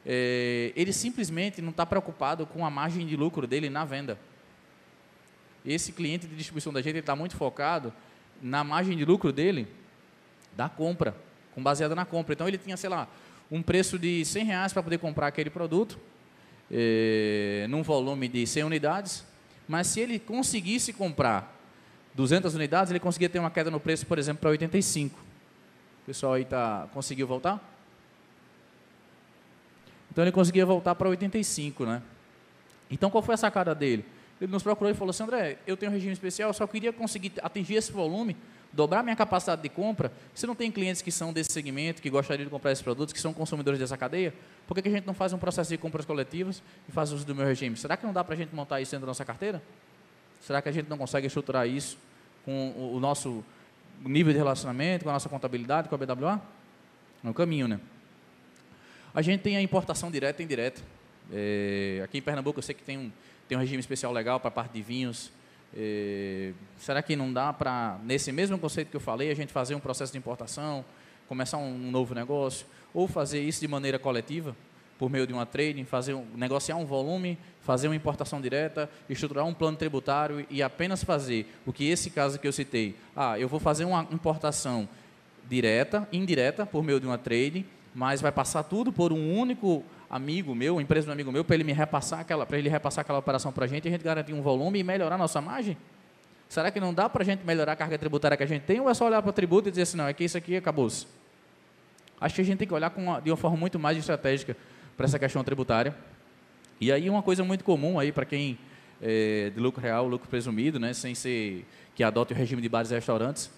é, 0.05 0.71
ele 0.75 0.93
simplesmente 0.93 1.61
não 1.61 1.71
está 1.71 1.85
preocupado 1.85 2.45
com 2.45 2.65
a 2.65 2.69
margem 2.69 3.05
de 3.05 3.15
lucro 3.17 3.45
dele 3.45 3.69
na 3.69 3.83
venda. 3.83 4.17
Esse 5.65 5.91
cliente 5.91 6.25
de 6.27 6.35
distribuição 6.35 6.71
da 6.71 6.81
gente 6.81 6.99
está 6.99 7.13
muito 7.13 7.35
focado 7.35 7.93
na 8.41 8.63
margem 8.63 8.95
de 8.97 9.05
lucro 9.05 9.31
dele 9.31 9.67
da 10.55 10.67
compra, 10.67 11.15
com 11.53 11.61
baseada 11.61 11.95
na 11.95 12.05
compra. 12.05 12.33
Então 12.33 12.47
ele 12.47 12.57
tinha, 12.57 12.75
sei 12.75 12.89
lá, 12.89 13.07
um 13.51 13.61
preço 13.61 13.97
de 13.97 14.25
100 14.25 14.45
reais 14.45 14.73
para 14.73 14.83
poder 14.83 14.97
comprar 14.97 15.27
aquele 15.27 15.49
produto, 15.49 15.99
eh, 16.71 17.65
num 17.69 17.83
volume 17.83 18.27
de 18.27 18.45
100 18.45 18.63
unidades, 18.63 19.25
mas 19.67 19.87
se 19.87 19.99
ele 19.99 20.19
conseguisse 20.19 20.91
comprar 20.93 21.55
200 22.13 22.55
unidades, 22.55 22.91
ele 22.91 22.99
conseguia 22.99 23.29
ter 23.29 23.39
uma 23.39 23.51
queda 23.51 23.69
no 23.69 23.79
preço, 23.79 24.05
por 24.05 24.17
exemplo, 24.17 24.41
para 24.41 24.49
85. 24.49 25.17
O 25.17 26.05
pessoal 26.05 26.33
aí 26.33 26.45
tá, 26.45 26.87
conseguiu 26.93 27.27
voltar? 27.27 27.61
Então 30.11 30.23
ele 30.23 30.31
conseguia 30.31 30.65
voltar 30.65 30.95
para 30.95 31.09
85, 31.09 31.85
né? 31.85 32.01
Então 32.89 33.09
qual 33.09 33.21
foi 33.21 33.35
a 33.35 33.37
sacada 33.37 33.75
dele? 33.75 34.03
Ele 34.39 34.51
nos 34.51 34.61
procurou 34.63 34.91
e 34.91 34.93
falou 34.93 35.09
assim, 35.09 35.23
André, 35.23 35.57
eu 35.65 35.75
tenho 35.75 35.91
um 35.91 35.95
regime 35.95 36.13
especial, 36.13 36.53
só 36.53 36.67
queria 36.67 36.93
conseguir 36.93 37.33
atingir 37.41 37.75
esse 37.75 37.91
volume, 37.91 38.37
dobrar 38.71 39.01
minha 39.01 39.15
capacidade 39.15 39.61
de 39.61 39.69
compra. 39.69 40.11
Você 40.33 40.45
não 40.45 40.55
tem 40.55 40.71
clientes 40.71 41.01
que 41.01 41.11
são 41.11 41.33
desse 41.33 41.51
segmento, 41.51 42.01
que 42.01 42.09
gostariam 42.09 42.45
de 42.45 42.51
comprar 42.51 42.71
esses 42.71 42.83
produtos, 42.83 43.13
que 43.13 43.19
são 43.19 43.33
consumidores 43.33 43.79
dessa 43.79 43.97
cadeia? 43.97 44.33
Por 44.67 44.75
que, 44.75 44.87
a 44.87 44.91
gente 44.91 45.07
não 45.07 45.13
faz 45.13 45.33
um 45.33 45.39
processo 45.39 45.69
de 45.69 45.77
compras 45.77 46.05
coletivas 46.05 46.61
e 46.87 46.91
faz 46.91 47.11
uso 47.11 47.25
do 47.25 47.33
meu 47.33 47.45
regime? 47.45 47.75
Será 47.75 47.97
que 47.97 48.05
não 48.05 48.13
dá 48.13 48.23
para 48.23 48.35
a 48.35 48.37
gente 48.37 48.53
montar 48.53 48.79
isso 48.79 48.91
dentro 48.91 49.05
da 49.05 49.09
nossa 49.09 49.25
carteira? 49.25 49.61
Será 50.39 50.61
que 50.61 50.69
a 50.69 50.71
gente 50.71 50.87
não 50.87 50.97
consegue 50.97 51.25
estruturar 51.25 51.67
isso 51.67 51.97
com 52.45 52.93
o 52.93 52.99
nosso 52.99 53.43
nível 54.03 54.31
de 54.31 54.37
relacionamento, 54.37 55.03
com 55.03 55.09
a 55.09 55.13
nossa 55.13 55.27
contabilidade, 55.27 55.89
com 55.89 55.95
a 55.95 55.97
BWA? 55.97 56.41
É 57.23 57.33
caminho, 57.33 57.67
né? 57.67 57.79
A 59.13 59.21
gente 59.21 59.41
tem 59.41 59.57
a 59.57 59.61
importação 59.61 60.11
direta 60.11 60.41
e 60.41 60.45
indireta. 60.45 60.81
É, 61.33 62.01
aqui 62.03 62.19
em 62.19 62.21
Pernambuco 62.21 62.59
eu 62.59 62.63
sei 62.63 62.75
que 62.75 62.83
tem 62.83 62.97
um, 62.97 63.11
tem 63.47 63.57
um 63.57 63.61
regime 63.61 63.79
especial 63.79 64.11
legal 64.11 64.39
para 64.39 64.49
a 64.49 64.51
parte 64.51 64.73
de 64.73 64.81
vinhos. 64.81 65.31
É, 65.75 66.53
será 66.77 67.01
que 67.01 67.15
não 67.15 67.31
dá 67.31 67.51
para, 67.53 67.97
nesse 68.03 68.31
mesmo 68.31 68.57
conceito 68.57 68.89
que 68.89 68.95
eu 68.95 69.01
falei, 69.01 69.31
a 69.31 69.35
gente 69.35 69.51
fazer 69.51 69.75
um 69.75 69.79
processo 69.79 70.11
de 70.11 70.17
importação, 70.17 70.83
começar 71.27 71.57
um, 71.57 71.91
novo 71.91 72.13
negócio, 72.13 72.65
ou 72.93 73.07
fazer 73.07 73.41
isso 73.41 73.59
de 73.59 73.67
maneira 73.67 73.99
coletiva, 73.99 74.55
por 74.97 75.09
meio 75.09 75.27
de 75.27 75.33
uma 75.33 75.45
trading, 75.45 75.85
fazer 75.85 76.13
um, 76.13 76.25
negociar 76.35 76.75
um 76.77 76.85
volume, 76.85 77.37
fazer 77.61 77.87
uma 77.87 77.95
importação 77.95 78.41
direta, 78.41 78.89
estruturar 79.09 79.45
um 79.45 79.53
plano 79.53 79.77
tributário 79.77 80.45
e 80.49 80.63
apenas 80.63 81.03
fazer 81.03 81.45
o 81.65 81.73
que 81.73 81.87
esse 81.87 82.09
caso 82.09 82.39
que 82.39 82.47
eu 82.47 82.51
citei. 82.51 82.95
Ah, 83.15 83.37
eu 83.37 83.47
vou 83.47 83.59
fazer 83.59 83.85
uma 83.85 84.07
importação 84.11 84.89
direta, 85.47 86.07
indireta, 86.11 86.65
por 86.65 86.83
meio 86.83 86.99
de 86.99 87.05
uma 87.05 87.17
trading, 87.17 87.65
mas 87.93 88.21
vai 88.21 88.31
passar 88.31 88.63
tudo 88.63 88.91
por 88.91 89.13
um 89.13 89.37
único 89.37 89.83
amigo 90.09 90.55
meu, 90.55 90.79
empresa 90.79 91.05
de 91.05 91.09
um 91.09 91.13
amigo 91.13 91.31
meu, 91.31 91.43
para 91.43 91.55
ele 91.55 91.63
me 91.63 91.73
repassar 91.73 92.19
aquela, 92.19 92.45
para 92.45 92.57
ele 92.57 92.69
repassar 92.69 93.01
aquela 93.01 93.19
operação 93.19 93.51
para 93.51 93.65
a 93.65 93.67
gente, 93.67 93.85
e 93.85 93.87
a 93.89 93.91
gente 93.91 94.03
garantir 94.03 94.33
um 94.33 94.41
volume 94.41 94.79
e 94.79 94.83
melhorar 94.83 95.17
nossa 95.17 95.41
margem? 95.41 95.77
Será 96.49 96.71
que 96.71 96.79
não 96.79 96.93
dá 96.93 97.09
para 97.09 97.23
a 97.23 97.25
gente 97.25 97.45
melhorar 97.45 97.73
a 97.73 97.75
carga 97.75 97.97
tributária 97.97 98.37
que 98.37 98.43
a 98.43 98.47
gente 98.47 98.63
tem, 98.63 98.79
ou 98.79 98.89
é 98.89 98.93
só 98.93 99.05
olhar 99.05 99.21
para 99.21 99.29
o 99.29 99.33
tributo 99.33 99.67
e 99.67 99.71
dizer 99.71 99.83
assim, 99.83 99.97
não, 99.97 100.07
é 100.07 100.13
que 100.13 100.23
isso 100.23 100.37
aqui 100.37 100.55
acabou-se? 100.55 101.05
Acho 102.19 102.35
que 102.35 102.41
a 102.41 102.43
gente 102.43 102.57
tem 102.57 102.67
que 102.67 102.73
olhar 102.73 102.91
uma, 102.95 103.19
de 103.19 103.29
uma 103.29 103.37
forma 103.37 103.57
muito 103.57 103.77
mais 103.77 103.97
estratégica 103.97 104.55
para 104.95 105.05
essa 105.05 105.19
questão 105.19 105.43
tributária. 105.43 105.95
E 106.79 106.91
aí 106.91 107.09
uma 107.09 107.21
coisa 107.21 107.43
muito 107.43 107.63
comum 107.63 107.99
aí 107.99 108.11
para 108.11 108.25
quem 108.25 108.57
é, 109.01 109.51
de 109.53 109.59
lucro 109.59 109.81
real, 109.81 110.07
lucro 110.07 110.27
presumido, 110.27 110.79
né, 110.79 110.93
sem 110.93 111.13
ser 111.13 111.65
que 111.95 112.03
adote 112.03 112.33
o 112.33 112.35
regime 112.35 112.61
de 112.61 112.69
bares 112.69 112.91
e 112.91 112.93
restaurantes, 112.93 113.51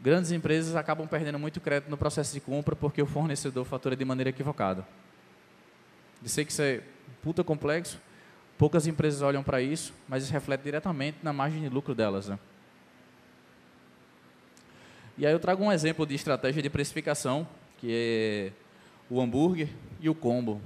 grandes 0.00 0.32
empresas 0.32 0.76
acabam 0.76 1.06
perdendo 1.06 1.38
muito 1.38 1.60
crédito 1.60 1.88
no 1.88 1.96
processo 1.96 2.32
de 2.34 2.40
compra 2.40 2.76
porque 2.76 3.00
o 3.00 3.06
fornecedor 3.06 3.64
fatura 3.64 3.96
de 3.96 4.04
maneira 4.04 4.30
equivocada. 4.30 4.86
Eu 6.22 6.28
sei 6.28 6.44
que 6.44 6.52
isso 6.52 6.62
é 6.62 6.80
puta 7.22 7.42
complexo, 7.44 7.98
poucas 8.58 8.86
empresas 8.86 9.22
olham 9.22 9.42
para 9.42 9.60
isso, 9.60 9.92
mas 10.08 10.24
isso 10.24 10.32
reflete 10.32 10.62
diretamente 10.62 11.18
na 11.22 11.32
margem 11.32 11.62
de 11.62 11.68
lucro 11.68 11.94
delas. 11.94 12.28
Né? 12.28 12.38
E 15.16 15.26
aí 15.26 15.32
eu 15.32 15.40
trago 15.40 15.62
um 15.62 15.70
exemplo 15.70 16.06
de 16.06 16.14
estratégia 16.14 16.62
de 16.62 16.70
precificação, 16.70 17.46
que 17.78 17.88
é 17.90 18.52
o 19.08 19.20
hambúrguer 19.20 19.68
e 20.00 20.08
o 20.08 20.14
combo. 20.14 20.60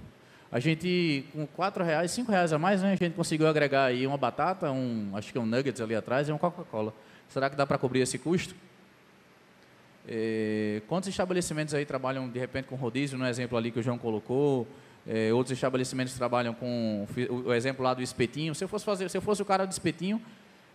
A 0.50 0.58
gente, 0.58 1.26
com 1.32 1.46
quatro 1.46 1.84
reais, 1.84 2.10
cinco 2.10 2.32
reais 2.32 2.52
a 2.52 2.58
mais, 2.58 2.80
né, 2.80 2.92
a 2.92 2.96
gente 2.96 3.14
conseguiu 3.14 3.46
agregar 3.46 3.84
aí 3.84 4.06
uma 4.06 4.16
batata, 4.16 4.70
um, 4.70 5.10
acho 5.14 5.30
que 5.30 5.36
é 5.36 5.40
um 5.40 5.46
nuggets 5.46 5.80
ali 5.80 5.94
atrás 5.94 6.28
e 6.28 6.32
uma 6.32 6.38
Coca-Cola. 6.38 6.94
Será 7.28 7.50
que 7.50 7.56
dá 7.56 7.66
para 7.66 7.76
cobrir 7.76 8.00
esse 8.00 8.18
custo? 8.18 8.54
É, 10.06 10.80
quantos 10.88 11.10
estabelecimentos 11.10 11.74
aí 11.74 11.84
trabalham, 11.84 12.26
de 12.26 12.38
repente, 12.38 12.66
com 12.66 12.76
rodízio, 12.76 13.18
no 13.18 13.26
exemplo 13.26 13.58
ali 13.58 13.70
que 13.70 13.78
o 13.78 13.82
João 13.82 13.98
colocou? 13.98 14.66
É, 15.10 15.32
outros 15.32 15.52
estabelecimentos 15.52 16.12
trabalham 16.12 16.52
com 16.52 17.06
o, 17.46 17.54
exemplo 17.54 17.82
lá 17.82 17.94
do 17.94 18.02
espetinho. 18.02 18.54
Se 18.54 18.62
eu 18.62 18.68
fosse 18.68 18.84
fazer, 18.84 19.08
se 19.08 19.16
eu 19.16 19.22
fosse 19.22 19.40
o 19.40 19.44
cara 19.44 19.66
do 19.66 19.72
espetinho, 19.72 20.20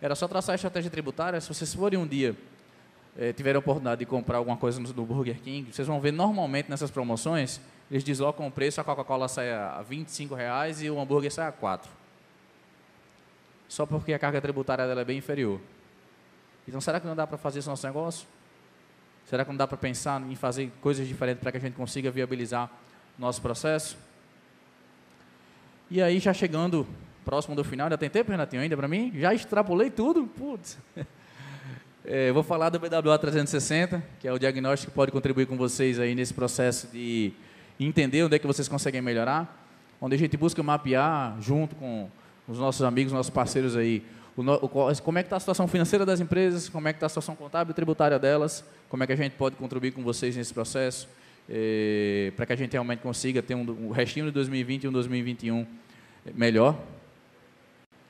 era 0.01 0.15
só 0.15 0.27
traçar 0.27 0.53
a 0.53 0.55
estratégia 0.55 0.89
tributária. 0.89 1.39
Se 1.39 1.47
vocês 1.47 1.71
forem 1.71 1.99
um 1.99 2.07
dia 2.07 2.35
é, 3.15 3.31
tiverem 3.31 3.57
a 3.57 3.59
oportunidade 3.59 3.99
de 3.99 4.07
comprar 4.07 4.39
alguma 4.39 4.57
coisa 4.57 4.79
no, 4.79 4.91
no 4.91 5.05
Burger 5.05 5.39
King, 5.39 5.71
vocês 5.71 5.87
vão 5.87 6.01
ver 6.01 6.11
normalmente 6.11 6.67
nessas 6.67 6.89
promoções, 6.89 7.61
eles 7.91 8.03
deslocam 8.03 8.47
o 8.47 8.51
preço, 8.51 8.81
a 8.81 8.83
Coca-Cola 8.83 9.27
sai 9.27 9.51
a 9.51 9.83
25 9.87 10.33
reais 10.33 10.81
e 10.81 10.89
o 10.89 10.99
hambúrguer 10.99 11.31
sai 11.31 11.47
a 11.47 11.51
4. 11.51 11.91
Só 13.67 13.85
porque 13.85 14.13
a 14.13 14.19
carga 14.19 14.41
tributária 14.41 14.87
dela 14.87 15.01
é 15.01 15.05
bem 15.05 15.19
inferior. 15.19 15.61
Então, 16.67 16.81
será 16.81 16.99
que 16.99 17.05
não 17.05 17.15
dá 17.15 17.27
para 17.27 17.37
fazer 17.37 17.59
esse 17.59 17.67
nosso 17.67 17.85
negócio? 17.85 18.25
Será 19.29 19.45
que 19.45 19.51
não 19.51 19.57
dá 19.57 19.67
para 19.67 19.77
pensar 19.77 20.19
em 20.21 20.35
fazer 20.35 20.71
coisas 20.81 21.07
diferentes 21.07 21.41
para 21.41 21.51
que 21.51 21.57
a 21.59 21.61
gente 21.61 21.75
consiga 21.75 22.09
viabilizar 22.09 22.71
nosso 23.17 23.39
processo? 23.39 23.95
E 25.93 26.01
aí, 26.01 26.17
já 26.17 26.33
chegando 26.33 26.87
próximo 27.23 27.55
do 27.55 27.63
final, 27.63 27.85
ainda 27.85 27.99
tem 27.99 28.09
tempo, 28.09 28.31
Renatinho, 28.31 28.63
ainda 28.63 28.75
para 28.75 28.87
mim? 28.87 29.13
Já 29.15 29.31
extrapolei 29.31 29.91
tudo? 29.91 30.25
Putz. 30.25 30.79
É, 32.05 32.33
vou 32.33 32.43
falar 32.43 32.69
do 32.69 32.77
BWA 32.77 33.17
360, 33.17 34.03
que 34.19 34.27
é 34.27 34.33
o 34.33 34.37
diagnóstico 34.37 34.91
que 34.91 34.95
pode 34.95 35.09
contribuir 35.09 35.45
com 35.45 35.55
vocês 35.55 36.01
aí 36.01 36.13
nesse 36.13 36.33
processo 36.33 36.89
de 36.91 37.31
entender 37.79 38.23
onde 38.23 38.35
é 38.35 38.39
que 38.39 38.45
vocês 38.45 38.67
conseguem 38.67 39.01
melhorar, 39.01 39.65
onde 40.01 40.13
a 40.13 40.19
gente 40.19 40.35
busca 40.35 40.61
mapear 40.61 41.37
junto 41.39 41.77
com 41.77 42.09
os 42.45 42.59
nossos 42.59 42.81
amigos, 42.81 43.13
nossos 43.13 43.29
parceiros 43.29 43.77
aí, 43.77 44.03
o, 44.35 44.41
o, 44.41 45.01
como 45.01 45.17
é 45.17 45.23
que 45.23 45.27
está 45.27 45.37
a 45.37 45.39
situação 45.39 45.65
financeira 45.65 46.05
das 46.05 46.19
empresas, 46.19 46.67
como 46.67 46.89
é 46.89 46.91
que 46.91 46.97
está 46.97 47.05
a 47.05 47.09
situação 47.09 47.37
contábil 47.37 47.71
e 47.71 47.73
tributária 47.73 48.19
delas, 48.19 48.65
como 48.89 49.01
é 49.01 49.07
que 49.07 49.13
a 49.13 49.15
gente 49.15 49.37
pode 49.37 49.55
contribuir 49.55 49.91
com 49.91 50.03
vocês 50.03 50.35
nesse 50.35 50.53
processo, 50.53 51.07
é, 51.49 52.33
para 52.35 52.45
que 52.45 52.51
a 52.51 52.57
gente 52.57 52.73
realmente 52.73 52.99
consiga 52.99 53.41
ter 53.41 53.55
um, 53.55 53.87
um 53.87 53.91
restinho 53.91 54.25
de 54.25 54.33
2020 54.33 54.83
e 54.83 54.87
um 54.89 54.91
2021 54.91 55.65
melhor. 56.33 56.77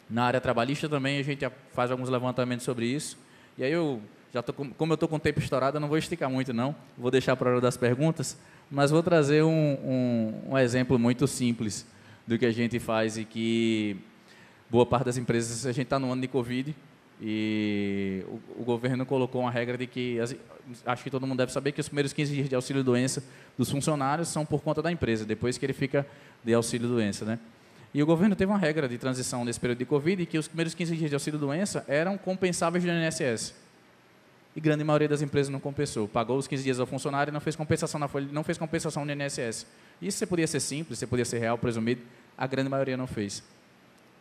Na 0.10 0.26
área 0.26 0.42
trabalhista 0.42 0.88
também 0.88 1.20
a 1.20 1.24
gente 1.24 1.48
faz 1.74 1.90
alguns 1.90 2.10
levantamentos 2.10 2.66
sobre 2.66 2.86
isso. 2.86 3.18
E 3.58 3.64
aí 3.64 3.72
eu 3.72 4.02
já 4.34 4.42
tô 4.42 4.52
com, 4.52 4.70
como 4.72 4.92
eu 4.92 4.96
estou 4.96 5.08
com 5.08 5.18
o 5.18 5.20
tempo 5.20 5.40
estourado, 5.40 5.78
eu 5.78 5.82
não 5.82 5.88
vou 5.88 5.98
esticar 5.98 6.30
muito 6.30 6.52
não, 6.52 6.76
vou 6.98 7.12
deixar 7.12 7.36
para 7.36 7.50
a 7.50 7.52
hora 7.54 7.62
das 7.62 7.78
perguntas, 7.78 8.38
mas 8.70 8.90
vou 8.90 9.04
trazer 9.04 9.44
um, 9.44 9.50
um, 9.50 10.42
um, 10.50 10.58
exemplo 10.58 10.98
muito 10.98 11.28
simples 11.28 11.86
do 12.26 12.38
que 12.38 12.46
a 12.46 12.52
gente 12.52 12.80
faz 12.80 13.16
e 13.18 13.26
que 13.26 13.96
boa 14.72 14.88
parte 14.88 15.06
das 15.06 15.18
empresas, 15.18 15.68
a 15.68 15.72
gente 15.72 15.86
está 15.86 16.00
no 16.00 16.12
ano 16.12 16.22
de 16.22 16.28
Covid 16.28 16.76
e 17.22 18.26
o, 18.28 18.62
o, 18.62 18.64
governo 18.64 19.06
colocou 19.06 19.42
uma 19.42 19.52
regra 19.52 19.78
de 19.78 19.86
que, 19.86 20.18
acho 20.84 21.04
que 21.04 21.12
todo 21.12 21.28
mundo 21.28 21.38
deve 21.38 21.52
saber 21.52 21.72
que 21.72 21.80
os 21.80 21.88
primeiros 21.88 22.12
15 22.12 22.34
dias 22.34 22.50
de 22.50 22.56
auxílio-doença 22.56 23.24
dos 23.56 23.70
funcionários 23.70 24.30
são 24.30 24.44
por 24.44 24.62
conta 24.62 24.82
da 24.82 24.92
empresa, 24.92 25.26
depois 25.26 25.60
que 25.60 25.66
ele 25.66 25.74
fica 25.74 26.08
de 26.44 26.56
auxílio-doença, 26.56 27.24
né? 27.24 27.40
E 27.94 28.02
o 28.02 28.06
governo 28.06 28.36
teve 28.36 28.52
uma 28.52 28.58
regra 28.58 28.90
de 28.90 28.98
transição 28.98 29.46
nesse 29.46 29.60
período 29.60 29.80
de 29.80 29.86
Covid 29.86 30.26
que 30.26 30.38
os 30.38 30.48
primeiros 30.48 30.74
15 30.74 30.96
dias 30.96 31.10
de 31.10 31.16
auxílio-doença 31.16 31.86
eram 31.88 32.18
compensáveis 32.18 32.84
do 32.84 32.90
INSS. 32.90 33.54
E 34.56 34.62
grande 34.62 34.84
maioria 34.84 35.08
das 35.08 35.22
empresas 35.22 35.52
não 35.52 35.60
compensou. 35.60 36.08
Pagou 36.08 36.38
os 36.38 36.48
15 36.48 36.64
dias 36.64 36.80
ao 36.80 36.88
funcionário 36.88 37.30
e 37.30 37.34
não 37.34 37.40
fez 37.40 37.56
compensação 37.56 38.00
na 38.00 38.08
folha, 38.08 38.28
não 38.32 38.44
fez 38.44 38.58
compensação 38.58 39.06
no 39.06 39.12
INSS. 39.12 39.68
Isso 40.02 40.18
você 40.18 40.26
podia 40.26 40.48
ser 40.48 40.60
simples, 40.60 41.00
você 41.00 41.08
podia 41.08 41.26
ser 41.26 41.38
real, 41.38 41.58
presumido, 41.58 42.02
a 42.38 42.48
grande 42.48 42.70
maioria 42.70 42.98
não 42.98 43.06
fez. 43.06 43.44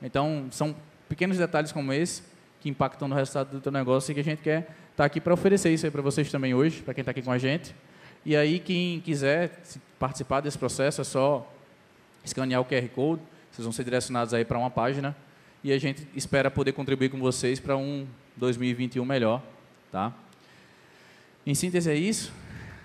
Então, 0.03 0.49
são 0.51 0.75
pequenos 1.09 1.39
detalhes 1.39 1.73
como 1.73 1.93
esse 1.93 2.23
que 2.61 2.69
impactam 2.69 3.09
no 3.09 3.15
resultado 3.15 3.51
do 3.51 3.61
teu 3.61 3.73
negócio 3.73 4.13
e 4.13 4.15
que 4.15 4.21
a 4.21 4.25
gente 4.25 4.43
quer 4.43 4.61
estar 4.61 4.75
tá 4.97 5.05
aqui 5.05 5.21
para 5.21 5.35
oferecer 5.35 5.73
isso 5.73 5.85
aí 5.85 5.91
para 5.91 6.03
vocês 6.03 6.31
também 6.31 6.55
hoje, 6.55 6.83
para 6.83 6.95
quem 6.95 7.03
está 7.03 7.11
aqui 7.11 7.23
com 7.23 7.33
a 7.33 7.39
gente. 7.39 7.75
E 8.25 8.37
aí, 8.37 8.59
quem 8.59 9.01
quiser 9.01 9.63
participar 9.99 10.41
desse 10.41 10.57
processo, 10.59 11.01
é 11.01 11.05
só 11.05 11.51
escanear 12.25 12.61
o 12.61 12.65
QR 12.65 12.89
Code, 12.89 13.23
vocês 13.53 13.65
vão 13.65 13.73
ser 13.73 13.85
direcionados 13.85 14.33
aí 14.33 14.47
para 14.47 14.59
uma 14.59 14.71
página 14.71 15.15
e 15.63 15.73
a 15.73 15.79
gente 15.79 16.09
espera 16.17 16.51
poder 16.51 16.73
contribuir 16.73 17.11
com 17.11 17.21
vocês 17.21 17.61
para 17.61 17.77
um 17.77 18.07
2021 18.35 19.05
melhor, 19.05 19.43
tá? 19.91 20.11
Em 21.47 21.55
síntese 21.55 21.91
é 21.91 21.95
isso. 21.95 22.33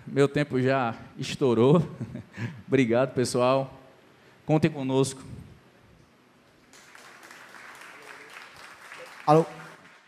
Meu 0.05 0.28
tempo 0.28 0.61
já 0.61 0.93
estourou. 1.18 1.89
Obrigado, 2.68 3.13
pessoal. 3.13 3.74
Contem 4.45 4.70
conosco. 4.70 5.24
Alô? 9.26 9.45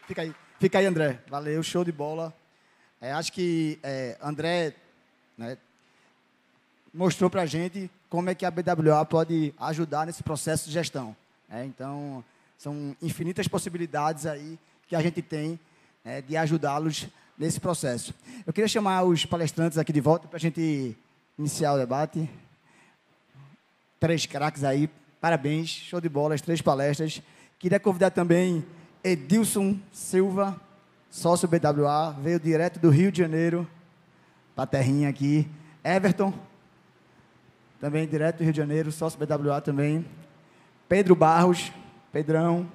Fica 0.07 0.23
aí. 0.23 0.35
Fica 0.59 0.79
aí, 0.79 0.85
André. 0.85 1.19
Valeu, 1.29 1.63
show 1.63 1.85
de 1.85 1.91
bola. 1.93 2.33
É, 2.99 3.13
acho 3.13 3.31
que 3.31 3.79
é, 3.81 4.17
André 4.21 4.75
né, 5.37 5.57
mostrou 6.93 7.29
para 7.29 7.43
a 7.43 7.45
gente 7.45 7.89
como 8.09 8.29
é 8.29 8.35
que 8.35 8.45
a 8.45 8.51
BWA 8.51 9.05
pode 9.05 9.53
ajudar 9.59 10.07
nesse 10.07 10.23
processo 10.23 10.65
de 10.65 10.71
gestão. 10.71 11.15
É, 11.49 11.63
então, 11.63 12.23
são 12.57 12.95
infinitas 13.01 13.47
possibilidades 13.47 14.25
aí 14.25 14.57
que 14.87 14.95
a 14.95 15.01
gente 15.01 15.21
tem 15.21 15.59
é, 16.03 16.21
de 16.21 16.35
ajudá-los 16.35 17.07
nesse 17.37 17.59
processo. 17.59 18.13
Eu 18.45 18.51
queria 18.51 18.67
chamar 18.67 19.03
os 19.03 19.25
palestrantes 19.25 19.77
aqui 19.77 19.93
de 19.93 20.01
volta 20.01 20.27
para 20.27 20.37
a 20.37 20.39
gente 20.39 20.97
iniciar 21.37 21.73
o 21.73 21.77
debate. 21.77 22.29
Três 23.99 24.25
craques 24.25 24.63
aí, 24.63 24.89
parabéns, 25.21 25.69
show 25.69 26.01
de 26.01 26.09
bola, 26.09 26.35
as 26.35 26.41
três 26.41 26.61
palestras. 26.61 27.21
Queria 27.59 27.79
convidar 27.79 28.09
também 28.09 28.65
Edilson 29.03 29.77
Silva, 29.93 30.59
sócio 31.09 31.47
BWA, 31.47 32.11
veio 32.21 32.39
direto 32.39 32.79
do 32.79 32.89
Rio 32.89 33.11
de 33.11 33.19
Janeiro, 33.19 33.67
para 34.55 34.63
a 34.63 34.67
terrinha 34.67 35.09
aqui. 35.09 35.47
Everton, 35.83 36.33
também 37.79 38.07
direto 38.07 38.37
do 38.37 38.43
Rio 38.43 38.53
de 38.53 38.57
Janeiro, 38.57 38.91
sócio 38.91 39.19
BWA 39.19 39.61
também. 39.61 40.05
Pedro 40.87 41.15
Barros, 41.15 41.71
Pedrão, 42.11 42.69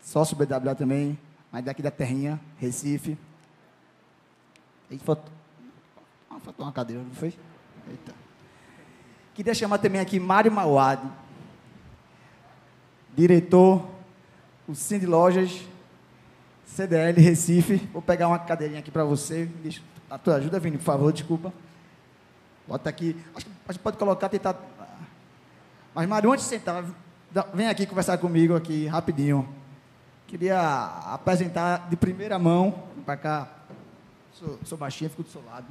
sócio 0.00 0.36
BWA 0.36 0.74
também, 0.74 1.18
mas 1.50 1.64
daqui 1.64 1.82
da 1.82 1.90
terrinha, 1.90 2.40
Recife. 2.58 3.18
E 4.90 4.98
faltou, 4.98 5.32
faltou 6.40 6.66
uma 6.66 6.72
cadeira, 6.72 7.02
não 7.02 7.14
foi? 7.14 7.34
Eita. 7.88 8.14
Queria 9.34 9.54
chamar 9.54 9.78
também 9.78 10.00
aqui 10.00 10.20
Mário 10.20 10.52
Mauad, 10.52 11.02
diretor, 13.14 13.86
o 14.68 14.74
Cindy 14.74 15.06
Lojas, 15.06 15.62
CDL 16.64 17.20
Recife. 17.20 17.76
Vou 17.92 18.02
pegar 18.02 18.28
uma 18.28 18.38
cadeirinha 18.38 18.80
aqui 18.80 18.90
para 18.90 19.04
você. 19.04 19.50
A 20.08 20.18
tua 20.18 20.36
ajuda, 20.36 20.60
Vini, 20.60 20.78
por 20.78 20.84
favor, 20.84 21.12
desculpa. 21.12 21.52
Bota 22.66 22.88
aqui. 22.88 23.16
Acho 23.34 23.46
que 23.46 23.52
a 23.68 23.72
gente 23.72 23.82
pode 23.82 23.96
colocar, 23.96 24.28
tentar. 24.28 24.56
Mas, 25.94 26.08
Mário, 26.08 26.32
antes 26.32 26.44
de 26.44 26.50
sentar, 26.50 26.84
vem 27.54 27.68
aqui 27.68 27.86
conversar 27.86 28.18
comigo 28.18 28.54
aqui, 28.54 28.86
rapidinho. 28.86 29.48
Queria 30.26 30.60
apresentar 31.12 31.88
de 31.90 31.96
primeira 31.96 32.38
mão, 32.38 32.84
para 33.04 33.16
cá, 33.16 33.48
sou, 34.32 34.58
sou 34.64 34.78
baixinho, 34.78 35.10
fico 35.10 35.22
do 35.22 35.28
seu 35.28 35.44
lado. 35.44 35.66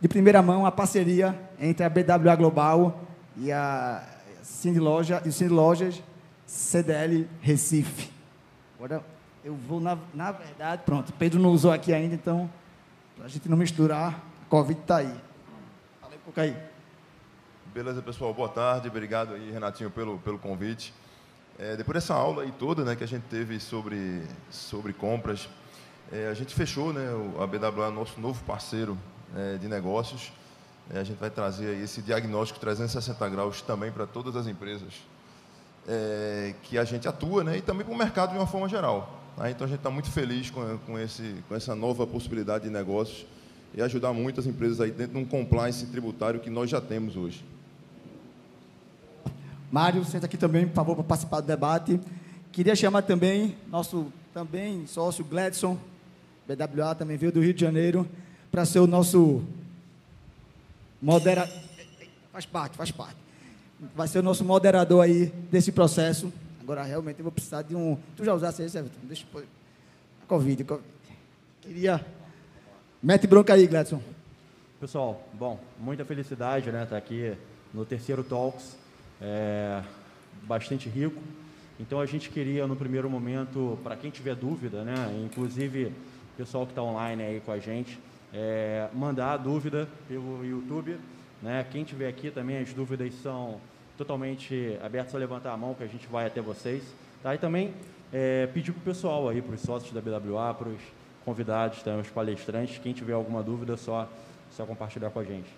De 0.00 0.06
primeira 0.06 0.40
mão, 0.40 0.64
a 0.64 0.70
parceria 0.70 1.36
entre 1.58 1.84
a 1.84 1.88
BWA 1.90 2.36
Global 2.36 3.00
e 3.36 3.50
a 3.50 4.06
Cindy 4.42 4.78
Loja, 4.78 5.20
e 5.24 5.28
o 5.28 5.32
Cindy 5.32 5.52
Lojas 5.52 6.00
CDL 6.46 7.28
Recife. 7.40 8.10
Agora, 8.76 9.02
eu 9.44 9.54
vou, 9.54 9.80
na, 9.80 9.98
na 10.14 10.30
verdade, 10.30 10.82
pronto, 10.84 11.12
Pedro 11.14 11.40
não 11.40 11.50
usou 11.50 11.72
aqui 11.72 11.92
ainda, 11.92 12.14
então, 12.14 12.48
para 13.16 13.26
a 13.26 13.28
gente 13.28 13.48
não 13.48 13.56
misturar, 13.56 14.22
a 14.46 14.48
Covid 14.48 14.80
está 14.80 14.98
aí. 14.98 15.27
Aí. 16.36 16.56
Beleza, 17.72 18.02
pessoal. 18.02 18.34
Boa 18.34 18.48
tarde. 18.48 18.88
Obrigado 18.88 19.34
aí, 19.34 19.50
Renatinho, 19.50 19.90
pelo, 19.90 20.18
pelo 20.18 20.38
convite. 20.38 20.92
É, 21.58 21.74
depois 21.74 21.94
dessa 21.94 22.14
aula 22.14 22.42
aí 22.42 22.52
toda 22.52 22.84
né, 22.84 22.94
que 22.94 23.02
a 23.02 23.08
gente 23.08 23.24
teve 23.24 23.58
sobre, 23.58 24.22
sobre 24.50 24.92
compras, 24.92 25.48
é, 26.12 26.28
a 26.28 26.34
gente 26.34 26.54
fechou, 26.54 26.92
né, 26.92 27.08
a 27.40 27.46
BWA, 27.46 27.90
nosso 27.90 28.20
novo 28.20 28.44
parceiro 28.44 28.96
é, 29.34 29.56
de 29.56 29.66
negócios. 29.68 30.30
É, 30.92 31.00
a 31.00 31.04
gente 31.04 31.18
vai 31.18 31.30
trazer 31.30 31.68
aí 31.68 31.82
esse 31.82 32.02
diagnóstico 32.02 32.60
360 32.60 33.28
graus 33.28 33.62
também 33.62 33.90
para 33.90 34.06
todas 34.06 34.36
as 34.36 34.46
empresas 34.46 34.94
é, 35.88 36.54
que 36.62 36.78
a 36.78 36.84
gente 36.84 37.08
atua 37.08 37.42
né, 37.42 37.56
e 37.56 37.62
também 37.62 37.84
para 37.84 37.94
o 37.94 37.98
mercado 37.98 38.30
de 38.30 38.36
uma 38.36 38.46
forma 38.46 38.68
geral. 38.68 39.18
Tá? 39.36 39.50
Então 39.50 39.64
a 39.64 39.68
gente 39.68 39.78
está 39.80 39.90
muito 39.90 40.10
feliz 40.10 40.50
com, 40.50 40.78
com, 40.78 40.98
esse, 40.98 41.42
com 41.48 41.54
essa 41.54 41.74
nova 41.74 42.06
possibilidade 42.06 42.64
de 42.64 42.70
negócios 42.70 43.26
e 43.74 43.82
ajudar 43.82 44.12
muitas 44.12 44.46
empresas 44.46 44.80
aí 44.80 44.90
dentro 44.90 45.14
de 45.14 45.18
um 45.18 45.24
compliance 45.24 45.86
tributário 45.86 46.40
que 46.40 46.50
nós 46.50 46.70
já 46.70 46.80
temos 46.80 47.16
hoje. 47.16 47.44
Mário, 49.70 50.04
senta 50.04 50.26
aqui 50.26 50.36
também, 50.36 50.66
por 50.66 50.74
favor, 50.74 50.94
para 50.94 51.04
participar 51.04 51.40
do 51.40 51.46
debate. 51.46 52.00
Queria 52.50 52.74
chamar 52.74 53.02
também 53.02 53.56
nosso 53.70 54.12
também 54.32 54.86
sócio 54.86 55.24
Gladson, 55.24 55.76
BWA, 56.46 56.94
também 56.94 57.16
veio 57.16 57.32
do 57.32 57.40
Rio 57.40 57.52
de 57.52 57.60
Janeiro, 57.60 58.08
para 58.50 58.64
ser 58.64 58.78
o 58.78 58.86
nosso 58.86 59.42
moderador. 61.02 61.54
Faz 62.32 62.46
parte, 62.46 62.76
faz 62.76 62.90
parte. 62.90 63.16
Vai 63.94 64.08
ser 64.08 64.20
o 64.20 64.22
nosso 64.22 64.44
moderador 64.44 65.04
aí 65.04 65.26
desse 65.50 65.70
processo. 65.72 66.32
Agora, 66.60 66.82
realmente, 66.82 67.18
eu 67.18 67.24
vou 67.24 67.32
precisar 67.32 67.62
de 67.62 67.74
um. 67.74 67.96
Tu 68.16 68.24
já 68.24 68.34
usaste 68.34 68.62
esse, 68.62 68.78
Everton? 68.78 68.98
Deixa 69.04 69.24
eu. 69.34 69.42
Covid, 70.26 70.64
Covid. 70.64 70.86
Queria. 71.62 72.04
Mete 73.00 73.28
bronca 73.28 73.54
aí, 73.54 73.64
Gladson. 73.64 74.02
Pessoal, 74.80 75.22
bom, 75.32 75.60
muita 75.78 76.04
felicidade, 76.04 76.72
né? 76.72 76.82
Estar 76.82 76.96
tá 76.96 76.96
aqui 76.96 77.32
no 77.72 77.84
terceiro 77.84 78.24
Talks 78.24 78.76
é, 79.22 79.80
bastante 80.42 80.88
rico. 80.88 81.22
Então 81.78 82.00
a 82.00 82.06
gente 82.06 82.28
queria 82.28 82.66
no 82.66 82.74
primeiro 82.74 83.08
momento, 83.08 83.78
para 83.84 83.94
quem 83.94 84.10
tiver 84.10 84.34
dúvida, 84.34 84.82
né, 84.82 84.94
inclusive 85.24 85.92
pessoal 86.36 86.66
que 86.66 86.72
está 86.72 86.82
online 86.82 87.22
aí 87.22 87.40
com 87.40 87.52
a 87.52 87.60
gente, 87.60 88.00
é, 88.34 88.88
mandar 88.92 89.34
a 89.34 89.36
dúvida 89.36 89.88
pelo 90.08 90.44
YouTube. 90.44 90.98
Né? 91.40 91.64
Quem 91.70 91.84
tiver 91.84 92.08
aqui 92.08 92.32
também, 92.32 92.58
as 92.58 92.72
dúvidas 92.72 93.14
são 93.22 93.60
totalmente 93.96 94.76
abertas 94.82 95.14
a 95.14 95.18
levantar 95.18 95.52
a 95.52 95.56
mão, 95.56 95.72
que 95.72 95.84
a 95.84 95.88
gente 95.88 96.08
vai 96.08 96.26
até 96.26 96.40
vocês. 96.40 96.82
Tá? 97.22 97.32
E 97.32 97.38
também 97.38 97.72
é, 98.12 98.48
pedir 98.48 98.72
para 98.72 98.80
o 98.80 98.84
pessoal 98.84 99.28
aí, 99.28 99.40
para 99.40 99.54
os 99.54 99.60
sócios 99.60 99.92
da 99.92 100.00
BWA, 100.00 100.52
para 100.52 100.68
os 100.68 100.80
convidados, 101.28 101.82
também, 101.82 102.00
os 102.00 102.08
palestrantes, 102.08 102.78
quem 102.78 102.94
tiver 102.94 103.12
alguma 103.12 103.42
dúvida, 103.42 103.76
só, 103.76 104.08
só 104.50 104.64
compartilhar 104.64 105.10
com 105.10 105.18
a 105.18 105.24
gente. 105.24 105.50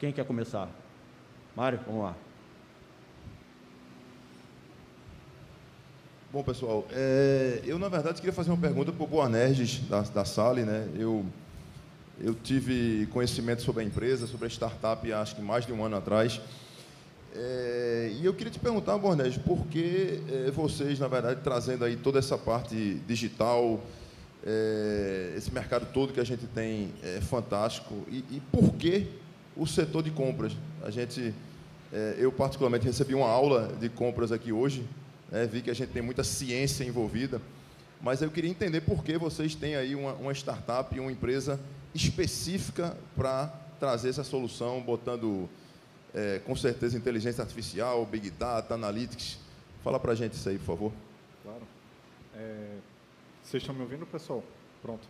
Quem 0.00 0.12
quer 0.12 0.24
começar? 0.24 0.68
Mário, 1.54 1.78
vamos 1.86 2.02
lá. 2.02 2.16
Bom, 6.32 6.42
pessoal, 6.42 6.84
é, 6.90 7.62
eu, 7.64 7.78
na 7.78 7.88
verdade, 7.88 8.16
queria 8.16 8.32
fazer 8.32 8.50
uma 8.50 8.60
pergunta 8.60 8.90
para 8.90 9.04
o 9.04 9.06
Boanerges, 9.06 9.78
da, 9.88 10.00
da 10.00 10.24
Sale. 10.24 10.64
Né? 10.64 10.88
Eu, 10.98 11.24
eu 12.20 12.34
tive 12.34 13.06
conhecimento 13.12 13.62
sobre 13.62 13.84
a 13.84 13.86
empresa, 13.86 14.26
sobre 14.26 14.46
a 14.46 14.50
startup, 14.50 15.12
acho 15.12 15.36
que 15.36 15.40
mais 15.40 15.64
de 15.64 15.72
um 15.72 15.84
ano 15.84 15.96
atrás. 15.96 16.40
É, 17.32 18.10
e 18.20 18.24
eu 18.24 18.34
queria 18.34 18.52
te 18.52 18.58
perguntar, 18.58 18.98
Bornés, 18.98 19.38
por 19.38 19.66
que 19.68 20.20
é, 20.28 20.50
vocês, 20.50 20.98
na 20.98 21.06
verdade, 21.06 21.42
trazendo 21.44 21.84
aí 21.84 21.94
toda 21.94 22.18
essa 22.18 22.36
parte 22.36 23.00
digital, 23.06 23.80
é, 24.46 25.34
esse 25.36 25.52
mercado 25.52 25.86
todo 25.92 26.12
que 26.12 26.20
a 26.20 26.24
gente 26.24 26.46
tem 26.46 26.92
é 27.02 27.20
fantástico, 27.20 27.94
e, 28.08 28.18
e 28.30 28.42
por 28.52 28.74
que 28.74 29.08
o 29.56 29.66
setor 29.66 30.02
de 30.02 30.10
compras? 30.10 30.52
A 30.82 30.90
gente 30.90 31.34
é, 31.92 32.16
eu, 32.18 32.32
particularmente, 32.32 32.84
recebi 32.84 33.14
uma 33.14 33.28
aula 33.28 33.72
de 33.80 33.88
compras 33.88 34.32
aqui 34.32 34.52
hoje, 34.52 34.86
né, 35.30 35.46
vi 35.46 35.62
que 35.62 35.70
a 35.70 35.74
gente 35.74 35.90
tem 35.90 36.02
muita 36.02 36.24
ciência 36.24 36.84
envolvida, 36.84 37.40
mas 38.00 38.22
eu 38.22 38.30
queria 38.30 38.50
entender 38.50 38.82
por 38.82 39.02
que 39.02 39.16
vocês 39.16 39.54
têm 39.54 39.76
aí 39.76 39.94
uma, 39.94 40.12
uma 40.14 40.32
startup, 40.32 40.98
uma 40.98 41.10
empresa 41.10 41.58
específica 41.94 42.96
para 43.16 43.46
trazer 43.80 44.10
essa 44.10 44.24
solução, 44.24 44.80
botando, 44.82 45.48
é, 46.14 46.40
com 46.44 46.54
certeza, 46.54 46.96
inteligência 46.96 47.42
artificial, 47.42 48.04
Big 48.04 48.30
Data, 48.30 48.74
Analytics. 48.74 49.38
Fala 49.82 49.98
para 49.98 50.12
a 50.12 50.14
gente 50.14 50.34
isso 50.34 50.48
aí, 50.48 50.58
por 50.58 50.66
favor. 50.66 50.92
Claro. 51.42 51.62
É, 52.34 52.76
vocês 53.46 53.62
estão 53.62 53.74
me 53.74 53.82
ouvindo, 53.82 54.04
pessoal? 54.04 54.42
Pronto. 54.82 55.08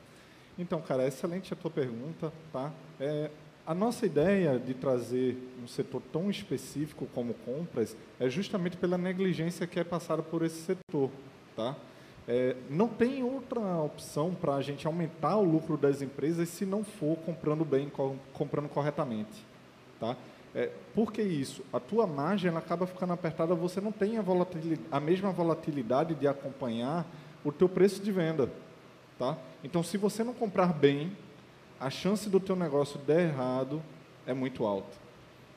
Então, 0.59 0.79
cara, 0.83 1.07
excelente 1.07 1.55
a 1.55 1.57
tua 1.57 1.71
pergunta, 1.71 2.31
tá? 2.53 2.71
É, 3.01 3.31
a 3.67 3.75
nossa 3.75 4.05
ideia 4.05 4.59
de 4.59 4.75
trazer 4.75 5.39
um 5.63 5.67
setor 5.67 6.03
tão 6.13 6.31
específico 6.31 7.07
como 7.15 7.33
compras 7.33 7.97
é 8.21 8.29
justamente 8.29 8.77
pela 8.77 8.99
negligência 8.99 9.67
que 9.67 9.81
é 9.81 9.85
passada 9.85 10.23
por 10.23 10.45
esse 10.45 10.61
setor. 10.61 11.11
Tá? 11.57 11.75
É, 12.29 12.55
não 12.69 12.89
tem 12.89 13.25
outra 13.25 13.59
opção 13.79 14.35
para 14.35 14.57
a 14.57 14.61
gente 14.61 14.87
aumentar 14.87 15.37
o 15.37 15.45
lucro 15.45 15.79
das 15.79 16.03
empresas 16.03 16.51
se 16.51 16.67
não 16.67 16.85
for 16.85 17.17
comprando 17.25 17.65
bem, 17.65 17.91
comprando 18.35 18.69
corretamente. 18.69 19.47
Tá? 19.99 20.15
É, 20.55 20.71
por 20.95 21.11
que 21.11 21.23
isso? 21.23 21.65
A 21.73 21.81
tua 21.81 22.07
margem 22.07 22.51
ela 22.51 22.59
acaba 22.59 22.87
ficando 22.87 23.15
apertada, 23.15 23.55
você 23.55 23.81
não 23.81 23.93
tem 23.93 24.19
a, 24.19 24.25
a 24.91 25.01
mesma 25.01 25.33
volatilidade 25.33 26.15
de 26.15 26.29
acompanhar 26.29 27.07
o 27.47 27.53
teu 27.53 27.69
preço 27.69 28.03
de 28.03 28.11
venda. 28.11 28.51
Tá? 29.19 29.39
Então, 29.63 29.83
se 29.83 29.97
você 29.97 30.25
não 30.25 30.35
comprar 30.35 30.73
bem, 30.73 31.17
a 31.79 31.89
chance 31.89 32.29
do 32.29 32.41
teu 32.41 32.57
negócio 32.57 32.99
der 32.99 33.29
errado 33.29 33.81
é 34.27 34.35
muito 34.35 34.67
alta. 34.67 34.97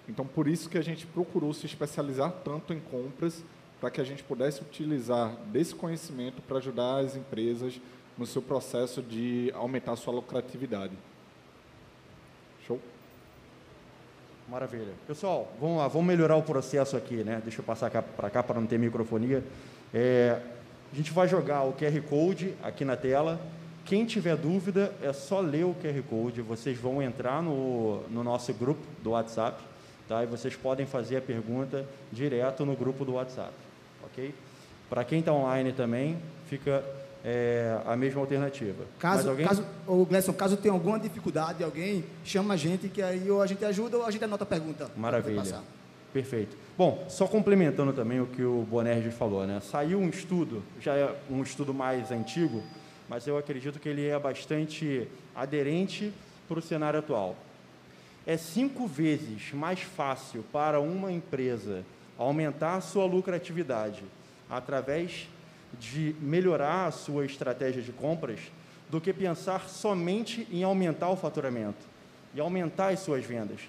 Então, 0.08 0.26
por 0.26 0.48
isso 0.48 0.70
que 0.70 0.78
a 0.78 0.84
gente 0.84 1.08
procurou 1.08 1.54
se 1.54 1.66
especializar 1.66 2.32
tanto 2.44 2.74
em 2.74 2.80
compras, 2.80 3.44
para 3.80 3.90
que 3.90 4.02
a 4.02 4.04
gente 4.04 4.22
pudesse 4.24 4.62
utilizar 4.62 5.32
desse 5.52 5.74
conhecimento 5.74 6.42
para 6.42 6.58
ajudar 6.58 6.98
as 6.98 7.16
empresas 7.16 7.80
no 8.18 8.26
seu 8.26 8.42
processo 8.42 9.02
de 9.02 9.52
aumentar 9.56 9.94
a 9.94 9.96
sua 9.96 10.14
lucratividade. 10.14 10.92
Show? 12.68 12.80
Maravilha. 14.50 14.94
Pessoal, 15.08 15.50
vamos 15.62 15.78
lá, 15.78 15.88
vamos 15.88 16.08
melhorar 16.08 16.36
o 16.36 16.44
processo 16.44 16.98
aqui, 16.98 17.24
né? 17.24 17.40
Deixa 17.42 17.62
eu 17.62 17.64
passar 17.64 17.90
para 17.90 18.30
cá 18.30 18.44
para 18.44 18.60
não 18.60 18.68
ter 18.68 18.78
microfonia. 18.78 19.44
É, 19.94 20.42
a 20.92 20.96
gente 20.96 21.12
vai 21.12 21.28
jogar 21.28 21.64
o 21.64 21.74
QR 21.74 22.02
Code 22.10 22.54
aqui 22.64 22.84
na 22.84 22.96
tela 22.96 23.40
quem 23.90 24.06
tiver 24.06 24.38
dúvida, 24.38 24.94
é 25.02 25.12
só 25.12 25.40
ler 25.40 25.66
o 25.66 25.74
QR 25.74 26.00
Code. 26.08 26.44
Vocês 26.44 26.78
vão 26.78 27.02
entrar 27.02 27.42
no, 27.42 28.04
no 28.08 28.24
nosso 28.24 28.54
grupo 28.54 28.86
do 29.02 29.10
WhatsApp, 29.10 29.60
tá? 30.08 30.24
E 30.24 30.28
vocês 30.28 30.56
podem 30.56 30.86
fazer 30.86 31.18
a 31.18 31.22
pergunta 31.22 31.84
direto 32.12 32.64
no 32.68 32.76
grupo 32.76 33.04
do 33.04 33.14
WhatsApp, 33.14 33.52
ok? 34.04 34.32
Para 34.88 35.04
quem 35.04 35.22
está 35.22 35.34
online 35.34 35.74
também, 35.74 36.20
fica 36.46 36.84
é, 37.26 37.80
a 37.84 37.96
mesma 37.96 38.22
alternativa. 38.22 38.86
Caso, 39.00 39.28
alguém... 39.28 39.48
caso, 39.48 39.66
o 39.88 40.06
Gleison, 40.06 40.34
caso 40.34 40.56
tenha 40.56 40.72
alguma 40.72 41.00
dificuldade, 41.00 41.64
alguém 41.64 42.06
chama 42.24 42.54
a 42.54 42.58
gente, 42.58 42.90
que 42.90 43.02
aí 43.02 43.28
ou 43.32 43.42
a 43.42 43.48
gente 43.48 43.66
ajuda 43.66 43.98
ou 43.98 44.06
a 44.06 44.12
gente 44.12 44.24
anota 44.24 44.44
a 44.44 44.48
pergunta. 44.48 44.88
Maravilha. 44.96 45.64
Perfeito. 46.14 46.58
Bom, 46.78 47.06
só 47.08 47.28
complementando 47.28 47.94
também 47.94 48.20
o 48.20 48.26
que 48.26 48.42
o 48.42 48.64
Bonerges 48.64 49.14
falou, 49.14 49.46
né? 49.46 49.60
Saiu 49.62 50.00
um 50.00 50.10
estudo, 50.10 50.64
já 50.82 50.96
é 50.96 51.16
um 51.30 51.44
estudo 51.44 51.74
mais 51.74 52.12
antigo, 52.12 52.64
mas 53.08 53.28
eu 53.28 53.38
acredito 53.38 53.80
que 53.80 53.90
ele 53.90 54.08
é 54.08 54.18
bastante 54.18 55.08
aderente 55.36 56.12
para 56.48 56.58
o 56.58 56.62
cenário 56.62 57.00
atual. 57.00 57.36
É 58.26 58.38
cinco 58.38 58.88
vezes 58.88 59.54
mais 59.54 59.82
fácil 59.82 60.44
para 60.52 60.80
uma 60.80 61.12
empresa 61.12 61.84
aumentar 62.18 62.82
sua 62.82 63.06
lucratividade 63.06 64.04
através 64.50 65.28
de 65.80 66.16
melhorar 66.20 66.88
a 66.88 66.92
sua 66.92 67.26
estratégia 67.26 67.82
de 67.82 67.92
compras 67.92 68.40
do 68.90 69.00
que 69.00 69.14
pensar 69.14 69.70
somente 69.70 70.48
em 70.52 70.64
aumentar 70.64 71.10
o 71.10 71.16
faturamento 71.16 71.88
e 72.34 72.40
aumentar 72.40 72.90
as 72.90 73.00
suas 73.00 73.24
vendas. 73.24 73.62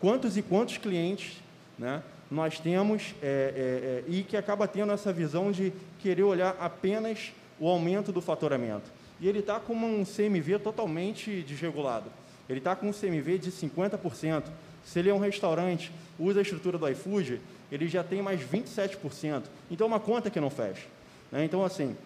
Quantos 0.00 0.36
e 0.36 0.42
quantos 0.42 0.78
clientes 0.78 1.42
né, 1.80 2.02
nós 2.30 2.60
temos 2.60 3.14
é, 3.22 3.26
é, 3.26 3.28
é, 3.28 4.04
e 4.06 4.22
que 4.22 4.36
acaba 4.36 4.68
tendo 4.68 4.92
essa 4.92 5.12
visão 5.12 5.50
de 5.50 5.72
querer 5.98 6.22
olhar 6.22 6.54
apenas 6.60 7.32
o 7.58 7.66
aumento 7.66 8.12
do 8.12 8.20
faturamento. 8.20 8.90
E 9.18 9.26
ele 9.26 9.40
está 9.40 9.58
com 9.58 9.74
um 9.74 10.04
CMV 10.04 10.58
totalmente 10.60 11.42
desregulado. 11.42 12.10
Ele 12.48 12.58
está 12.58 12.76
com 12.76 12.88
um 12.88 12.92
CMV 12.92 13.38
de 13.38 13.50
50%. 13.50 14.44
Se 14.84 14.98
ele 14.98 15.08
é 15.08 15.14
um 15.14 15.18
restaurante, 15.18 15.90
usa 16.18 16.40
a 16.40 16.42
estrutura 16.42 16.78
do 16.78 16.88
iFood, 16.88 17.40
ele 17.72 17.88
já 17.88 18.04
tem 18.04 18.22
mais 18.22 18.40
27%. 18.40 19.44
Então, 19.70 19.86
é 19.86 19.88
uma 19.88 20.00
conta 20.00 20.30
que 20.30 20.40
não 20.40 20.50
fecha. 20.50 20.86
Né? 21.32 21.44
Então, 21.44 21.64
assim, 21.64 21.96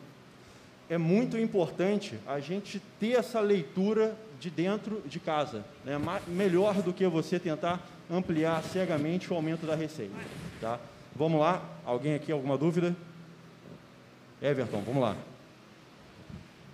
é 0.88 0.98
muito 0.98 1.38
importante 1.38 2.18
a 2.26 2.40
gente 2.40 2.80
ter 3.00 3.12
essa 3.12 3.40
leitura 3.40 4.16
de 4.44 4.50
dentro 4.50 5.02
de 5.06 5.18
casa. 5.18 5.64
Né? 5.86 5.98
Melhor 6.28 6.82
do 6.82 6.92
que 6.92 7.06
você 7.06 7.38
tentar 7.38 7.80
ampliar 8.10 8.62
cegamente 8.62 9.32
o 9.32 9.36
aumento 9.36 9.64
da 9.66 9.74
receita. 9.74 10.14
Tá? 10.60 10.78
Vamos 11.16 11.40
lá? 11.40 11.62
Alguém 11.82 12.14
aqui, 12.14 12.30
alguma 12.30 12.58
dúvida? 12.58 12.94
Everton, 14.42 14.82
vamos 14.82 15.00
lá. 15.02 15.16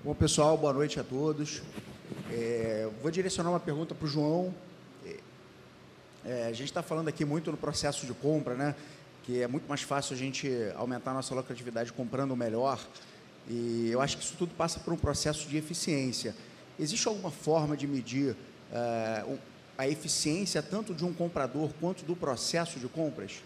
Bom, 0.02 0.12
pessoal, 0.14 0.58
boa 0.58 0.72
noite 0.72 0.98
a 0.98 1.04
todos. 1.04 1.62
É, 2.32 2.88
vou 3.00 3.08
direcionar 3.12 3.50
uma 3.50 3.60
pergunta 3.60 3.94
para 3.94 4.04
o 4.04 4.08
João. 4.08 4.52
É, 5.06 5.16
É, 6.24 6.46
a 6.46 6.52
gente 6.52 6.64
está 6.64 6.82
falando 6.82 7.06
aqui 7.06 7.24
muito 7.24 7.52
no 7.52 7.56
processo 7.56 8.04
de 8.04 8.12
compra, 8.12 8.54
né? 8.54 8.74
Que 9.22 9.42
é 9.42 9.46
muito 9.46 9.68
mais 9.68 9.82
fácil 9.82 10.14
a 10.14 10.18
gente 10.18 10.50
aumentar 10.74 11.12
a 11.12 11.14
nossa 11.14 11.32
lucratividade 11.36 11.92
comprando 11.92 12.32
o 12.32 12.36
melhor. 12.36 12.80
E 13.48 13.88
eu 13.92 14.00
acho 14.00 14.18
que 14.18 14.24
isso 14.24 14.34
tudo 14.36 14.52
passa 14.56 14.80
por 14.80 14.92
um 14.92 14.96
processo 14.96 15.48
de 15.48 15.56
eficiência. 15.56 16.34
Existe 16.80 17.06
alguma 17.06 17.30
forma 17.30 17.76
de 17.76 17.86
medir 17.86 18.34
é, 18.72 19.22
a 19.76 19.86
eficiência 19.86 20.62
tanto 20.62 20.94
de 20.94 21.04
um 21.04 21.12
comprador 21.12 21.70
quanto 21.78 22.06
do 22.06 22.16
processo 22.16 22.80
de 22.80 22.88
compras? 22.88 23.42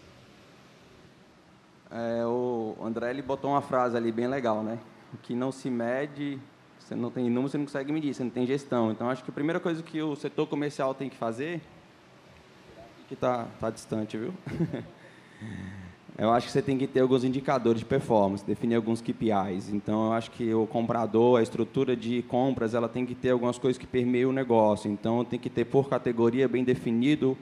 É, 1.90 2.24
o 2.24 2.76
André 2.80 3.10
ele 3.10 3.22
botou 3.22 3.50
uma 3.50 3.60
frase 3.60 3.96
ali 3.96 4.12
bem 4.12 4.28
legal, 4.28 4.62
né? 4.62 4.78
O 5.12 5.16
que 5.16 5.34
não 5.34 5.50
se 5.50 5.68
mede, 5.68 6.38
você 6.78 6.94
não 6.94 7.10
tem 7.10 7.28
número, 7.28 7.50
você 7.50 7.58
não 7.58 7.64
consegue 7.64 7.92
medir, 7.92 8.14
você 8.14 8.22
não 8.22 8.30
tem 8.30 8.46
gestão. 8.46 8.92
Então, 8.92 9.10
acho 9.10 9.24
que 9.24 9.30
a 9.30 9.34
primeira 9.34 9.58
coisa 9.58 9.82
que 9.82 10.00
o 10.00 10.14
setor 10.14 10.46
comercial 10.46 10.94
tem 10.94 11.10
que 11.10 11.16
fazer, 11.16 11.60
que 13.08 13.14
está 13.14 13.48
tá 13.58 13.68
distante, 13.68 14.16
viu? 14.16 14.32
eu 16.16 16.30
acho 16.30 16.46
que 16.46 16.52
você 16.52 16.62
tem 16.62 16.78
que 16.78 16.86
ter 16.86 17.00
alguns 17.00 17.24
indicadores 17.24 17.80
de 17.80 17.84
performance, 17.84 18.44
definir 18.44 18.76
alguns 18.76 19.00
KPIs. 19.00 19.70
Então, 19.72 20.06
eu 20.06 20.12
acho 20.12 20.30
que 20.30 20.54
o 20.54 20.66
comprador, 20.66 21.40
a 21.40 21.42
estrutura 21.42 21.96
de 21.96 22.22
compras, 22.22 22.72
ela 22.72 22.88
tem 22.88 23.04
que 23.04 23.14
ter 23.14 23.30
algumas 23.30 23.58
coisas 23.58 23.76
que 23.76 23.86
permeiam 23.86 24.30
o 24.30 24.32
negócio. 24.32 24.88
Então, 24.90 25.24
tem 25.24 25.38
que 25.38 25.50
ter 25.50 25.64
por 25.64 25.88
categoria 25.88 26.46
bem 26.46 26.62
definido 26.62 27.36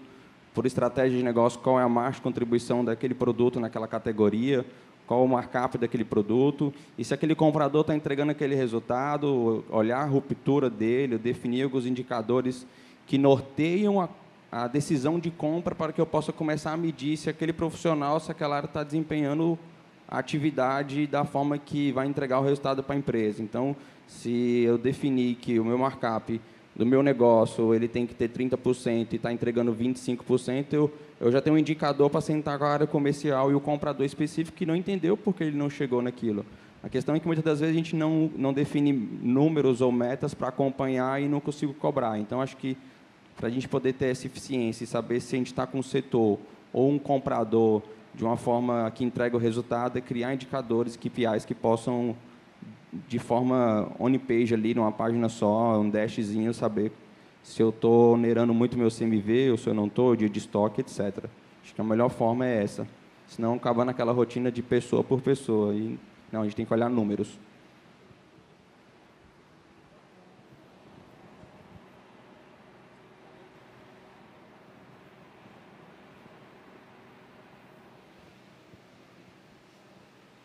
por 0.55 0.67
estratégia 0.67 1.19
de 1.19 1.25
negócio, 1.25 1.59
qual 1.61 1.81
é 1.81 1.83
a 1.83 1.89
margem 1.89 2.19
de 2.19 2.23
contribuição 2.23 2.85
daquele 2.85 3.15
produto 3.15 3.59
naquela 3.59 3.89
categoria, 3.89 4.65
qual 5.07 5.25
o 5.25 5.29
markup 5.29 5.79
daquele 5.79 6.05
produto, 6.05 6.73
e 6.97 7.05
se 7.05 7.13
aquele 7.13 7.35
comprador 7.35 7.83
está 7.83 7.95
entregando 7.95 8.33
aquele 8.33 8.55
resultado, 8.55 9.65
olhar 9.71 10.01
a 10.01 10.07
ruptura 10.07 10.69
dele, 10.71 11.19
definir 11.19 11.63
alguns 11.63 11.87
indicadores 11.87 12.67
que 13.07 13.19
norteiam 13.19 14.01
a, 14.01 14.09
a 14.53 14.69
decisão 14.69 15.19
de 15.19 15.31
compra 15.31 15.75
para 15.75 15.95
que 15.95 16.01
eu 16.01 16.05
possa 16.05 16.31
começar 16.31 16.73
a 16.73 16.77
medir 16.77 17.17
se 17.17 17.31
aquele 17.31 17.55
profissional, 17.55 18.21
se 18.21 18.31
aquela 18.31 18.57
área 18.57 18.67
está 18.67 18.85
desempenhando 18.85 19.59
a 20.07 20.19
atividade 20.19 21.07
da 21.07 21.25
forma 21.25 21.57
que 21.57 21.91
vai 21.91 22.07
entregar 22.07 22.39
o 22.39 22.43
resultado 22.43 22.83
para 22.83 22.95
a 22.95 22.99
empresa. 22.99 23.43
Então, 23.43 23.75
se 24.07 24.61
eu 24.61 24.77
definir 24.77 25.37
que 25.37 25.59
o 25.59 25.65
meu 25.65 25.79
markup 25.79 26.39
do 26.77 26.85
meu 26.85 27.03
negócio 27.03 27.75
ele 27.75 27.89
tem 27.89 28.07
que 28.07 28.15
ter 28.15 28.29
30% 28.29 29.13
e 29.13 29.17
está 29.17 29.33
entregando 29.33 29.75
25%, 29.75 30.67
eu, 30.73 30.93
eu 31.19 31.33
já 31.33 31.41
tenho 31.41 31.57
um 31.57 31.59
indicador 31.59 32.11
para 32.11 32.21
sentar 32.21 32.59
com 32.59 32.65
a 32.65 32.69
área 32.69 32.87
comercial 32.87 33.51
e 33.51 33.55
o 33.55 33.61
comprador 33.61 34.05
específico 34.05 34.59
que 34.59 34.67
não 34.67 34.77
entendeu 34.77 35.17
porque 35.17 35.45
ele 35.45 35.57
não 35.57 35.71
chegou 35.71 36.03
naquilo. 36.03 36.45
A 36.83 36.91
questão 36.91 37.15
é 37.15 37.21
que 37.21 37.27
muitas 37.27 37.45
das 37.45 37.61
vezes 37.61 37.75
a 37.75 37.79
gente 37.79 37.97
não, 37.97 38.31
não 38.37 38.53
define 38.53 38.93
números 38.93 39.81
ou 39.81 39.91
metas 39.91 40.35
para 40.35 40.49
acompanhar 40.49 41.23
e 41.23 41.27
não 41.27 41.41
consigo 41.41 41.73
cobrar. 41.73 42.19
Então, 42.19 42.43
acho 42.43 42.57
que 42.59 42.77
para 43.43 43.49
a 43.49 43.53
gente 43.53 43.69
poder 43.69 43.95
ter 43.95 44.07
essa 44.07 44.25
eficiência 44.25 44.85
e 44.85 44.87
saber 44.87 45.19
se 45.19 45.35
a 45.35 45.39
gente 45.39 45.49
está 45.49 45.67
com 45.67 45.81
um 45.81 45.83
setor 45.83 46.39
ou 46.73 46.89
um 46.89 46.97
comprador 46.97 47.83
de 48.15 48.23
uma 48.23 48.37
forma 48.37 48.89
que 48.95 49.03
entrega 49.03 49.37
o 49.37 49.41
resultado, 49.41 49.99
é 49.99 50.01
criar 50.01 50.33
indicadores, 50.33 50.97
KPIs 50.97 51.45
que 51.45 51.53
possam 51.53 52.15
de 53.09 53.19
forma 53.19 53.91
on-page 53.99 54.55
ali, 54.55 54.75
numa 54.75 54.93
página 54.93 55.29
só, 55.29 55.81
um 55.81 55.91
dashzinho, 55.91 56.55
saber 56.55 56.93
se 57.43 57.61
eu 57.61 57.71
estou 57.71 58.15
onerando 58.15 58.55
muito 58.55 58.79
meu 58.79 58.89
CMV 58.89 59.51
ou 59.51 59.57
se 59.57 59.67
eu 59.67 59.75
não 59.75 59.89
estou, 59.89 60.15
dia 60.15 60.29
de 60.29 60.39
estoque, 60.39 60.81
etc. 60.81 61.25
Acho 61.65 61.75
que 61.75 61.81
a 61.81 61.85
melhor 61.85 62.11
forma 62.11 62.47
é 62.47 62.63
essa. 62.63 62.87
Senão 63.27 63.55
acaba 63.55 63.85
naquela 63.85 64.13
rotina 64.13 64.53
de 64.53 64.63
pessoa 64.63 65.03
por 65.03 65.21
pessoa. 65.21 65.75
E, 65.75 65.99
não, 66.31 66.43
a 66.43 66.45
gente 66.45 66.55
tem 66.55 66.65
que 66.65 66.73
olhar 66.73 66.89
números. 66.89 67.41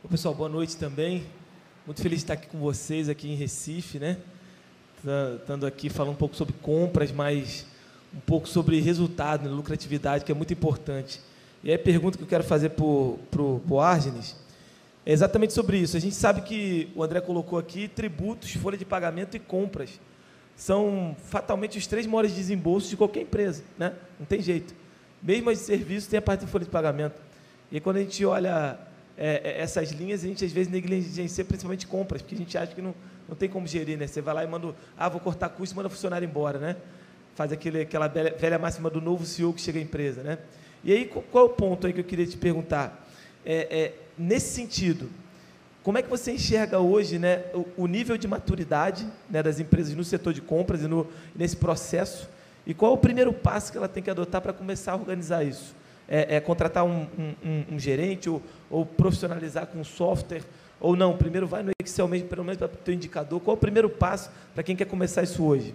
Pessoal, 0.09 0.33
boa 0.33 0.47
noite 0.47 0.77
também. 0.77 1.25
Muito 1.85 2.01
feliz 2.01 2.19
de 2.19 2.23
estar 2.23 2.35
aqui 2.35 2.47
com 2.47 2.59
vocês 2.59 3.09
aqui 3.09 3.29
em 3.29 3.35
Recife, 3.35 3.99
né? 3.99 4.17
Estando 5.37 5.65
aqui 5.65 5.89
falando 5.89 6.13
um 6.13 6.17
pouco 6.17 6.33
sobre 6.33 6.53
compras, 6.61 7.11
mas 7.11 7.65
um 8.15 8.19
pouco 8.21 8.47
sobre 8.47 8.79
resultado, 8.79 9.43
né? 9.43 9.53
lucratividade, 9.53 10.23
que 10.23 10.31
é 10.31 10.35
muito 10.35 10.53
importante. 10.53 11.19
E 11.61 11.69
aí 11.69 11.75
a 11.75 11.79
pergunta 11.79 12.17
que 12.17 12.23
eu 12.23 12.27
quero 12.27 12.43
fazer 12.45 12.69
para 12.69 12.85
o 13.41 13.79
Argenis 13.81 14.37
é 15.05 15.11
exatamente 15.11 15.51
sobre 15.51 15.77
isso. 15.77 15.97
A 15.97 15.99
gente 15.99 16.15
sabe 16.15 16.41
que 16.41 16.89
o 16.95 17.03
André 17.03 17.19
colocou 17.19 17.59
aqui 17.59 17.89
tributos, 17.89 18.53
folha 18.53 18.77
de 18.77 18.85
pagamento 18.85 19.35
e 19.35 19.39
compras. 19.39 19.99
São 20.55 21.17
fatalmente 21.25 21.77
os 21.77 21.85
três 21.85 22.07
maiores 22.07 22.33
desembolsos 22.33 22.89
de 22.89 22.95
qualquer 22.95 23.23
empresa, 23.23 23.61
né? 23.77 23.93
Não 24.17 24.25
tem 24.25 24.41
jeito. 24.41 24.73
Mesmo 25.21 25.49
as 25.49 25.59
de 25.59 25.65
serviço 25.65 26.09
tem 26.09 26.17
a 26.17 26.21
parte 26.21 26.45
de 26.45 26.51
folha 26.51 26.63
de 26.63 26.71
pagamento. 26.71 27.21
E 27.69 27.81
quando 27.81 27.97
a 27.97 27.99
gente 27.99 28.25
olha 28.25 28.86
é, 29.17 29.41
é, 29.43 29.61
essas 29.61 29.91
linhas 29.91 30.23
a 30.23 30.27
gente 30.27 30.45
às 30.45 30.51
vezes 30.51 30.71
negligencia 30.71 31.43
principalmente 31.43 31.87
compras, 31.87 32.21
porque 32.21 32.35
a 32.35 32.37
gente 32.37 32.57
acha 32.57 32.73
que 32.73 32.81
não, 32.81 32.93
não 33.27 33.35
tem 33.35 33.49
como 33.49 33.65
gerir, 33.65 33.97
né? 33.97 34.05
Você 34.05 34.21
vai 34.21 34.35
lá 34.35 34.43
e 34.43 34.47
manda, 34.47 34.75
ah, 34.95 35.09
vou 35.09 35.19
cortar 35.19 35.49
custo 35.49 35.75
manda 35.75 35.87
o 35.87 35.91
funcionário 35.91 36.25
embora, 36.25 36.59
né? 36.59 36.75
Faz 37.35 37.51
aquele, 37.51 37.81
aquela 37.81 38.07
velha 38.07 38.59
máxima 38.59 38.89
do 38.89 39.01
novo 39.01 39.25
CEO 39.25 39.53
que 39.53 39.61
chega 39.61 39.79
à 39.79 39.81
empresa, 39.81 40.21
né? 40.21 40.37
E 40.83 40.93
aí, 40.93 41.05
qual 41.05 41.45
é 41.45 41.47
o 41.47 41.49
ponto 41.49 41.87
aí 41.87 41.93
que 41.93 41.99
eu 41.99 42.03
queria 42.03 42.25
te 42.25 42.37
perguntar? 42.37 43.07
É, 43.43 43.79
é, 43.79 43.93
nesse 44.17 44.53
sentido, 44.53 45.09
como 45.83 45.97
é 45.97 46.01
que 46.01 46.09
você 46.09 46.33
enxerga 46.33 46.79
hoje 46.79 47.17
né, 47.17 47.45
o, 47.53 47.83
o 47.83 47.87
nível 47.87 48.17
de 48.17 48.27
maturidade 48.27 49.07
né, 49.29 49.41
das 49.41 49.59
empresas 49.59 49.95
no 49.95 50.03
setor 50.03 50.33
de 50.33 50.41
compras 50.41 50.81
e 50.81 50.87
no, 50.87 51.07
nesse 51.35 51.55
processo? 51.55 52.29
E 52.65 52.73
qual 52.73 52.91
é 52.91 52.95
o 52.95 52.97
primeiro 52.97 53.33
passo 53.33 53.71
que 53.71 53.77
ela 53.77 53.87
tem 53.87 54.03
que 54.03 54.09
adotar 54.09 54.41
para 54.41 54.53
começar 54.53 54.91
a 54.91 54.95
organizar 54.95 55.43
isso? 55.43 55.73
É, 56.07 56.37
é 56.37 56.39
contratar 56.39 56.85
um, 56.85 57.07
um, 57.43 57.65
um 57.73 57.79
gerente 57.79 58.29
ou, 58.29 58.41
ou 58.69 58.85
profissionalizar 58.85 59.67
com 59.67 59.83
software, 59.83 60.43
ou 60.79 60.95
não, 60.95 61.17
primeiro 61.17 61.47
vai 61.47 61.63
no 61.63 61.71
Excel 61.83 62.07
mesmo, 62.07 62.27
pelo 62.27 62.43
menos 62.43 62.57
para 62.57 62.67
ter 62.67 62.91
um 62.91 62.95
indicador. 62.95 63.39
Qual 63.41 63.55
é 63.55 63.57
o 63.57 63.59
primeiro 63.59 63.89
passo 63.89 64.31
para 64.53 64.63
quem 64.63 64.75
quer 64.75 64.85
começar 64.85 65.23
isso 65.23 65.43
hoje? 65.43 65.73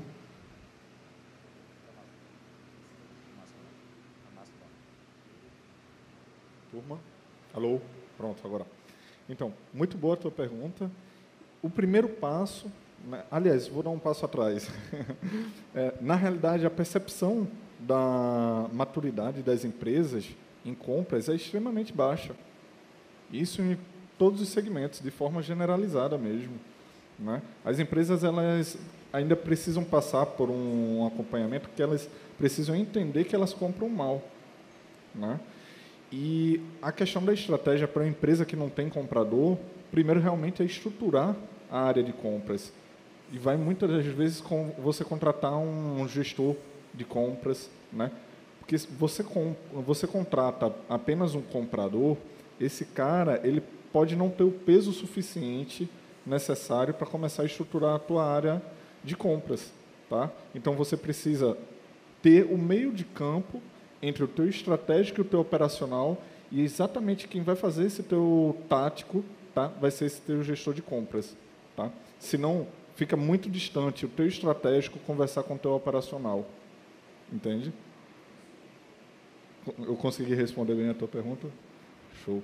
Turma, 6.70 6.98
alô, 7.52 7.80
pronto, 8.16 8.40
agora. 8.46 8.64
Então, 9.28 9.52
muito 9.74 9.98
boa 9.98 10.14
a 10.14 10.16
tua 10.16 10.30
pergunta. 10.30 10.90
O 11.62 11.68
primeiro 11.68 12.08
passo, 12.08 12.70
né, 13.04 13.24
aliás, 13.30 13.68
vou 13.68 13.82
dar 13.82 13.90
um 13.90 13.98
passo 13.98 14.24
atrás. 14.24 14.70
é, 15.74 15.94
na 16.00 16.14
realidade, 16.14 16.64
a 16.64 16.70
percepção 16.70 17.46
da 17.86 18.68
maturidade 18.72 19.42
das 19.42 19.64
empresas 19.64 20.28
em 20.64 20.74
compras 20.74 21.28
é 21.28 21.34
extremamente 21.34 21.92
baixa. 21.92 22.34
Isso 23.32 23.60
em 23.62 23.76
todos 24.18 24.40
os 24.40 24.48
segmentos, 24.48 25.00
de 25.00 25.10
forma 25.10 25.42
generalizada 25.42 26.16
mesmo. 26.16 26.54
Né? 27.18 27.42
As 27.64 27.78
empresas 27.78 28.22
elas 28.22 28.76
ainda 29.12 29.36
precisam 29.36 29.84
passar 29.84 30.26
por 30.26 30.48
um 30.48 31.06
acompanhamento 31.06 31.68
que 31.74 31.82
elas 31.82 32.08
precisam 32.38 32.74
entender 32.74 33.24
que 33.24 33.34
elas 33.34 33.52
compram 33.52 33.88
mal. 33.88 34.22
Né? 35.14 35.38
E 36.10 36.60
a 36.80 36.92
questão 36.92 37.24
da 37.24 37.32
estratégia 37.32 37.88
para 37.88 38.04
a 38.04 38.08
empresa 38.08 38.44
que 38.44 38.56
não 38.56 38.68
tem 38.68 38.88
comprador, 38.88 39.58
primeiro 39.90 40.20
realmente 40.20 40.62
é 40.62 40.64
estruturar 40.64 41.34
a 41.70 41.80
área 41.80 42.02
de 42.02 42.12
compras. 42.12 42.72
E 43.32 43.38
vai 43.38 43.56
muitas 43.56 43.90
das 43.90 44.04
vezes 44.04 44.40
com 44.40 44.74
você 44.78 45.04
contratar 45.04 45.56
um 45.56 46.06
gestor 46.06 46.54
de 46.94 47.04
compras, 47.04 47.70
né? 47.92 48.10
Porque 48.58 48.76
você, 48.78 49.24
você 49.86 50.06
contrata 50.06 50.72
apenas 50.88 51.34
um 51.34 51.42
comprador, 51.42 52.16
esse 52.60 52.84
cara 52.84 53.40
ele 53.42 53.62
pode 53.92 54.16
não 54.16 54.30
ter 54.30 54.44
o 54.44 54.50
peso 54.50 54.92
suficiente 54.92 55.88
necessário 56.24 56.94
para 56.94 57.06
começar 57.06 57.42
a 57.42 57.46
estruturar 57.46 57.96
a 57.96 57.98
tua 57.98 58.24
área 58.24 58.62
de 59.02 59.16
compras, 59.16 59.72
tá? 60.08 60.30
Então 60.54 60.74
você 60.74 60.96
precisa 60.96 61.56
ter 62.22 62.44
o 62.44 62.56
meio 62.56 62.92
de 62.92 63.04
campo 63.04 63.60
entre 64.00 64.22
o 64.22 64.28
teu 64.28 64.48
estratégico 64.48 65.20
e 65.20 65.22
o 65.22 65.24
teu 65.24 65.40
operacional 65.40 66.22
e 66.50 66.62
exatamente 66.62 67.26
quem 67.26 67.42
vai 67.42 67.56
fazer 67.56 67.86
esse 67.86 68.02
teu 68.02 68.56
tático, 68.68 69.24
tá? 69.54 69.66
Vai 69.80 69.90
ser 69.90 70.06
esse 70.06 70.20
teu 70.20 70.42
gestor 70.42 70.72
de 70.72 70.82
compras, 70.82 71.36
tá? 71.76 71.90
Senão 72.18 72.66
fica 72.94 73.16
muito 73.16 73.50
distante 73.50 74.06
o 74.06 74.08
teu 74.08 74.26
estratégico 74.26 74.98
conversar 75.00 75.42
com 75.42 75.54
o 75.54 75.58
teu 75.58 75.72
operacional, 75.72 76.46
entende? 77.32 77.72
Eu 79.78 79.96
consegui 79.96 80.34
responder 80.34 80.74
bem 80.74 80.90
a 80.90 80.94
tua 80.94 81.08
pergunta? 81.08 81.48
Show. 82.24 82.42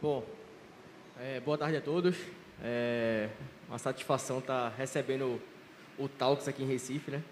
Bom, 0.00 0.24
é, 1.18 1.40
boa 1.40 1.58
tarde 1.58 1.76
a 1.76 1.80
todos. 1.80 2.16
É 2.62 3.28
uma 3.68 3.78
satisfação 3.78 4.38
estar 4.38 4.68
recebendo 4.70 5.40
o, 5.98 6.04
o 6.04 6.08
Talks 6.08 6.46
aqui 6.46 6.62
em 6.62 6.66
Recife, 6.66 7.10
né? 7.10 7.22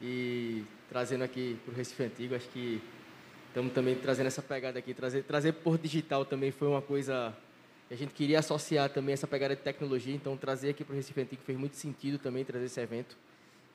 E 0.00 0.62
trazendo 0.88 1.24
aqui 1.24 1.58
para 1.64 1.72
o 1.72 1.76
Recife 1.76 2.02
Antigo. 2.02 2.34
Acho 2.34 2.48
que 2.48 2.80
estamos 3.48 3.72
também 3.72 3.94
trazendo 3.94 4.26
essa 4.26 4.42
pegada 4.42 4.78
aqui. 4.78 4.92
Trazer, 4.92 5.24
trazer 5.24 5.52
por 5.52 5.78
digital 5.78 6.24
também 6.24 6.50
foi 6.50 6.68
uma 6.68 6.82
coisa 6.82 7.34
que 7.88 7.94
a 7.94 7.96
gente 7.96 8.12
queria 8.12 8.38
associar 8.40 8.90
também 8.90 9.12
essa 9.12 9.26
pegada 9.26 9.54
de 9.54 9.62
tecnologia. 9.62 10.14
Então, 10.14 10.36
trazer 10.36 10.70
aqui 10.70 10.84
para 10.84 10.92
o 10.92 10.96
Recife 10.96 11.20
Antigo 11.20 11.42
fez 11.44 11.58
muito 11.58 11.76
sentido 11.76 12.18
também, 12.18 12.44
trazer 12.44 12.66
esse 12.66 12.80
evento. 12.80 13.16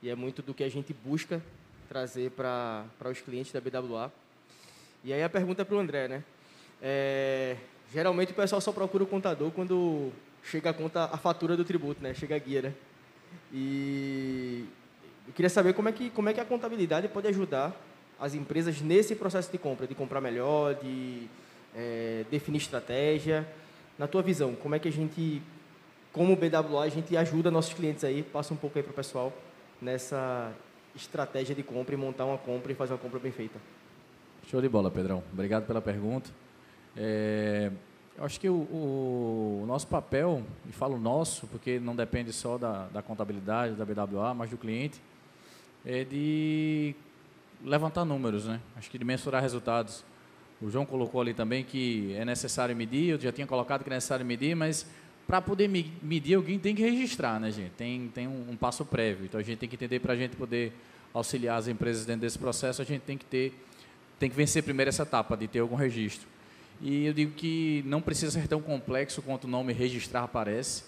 E 0.04 0.10
é 0.10 0.16
muito 0.16 0.42
do 0.42 0.54
que 0.54 0.64
a 0.64 0.70
gente 0.70 0.94
busca 0.94 1.42
trazer 1.88 2.32
para 2.32 2.86
os 3.10 3.22
clientes 3.22 3.52
da 3.52 3.62
BWA. 3.62 4.12
E 5.04 5.14
aí 5.14 5.24
a 5.24 5.30
pergunta 5.30 5.62
é 5.62 5.66
para 5.66 5.76
o 5.76 5.80
André, 5.80 6.08
né? 6.08 6.24
É, 6.82 7.58
geralmente 7.94 8.32
o 8.32 8.36
pessoal 8.36 8.60
só 8.62 8.72
procura 8.72 9.04
o 9.04 9.08
contador 9.08 9.52
quando 9.52 10.12
chega 10.44 10.72
a 10.72 10.74
conta, 10.74 11.06
a 11.06 11.18
fatura 11.18 11.56
do 11.56 11.64
tributo, 11.64 12.02
né? 12.02 12.14
Chega 12.14 12.36
a 12.36 12.40
guia, 12.40 12.62
né? 12.64 12.74
E 13.54 14.66
eu 15.28 15.34
queria 15.34 15.50
saber 15.50 15.74
como 15.74 15.90
é 15.90 15.92
que, 15.92 16.10
como 16.10 16.30
é 16.30 16.34
que 16.34 16.40
a 16.40 16.46
contabilidade 16.46 17.08
pode 17.08 17.28
ajudar 17.28 17.76
as 18.20 18.34
empresas 18.36 18.82
nesse 18.82 19.16
processo 19.16 19.52
de 19.52 19.58
compra, 19.58 19.88
de 19.88 19.96
comprar 19.96 20.22
melhor, 20.22 20.76
de 20.76 21.28
é, 21.76 22.26
definir 22.30 22.58
estratégia. 22.58 23.48
Na 23.98 24.08
tua 24.08 24.22
visão, 24.22 24.56
como 24.56 24.76
é 24.76 24.80
que 24.80 24.88
a 24.88 24.92
gente, 24.92 25.42
como 26.12 26.36
BWA, 26.36 26.84
a 26.84 26.90
gente 26.90 27.16
ajuda 27.16 27.52
nossos 27.52 27.74
clientes 27.74 28.04
aí, 28.04 28.24
passa 28.24 28.54
um 28.54 28.58
pouco 28.58 28.78
aí 28.78 28.84
para 28.84 28.92
o 28.92 28.96
pessoal, 28.96 29.32
nessa 29.82 30.52
estratégia 30.96 31.56
de 31.56 31.64
compra 31.64 31.94
e 31.94 31.98
montar 31.98 32.26
uma 32.26 32.38
compra 32.38 32.72
e 32.72 32.76
fazer 32.76 32.94
uma 32.94 33.00
compra 33.00 33.20
bem 33.20 33.32
feita. 33.32 33.60
Show 34.48 34.62
de 34.62 34.68
bola, 34.68 34.90
Pedrão. 34.90 35.24
Obrigado 35.32 35.66
pela 35.66 35.82
pergunta. 35.82 36.30
É, 36.96 37.72
eu 38.18 38.26
acho 38.26 38.40
que 38.40 38.50
o, 38.50 38.54
o, 38.54 39.64
nosso 39.66 39.88
papel, 39.88 40.44
e 40.68 40.72
falo 40.72 40.98
nosso, 40.98 41.48
porque 41.48 41.80
não 41.80 41.96
depende 41.96 42.34
só 42.34 42.58
da, 42.58 42.88
da 42.88 43.02
contabilidade, 43.02 43.76
da 43.76 43.86
BWA, 43.86 44.34
mas 44.34 44.50
do 44.50 44.58
cliente, 44.58 45.02
é 45.86 46.04
de 46.04 46.94
levantar 47.64 48.04
números, 48.06 48.46
né? 48.46 48.60
Acho 48.76 48.90
que 48.90 48.98
de 48.98 49.06
mensurar 49.06 49.42
resultados. 49.42 50.04
O 50.62 50.70
João 50.70 50.86
colocou 50.86 51.22
ali 51.22 51.34
também 51.34 51.64
que 51.64 52.14
é 52.16 52.24
necessário 52.24 52.76
medir, 52.76 53.10
eu 53.10 53.20
já 53.20 53.32
tinha 53.32 53.48
colocado 53.48 53.84
que 53.84 53.90
é 53.90 53.94
necessário 53.94 54.26
medir, 54.26 54.56
mas 54.56 54.86
para 55.26 55.42
poder 55.42 55.68
medir, 55.68 56.36
alguém 56.36 56.60
tem 56.60 56.76
que 56.76 56.82
registrar, 56.82 57.40
né, 57.40 57.50
gente? 57.52 57.72
Tem, 57.72 58.12
tem 58.14 58.28
um, 58.28 58.52
um 58.52 58.56
passo 58.56 58.86
prévio. 58.86 59.26
Então 59.26 59.40
a 59.40 59.44
gente 59.44 59.60
tem 59.60 59.70
que 59.70 59.76
entender 59.76 60.00
para 60.00 60.14
a 60.14 60.16
gente 60.16 60.36
poder 60.36 60.74
auxiliar 61.14 61.58
as 61.58 61.68
empresas 61.68 62.06
dentro 62.06 62.22
desse 62.22 62.38
processo, 62.38 62.82
a 62.82 62.86
gente 62.86 63.02
tem 63.02 63.18
que 63.18 63.26
ter, 63.26 63.54
tem 64.20 64.30
que 64.30 64.36
vencer 64.36 64.62
primeiro 64.64 64.90
essa 64.90 65.04
etapa 65.04 65.36
de 65.36 65.48
ter 65.48 65.60
algum 65.60 65.76
registro. 65.76 66.28
E 66.82 67.06
eu 67.06 67.14
digo 67.14 67.32
que 67.34 67.84
não 67.86 68.02
precisa 68.02 68.32
ser 68.32 68.48
tão 68.48 68.62
complexo 68.62 69.22
quanto 69.22 69.46
o 69.46 69.48
nome 69.48 69.72
registrar 69.74 70.28
parece. 70.28 70.84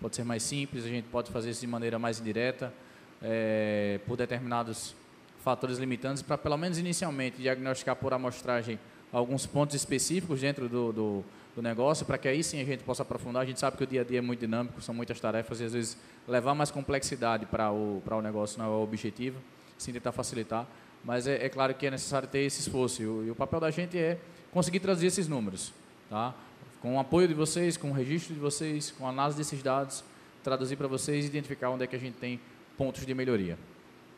Pode 0.00 0.14
ser 0.14 0.24
mais 0.24 0.42
simples, 0.42 0.84
a 0.84 0.88
gente 0.88 1.06
pode 1.08 1.30
fazer 1.30 1.50
isso 1.50 1.60
de 1.60 1.66
maneira 1.66 1.98
mais 1.98 2.20
indireta, 2.20 2.72
é, 3.20 3.98
por 4.06 4.16
determinados 4.16 4.94
fatores 5.42 5.78
limitantes, 5.78 6.22
para 6.22 6.38
pelo 6.38 6.56
menos 6.56 6.78
inicialmente 6.78 7.38
diagnosticar 7.38 7.96
por 7.96 8.12
amostragem 8.12 8.78
alguns 9.12 9.46
pontos 9.46 9.74
específicos 9.74 10.40
dentro 10.40 10.68
do, 10.68 10.92
do, 10.92 11.24
do 11.56 11.62
negócio, 11.62 12.04
para 12.04 12.18
que 12.18 12.28
aí 12.28 12.42
sim 12.42 12.60
a 12.60 12.64
gente 12.64 12.84
possa 12.84 13.02
aprofundar. 13.02 13.42
A 13.42 13.46
gente 13.46 13.58
sabe 13.58 13.76
que 13.76 13.84
o 13.84 13.86
dia 13.86 14.02
a 14.02 14.04
dia 14.04 14.18
é 14.18 14.20
muito 14.20 14.40
dinâmico, 14.40 14.80
são 14.80 14.94
muitas 14.94 15.18
tarefas 15.18 15.60
e 15.60 15.64
às 15.64 15.72
vezes 15.72 15.96
levar 16.26 16.54
mais 16.54 16.70
complexidade 16.70 17.46
para 17.46 17.70
o, 17.70 18.02
para 18.04 18.16
o 18.16 18.22
negócio 18.22 18.58
não 18.58 18.66
é 18.66 18.68
o 18.68 18.82
objetivo, 18.82 19.38
sim 19.76 19.92
tentar 19.92 20.12
facilitar. 20.12 20.66
Mas 21.04 21.26
é, 21.26 21.44
é 21.44 21.48
claro 21.48 21.74
que 21.74 21.86
é 21.86 21.90
necessário 21.90 22.28
ter 22.28 22.40
esse 22.40 22.60
esforço 22.60 23.02
e 23.02 23.06
o, 23.06 23.24
e 23.26 23.30
o 23.30 23.34
papel 23.34 23.60
da 23.60 23.70
gente 23.70 23.96
é 23.96 24.18
conseguir 24.52 24.80
traduzir 24.80 25.06
esses 25.06 25.28
números, 25.28 25.72
tá? 26.10 26.34
Com 26.80 26.96
o 26.96 27.00
apoio 27.00 27.26
de 27.26 27.34
vocês, 27.34 27.76
com 27.76 27.90
o 27.90 27.92
registro 27.92 28.34
de 28.34 28.40
vocês, 28.40 28.90
com 28.90 29.06
a 29.06 29.10
análise 29.10 29.36
desses 29.36 29.62
dados, 29.62 30.04
traduzir 30.42 30.76
para 30.76 30.86
vocês 30.86 31.24
e 31.24 31.28
identificar 31.28 31.70
onde 31.70 31.84
é 31.84 31.86
que 31.86 31.96
a 31.96 31.98
gente 31.98 32.16
tem 32.16 32.40
pontos 32.76 33.04
de 33.04 33.14
melhoria. 33.14 33.58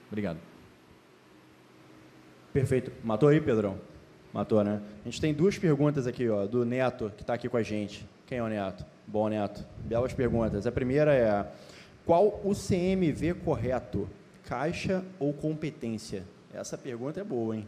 Obrigado. 0.09 0.39
Perfeito. 2.53 2.93
Matou 3.03 3.29
aí, 3.29 3.41
Pedrão? 3.41 3.79
Matou, 4.33 4.63
né? 4.63 4.81
A 5.05 5.09
gente 5.09 5.21
tem 5.21 5.35
duas 5.35 5.59
perguntas 5.59 6.07
aqui, 6.07 6.29
ó, 6.29 6.47
do 6.47 6.65
Neto, 6.65 7.13
que 7.17 7.23
está 7.23 7.35
aqui 7.35 7.49
com 7.49 7.57
a 7.57 7.63
gente. 7.63 8.09
Quem 8.27 8.39
é 8.39 8.43
o 8.43 8.49
Neto? 8.49 8.85
Bom, 9.07 9.29
Neto. 9.29 9.65
Belas 9.79 10.13
perguntas. 10.13 10.67
A 10.67 10.73
primeira 10.73 11.13
é: 11.13 11.47
qual 12.07 12.41
o 12.45 12.55
CMV 12.55 13.35
correto? 13.45 14.09
Caixa 14.45 15.05
ou 15.19 15.33
competência? 15.33 16.25
Essa 16.53 16.79
pergunta 16.79 17.21
é 17.21 17.25
boa, 17.25 17.57
hein? 17.57 17.67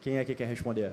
Quem 0.00 0.18
é 0.18 0.24
que 0.24 0.34
quer 0.34 0.46
responder? 0.46 0.92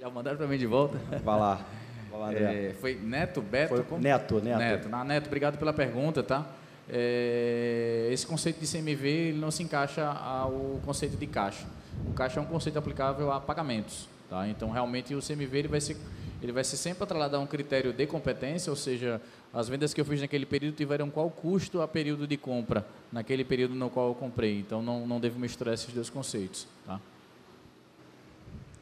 Já 0.00 0.08
mandaram 0.08 0.36
para 0.36 0.46
mim 0.46 0.56
de 0.56 0.66
volta? 0.66 0.98
Vai 1.22 1.38
lá. 1.38 1.66
Vai 2.10 2.20
lá, 2.20 2.28
André. 2.28 2.68
É, 2.68 2.74
foi 2.74 2.94
Neto, 2.94 3.40
Beto? 3.42 3.84
Foi? 3.84 3.98
Neto, 3.98 4.40
Neto. 4.40 4.58
Neto. 4.58 4.88
Na 4.88 5.04
Neto, 5.04 5.26
obrigado 5.26 5.58
pela 5.58 5.72
pergunta, 5.72 6.22
tá? 6.22 6.46
É, 6.92 8.08
esse 8.12 8.26
conceito 8.26 8.58
de 8.58 8.66
CMV 8.66 9.08
ele 9.08 9.38
não 9.38 9.50
se 9.50 9.62
encaixa 9.62 10.06
ao 10.06 10.80
conceito 10.84 11.16
de 11.16 11.26
caixa. 11.26 11.66
O 12.08 12.12
caixa 12.12 12.40
é 12.40 12.42
um 12.42 12.46
conceito 12.46 12.78
aplicável 12.78 13.30
a 13.30 13.40
pagamentos, 13.40 14.08
tá? 14.28 14.48
Então, 14.48 14.70
realmente, 14.70 15.14
o 15.14 15.20
CMV 15.20 15.58
ele 15.58 15.68
vai 15.68 15.80
ser 15.80 15.96
ele 16.42 16.52
vai 16.52 16.64
ser 16.64 16.78
sempre 16.78 17.04
atrelado 17.04 17.36
a 17.36 17.38
um 17.38 17.46
critério 17.46 17.92
de 17.92 18.06
competência, 18.06 18.70
ou 18.70 18.76
seja, 18.76 19.20
as 19.52 19.68
vendas 19.68 19.92
que 19.92 20.00
eu 20.00 20.04
fiz 20.04 20.20
naquele 20.20 20.46
período 20.46 20.74
tiveram 20.74 21.10
qual 21.10 21.30
custo 21.30 21.82
a 21.82 21.88
período 21.88 22.26
de 22.26 22.36
compra, 22.36 22.86
naquele 23.12 23.44
período 23.44 23.74
no 23.74 23.90
qual 23.90 24.08
eu 24.08 24.14
comprei. 24.14 24.58
Então, 24.58 24.80
não, 24.80 25.06
não 25.06 25.20
devo 25.20 25.38
misturar 25.38 25.74
esses 25.74 25.92
dois 25.92 26.08
conceitos. 26.08 26.66
Tá? 26.86 26.98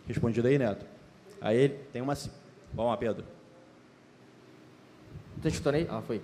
Respondido 0.07 0.47
aí, 0.47 0.57
Neto? 0.57 0.87
Aí 1.41 1.69
tem 1.93 2.01
uma. 2.01 2.15
Vamos 2.73 2.91
lá, 2.93 2.97
Pedro. 2.97 3.25
Está 5.37 5.49
escutando 5.49 5.75
aí? 5.75 5.87
Ah, 5.91 6.01
foi. 6.01 6.21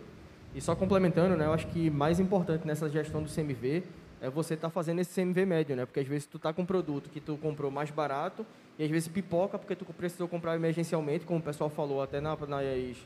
E 0.55 0.61
só 0.61 0.75
complementando, 0.77 1.37
né, 1.37 1.47
eu 1.47 1.53
acho 1.53 1.67
que 1.67 1.91
mais 1.91 2.21
importante 2.21 2.67
nessa 2.67 2.89
gestão 2.89 3.23
do 3.23 3.29
CMV 3.29 3.83
é 4.21 4.31
você 4.31 4.55
estar 4.55 4.69
tá 4.69 4.73
fazendo 4.73 5.01
esse 5.01 5.13
CMV 5.15 5.45
médio, 5.45 5.77
né? 5.77 5.85
Porque 5.85 6.01
às 6.01 6.07
vezes 6.07 6.27
tu 6.27 6.39
tá 6.39 6.53
com 6.53 6.63
um 6.63 6.67
produto 6.67 7.11
que 7.11 7.21
tu 7.21 7.37
comprou 7.37 7.71
mais 7.71 7.91
barato 7.91 8.47
e 8.79 8.85
às 8.85 8.91
vezes 8.91 9.09
pipoca 9.09 9.59
porque 9.59 9.75
tu 9.75 9.85
precisou 9.87 10.29
comprar 10.29 10.55
emergencialmente, 10.55 11.27
como 11.27 11.41
o 11.41 11.43
pessoal 11.43 11.69
falou 11.69 12.01
até 12.01 12.21
na, 12.21 12.37
nas, 12.37 12.97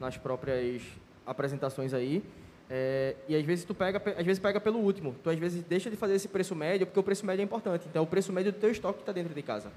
nas 0.00 0.16
próprias 0.16 0.82
apresentações 1.26 1.92
aí. 1.92 2.22
É, 2.70 3.14
e 3.28 3.36
às 3.36 3.44
vezes 3.44 3.64
tu 3.64 3.74
pega, 3.74 4.00
às 4.16 4.24
vezes 4.24 4.38
pega 4.38 4.60
pelo 4.60 4.78
último. 4.78 5.14
Tu 5.22 5.28
às 5.28 5.38
vezes 5.38 5.62
deixa 5.64 5.90
de 5.90 5.96
fazer 5.96 6.14
esse 6.14 6.28
preço 6.28 6.54
médio 6.54 6.86
porque 6.86 6.98
o 6.98 7.02
preço 7.02 7.26
médio 7.26 7.42
é 7.42 7.44
importante. 7.44 7.86
Então 7.90 8.00
é 8.00 8.04
o 8.04 8.08
preço 8.08 8.32
médio 8.32 8.52
do 8.52 8.58
teu 8.58 8.70
estoque 8.70 8.98
que 8.98 9.02
está 9.02 9.12
dentro 9.12 9.34
de 9.34 9.42
casa. 9.42 9.70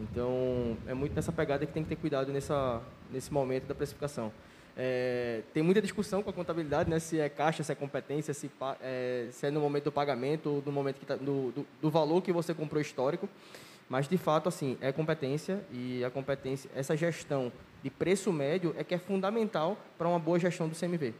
Então, 0.00 0.76
é 0.86 0.94
muito 0.94 1.14
nessa 1.14 1.30
pegada 1.30 1.64
que 1.64 1.72
tem 1.72 1.82
que 1.82 1.88
ter 1.88 1.96
cuidado 1.96 2.32
nessa, 2.32 2.82
nesse 3.12 3.32
momento 3.32 3.66
da 3.66 3.74
precificação. 3.74 4.32
É, 4.78 5.40
tem 5.54 5.62
muita 5.62 5.80
discussão 5.80 6.22
com 6.22 6.28
a 6.28 6.32
contabilidade, 6.32 6.90
né, 6.90 6.98
se 6.98 7.18
é 7.18 7.30
caixa, 7.30 7.62
se 7.62 7.72
é 7.72 7.74
competência, 7.74 8.34
se 8.34 8.50
é, 8.82 9.28
se 9.30 9.46
é 9.46 9.50
no 9.50 9.58
momento 9.58 9.84
do 9.84 9.92
pagamento 9.92 10.50
ou 10.50 10.62
no 10.66 10.70
momento 10.70 11.00
tá, 11.06 11.16
do, 11.16 11.50
do, 11.50 11.66
do, 11.80 11.90
valor 11.90 12.20
que 12.20 12.30
você 12.30 12.52
comprou 12.52 12.80
histórico. 12.80 13.26
Mas, 13.88 14.06
de 14.06 14.18
fato, 14.18 14.48
assim, 14.48 14.76
é 14.80 14.92
competência 14.92 15.64
e 15.72 16.04
a 16.04 16.10
competência, 16.10 16.68
essa 16.74 16.94
gestão 16.96 17.50
de 17.82 17.88
preço 17.88 18.30
médio 18.32 18.74
é 18.76 18.84
que 18.84 18.94
é 18.94 18.98
fundamental 18.98 19.78
para 19.96 20.08
uma 20.08 20.18
boa 20.18 20.38
gestão 20.38 20.68
do 20.68 20.74
CMV. 20.74 21.14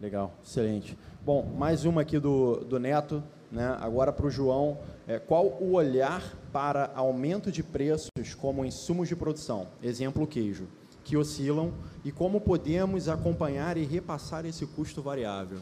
Legal, 0.00 0.32
excelente. 0.44 0.96
Bom, 1.24 1.42
mais 1.56 1.84
uma 1.84 2.02
aqui 2.02 2.20
do, 2.20 2.56
do 2.64 2.78
Neto, 2.78 3.24
né? 3.50 3.76
agora 3.80 4.12
para 4.12 4.26
o 4.26 4.30
João. 4.30 4.78
É, 5.08 5.18
qual 5.18 5.46
o 5.46 5.72
olhar 5.72 6.22
para 6.52 6.92
aumento 6.94 7.50
de 7.50 7.64
preços 7.64 8.34
como 8.38 8.64
insumos 8.64 9.08
de 9.08 9.16
produção, 9.16 9.66
exemplo 9.82 10.26
queijo, 10.26 10.68
que 11.08 11.16
oscilam 11.16 11.72
e 12.04 12.12
como 12.12 12.38
podemos 12.38 13.08
acompanhar 13.08 13.78
e 13.78 13.84
repassar 13.84 14.44
esse 14.44 14.66
custo 14.66 15.00
variável? 15.00 15.58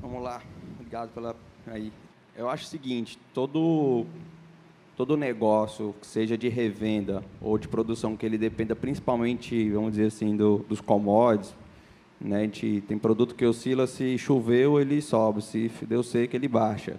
Vamos 0.00 0.22
lá, 0.22 0.42
obrigado 0.78 1.10
pela 1.10 1.36
aí. 1.66 1.92
Eu 2.34 2.48
acho 2.48 2.64
o 2.64 2.68
seguinte, 2.68 3.18
todo 3.34 4.06
todo 4.96 5.16
negócio, 5.16 5.94
que 6.00 6.06
seja 6.06 6.36
de 6.36 6.48
revenda 6.48 7.22
ou 7.40 7.56
de 7.58 7.68
produção, 7.68 8.16
que 8.16 8.24
ele 8.24 8.36
dependa 8.36 8.74
principalmente, 8.74 9.70
vamos 9.70 9.92
dizer 9.92 10.06
assim, 10.06 10.36
do, 10.36 10.58
dos 10.68 10.80
commodities, 10.80 11.54
né? 12.20 12.38
A 12.38 12.42
gente 12.42 12.82
tem 12.86 12.98
produto 12.98 13.34
que 13.34 13.44
oscila, 13.46 13.86
se 13.86 14.18
choveu, 14.18 14.80
ele 14.80 15.00
sobe, 15.00 15.42
se 15.42 15.70
deu 15.86 16.02
seco, 16.02 16.36
ele 16.36 16.48
baixa. 16.48 16.96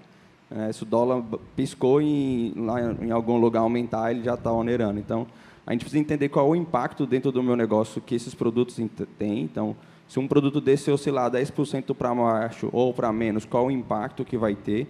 É, 0.49 0.71
se 0.71 0.83
o 0.83 0.85
dólar 0.85 1.23
piscou 1.55 2.01
em, 2.01 2.53
lá 2.55 2.91
em 3.01 3.11
algum 3.11 3.37
lugar 3.37 3.61
aumentar, 3.61 4.11
ele 4.11 4.23
já 4.23 4.33
está 4.33 4.51
onerando. 4.51 4.99
Então, 4.99 5.27
a 5.65 5.71
gente 5.71 5.81
precisa 5.81 5.99
entender 5.99 6.29
qual 6.29 6.47
é 6.47 6.49
o 6.49 6.55
impacto 6.55 7.05
dentro 7.05 7.31
do 7.31 7.43
meu 7.43 7.55
negócio 7.55 8.01
que 8.01 8.15
esses 8.15 8.33
produtos 8.33 8.79
têm. 9.17 9.43
Então, 9.43 9.75
se 10.07 10.19
um 10.19 10.27
produto 10.27 10.59
desse 10.59 10.91
oscilar 10.91 11.31
10% 11.31 11.93
para 11.95 12.13
baixo 12.13 12.69
ou 12.73 12.93
para 12.93 13.13
menos, 13.13 13.45
qual 13.45 13.67
o 13.67 13.71
impacto 13.71 14.25
que 14.25 14.37
vai 14.37 14.55
ter? 14.55 14.87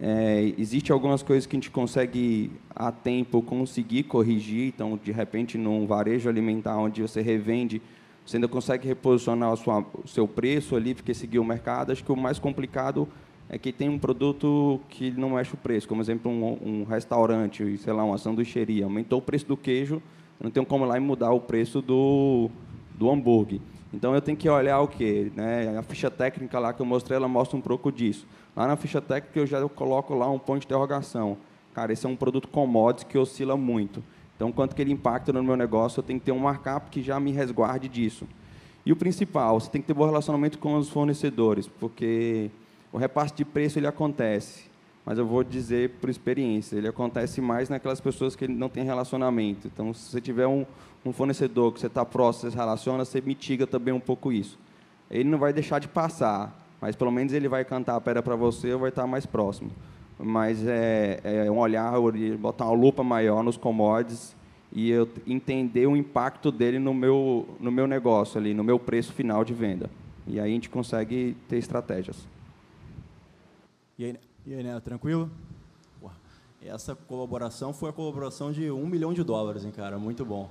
É, 0.00 0.52
Existem 0.58 0.92
algumas 0.92 1.22
coisas 1.22 1.46
que 1.46 1.56
a 1.56 1.58
gente 1.58 1.70
consegue, 1.70 2.50
a 2.74 2.90
tempo, 2.90 3.42
conseguir 3.42 4.04
corrigir. 4.04 4.68
Então, 4.68 4.98
de 5.02 5.12
repente, 5.12 5.56
num 5.56 5.86
varejo 5.86 6.28
alimentar 6.28 6.76
onde 6.78 7.02
você 7.02 7.20
revende, 7.20 7.80
você 8.24 8.38
ainda 8.38 8.48
consegue 8.48 8.88
reposicionar 8.88 9.52
o, 9.52 10.08
seu 10.08 10.26
preço 10.26 10.74
ali, 10.74 10.94
porque 10.94 11.14
seguir 11.14 11.38
o 11.38 11.44
mercado. 11.44 11.92
Acho 11.92 12.02
que 12.02 12.10
o 12.10 12.16
mais 12.16 12.38
complicado 12.38 13.08
é 13.48 13.58
que 13.58 13.72
tem 13.72 13.88
um 13.88 13.98
produto 13.98 14.80
que 14.88 15.10
não 15.12 15.30
mexe 15.30 15.54
o 15.54 15.56
preço, 15.56 15.86
como 15.86 16.02
exemplo 16.02 16.30
um, 16.30 16.58
um 16.62 16.84
restaurante, 16.84 17.78
sei 17.78 17.92
lá, 17.92 18.04
uma 18.04 18.18
sanduicheria, 18.18 18.84
aumentou 18.84 19.18
o 19.18 19.22
preço 19.22 19.46
do 19.46 19.56
queijo, 19.56 19.96
eu 20.40 20.44
não 20.44 20.50
tenho 20.50 20.66
como 20.66 20.84
lá 20.84 20.96
e 20.96 21.00
mudar 21.00 21.30
o 21.30 21.40
preço 21.40 21.80
do, 21.80 22.50
do 22.94 23.10
hambúrguer. 23.10 23.60
Então 23.92 24.14
eu 24.14 24.20
tenho 24.20 24.36
que 24.36 24.48
olhar 24.48 24.80
o 24.80 24.88
quê? 24.88 25.30
Né? 25.34 25.78
A 25.78 25.82
ficha 25.82 26.10
técnica 26.10 26.58
lá 26.58 26.72
que 26.72 26.82
eu 26.82 26.86
mostrei, 26.86 27.16
ela 27.16 27.28
mostra 27.28 27.56
um 27.56 27.60
pouco 27.60 27.90
disso. 27.90 28.26
Lá 28.54 28.66
na 28.66 28.76
ficha 28.76 29.00
técnica 29.00 29.38
eu 29.38 29.46
já 29.46 29.66
coloco 29.68 30.14
lá 30.14 30.28
um 30.28 30.38
ponto 30.38 30.60
de 30.60 30.66
interrogação. 30.66 31.38
Cara, 31.72 31.92
esse 31.92 32.04
é 32.04 32.08
um 32.08 32.16
produto 32.16 32.48
commodity 32.48 33.06
que 33.06 33.16
oscila 33.16 33.56
muito. 33.56 34.02
Então, 34.34 34.52
quanto 34.52 34.74
que 34.74 34.82
ele 34.82 34.92
impacta 34.92 35.32
no 35.32 35.42
meu 35.42 35.56
negócio, 35.56 36.00
eu 36.00 36.02
tenho 36.02 36.18
que 36.20 36.26
ter 36.26 36.32
um 36.32 36.38
markup 36.38 36.90
que 36.90 37.02
já 37.02 37.18
me 37.18 37.32
resguarde 37.32 37.88
disso. 37.88 38.26
E 38.84 38.92
o 38.92 38.96
principal, 38.96 39.58
você 39.58 39.70
tem 39.70 39.80
que 39.80 39.86
ter 39.86 39.94
bom 39.94 40.04
relacionamento 40.04 40.58
com 40.58 40.76
os 40.76 40.88
fornecedores, 40.88 41.66
porque 41.66 42.50
o 42.96 42.98
repasse 42.98 43.34
de 43.34 43.44
preço 43.44 43.78
ele 43.78 43.86
acontece, 43.86 44.64
mas 45.04 45.18
eu 45.18 45.26
vou 45.26 45.44
dizer 45.44 45.90
por 46.00 46.08
experiência, 46.08 46.76
ele 46.76 46.88
acontece 46.88 47.42
mais 47.42 47.68
naquelas 47.68 48.00
pessoas 48.00 48.34
que 48.34 48.48
não 48.48 48.70
têm 48.70 48.84
relacionamento. 48.84 49.66
Então, 49.66 49.92
se 49.92 50.10
você 50.10 50.18
tiver 50.18 50.46
um, 50.46 50.64
um 51.04 51.12
fornecedor 51.12 51.74
que 51.74 51.80
você 51.80 51.88
está 51.88 52.06
próximo, 52.06 52.50
você 52.50 52.52
se 52.52 52.56
relaciona, 52.56 53.04
você 53.04 53.20
mitiga 53.20 53.66
também 53.66 53.92
um 53.92 54.00
pouco 54.00 54.32
isso. 54.32 54.58
Ele 55.10 55.28
não 55.28 55.36
vai 55.36 55.52
deixar 55.52 55.78
de 55.78 55.88
passar, 55.88 56.58
mas 56.80 56.96
pelo 56.96 57.10
menos 57.10 57.34
ele 57.34 57.48
vai 57.48 57.66
cantar 57.66 57.96
a 57.96 58.00
pedra 58.00 58.22
para 58.22 58.34
você 58.34 58.72
ou 58.72 58.78
vai 58.78 58.88
estar 58.88 59.06
mais 59.06 59.26
próximo. 59.26 59.70
Mas 60.18 60.66
é, 60.66 61.20
é 61.22 61.50
um 61.50 61.58
olhar, 61.58 61.92
botar 62.40 62.64
uma 62.64 62.72
lupa 62.72 63.04
maior 63.04 63.42
nos 63.42 63.58
commodities 63.58 64.34
e 64.72 64.90
eu 64.90 65.06
entender 65.26 65.86
o 65.86 65.98
impacto 65.98 66.50
dele 66.50 66.78
no 66.78 66.94
meu, 66.94 67.46
no 67.60 67.70
meu 67.70 67.86
negócio 67.86 68.40
ali, 68.40 68.54
no 68.54 68.64
meu 68.64 68.78
preço 68.78 69.12
final 69.12 69.44
de 69.44 69.52
venda. 69.52 69.90
E 70.26 70.40
aí 70.40 70.50
a 70.50 70.54
gente 70.54 70.70
consegue 70.70 71.36
ter 71.46 71.58
estratégias. 71.58 72.34
E 73.98 74.04
aí, 74.04 74.62
né, 74.62 74.78
tranquilo? 74.80 75.30
Essa 76.62 76.96
colaboração 76.96 77.72
foi 77.72 77.90
a 77.90 77.92
colaboração 77.92 78.50
de 78.50 78.70
um 78.70 78.86
milhão 78.86 79.14
de 79.14 79.22
dólares, 79.22 79.64
hein, 79.64 79.70
cara? 79.70 79.98
Muito 79.98 80.24
bom. 80.24 80.50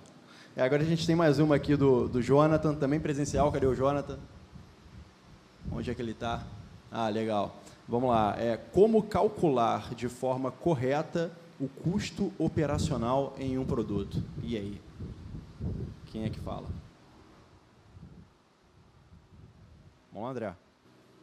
É, 0.56 0.64
agora 0.64 0.82
a 0.82 0.86
gente 0.86 1.06
tem 1.06 1.16
mais 1.16 1.40
uma 1.40 1.56
aqui 1.56 1.76
do, 1.76 2.08
do 2.08 2.22
Jonathan, 2.22 2.74
também 2.74 3.00
presencial. 3.00 3.52
Cadê 3.52 3.66
o 3.66 3.76
Jonathan? 3.76 4.18
Onde 5.72 5.92
é 5.92 5.94
que 5.94 6.02
ele 6.02 6.12
está? 6.12 6.44
Ah, 6.90 7.10
legal. 7.10 7.58
Vamos 7.88 8.10
lá. 8.10 8.36
É, 8.40 8.56
como 8.56 9.04
calcular 9.04 9.94
de 9.94 10.08
forma 10.08 10.52
correta 10.52 11.32
o 11.60 11.68
custo 11.68 12.32
operacional 12.40 13.36
em 13.38 13.58
um 13.58 13.66
produto. 13.66 14.24
E 14.42 14.56
aí? 14.56 14.82
Quem 16.06 16.24
é 16.24 16.30
que 16.30 16.40
fala? 16.40 16.68
Vamos 20.14 20.30
André. 20.30 20.56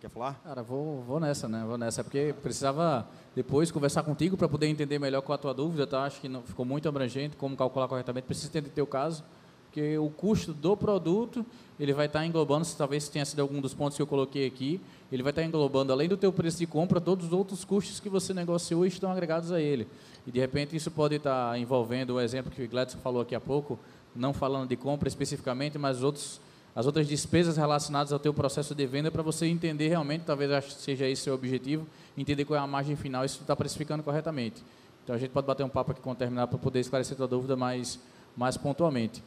Quer 0.02 0.10
falar? 0.10 0.34
Cara, 0.42 0.64
vou, 0.64 1.00
vou 1.02 1.20
nessa, 1.20 1.46
né? 1.46 1.62
Vou 1.64 1.78
nessa, 1.78 2.02
porque 2.02 2.34
precisava 2.42 3.06
depois 3.36 3.70
conversar 3.70 4.02
contigo 4.02 4.36
para 4.36 4.48
poder 4.48 4.66
entender 4.66 4.98
melhor 4.98 5.22
qual 5.22 5.36
a 5.36 5.38
tua 5.38 5.54
dúvida, 5.54 5.86
tá? 5.86 6.02
Acho 6.02 6.20
que 6.20 6.28
não, 6.28 6.42
ficou 6.42 6.64
muito 6.64 6.88
abrangente, 6.88 7.36
como 7.36 7.56
calcular 7.56 7.86
corretamente. 7.86 8.24
Precisa 8.24 8.48
entender 8.48 8.70
o 8.70 8.72
teu 8.72 8.84
caso, 8.84 9.22
porque 9.66 9.96
o 9.98 10.10
custo 10.10 10.52
do 10.52 10.76
produto, 10.76 11.46
ele 11.78 11.92
vai 11.92 12.06
estar 12.06 12.18
tá 12.18 12.26
englobando, 12.26 12.64
se 12.64 12.76
talvez 12.76 13.08
tenha 13.08 13.24
sido 13.24 13.38
algum 13.42 13.60
dos 13.60 13.74
pontos 13.74 13.94
que 13.94 14.02
eu 14.02 14.06
coloquei 14.08 14.44
aqui, 14.44 14.80
ele 15.12 15.22
vai 15.22 15.30
estar 15.30 15.42
tá 15.42 15.46
englobando, 15.46 15.92
além 15.92 16.08
do 16.08 16.16
teu 16.16 16.32
preço 16.32 16.58
de 16.58 16.66
compra, 16.66 17.00
todos 17.00 17.26
os 17.26 17.32
outros 17.32 17.64
custos 17.64 18.00
que 18.00 18.08
você 18.08 18.34
negociou 18.34 18.84
e 18.84 18.88
estão 18.88 19.08
agregados 19.08 19.52
a 19.52 19.60
ele. 19.60 19.86
E 20.26 20.32
de 20.32 20.40
repente 20.40 20.74
isso 20.74 20.90
pode 20.90 21.14
estar 21.14 21.56
envolvendo 21.60 22.14
o 22.14 22.20
exemplo 22.20 22.50
que 22.50 22.64
o 22.64 22.68
Gladson 22.68 22.98
falou 22.98 23.22
aqui 23.22 23.36
há 23.36 23.40
pouco, 23.40 23.78
não 24.16 24.32
falando 24.32 24.68
de 24.68 24.74
compra 24.74 25.06
especificamente, 25.06 25.78
mas 25.78 26.02
outros, 26.02 26.40
as 26.74 26.86
outras 26.86 27.06
despesas 27.06 27.56
relacionadas 27.56 28.12
ao 28.12 28.18
teu 28.18 28.32
processo 28.32 28.74
de 28.74 28.86
venda 28.86 29.10
para 29.10 29.22
você 29.22 29.46
entender 29.46 29.88
realmente, 29.88 30.22
talvez 30.24 30.72
seja 30.74 31.06
esse 31.06 31.22
o 31.22 31.24
seu 31.24 31.34
objetivo, 31.34 31.86
entender 32.16 32.44
qual 32.44 32.58
é 32.58 32.62
a 32.62 32.66
margem 32.66 32.96
final 32.96 33.24
e 33.24 33.28
se 33.28 33.40
está 33.40 33.54
precificando 33.54 34.02
corretamente. 34.02 34.62
Então 35.04 35.14
a 35.14 35.18
gente 35.18 35.30
pode 35.30 35.46
bater 35.46 35.64
um 35.64 35.68
papo 35.68 35.92
aqui 35.92 36.00
com 36.00 36.14
terminar 36.14 36.46
para 36.46 36.58
poder 36.58 36.80
esclarecer 36.80 37.20
a 37.20 37.26
dúvida 37.26 37.56
mais, 37.56 37.98
mais 38.36 38.56
pontualmente. 38.56 39.22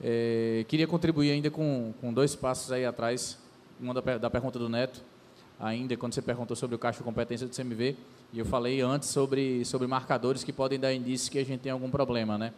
É, 0.00 0.64
queria 0.68 0.86
contribuir 0.86 1.32
ainda 1.32 1.50
com, 1.50 1.92
com 2.00 2.12
dois 2.12 2.34
passos 2.34 2.72
aí 2.72 2.84
atrás, 2.84 3.38
uma 3.80 3.92
da, 3.92 4.18
da 4.18 4.30
pergunta 4.30 4.58
do 4.58 4.68
Neto, 4.68 5.02
ainda 5.58 5.96
quando 5.96 6.14
você 6.14 6.22
perguntou 6.22 6.56
sobre 6.56 6.76
o 6.76 6.78
caixa 6.78 7.02
competência 7.02 7.46
do 7.46 7.54
CMV, 7.54 7.96
e 8.32 8.38
eu 8.38 8.44
falei 8.44 8.80
antes 8.80 9.08
sobre, 9.08 9.64
sobre 9.64 9.86
marcadores 9.86 10.44
que 10.44 10.52
podem 10.52 10.78
dar 10.78 10.92
indícios 10.92 11.28
que 11.28 11.38
a 11.38 11.44
gente 11.44 11.60
tem 11.60 11.72
algum 11.72 11.90
problema, 11.90 12.36
né? 12.38 12.52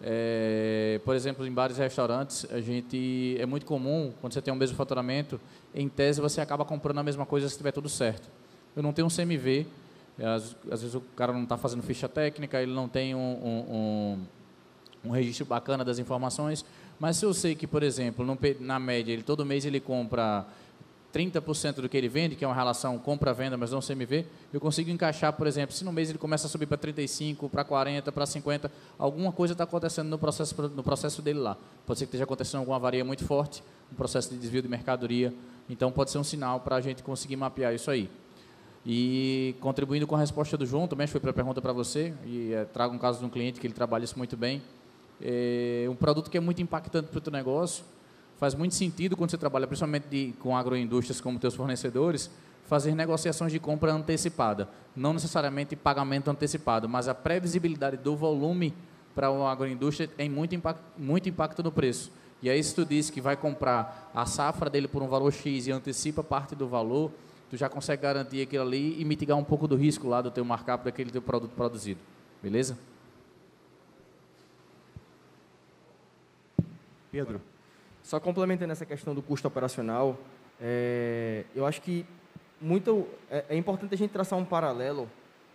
É, 0.00 1.00
por 1.04 1.16
exemplo, 1.16 1.46
em 1.46 1.52
bares 1.52 1.76
e 1.78 1.80
restaurantes, 1.80 2.46
a 2.50 2.60
gente 2.60 3.36
é 3.38 3.44
muito 3.44 3.66
comum, 3.66 4.12
quando 4.20 4.32
você 4.32 4.40
tem 4.40 4.52
o 4.52 4.56
mesmo 4.56 4.76
faturamento, 4.76 5.40
em 5.74 5.88
tese 5.88 6.20
você 6.20 6.40
acaba 6.40 6.64
comprando 6.64 6.98
a 6.98 7.02
mesma 7.02 7.26
coisa 7.26 7.48
se 7.48 7.54
estiver 7.54 7.72
tudo 7.72 7.88
certo. 7.88 8.28
Eu 8.76 8.82
não 8.82 8.92
tenho 8.92 9.06
um 9.06 9.10
CMV, 9.10 9.66
às, 10.18 10.56
às 10.70 10.82
vezes 10.82 10.94
o 10.94 11.00
cara 11.00 11.32
não 11.32 11.42
está 11.42 11.56
fazendo 11.56 11.82
ficha 11.82 12.08
técnica, 12.08 12.62
ele 12.62 12.72
não 12.72 12.88
tem 12.88 13.14
um, 13.14 13.18
um, 13.18 13.74
um, 15.04 15.08
um, 15.08 15.10
registro 15.10 15.46
bacana 15.46 15.84
das 15.84 15.98
informações, 15.98 16.64
mas 16.98 17.16
se 17.16 17.24
eu 17.24 17.34
sei 17.34 17.54
que, 17.54 17.66
por 17.66 17.82
exemplo, 17.82 18.24
no, 18.24 18.38
na 18.60 18.78
média, 18.78 19.12
ele, 19.12 19.22
todo 19.22 19.44
mês 19.44 19.64
ele 19.64 19.80
compra 19.80 20.46
30% 21.12 21.76
do 21.76 21.88
que 21.88 21.96
ele 21.96 22.08
vende, 22.08 22.36
que 22.36 22.44
é 22.44 22.48
uma 22.48 22.54
relação 22.54 22.98
compra-venda, 22.98 23.56
mas 23.56 23.70
não 23.70 23.80
CMV, 23.80 24.26
eu 24.52 24.60
consigo 24.60 24.90
encaixar, 24.90 25.32
por 25.32 25.46
exemplo, 25.46 25.74
se 25.74 25.84
no 25.84 25.92
mês 25.92 26.10
ele 26.10 26.18
começa 26.18 26.46
a 26.46 26.50
subir 26.50 26.66
para 26.66 26.76
35, 26.76 27.48
para 27.48 27.64
40, 27.64 28.12
para 28.12 28.26
50, 28.26 28.70
alguma 28.98 29.32
coisa 29.32 29.52
está 29.52 29.64
acontecendo 29.64 30.08
no 30.08 30.18
processo, 30.18 30.54
no 30.74 30.82
processo 30.82 31.22
dele 31.22 31.38
lá. 31.38 31.56
Pode 31.86 31.98
ser 31.98 32.04
que 32.04 32.10
esteja 32.10 32.24
acontecendo 32.24 32.60
alguma 32.60 32.76
avaria 32.76 33.04
muito 33.04 33.24
forte, 33.24 33.62
um 33.90 33.96
processo 33.96 34.30
de 34.30 34.36
desvio 34.36 34.60
de 34.60 34.68
mercadoria, 34.68 35.32
então 35.68 35.90
pode 35.90 36.10
ser 36.10 36.18
um 36.18 36.24
sinal 36.24 36.60
para 36.60 36.76
a 36.76 36.80
gente 36.80 37.02
conseguir 37.02 37.36
mapear 37.36 37.74
isso 37.74 37.90
aí. 37.90 38.10
E 38.84 39.54
contribuindo 39.60 40.06
com 40.06 40.14
a 40.14 40.18
resposta 40.18 40.56
do 40.56 40.66
João, 40.66 40.86
também 40.86 41.06
foi 41.06 41.20
para 41.20 41.30
a 41.30 41.34
pergunta 41.34 41.60
para 41.60 41.72
você, 41.72 42.12
e 42.26 42.52
é, 42.52 42.64
trago 42.64 42.94
um 42.94 42.98
caso 42.98 43.18
de 43.18 43.24
um 43.24 43.30
cliente 43.30 43.60
que 43.60 43.66
ele 43.66 43.74
trabalha 43.74 44.04
isso 44.04 44.16
muito 44.18 44.36
bem, 44.36 44.62
é 45.20 45.86
um 45.90 45.96
produto 45.96 46.30
que 46.30 46.36
é 46.36 46.40
muito 46.40 46.62
impactante 46.62 47.08
para 47.08 47.18
o 47.18 47.20
teu 47.20 47.32
negócio, 47.32 47.82
faz 48.38 48.54
muito 48.54 48.74
sentido 48.74 49.16
quando 49.16 49.30
você 49.30 49.36
trabalha 49.36 49.66
principalmente 49.66 50.06
de, 50.08 50.32
com 50.38 50.56
agroindústrias 50.56 51.20
como 51.20 51.38
teus 51.38 51.54
fornecedores, 51.54 52.30
fazer 52.66 52.94
negociações 52.94 53.50
de 53.50 53.58
compra 53.58 53.92
antecipada. 53.92 54.68
Não 54.94 55.12
necessariamente 55.12 55.74
pagamento 55.74 56.30
antecipado, 56.30 56.88
mas 56.88 57.08
a 57.08 57.14
previsibilidade 57.14 57.96
do 57.96 58.14
volume 58.14 58.72
para 59.14 59.30
uma 59.30 59.50
agroindústria 59.50 60.06
tem 60.06 60.28
muito 60.28 60.54
impacto, 60.54 60.82
muito 60.96 61.28
impacto 61.28 61.62
no 61.62 61.72
preço. 61.72 62.12
E 62.40 62.48
aí, 62.48 62.62
se 62.62 62.72
tu 62.72 62.84
diz 62.84 63.10
que 63.10 63.20
vai 63.20 63.36
comprar 63.36 64.12
a 64.14 64.24
safra 64.24 64.70
dele 64.70 64.86
por 64.86 65.02
um 65.02 65.08
valor 65.08 65.32
X 65.32 65.66
e 65.66 65.72
antecipa 65.72 66.22
parte 66.22 66.54
do 66.54 66.68
valor, 66.68 67.10
tu 67.50 67.56
já 67.56 67.68
consegue 67.68 68.02
garantir 68.02 68.42
aquilo 68.42 68.62
ali 68.62 69.00
e 69.00 69.04
mitigar 69.04 69.36
um 69.36 69.42
pouco 69.42 69.66
do 69.66 69.74
risco 69.74 70.06
lá 70.06 70.22
do 70.22 70.30
teu 70.30 70.44
markup 70.44 70.84
daquele 70.84 71.10
teu 71.10 71.22
produto 71.22 71.50
produzido. 71.56 71.98
Beleza? 72.40 72.78
Pedro. 77.10 77.40
Só 78.08 78.18
complementando 78.18 78.72
essa 78.72 78.86
questão 78.86 79.14
do 79.14 79.20
custo 79.20 79.46
operacional, 79.46 80.16
é, 80.58 81.44
eu 81.54 81.66
acho 81.66 81.82
que 81.82 82.06
muito 82.58 83.06
é, 83.30 83.44
é, 83.50 83.54
importante 83.54 83.94
a 83.94 83.98
gente 83.98 84.10
traçar 84.12 84.38
um 84.38 84.46
paralelo, 84.46 85.06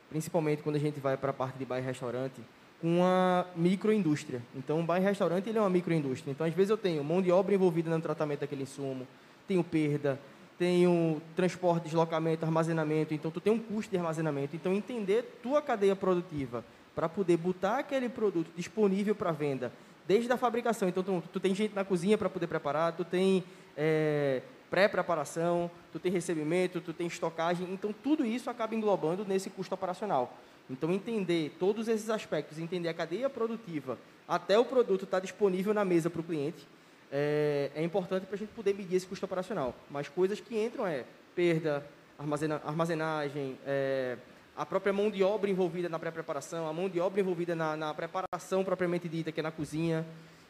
principalmente 0.08 0.62
quando 0.62 0.76
a 0.76 0.80
gente 0.80 1.00
vai 1.00 1.18
para 1.18 1.32
a 1.32 1.34
parte 1.34 1.58
de 1.58 1.66
bar 1.66 1.80
e 1.80 1.82
restaurante, 1.82 2.40
com 2.80 3.04
a 3.04 3.48
microindústria. 3.56 4.40
Então, 4.56 4.80
o 4.80 4.84
bar 4.84 5.00
e 5.00 5.04
restaurante 5.04 5.50
ele 5.50 5.58
é 5.58 5.62
uma 5.62 5.70
microindústria. 5.72 6.30
Então, 6.30 6.46
às 6.46 6.54
vezes 6.54 6.70
eu 6.70 6.78
tenho 6.78 7.04
mão 7.04 7.24
de 7.24 7.32
obra 7.32 7.56
envolvida 7.56 7.90
no 7.90 8.00
tratamento 8.00 8.42
daquele 8.42 8.62
insumo, 8.62 9.08
tenho 9.48 9.64
perda, 9.64 10.20
tenho 10.56 11.20
transporte, 11.36 11.86
deslocamento, 11.86 12.46
armazenamento. 12.46 13.16
Então, 13.16 13.32
tu 13.32 13.42
tem 13.42 13.52
um 13.52 13.58
custo 13.58 13.90
de 13.90 13.98
armazenamento. 13.98 14.56
Então, 14.56 14.72
entender 14.76 15.24
tua 15.42 15.60
cadeia 15.60 15.96
produtiva 15.96 16.64
para 16.94 17.10
poder 17.10 17.36
botar 17.36 17.80
aquele 17.80 18.10
produto 18.10 18.52
disponível 18.56 19.16
para 19.16 19.32
venda 19.32 19.72
desde 20.08 20.32
a 20.32 20.38
fabricação. 20.38 20.88
Então, 20.88 21.04
tu, 21.04 21.24
tu 21.34 21.40
tem 21.40 21.54
gente 21.54 21.74
na 21.74 21.84
cozinha 21.84 22.18
para 22.18 22.30
poder 22.30 22.48
preparar, 22.48 22.94
tu 22.94 23.04
tem 23.04 23.44
é, 23.78 24.42
pré-preparação, 24.70 25.70
tu 25.92 26.00
tem 26.00 26.12
recebimento, 26.12 26.82
tu 26.82 26.94
tem 26.94 27.08
estocagem. 27.08 27.68
Então, 27.72 27.94
tudo 27.94 28.26
isso 28.26 28.50
acaba 28.50 28.76
englobando 28.76 29.26
nesse 29.26 29.50
custo 29.50 29.74
operacional. 29.76 30.38
Então, 30.70 30.92
entender 30.92 31.56
todos 31.60 31.88
esses 31.88 32.10
aspectos, 32.10 32.58
entender 32.58 32.90
a 32.90 32.94
cadeia 32.94 33.30
produtiva 33.30 33.98
até 34.28 34.58
o 34.58 34.66
produto 34.66 35.04
estar 35.04 35.18
tá 35.18 35.22
disponível 35.22 35.74
na 35.74 35.84
mesa 35.84 36.10
para 36.10 36.22
o 36.22 36.24
cliente, 36.24 36.66
é, 37.12 37.70
é 37.76 37.84
importante 37.84 38.26
para 38.26 38.36
a 38.36 38.38
gente 38.38 38.52
poder 38.54 38.74
medir 38.74 38.96
esse 38.96 39.06
custo 39.06 39.26
operacional. 39.26 39.76
Mas 39.90 40.08
coisas 40.08 40.40
que 40.40 40.58
entram 40.58 40.88
é 40.88 41.04
perda, 41.36 41.86
armazena, 42.18 42.62
armazenagem, 42.66 43.58
é, 43.66 44.18
a 44.56 44.66
própria 44.66 44.94
mão 44.94 45.10
de 45.10 45.24
obra 45.24 45.50
envolvida 45.50 45.90
na 45.90 45.98
pré-preparação, 45.98 46.68
a 46.68 46.74
mão 46.74 46.88
de 46.88 47.00
obra 47.00 47.20
envolvida 47.20 47.56
na, 47.56 47.76
na, 47.76 47.94
preparação 47.94 48.64
propriamente 48.64 49.10
dita, 49.10 49.32
que 49.32 49.40
é 49.40 49.44
na 49.44 49.52
cozinha. 49.52 50.06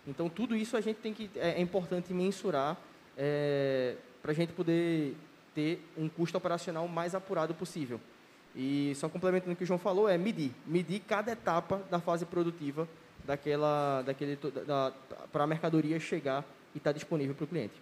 Então, 0.05 0.29
tudo 0.29 0.55
isso 0.55 0.75
a 0.75 0.81
gente 0.81 0.97
tem 0.97 1.13
que 1.13 1.29
é, 1.35 1.51
é 1.51 1.61
importante 1.61 2.13
mensurar 2.13 2.77
é, 3.17 3.95
para 4.21 4.31
a 4.31 4.35
gente 4.35 4.51
poder 4.51 5.15
ter 5.55 5.81
um 5.97 6.09
custo 6.09 6.37
operacional 6.37 6.87
mais 6.87 7.15
apurado 7.15 7.53
possível. 7.53 7.99
E 8.55 8.93
só 8.95 9.07
complementando 9.07 9.53
o 9.53 9.55
que 9.55 9.63
o 9.63 9.67
João 9.67 9.79
falou, 9.79 10.07
é 10.09 10.17
medir, 10.17 10.51
medir 10.65 10.99
cada 10.99 11.31
etapa 11.31 11.81
da 11.89 11.99
fase 11.99 12.25
produtiva 12.25 12.87
daquela, 13.25 14.01
daquele, 14.01 14.37
da, 14.65 14.93
para 15.31 15.45
a 15.45 15.47
mercadoria 15.47 15.99
chegar 15.99 16.45
e 16.75 16.77
estar 16.77 16.91
tá 16.91 16.93
disponível 16.93 17.33
para 17.33 17.45
o 17.45 17.47
cliente. 17.47 17.81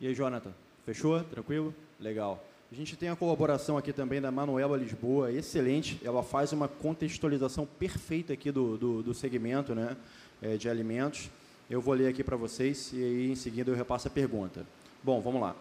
E 0.00 0.06
aí, 0.06 0.14
Jonathan, 0.14 0.52
fechou? 0.84 1.22
Tranquilo? 1.24 1.74
Legal. 2.00 2.42
A 2.72 2.74
gente 2.74 2.96
tem 2.96 3.10
a 3.10 3.14
colaboração 3.14 3.76
aqui 3.76 3.92
também 3.92 4.18
da 4.18 4.30
Manuela 4.30 4.78
Lisboa, 4.78 5.30
excelente. 5.30 6.00
Ela 6.02 6.22
faz 6.22 6.54
uma 6.54 6.66
contextualização 6.66 7.66
perfeita 7.66 8.32
aqui 8.32 8.50
do, 8.50 8.78
do, 8.78 9.02
do 9.02 9.12
segmento 9.12 9.74
né, 9.74 9.94
é, 10.40 10.56
de 10.56 10.70
alimentos. 10.70 11.28
Eu 11.68 11.82
vou 11.82 11.92
ler 11.92 12.08
aqui 12.08 12.24
para 12.24 12.34
vocês 12.34 12.90
e 12.94 13.04
aí 13.04 13.30
em 13.30 13.34
seguida 13.34 13.70
eu 13.70 13.74
repasso 13.74 14.08
a 14.08 14.10
pergunta. 14.10 14.66
Bom, 15.04 15.20
vamos 15.20 15.42
lá. 15.42 15.54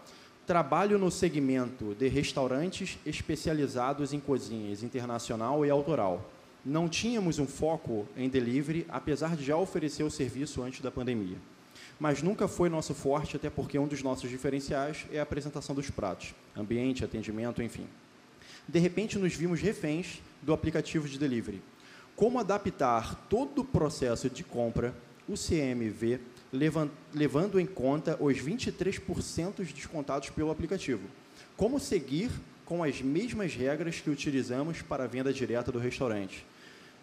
Trabalho 0.47 0.97
no 0.97 1.11
segmento 1.11 1.93
de 1.95 2.07
restaurantes 2.07 2.97
especializados 3.05 4.13
em 4.13 4.19
cozinhas 4.21 4.81
internacional 4.81 5.65
e 5.65 5.69
autoral. 5.69 6.31
Não 6.63 6.87
tínhamos 6.87 7.39
um 7.39 7.45
foco 7.45 8.07
em 8.15 8.29
delivery, 8.29 8.85
apesar 8.87 9.35
de 9.35 9.43
já 9.43 9.57
oferecer 9.57 10.03
o 10.03 10.09
serviço 10.09 10.63
antes 10.63 10.79
da 10.79 10.89
pandemia. 10.89 11.35
Mas 12.01 12.23
nunca 12.23 12.47
foi 12.47 12.67
nosso 12.67 12.95
forte, 12.95 13.35
até 13.35 13.47
porque 13.47 13.77
um 13.77 13.87
dos 13.87 14.01
nossos 14.01 14.27
diferenciais 14.27 15.05
é 15.11 15.19
a 15.19 15.21
apresentação 15.21 15.75
dos 15.75 15.91
pratos, 15.91 16.33
ambiente, 16.57 17.05
atendimento, 17.05 17.61
enfim. 17.61 17.85
De 18.67 18.79
repente, 18.79 19.19
nos 19.19 19.35
vimos 19.35 19.61
reféns 19.61 20.19
do 20.41 20.51
aplicativo 20.51 21.07
de 21.07 21.19
delivery. 21.19 21.61
Como 22.15 22.39
adaptar 22.39 23.27
todo 23.29 23.61
o 23.61 23.63
processo 23.63 24.31
de 24.31 24.43
compra, 24.43 24.95
o 25.29 25.33
CMV, 25.33 26.19
levando 27.13 27.59
em 27.59 27.67
conta 27.67 28.17
os 28.19 28.35
23% 28.35 29.63
descontados 29.71 30.31
pelo 30.31 30.49
aplicativo? 30.49 31.07
Como 31.55 31.79
seguir 31.79 32.31
com 32.65 32.83
as 32.83 32.99
mesmas 32.99 33.53
regras 33.53 34.01
que 34.01 34.09
utilizamos 34.09 34.81
para 34.81 35.03
a 35.03 35.07
venda 35.07 35.31
direta 35.31 35.71
do 35.71 35.77
restaurante? 35.77 36.43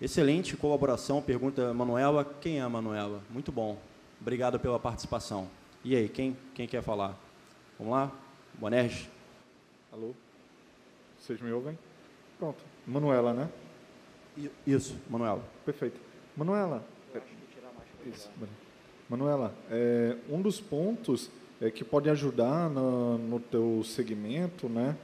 Excelente 0.02 0.56
colaboração, 0.56 1.22
pergunta 1.22 1.72
Manuela. 1.72 2.24
Quem 2.40 2.58
é 2.58 2.62
a 2.62 2.68
Manuela? 2.68 3.22
Muito 3.30 3.52
bom. 3.52 3.80
Obrigado 4.20 4.58
pela 4.58 4.78
participação. 4.78 5.48
E 5.84 5.94
aí, 5.94 6.08
quem, 6.08 6.36
quem 6.54 6.66
quer 6.66 6.82
falar? 6.82 7.16
Vamos 7.78 7.92
lá? 7.92 8.12
Bonerges? 8.54 9.08
Alô? 9.92 10.12
Vocês 11.18 11.40
me 11.40 11.52
ouvem? 11.52 11.78
Pronto. 12.38 12.62
Manuela, 12.86 13.32
né? 13.32 13.48
Isso, 14.66 14.96
Manuela. 15.08 15.42
Perfeito. 15.64 16.00
Manuela. 16.36 16.84
Isso. 18.06 18.30
Manuela, 19.08 19.54
é, 19.70 20.16
um 20.28 20.40
dos 20.40 20.60
pontos 20.60 21.30
é, 21.60 21.70
que 21.70 21.84
pode 21.84 22.08
ajudar 22.10 22.68
no, 22.68 23.18
no 23.18 23.40
teu 23.40 23.82
segmento, 23.84 24.68
né, 24.68 24.96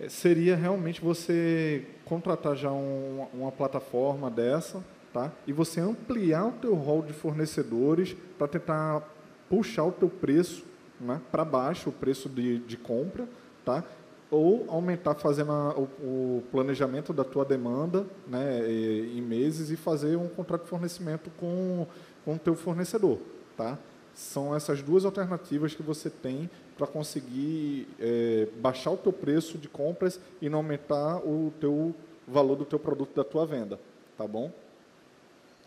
é, 0.00 0.08
seria 0.08 0.56
realmente 0.56 1.00
você 1.00 1.86
contratar 2.04 2.56
já 2.56 2.72
um, 2.72 3.26
uma 3.32 3.52
plataforma 3.52 4.30
dessa, 4.30 4.84
tá? 5.14 5.32
E 5.46 5.52
você 5.52 5.80
ampliar 5.80 6.48
o 6.48 6.52
teu 6.52 6.74
rol 6.74 7.00
de 7.00 7.12
fornecedores 7.12 8.16
para 8.36 8.48
tentar 8.48 9.02
puxar 9.48 9.84
o 9.84 9.92
teu 9.92 10.10
preço, 10.10 10.64
né, 11.00 11.20
para 11.30 11.44
baixo, 11.44 11.88
o 11.90 11.92
preço 11.92 12.28
de, 12.28 12.58
de 12.58 12.76
compra, 12.76 13.28
tá? 13.64 13.84
Ou 14.30 14.64
aumentar 14.68 15.14
fazendo 15.14 15.52
a, 15.52 15.78
o, 15.78 15.82
o, 15.82 16.42
planejamento 16.50 17.12
da 17.12 17.22
tua 17.22 17.44
demanda, 17.44 18.04
né, 18.26 18.68
em 18.68 19.22
meses 19.22 19.70
e 19.70 19.76
fazer 19.76 20.16
um 20.16 20.28
contrato 20.28 20.64
de 20.64 20.68
fornecimento 20.68 21.30
com 21.38 21.86
com 22.24 22.34
o 22.34 22.38
teu 22.38 22.54
fornecedor, 22.54 23.18
tá? 23.56 23.78
São 24.14 24.54
essas 24.54 24.82
duas 24.82 25.04
alternativas 25.04 25.74
que 25.74 25.82
você 25.82 26.08
tem 26.08 26.48
para 26.76 26.86
conseguir 26.86 27.86
é, 28.00 28.48
baixar 28.60 28.90
o 28.92 28.96
teu 28.96 29.12
preço 29.12 29.58
de 29.58 29.68
compras 29.68 30.18
e 30.40 30.48
não 30.48 30.58
aumentar 30.58 31.18
o 31.18 31.52
teu 31.60 31.94
valor 32.26 32.56
do 32.56 32.64
teu 32.64 32.78
produto 32.78 33.14
da 33.14 33.24
tua 33.24 33.44
venda, 33.44 33.78
tá 34.16 34.26
bom? 34.26 34.50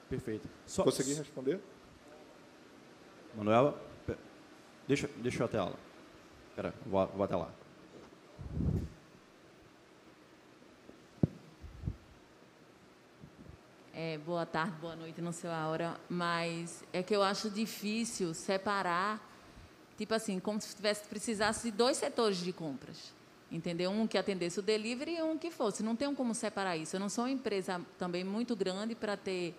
Perfeito. 0.09 0.47
Só... 0.65 0.83
Consegui 0.83 1.13
responder? 1.13 1.59
Manuela, 3.35 3.79
deixa, 4.87 5.09
deixa 5.17 5.43
eu 5.43 5.45
até 5.45 5.57
ela. 5.57 5.75
Espera, 6.49 6.73
vou, 6.85 7.05
vou 7.07 7.23
até 7.23 7.35
lá. 7.35 7.51
É, 13.93 14.17
boa 14.19 14.45
tarde, 14.45 14.73
boa 14.79 14.95
noite, 14.95 15.21
não 15.21 15.31
sei 15.31 15.49
a 15.49 15.67
hora, 15.67 15.99
mas 16.07 16.83
é 16.93 17.01
que 17.01 17.15
eu 17.15 17.23
acho 17.23 17.49
difícil 17.49 18.33
separar, 18.33 19.19
tipo 19.97 20.13
assim, 20.13 20.39
como 20.39 20.61
se 20.61 20.75
tivesse 20.75 21.07
precisasse 21.07 21.71
de 21.71 21.75
dois 21.75 21.97
setores 21.97 22.37
de 22.37 22.53
compras, 22.53 23.11
entendeu? 23.51 23.89
Um 23.89 24.05
que 24.05 24.17
atendesse 24.17 24.59
o 24.59 24.61
delivery 24.61 25.17
e 25.17 25.21
um 25.23 25.35
que 25.37 25.49
fosse. 25.49 25.81
Não 25.81 25.95
tem 25.95 26.13
como 26.13 26.35
separar 26.35 26.77
isso. 26.77 26.95
Eu 26.95 26.99
não 26.99 27.09
sou 27.09 27.23
uma 27.23 27.31
empresa 27.31 27.81
também 27.97 28.23
muito 28.23 28.55
grande 28.55 28.93
para 28.93 29.17
ter 29.17 29.55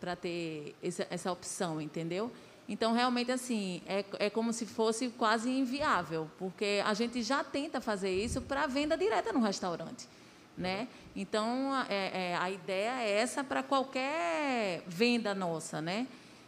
para 0.00 0.14
ter 0.16 0.74
essa, 0.82 1.06
essa 1.10 1.32
opção, 1.32 1.80
entendeu? 1.80 2.30
Então, 2.68 2.92
realmente, 2.92 3.32
assim, 3.32 3.80
é, 3.86 4.04
é 4.18 4.28
como 4.28 4.52
se 4.52 4.66
fosse 4.66 5.08
quase 5.08 5.48
inviável, 5.48 6.30
porque 6.38 6.82
a 6.84 6.92
gente 6.92 7.22
já 7.22 7.42
tenta 7.42 7.80
fazer 7.80 8.10
isso 8.10 8.42
para 8.42 8.66
venda 8.66 8.96
direta 8.96 9.32
no 9.32 9.40
restaurante. 9.40 10.06
Né? 10.56 10.88
Então, 11.16 11.72
é, 11.88 12.32
é, 12.32 12.36
a 12.36 12.50
ideia 12.50 13.00
é 13.02 13.10
essa 13.10 13.42
para 13.42 13.62
qualquer 13.62 14.82
venda 14.86 15.34
nossa. 15.34 15.80
Né? 15.80 16.06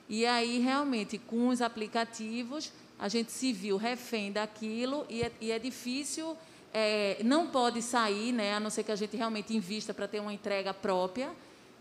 E 0.09 0.27
aí, 0.27 0.59
realmente, 0.59 1.17
com 1.17 1.49
os 1.49 1.63
aplicativos, 1.63 2.71
a 2.99 3.09
gente 3.09 3.33
se 3.33 3.51
viu 3.51 3.79
refém 3.79 4.31
daquilo 4.31 5.07
e 5.09 5.23
é, 5.23 5.33
e 5.41 5.51
é 5.51 5.59
difícil, 5.59 6.37
é, 6.75 7.19
não 7.25 7.47
pode 7.47 7.81
sair, 7.81 8.31
né? 8.33 8.55
a 8.55 8.61
não 8.61 8.69
ser 8.69 8.83
que 8.83 8.93
a 8.93 8.97
gente 8.97 9.17
realmente 9.17 9.57
invista 9.57 9.95
para 9.95 10.07
ter 10.07 10.21
uma 10.21 10.35
entrega 10.35 10.75
própria. 10.75 11.31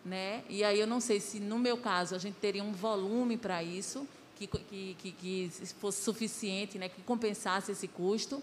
Né? 0.06 0.44
E 0.50 0.64
aí 0.64 0.80
eu 0.80 0.88
não 0.88 1.00
sei 1.00 1.20
se, 1.20 1.40
no 1.40 1.60
meu 1.60 1.78
caso, 1.78 2.16
a 2.16 2.18
gente 2.18 2.36
teria 2.36 2.64
um 2.64 2.72
volume 2.72 3.38
para 3.38 3.62
isso, 3.64 4.08
que, 4.36 4.48
que, 4.48 4.96
que, 4.98 5.12
que, 5.12 5.52
fosse 5.80 6.02
suficiente, 6.02 6.78
né? 6.78 6.88
que 6.90 7.02
compensasse 7.02 7.72
esse 7.72 7.88
custo. 7.88 8.42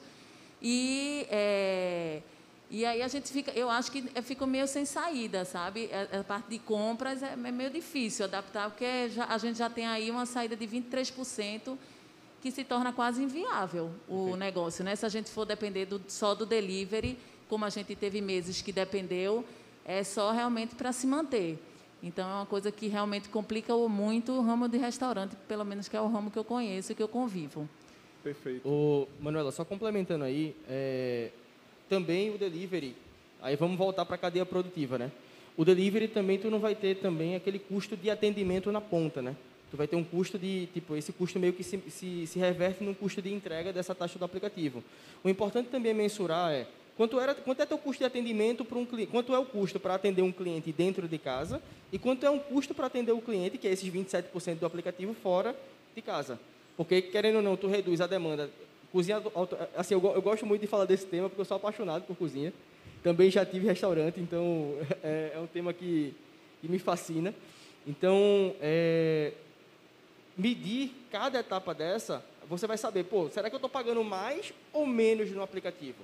E... 0.60 1.26
É, 1.30 2.22
e 2.68 2.84
aí 2.84 3.00
a 3.00 3.08
gente 3.08 3.30
fica, 3.30 3.52
eu 3.52 3.70
acho 3.70 3.92
que 3.92 4.02
fica 4.22 4.44
meio 4.44 4.66
sem 4.66 4.84
saída, 4.84 5.44
sabe? 5.44 5.88
A, 5.92 6.20
a 6.20 6.24
parte 6.24 6.48
de 6.48 6.58
compras 6.58 7.22
é, 7.22 7.32
é 7.32 7.36
meio 7.36 7.70
difícil 7.70 8.24
adaptar, 8.24 8.70
porque 8.70 9.08
já, 9.08 9.24
a 9.26 9.38
gente 9.38 9.56
já 9.56 9.70
tem 9.70 9.86
aí 9.86 10.10
uma 10.10 10.26
saída 10.26 10.56
de 10.56 10.66
23% 10.66 11.78
que 12.42 12.50
se 12.50 12.64
torna 12.64 12.92
quase 12.92 13.22
inviável 13.22 13.90
o 14.08 14.36
negócio, 14.36 14.84
né? 14.84 14.96
Se 14.96 15.06
a 15.06 15.08
gente 15.08 15.30
for 15.30 15.44
depender 15.44 15.86
do, 15.86 16.02
só 16.08 16.34
do 16.34 16.44
delivery, 16.44 17.16
como 17.48 17.64
a 17.64 17.70
gente 17.70 17.94
teve 17.94 18.20
meses 18.20 18.60
que 18.60 18.72
dependeu, 18.72 19.44
é 19.86 20.02
só 20.02 20.32
realmente 20.32 20.74
para 20.74 20.92
se 20.92 21.06
manter. 21.06 21.58
Então 22.02 22.28
é 22.28 22.34
uma 22.34 22.46
coisa 22.46 22.70
que 22.70 22.88
realmente 22.88 23.28
complica 23.28 23.74
muito 23.88 24.32
o 24.32 24.42
ramo 24.42 24.68
de 24.68 24.76
restaurante, 24.76 25.36
pelo 25.48 25.64
menos 25.64 25.88
que 25.88 25.96
é 25.96 26.00
o 26.00 26.08
ramo 26.08 26.30
que 26.30 26.38
eu 26.38 26.44
conheço 26.44 26.92
e 26.92 26.94
que 26.94 27.02
eu 27.02 27.08
convivo. 27.08 27.68
Perfeito. 28.22 28.68
O 28.68 29.06
Manuela, 29.20 29.52
só 29.52 29.64
complementando 29.64 30.24
aí, 30.24 30.54
é, 30.68 31.30
também 31.88 32.34
o 32.34 32.38
delivery, 32.38 32.96
aí 33.40 33.54
vamos 33.54 33.78
voltar 33.78 34.04
para 34.04 34.16
a 34.16 34.18
cadeia 34.18 34.44
produtiva, 34.44 34.98
né? 34.98 35.12
O 35.56 35.64
delivery 35.64 36.08
também 36.08 36.38
tu 36.38 36.50
não 36.50 36.58
vai 36.58 36.74
ter 36.74 36.96
também 36.96 37.34
aquele 37.34 37.58
custo 37.58 37.96
de 37.96 38.10
atendimento 38.10 38.70
na 38.72 38.80
ponta, 38.80 39.22
né? 39.22 39.36
Tu 39.70 39.76
vai 39.76 39.86
ter 39.86 39.96
um 39.96 40.04
custo 40.04 40.38
de, 40.38 40.66
tipo, 40.66 40.96
esse 40.96 41.12
custo 41.12 41.38
meio 41.38 41.52
que 41.52 41.62
se, 41.62 41.80
se, 41.88 42.26
se 42.26 42.38
reverte 42.38 42.84
no 42.84 42.94
custo 42.94 43.22
de 43.22 43.32
entrega 43.32 43.72
dessa 43.72 43.94
taxa 43.94 44.18
do 44.18 44.24
aplicativo. 44.24 44.82
O 45.24 45.28
importante 45.28 45.68
também 45.68 45.92
é 45.92 45.94
mensurar 45.94 46.52
é 46.52 46.66
quanto, 46.97 47.20
era, 47.20 47.35
quanto 47.35 47.60
é 47.60 47.66
teu 47.66 47.78
custo 47.78 48.01
de 48.01 48.06
atendimento 48.06 48.64
para 48.64 48.78
um 48.78 48.86
cliente, 48.86 49.10
quanto 49.10 49.35
é 49.35 49.39
o 49.39 49.44
custo 49.44 49.78
para 49.78 49.94
atender 49.94 50.23
um 50.23 50.32
cliente 50.32 50.73
dentro 50.73 51.06
de 51.06 51.18
casa 51.18 51.62
e 51.93 51.98
quanto 51.98 52.24
é 52.24 52.31
um 52.31 52.39
custo 52.39 52.74
para 52.74 52.86
atender 52.86 53.12
o 53.12 53.20
cliente, 53.20 53.59
que 53.59 53.68
é 53.68 53.73
esses 53.73 53.89
27% 53.89 54.59
do 54.59 54.66
aplicativo 54.66 55.14
fora 55.14 55.56
de 55.94 56.02
casa. 56.02 56.39
Porque, 56.77 57.01
querendo 57.01 57.36
ou 57.36 57.43
não, 57.43 57.56
tu 57.56 57.66
reduz 57.66 58.01
a 58.01 58.06
demanda 58.06 58.51
Cozinha, 58.93 59.23
assim, 59.77 59.94
eu, 59.94 60.02
eu, 60.14 60.23
gosto 60.23 60.47
muito 60.47 60.62
de 60.62 60.66
falar 60.66 60.86
desse 60.86 61.05
tema 61.05 61.28
porque 61.28 61.40
eu 61.40 61.44
sou 61.44 61.59
apaixonado 61.59 62.05
por 62.05 62.16
cozinha. 62.16 62.51
Também 63.02 63.31
já 63.31 63.44
tive 63.44 63.66
restaurante, 63.66 64.20
então 64.20 64.74
é, 65.05 65.32
é 65.35 65.39
um 65.39 65.47
tema 65.47 65.73
que, 65.73 66.14
que, 66.62 66.68
me 66.68 66.78
fascina. 66.78 67.35
Então, 67.86 68.55
é, 68.59 69.32
medir 70.36 70.93
cada 71.10 71.40
etapa 71.40 71.74
dessa, 71.74 72.24
você 72.48 72.66
vai 72.66 72.78
saber, 72.78 73.05
pô, 73.05 73.28
será 73.28 73.51
que 73.51 73.55
eu 73.55 73.59
estou 73.59 73.68
pagando 73.68 74.02
mais 74.02 74.52
ou 74.73 74.86
menos 74.86 75.31
no 75.31 75.43
aplicativo? 75.43 75.98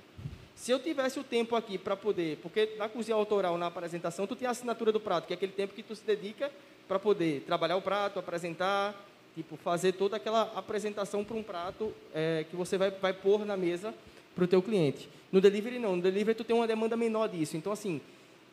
Se 0.63 0.71
eu 0.71 0.79
tivesse 0.79 1.19
o 1.19 1.25
tempo 1.25 1.57
aqui 1.57 1.77
para 1.77 1.97
poder, 1.97 2.37
porque 2.37 2.75
na 2.77 2.87
cozinha 2.87 3.17
autoral, 3.17 3.57
na 3.57 3.67
apresentação, 3.67 4.25
tu 4.25 4.33
tem 4.33 4.47
a 4.47 4.51
assinatura 4.51 4.93
do 4.93 4.99
prato, 4.99 5.27
que 5.27 5.33
é 5.33 5.35
aquele 5.35 5.51
tempo 5.51 5.73
que 5.73 5.83
tu 5.83 5.93
se 5.93 6.05
dedica 6.05 6.49
para 6.87 6.97
poder 6.97 7.41
trabalhar 7.41 7.75
o 7.75 7.81
prato, 7.81 8.17
apresentar, 8.17 8.95
Tipo, 9.35 9.57
fazer 9.57 9.91
toda 9.93 10.15
aquela 10.15 10.43
apresentação 10.55 11.21
para 11.25 11.35
um 11.35 11.43
prato 11.43 11.91
é, 12.13 12.45
que 12.49 12.55
você 12.55 12.77
vai, 12.77 12.91
vai 12.91 13.11
pôr 13.11 13.45
na 13.45 13.57
mesa 13.57 13.93
para 14.33 14.45
o 14.45 14.47
teu 14.47 14.61
cliente. 14.61 15.09
No 15.33 15.41
delivery, 15.41 15.79
não. 15.79 15.97
No 15.97 16.01
delivery, 16.01 16.37
tu 16.37 16.45
tem 16.45 16.55
uma 16.55 16.67
demanda 16.67 16.95
menor 16.95 17.27
disso. 17.27 17.57
Então, 17.57 17.73
assim, 17.73 17.99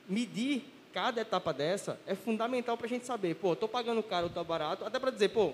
medir 0.09 0.65
cada 0.93 1.21
etapa 1.21 1.53
dessa 1.53 2.01
é 2.09 2.17
fundamental 2.17 2.77
para 2.77 2.87
a 2.87 2.89
gente 2.89 3.07
saber, 3.07 3.37
pô, 3.37 3.53
estou 3.53 3.69
pagando 3.69 4.03
caro 4.03 4.25
ou 4.25 4.29
estou 4.31 4.43
barato, 4.43 4.85
até 4.85 4.99
para 4.99 5.13
dizer, 5.13 5.29
pô, 5.29 5.53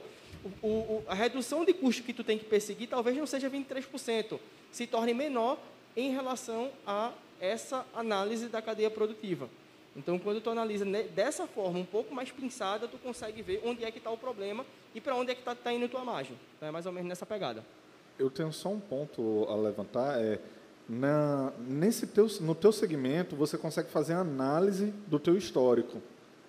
o, 0.62 0.66
o, 0.68 1.04
a 1.06 1.14
redução 1.14 1.66
de 1.66 1.74
custo 1.74 2.02
que 2.02 2.14
tu 2.14 2.24
tem 2.24 2.38
que 2.38 2.44
perseguir 2.46 2.88
talvez 2.88 3.14
não 3.14 3.26
seja 3.26 3.50
23%, 3.50 4.38
se 4.70 4.86
torne 4.86 5.12
menor 5.12 5.58
em 5.96 6.12
relação 6.12 6.70
a 6.86 7.12
essa 7.40 7.84
análise 7.94 8.48
da 8.48 8.60
cadeia 8.60 8.90
produtiva. 8.90 9.48
Então, 9.96 10.18
quando 10.18 10.40
tu 10.42 10.50
analisa 10.50 10.84
dessa 11.14 11.46
forma, 11.46 11.78
um 11.78 11.84
pouco 11.84 12.14
mais 12.14 12.30
pensada, 12.30 12.86
tu 12.86 12.98
consegue 12.98 13.40
ver 13.40 13.62
onde 13.64 13.82
é 13.82 13.90
que 13.90 13.98
está 13.98 14.10
o 14.10 14.18
problema 14.18 14.64
e 14.94 15.00
para 15.00 15.14
onde 15.14 15.30
é 15.30 15.34
que 15.34 15.40
está 15.40 15.54
tá 15.54 15.72
indo 15.72 15.86
a 15.86 15.88
tua 15.88 16.04
margem. 16.04 16.36
Então, 16.56 16.68
é 16.68 16.70
mais 16.70 16.84
ou 16.84 16.92
menos 16.92 17.08
nessa 17.08 17.24
pegada. 17.24 17.64
Eu 18.18 18.30
tenho 18.30 18.52
só 18.52 18.68
um 18.68 18.80
ponto 18.80 19.46
a 19.48 19.56
levantar, 19.56 20.20
é 20.20 20.38
na, 20.88 21.52
nesse 21.58 22.06
teu, 22.06 22.28
no 22.40 22.54
teu 22.54 22.72
segmento, 22.72 23.34
você 23.34 23.58
consegue 23.58 23.90
fazer 23.90 24.12
análise 24.12 24.92
do 25.06 25.18
teu 25.18 25.36
histórico, 25.36 26.00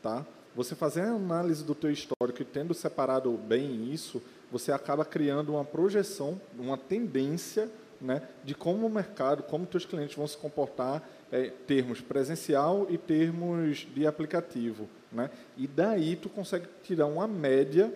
tá? 0.02 0.26
Você 0.56 0.76
fazer 0.76 1.02
a 1.02 1.11
análise 1.11 1.64
do 1.64 1.74
teu 1.74 1.91
histórico 1.91 2.41
e 2.41 2.45
tendo 2.45 2.74
separado 2.74 3.32
bem 3.32 3.91
isso, 3.91 4.22
você 4.52 4.72
acaba 4.72 5.03
criando 5.03 5.53
uma 5.53 5.64
projeção, 5.64 6.40
uma 6.57 6.78
tendência, 6.78 7.69
né, 7.99 8.22
de 8.44 8.53
como 8.53 8.86
o 8.86 8.90
mercado, 8.90 9.44
como 9.44 9.65
teus 9.65 9.86
clientes 9.86 10.15
vão 10.15 10.28
se 10.28 10.38
comportar 10.38 11.07
é, 11.32 11.52
termos 11.65 12.02
presencial 12.02 12.88
e 12.90 12.98
termos 12.98 13.88
de 13.94 14.06
aplicativo. 14.06 14.88
Né? 15.11 15.30
E 15.57 15.68
daí 15.68 16.15
tu 16.15 16.30
consegue 16.30 16.68
tirar 16.84 17.07
uma 17.07 17.28
média 17.28 17.94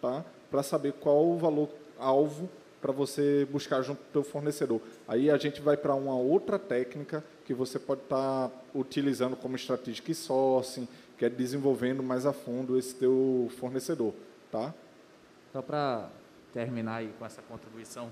tá, 0.00 0.24
para 0.50 0.62
saber 0.62 0.92
qual 0.94 1.24
o 1.24 1.38
valor 1.38 1.68
alvo 1.98 2.48
para 2.80 2.92
você 2.92 3.48
buscar 3.50 3.80
junto 3.80 3.98
do 3.98 4.12
teu 4.12 4.22
fornecedor. 4.22 4.78
Aí 5.08 5.30
a 5.30 5.38
gente 5.38 5.62
vai 5.62 5.74
para 5.74 5.94
uma 5.94 6.14
outra 6.16 6.58
técnica 6.58 7.24
que 7.46 7.54
você 7.54 7.78
pode 7.78 8.02
estar 8.02 8.48
tá 8.48 8.54
utilizando 8.74 9.36
como 9.36 9.56
strategic 9.56 10.14
sourcing, 10.14 10.86
que 11.16 11.24
é 11.24 11.30
desenvolvendo 11.30 12.02
mais 12.02 12.26
a 12.26 12.32
fundo 12.34 12.78
esse 12.78 12.94
teu 12.94 13.50
fornecedor, 13.58 14.12
tá? 14.50 14.74
Só 15.50 15.62
para 15.62 16.10
terminar 16.52 16.96
aí 16.96 17.10
com 17.18 17.24
essa 17.24 17.40
contribuição, 17.40 18.10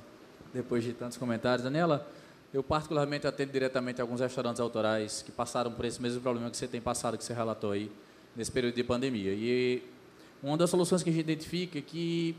depois 0.52 0.84
de 0.84 0.92
tantos 0.92 1.16
comentários, 1.16 1.64
Daniela, 1.64 2.06
eu 2.52 2.62
particularmente 2.62 3.26
atendo 3.26 3.52
diretamente 3.52 4.00
alguns 4.00 4.20
restaurantes 4.20 4.60
autorais 4.60 5.22
que 5.22 5.32
passaram 5.32 5.72
por 5.72 5.84
esse 5.84 6.00
mesmo 6.00 6.20
problema 6.20 6.50
que 6.50 6.56
você 6.56 6.68
tem 6.68 6.80
passado, 6.80 7.16
que 7.16 7.24
você 7.24 7.32
relatou 7.32 7.70
aí, 7.70 7.90
nesse 8.36 8.52
período 8.52 8.74
de 8.74 8.84
pandemia. 8.84 9.32
E 9.32 9.82
uma 10.42 10.56
das 10.56 10.68
soluções 10.68 11.02
que 11.02 11.10
a 11.10 11.12
gente 11.12 11.22
identifica 11.22 11.78
é 11.78 11.82
que 11.82 12.36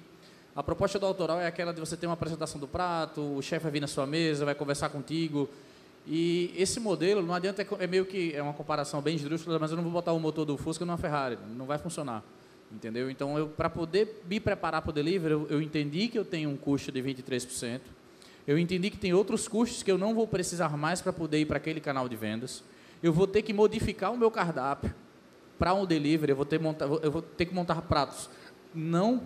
a 0.56 0.62
proposta 0.62 1.00
do 1.00 1.06
autoral 1.06 1.42
é 1.42 1.48
aquela 1.48 1.74
de 1.74 1.80
você 1.80 1.98
ter 1.98 2.06
uma 2.06 2.14
apresentação 2.14 2.60
do 2.60 2.68
prato, 2.68 3.22
o 3.22 3.42
chefe 3.42 3.64
vai 3.64 3.72
vir 3.72 3.80
na 3.80 3.88
sua 3.88 4.06
mesa, 4.06 4.46
vai 4.46 4.54
conversar 4.54 4.90
contigo. 4.90 5.50
E 6.06 6.54
esse 6.56 6.80
modelo, 6.80 7.24
não 7.24 7.34
adianta, 7.34 7.66
é 7.80 7.88
meio 7.88 8.06
que 8.06 8.36
é 8.36 8.44
uma 8.44 8.54
comparação 8.54 9.02
bem 9.02 9.16
esdrúxula, 9.16 9.58
mas 9.58 9.72
eu 9.72 9.78
não 9.78 9.84
vou 9.84 9.92
botar 9.92 10.12
o 10.12 10.20
motor 10.20 10.46
do 10.46 10.58
Fusca 10.58 10.86
numa 10.86 10.98
Ferrari, 10.98 11.40
não 11.56 11.66
vai 11.66 11.80
funcionar. 11.80 12.24
Entendeu? 12.72 13.10
Então, 13.10 13.52
para 13.56 13.70
poder 13.70 14.24
me 14.30 14.40
preparar 14.40 14.82
para 14.82 14.90
o 14.90 14.94
delivery, 14.94 15.34
eu, 15.34 15.48
eu 15.50 15.62
entendi 15.62 16.08
que 16.08 16.20
eu 16.20 16.26
tenho 16.26 16.50
um 16.50 16.58
custo 16.58 16.92
de 16.92 17.02
23%. 17.02 17.82
Eu 18.48 18.58
entendi 18.58 18.90
que 18.90 18.98
tem 18.98 19.14
outros 19.14 19.48
custos 19.48 19.84
que 19.84 19.92
eu 19.92 19.98
não 19.98 20.14
vou 20.14 20.28
precisar 20.28 20.76
mais 20.78 21.02
para 21.02 21.14
poder 21.14 21.40
ir 21.40 21.46
para 21.46 21.58
aquele 21.58 21.80
canal 21.80 22.10
de 22.10 22.16
vendas. 22.16 22.64
Eu 23.02 23.14
vou 23.14 23.28
ter 23.28 23.42
que 23.42 23.54
modificar 23.54 24.12
o 24.12 24.18
meu 24.18 24.30
cardápio 24.30 24.94
para 25.58 25.74
um 25.74 25.86
delivery, 25.86 26.32
eu 26.32 26.36
vou 26.36 26.46
ter, 26.46 26.60
montar, 26.60 26.86
eu 26.86 27.12
vou 27.12 27.22
ter 27.22 27.46
que 27.46 27.54
montar 27.54 27.82
pratos 27.84 28.30
não 28.74 29.22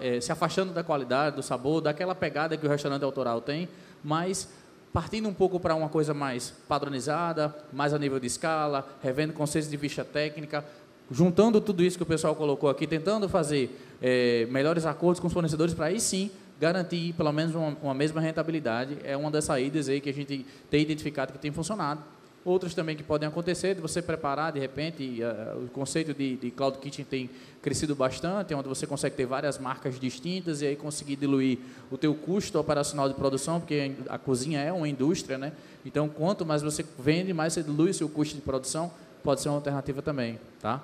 é, 0.00 0.20
se 0.20 0.32
afastando 0.32 0.72
da 0.72 0.82
qualidade, 0.82 1.36
do 1.36 1.42
sabor, 1.42 1.80
daquela 1.80 2.14
pegada 2.14 2.56
que 2.56 2.66
o 2.66 2.68
restaurante 2.68 3.02
autoral 3.02 3.40
tem, 3.40 3.68
mas 4.02 4.48
partindo 4.92 5.28
um 5.28 5.34
pouco 5.34 5.60
para 5.60 5.74
uma 5.74 5.88
coisa 5.88 6.14
mais 6.14 6.54
padronizada, 6.66 7.54
mais 7.72 7.92
a 7.92 7.98
nível 7.98 8.18
de 8.18 8.26
escala, 8.26 8.88
revendo 9.02 9.32
conceitos 9.32 9.70
de 9.70 9.76
ficha 9.76 10.04
técnica, 10.04 10.64
juntando 11.10 11.60
tudo 11.60 11.82
isso 11.84 11.96
que 11.96 12.02
o 12.02 12.06
pessoal 12.06 12.34
colocou 12.34 12.70
aqui, 12.70 12.86
tentando 12.86 13.28
fazer 13.28 13.78
é, 14.00 14.46
melhores 14.50 14.86
acordos 14.86 15.20
com 15.20 15.26
os 15.26 15.32
fornecedores 15.32 15.74
para 15.74 15.86
aí 15.86 16.00
sim 16.00 16.30
garantir 16.60 17.12
pelo 17.14 17.32
menos 17.32 17.54
uma, 17.54 17.76
uma 17.82 17.94
mesma 17.94 18.20
rentabilidade. 18.20 18.98
É 19.04 19.16
uma 19.16 19.30
das 19.30 19.44
saídas 19.44 19.88
aí 19.88 20.00
que 20.00 20.10
a 20.10 20.14
gente 20.14 20.44
tem 20.70 20.82
identificado 20.82 21.32
que 21.32 21.38
tem 21.38 21.52
funcionado 21.52 22.02
outras 22.48 22.74
também 22.74 22.96
que 22.96 23.02
podem 23.02 23.28
acontecer, 23.28 23.74
de 23.74 23.80
você 23.80 24.00
preparar, 24.00 24.52
de 24.52 24.58
repente, 24.58 25.20
uh, 25.22 25.64
o 25.64 25.68
conceito 25.68 26.14
de, 26.14 26.36
de 26.36 26.50
Cloud 26.50 26.78
Kitchen 26.78 27.04
tem 27.04 27.30
crescido 27.60 27.94
bastante, 27.94 28.54
onde 28.54 28.68
você 28.68 28.86
consegue 28.86 29.16
ter 29.16 29.26
várias 29.26 29.58
marcas 29.58 30.00
distintas 30.00 30.62
e 30.62 30.66
aí 30.66 30.76
conseguir 30.76 31.16
diluir 31.16 31.58
o 31.90 31.98
teu 31.98 32.14
custo 32.14 32.58
operacional 32.58 33.08
de 33.08 33.14
produção, 33.14 33.60
porque 33.60 33.92
a 34.08 34.18
cozinha 34.18 34.60
é 34.60 34.72
uma 34.72 34.88
indústria, 34.88 35.36
né? 35.36 35.52
Então, 35.84 36.08
quanto 36.08 36.44
mais 36.46 36.62
você 36.62 36.84
vende, 36.98 37.32
mais 37.32 37.52
você 37.52 37.62
dilui 37.62 37.92
seu 37.92 38.08
custo 38.08 38.34
de 38.34 38.40
produção, 38.40 38.90
pode 39.22 39.40
ser 39.40 39.48
uma 39.48 39.56
alternativa 39.56 40.00
também, 40.00 40.38
tá? 40.60 40.82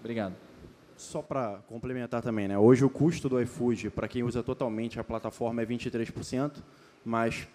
Obrigado. 0.00 0.43
Só 0.96 1.20
para 1.20 1.58
complementar 1.66 2.22
também, 2.22 2.46
né? 2.46 2.58
Hoje 2.58 2.84
o 2.84 2.90
custo 2.90 3.28
do 3.28 3.40
iFood, 3.40 3.90
para 3.90 4.06
quem 4.06 4.22
usa 4.22 4.42
totalmente 4.42 5.00
a 5.00 5.04
plataforma, 5.04 5.62
é 5.62 5.66
23%, 5.66 6.62
mas 7.04 7.48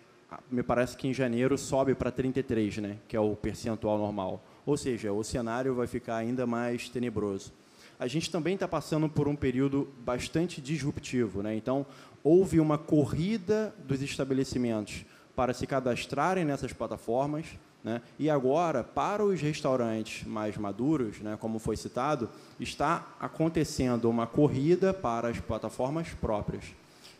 me 0.52 0.62
parece 0.62 0.96
que 0.96 1.08
em 1.08 1.14
janeiro 1.14 1.58
sobe 1.58 1.96
para 1.96 2.12
33, 2.12 2.78
né, 2.78 2.98
que 3.08 3.16
é 3.16 3.20
o 3.20 3.36
percentual 3.36 3.98
normal. 3.98 4.44
Ou 4.66 4.78
seja, 4.78 5.12
o 5.12 5.24
cenário 5.24 5.74
vai 5.74 5.88
ficar 5.88 6.18
ainda 6.18 6.46
mais 6.46 6.90
tenebroso. 6.90 7.52
A 8.00 8.08
gente 8.08 8.32
também 8.32 8.54
está 8.54 8.68
passando 8.68 9.10
por 9.10 9.28
um 9.28 9.36
período 9.36 9.90
bastante 10.00 10.62
disruptivo. 10.62 11.42
Né? 11.42 11.56
Então, 11.56 11.86
houve 12.24 12.60
uma 12.60 12.78
corrida 12.78 13.74
dos 13.80 14.02
estabelecimentos 14.02 15.06
para 15.36 15.54
se 15.54 15.66
cadastrarem 15.66 16.46
nessas 16.46 16.72
plataformas. 16.72 17.46
Né? 17.84 18.02
E 18.18 18.30
agora, 18.30 18.84
para 18.84 19.24
os 19.24 19.40
restaurantes 19.40 20.28
mais 20.28 20.58
maduros, 20.58 21.20
né, 21.20 21.38
como 21.40 21.60
foi 21.60 21.78
citado, 21.78 22.30
está 22.60 23.16
acontecendo 23.20 24.10
uma 24.10 24.28
corrida 24.28 24.94
para 24.94 25.30
as 25.30 25.40
plataformas 25.40 26.10
próprias. 26.10 26.66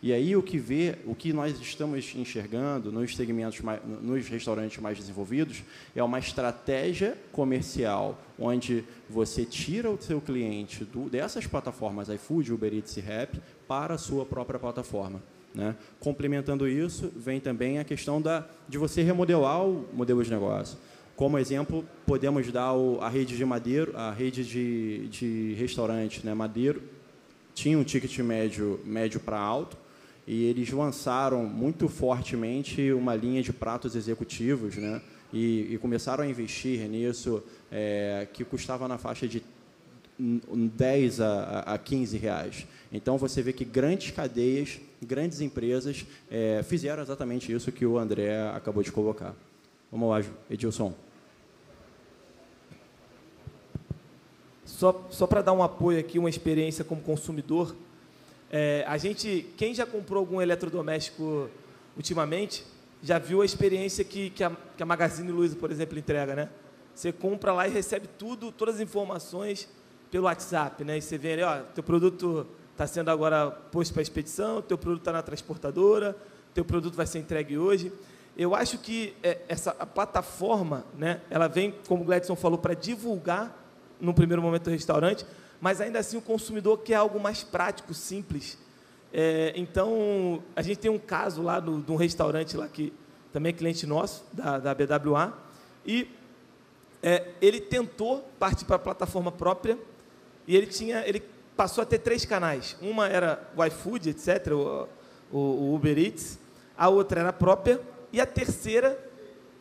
E 0.02 0.14
aí 0.14 0.34
o 0.34 0.42
que 0.42 0.58
vê, 0.58 0.98
o 1.06 1.14
que 1.14 1.34
nós 1.34 1.60
estamos 1.60 2.16
enxergando 2.16 2.90
nos 2.90 3.16
segmentos, 3.16 3.60
mais, 3.60 3.82
nos 3.84 4.30
restaurantes 4.30 4.82
mais 4.82 4.98
desenvolvidos, 4.98 5.62
é 5.94 6.02
uma 6.02 6.20
estratégia 6.20 7.18
comercial 7.34 8.18
onde 8.38 8.86
você 9.10 9.44
tira 9.44 9.92
o 9.92 10.02
seu 10.02 10.22
cliente 10.22 10.86
do, 10.86 11.10
dessas 11.10 11.46
plataformas 11.48 12.08
iFood, 12.08 12.54
Uber 12.54 12.74
Eats 12.74 12.96
e 12.96 13.02
Rap 13.02 13.42
para 13.68 13.96
a 13.96 13.98
sua 13.98 14.26
própria 14.26 14.58
plataforma. 14.58 15.22
Né? 15.54 15.76
Complementando 16.00 16.68
isso, 16.68 17.12
vem 17.16 17.40
também 17.40 17.80
a 17.80 17.84
questão 17.84 18.22
da, 18.22 18.48
de 18.68 18.78
você 18.78 19.02
remodelar 19.02 19.66
o 19.66 19.86
modelo 19.94 20.24
de 20.24 20.30
negócio. 20.30 20.78
Como 21.16 21.38
exemplo, 21.38 21.86
podemos 22.06 22.50
dar 22.52 22.74
o, 22.74 23.02
a 23.02 23.10
rede 23.10 23.36
de 23.36 23.44
Madeiro, 23.44 23.96
a 23.98 24.12
rede 24.12 24.46
de, 24.46 25.08
de 25.10 25.54
restaurante 25.56 26.26
né, 26.26 26.34
Madeiro, 26.34 26.82
tinha 27.54 27.78
um 27.78 27.84
ticket 27.84 28.18
médio, 28.20 28.80
médio 28.86 29.20
para 29.20 29.38
alto, 29.38 29.76
e 30.26 30.46
eles 30.46 30.72
lançaram 30.72 31.44
muito 31.44 31.90
fortemente 31.90 32.94
uma 32.94 33.16
linha 33.16 33.42
de 33.42 33.52
pratos 33.52 33.96
executivos, 33.96 34.78
né? 34.78 35.02
E, 35.34 35.74
e 35.74 35.78
começaram 35.78 36.24
a 36.24 36.28
investir 36.28 36.88
nisso, 36.88 37.44
é, 37.72 38.28
que 38.32 38.46
custava 38.46 38.88
na 38.88 38.98
faixa 38.98 39.28
de 39.28 39.44
10 40.20 41.22
a, 41.22 41.60
a 41.60 41.78
15 41.78 42.18
reais. 42.18 42.68
Então 42.92 43.18
você 43.18 43.42
vê 43.42 43.54
que 43.54 43.66
grandes 43.66 44.12
cadeias, 44.12 44.80
grandes 45.06 45.42
empresas 45.42 46.06
é, 46.30 46.62
fizeram 46.64 47.02
exatamente 47.02 47.52
isso 47.52 47.72
que 47.72 47.86
o 47.86 47.98
André 47.98 48.50
acabou 48.50 48.84
de 48.84 48.92
colocar. 48.92 49.36
Vamos 49.92 50.10
lá, 50.10 50.24
Edilson. 50.50 50.94
Só, 54.66 55.08
só 55.10 55.28
para 55.28 55.42
dar 55.42 55.54
um 55.54 55.64
apoio 55.64 56.00
aqui, 56.00 56.20
uma 56.20 56.30
experiência 56.30 56.84
como 56.84 57.02
consumidor, 57.02 57.76
é, 58.52 58.84
a 58.88 58.98
gente, 58.98 59.46
quem 59.58 59.74
já 59.74 59.86
comprou 59.86 60.20
algum 60.20 60.42
eletrodoméstico 60.42 61.50
ultimamente, 61.96 62.66
já 63.02 63.18
viu 63.18 63.42
a 63.42 63.46
experiência 63.46 64.04
que, 64.04 64.30
que, 64.30 64.44
a, 64.44 64.52
que 64.76 64.84
a 64.84 64.86
Magazine 64.86 65.32
Luiza, 65.32 65.56
por 65.56 65.72
exemplo, 65.72 65.98
entrega, 65.98 66.36
né? 66.36 66.50
Você 66.94 67.12
compra 67.12 67.54
lá 67.54 67.68
e 67.68 67.72
recebe 67.72 68.08
tudo, 68.18 68.52
todas 68.52 68.76
as 68.76 68.82
informações 68.82 69.70
pelo 70.12 70.26
WhatsApp, 70.26 70.84
né? 70.84 70.98
E 70.98 71.02
você 71.02 71.18
vê 71.18 71.34
ali, 71.34 71.44
ó, 71.44 71.60
teu 71.74 71.84
produto 71.84 72.46
está 72.80 72.88
sendo 72.88 73.12
agora 73.12 73.52
posto 73.52 73.92
para 73.92 74.02
expedição, 74.02 74.62
teu 74.62 74.78
produto 74.78 75.02
está 75.02 75.12
na 75.12 75.22
transportadora, 75.22 76.16
teu 76.54 76.64
produto 76.64 76.96
vai 76.96 77.06
ser 77.06 77.20
entregue 77.20 77.58
hoje. 77.58 77.92
Eu 78.38 78.56
acho 78.56 78.78
que 78.78 79.14
é, 79.22 79.40
essa 79.50 79.76
a 79.78 79.86
plataforma, 79.86 80.86
né? 80.98 81.20
Ela 81.30 81.50
vem, 81.50 81.76
como 81.90 82.04
o 82.04 82.06
Gladson 82.06 82.38
falou, 82.38 82.58
para 82.58 82.74
divulgar 82.74 83.54
no 84.00 84.14
primeiro 84.14 84.42
momento 84.42 84.64
do 84.64 84.70
restaurante, 84.70 85.26
mas 85.60 85.82
ainda 85.82 86.00
assim 86.00 86.16
o 86.16 86.22
consumidor 86.22 86.78
quer 86.78 86.96
algo 86.96 87.20
mais 87.20 87.44
prático, 87.44 87.94
simples. 87.94 88.58
É, 89.12 89.52
então, 89.58 90.42
a 90.56 90.62
gente 90.62 90.78
tem 90.78 90.90
um 90.90 91.00
caso 91.00 91.42
lá 91.42 91.60
do, 91.60 91.82
de 91.82 91.92
um 91.92 91.98
restaurante 91.98 92.56
lá 92.56 92.70
que 92.70 92.94
também 93.34 93.50
é 93.50 93.54
cliente 93.54 93.86
nosso, 93.86 94.24
da, 94.32 94.58
da 94.58 94.74
BWA, 94.74 95.34
e 95.86 96.08
é, 97.04 97.28
ele 97.42 97.60
tentou 97.60 98.22
partir 98.40 98.64
para 98.64 98.78
a 98.78 98.80
plataforma 98.80 99.34
própria 99.34 99.78
e 100.48 100.56
ele 100.56 100.68
tinha, 100.68 101.06
ele 101.06 101.22
passou 101.60 101.82
a 101.82 101.86
ter 101.86 101.98
três 101.98 102.24
canais. 102.24 102.78
Uma 102.82 103.10
era 103.10 103.46
o 103.54 103.66
iFood, 103.66 104.12
etc., 104.12 104.54
o, 104.54 104.88
o, 105.30 105.76
Uber 105.76 106.00
Eats, 106.00 106.40
a 106.78 106.88
outra 106.88 107.20
era 107.20 107.30
a 107.32 107.34
própria 107.34 107.82
e 108.14 108.22
a 108.22 108.26
terceira 108.26 108.98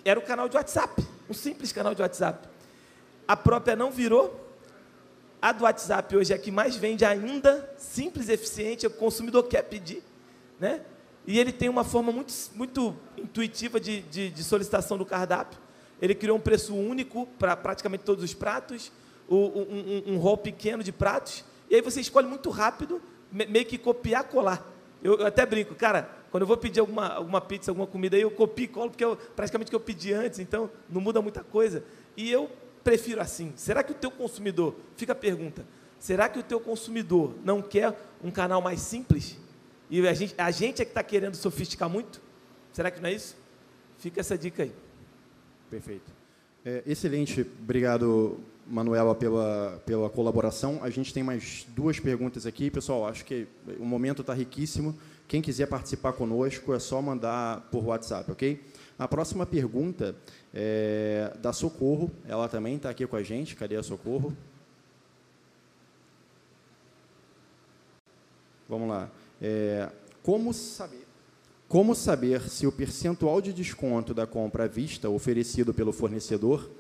era 0.04 0.16
o 0.16 0.22
canal 0.22 0.48
de 0.48 0.56
WhatsApp, 0.56 1.04
um 1.28 1.34
simples 1.34 1.72
canal 1.72 1.96
de 1.96 2.00
WhatsApp. 2.00 2.48
A 3.26 3.36
própria 3.36 3.74
não 3.74 3.90
virou, 3.90 4.48
a 5.42 5.50
do 5.50 5.64
WhatsApp 5.64 6.16
hoje 6.16 6.32
é 6.32 6.36
a 6.36 6.38
que 6.38 6.52
mais 6.52 6.76
vende 6.76 7.04
ainda, 7.04 7.68
simples, 7.76 8.28
eficiente, 8.28 8.86
o 8.86 8.90
consumidor 8.90 9.48
quer 9.48 9.62
pedir, 9.62 10.00
né? 10.60 10.82
E 11.26 11.36
ele 11.36 11.50
tem 11.50 11.68
uma 11.68 11.82
forma 11.82 12.12
muito, 12.12 12.32
muito 12.54 12.94
intuitiva 13.16 13.80
de, 13.80 14.02
de, 14.02 14.30
de 14.30 14.44
solicitação 14.44 14.96
do 14.96 15.04
cardápio. 15.04 15.58
Ele 16.00 16.14
criou 16.14 16.36
um 16.36 16.40
preço 16.40 16.76
único 16.76 17.26
para 17.40 17.56
praticamente 17.56 18.04
todos 18.04 18.22
os 18.22 18.34
pratos, 18.34 18.92
um, 19.28 19.36
um, 19.36 20.02
um 20.14 20.18
rol 20.18 20.38
pequeno 20.38 20.84
de 20.84 20.92
pratos, 20.92 21.44
e 21.70 21.74
aí 21.74 21.82
você 21.82 22.00
escolhe 22.00 22.26
muito 22.26 22.50
rápido, 22.50 23.00
meio 23.30 23.66
que 23.66 23.76
copiar, 23.76 24.24
colar. 24.24 24.66
Eu, 25.02 25.18
eu, 25.18 25.26
até 25.26 25.44
brinco, 25.44 25.74
cara, 25.74 26.10
quando 26.30 26.42
eu 26.42 26.46
vou 26.46 26.56
pedir 26.56 26.80
alguma, 26.80 27.08
alguma 27.08 27.40
pizza, 27.40 27.70
alguma 27.70 27.86
comida, 27.86 28.16
aí 28.16 28.22
eu 28.22 28.30
copio 28.30 28.64
e 28.64 28.68
colo, 28.68 28.90
porque 28.90 29.04
eu, 29.04 29.16
praticamente 29.16 29.70
que 29.70 29.76
eu 29.76 29.80
pedi 29.80 30.12
antes, 30.12 30.38
então 30.38 30.70
não 30.88 31.00
muda 31.00 31.22
muita 31.22 31.44
coisa. 31.44 31.84
E 32.16 32.30
eu 32.30 32.50
prefiro 32.82 33.20
assim. 33.20 33.52
Será 33.56 33.82
que 33.82 33.92
o 33.92 33.94
teu 33.94 34.10
consumidor, 34.10 34.74
fica 34.96 35.12
a 35.12 35.16
pergunta, 35.16 35.64
será 35.98 36.28
que 36.28 36.38
o 36.38 36.42
teu 36.42 36.58
consumidor 36.58 37.34
não 37.44 37.62
quer 37.62 37.98
um 38.22 38.30
canal 38.30 38.60
mais 38.60 38.80
simples? 38.80 39.36
E 39.90 40.06
a 40.06 40.14
gente, 40.14 40.34
a 40.36 40.50
gente 40.50 40.82
é 40.82 40.84
que 40.84 40.90
está 40.90 41.02
querendo 41.02 41.34
sofisticar 41.34 41.88
muito? 41.88 42.20
Será 42.72 42.90
que 42.90 43.00
não 43.00 43.08
é 43.08 43.12
isso? 43.12 43.36
Fica 43.98 44.20
essa 44.20 44.36
dica 44.36 44.62
aí. 44.62 44.72
Perfeito. 45.70 46.12
É, 46.64 46.82
excelente, 46.86 47.40
obrigado 47.60 48.38
Manuela, 48.68 49.14
pela, 49.14 49.82
pela 49.86 50.10
colaboração. 50.10 50.78
A 50.82 50.90
gente 50.90 51.12
tem 51.12 51.22
mais 51.22 51.66
duas 51.68 51.98
perguntas 51.98 52.46
aqui. 52.46 52.70
Pessoal, 52.70 53.06
acho 53.06 53.24
que 53.24 53.46
o 53.78 53.84
momento 53.84 54.20
está 54.20 54.34
riquíssimo. 54.34 54.96
Quem 55.26 55.40
quiser 55.40 55.66
participar 55.66 56.12
conosco 56.12 56.74
é 56.74 56.78
só 56.78 57.00
mandar 57.00 57.62
por 57.70 57.84
WhatsApp, 57.84 58.30
ok? 58.30 58.62
A 58.98 59.06
próxima 59.08 59.46
pergunta 59.46 60.14
é 60.52 61.32
da 61.40 61.52
Socorro. 61.52 62.10
Ela 62.26 62.48
também 62.48 62.76
está 62.76 62.90
aqui 62.90 63.06
com 63.06 63.16
a 63.16 63.22
gente. 63.22 63.56
Cadê 63.56 63.76
a 63.76 63.82
Socorro? 63.82 64.36
Vamos 68.68 68.88
lá. 68.88 69.10
É, 69.40 69.88
como 70.22 70.52
saber? 70.52 71.06
Como 71.68 71.94
saber 71.94 72.48
se 72.48 72.66
o 72.66 72.72
percentual 72.72 73.40
de 73.40 73.52
desconto 73.52 74.12
da 74.12 74.26
compra 74.26 74.64
à 74.64 74.66
vista 74.66 75.08
oferecido 75.08 75.72
pelo 75.72 75.92
fornecedor 75.92 76.70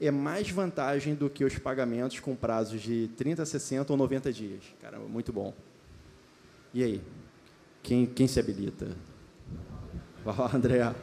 é 0.00 0.10
mais 0.10 0.50
vantagem 0.50 1.14
do 1.14 1.30
que 1.30 1.44
os 1.44 1.58
pagamentos 1.58 2.20
com 2.20 2.34
prazos 2.34 2.80
de 2.80 3.08
30, 3.16 3.44
60 3.44 3.92
ou 3.92 3.96
90 3.96 4.32
dias? 4.32 4.62
Caramba, 4.80 5.06
muito 5.06 5.32
bom. 5.32 5.54
E 6.72 6.82
aí? 6.82 7.02
Quem, 7.82 8.06
quem 8.06 8.26
se 8.26 8.40
habilita? 8.40 8.96
Vai 10.24 10.36
lá, 10.36 10.50
André. 10.54 10.94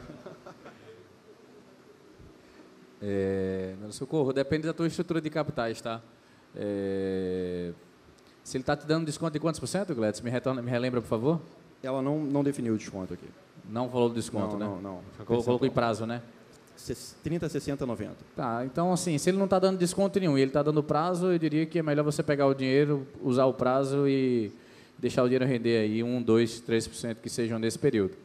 É, 3.00 3.74
meu 3.80 3.90
socorro, 3.92 4.32
depende 4.32 4.66
da 4.66 4.72
tua 4.72 4.86
estrutura 4.86 5.20
de 5.20 5.28
capitais, 5.30 5.80
tá? 5.80 6.00
É, 6.54 7.72
se 8.44 8.56
ele 8.56 8.62
está 8.62 8.76
te 8.76 8.86
dando 8.86 9.06
desconto 9.06 9.32
de 9.32 9.40
quantos 9.40 9.58
por 9.58 9.66
cento, 9.66 9.94
Gladys? 9.94 10.20
Me, 10.20 10.30
retorna, 10.30 10.60
me 10.60 10.70
relembra, 10.70 11.00
por 11.00 11.08
favor? 11.08 11.40
Ela 11.82 12.02
não, 12.02 12.18
não 12.20 12.44
definiu 12.44 12.74
o 12.74 12.76
desconto 12.76 13.14
aqui. 13.14 13.28
Não 13.68 13.88
falou 13.88 14.08
do 14.08 14.14
desconto, 14.14 14.56
não, 14.56 14.76
né? 14.76 14.82
Não, 14.82 15.02
não. 15.18 15.24
Colocou 15.24 15.66
em 15.66 15.70
prazo, 15.70 16.04
né? 16.06 16.22
30, 17.22 17.48
60, 17.48 17.86
90. 17.86 18.16
Tá, 18.34 18.62
então 18.64 18.92
assim, 18.92 19.18
se 19.18 19.30
ele 19.30 19.38
não 19.38 19.44
está 19.44 19.58
dando 19.58 19.78
desconto 19.78 20.18
nenhum 20.18 20.36
e 20.36 20.40
ele 20.40 20.50
está 20.50 20.62
dando 20.62 20.82
prazo, 20.82 21.32
eu 21.32 21.38
diria 21.38 21.66
que 21.66 21.78
é 21.78 21.82
melhor 21.82 22.02
você 22.02 22.22
pegar 22.22 22.46
o 22.46 22.54
dinheiro, 22.54 23.06
usar 23.22 23.46
o 23.46 23.54
prazo 23.54 24.08
e 24.08 24.52
deixar 24.98 25.22
o 25.22 25.26
dinheiro 25.26 25.44
render 25.44 25.78
aí 25.78 26.02
1, 26.02 26.22
2, 26.22 26.62
3% 26.62 27.16
que 27.22 27.28
sejam 27.28 27.58
nesse 27.58 27.78
período. 27.78 28.16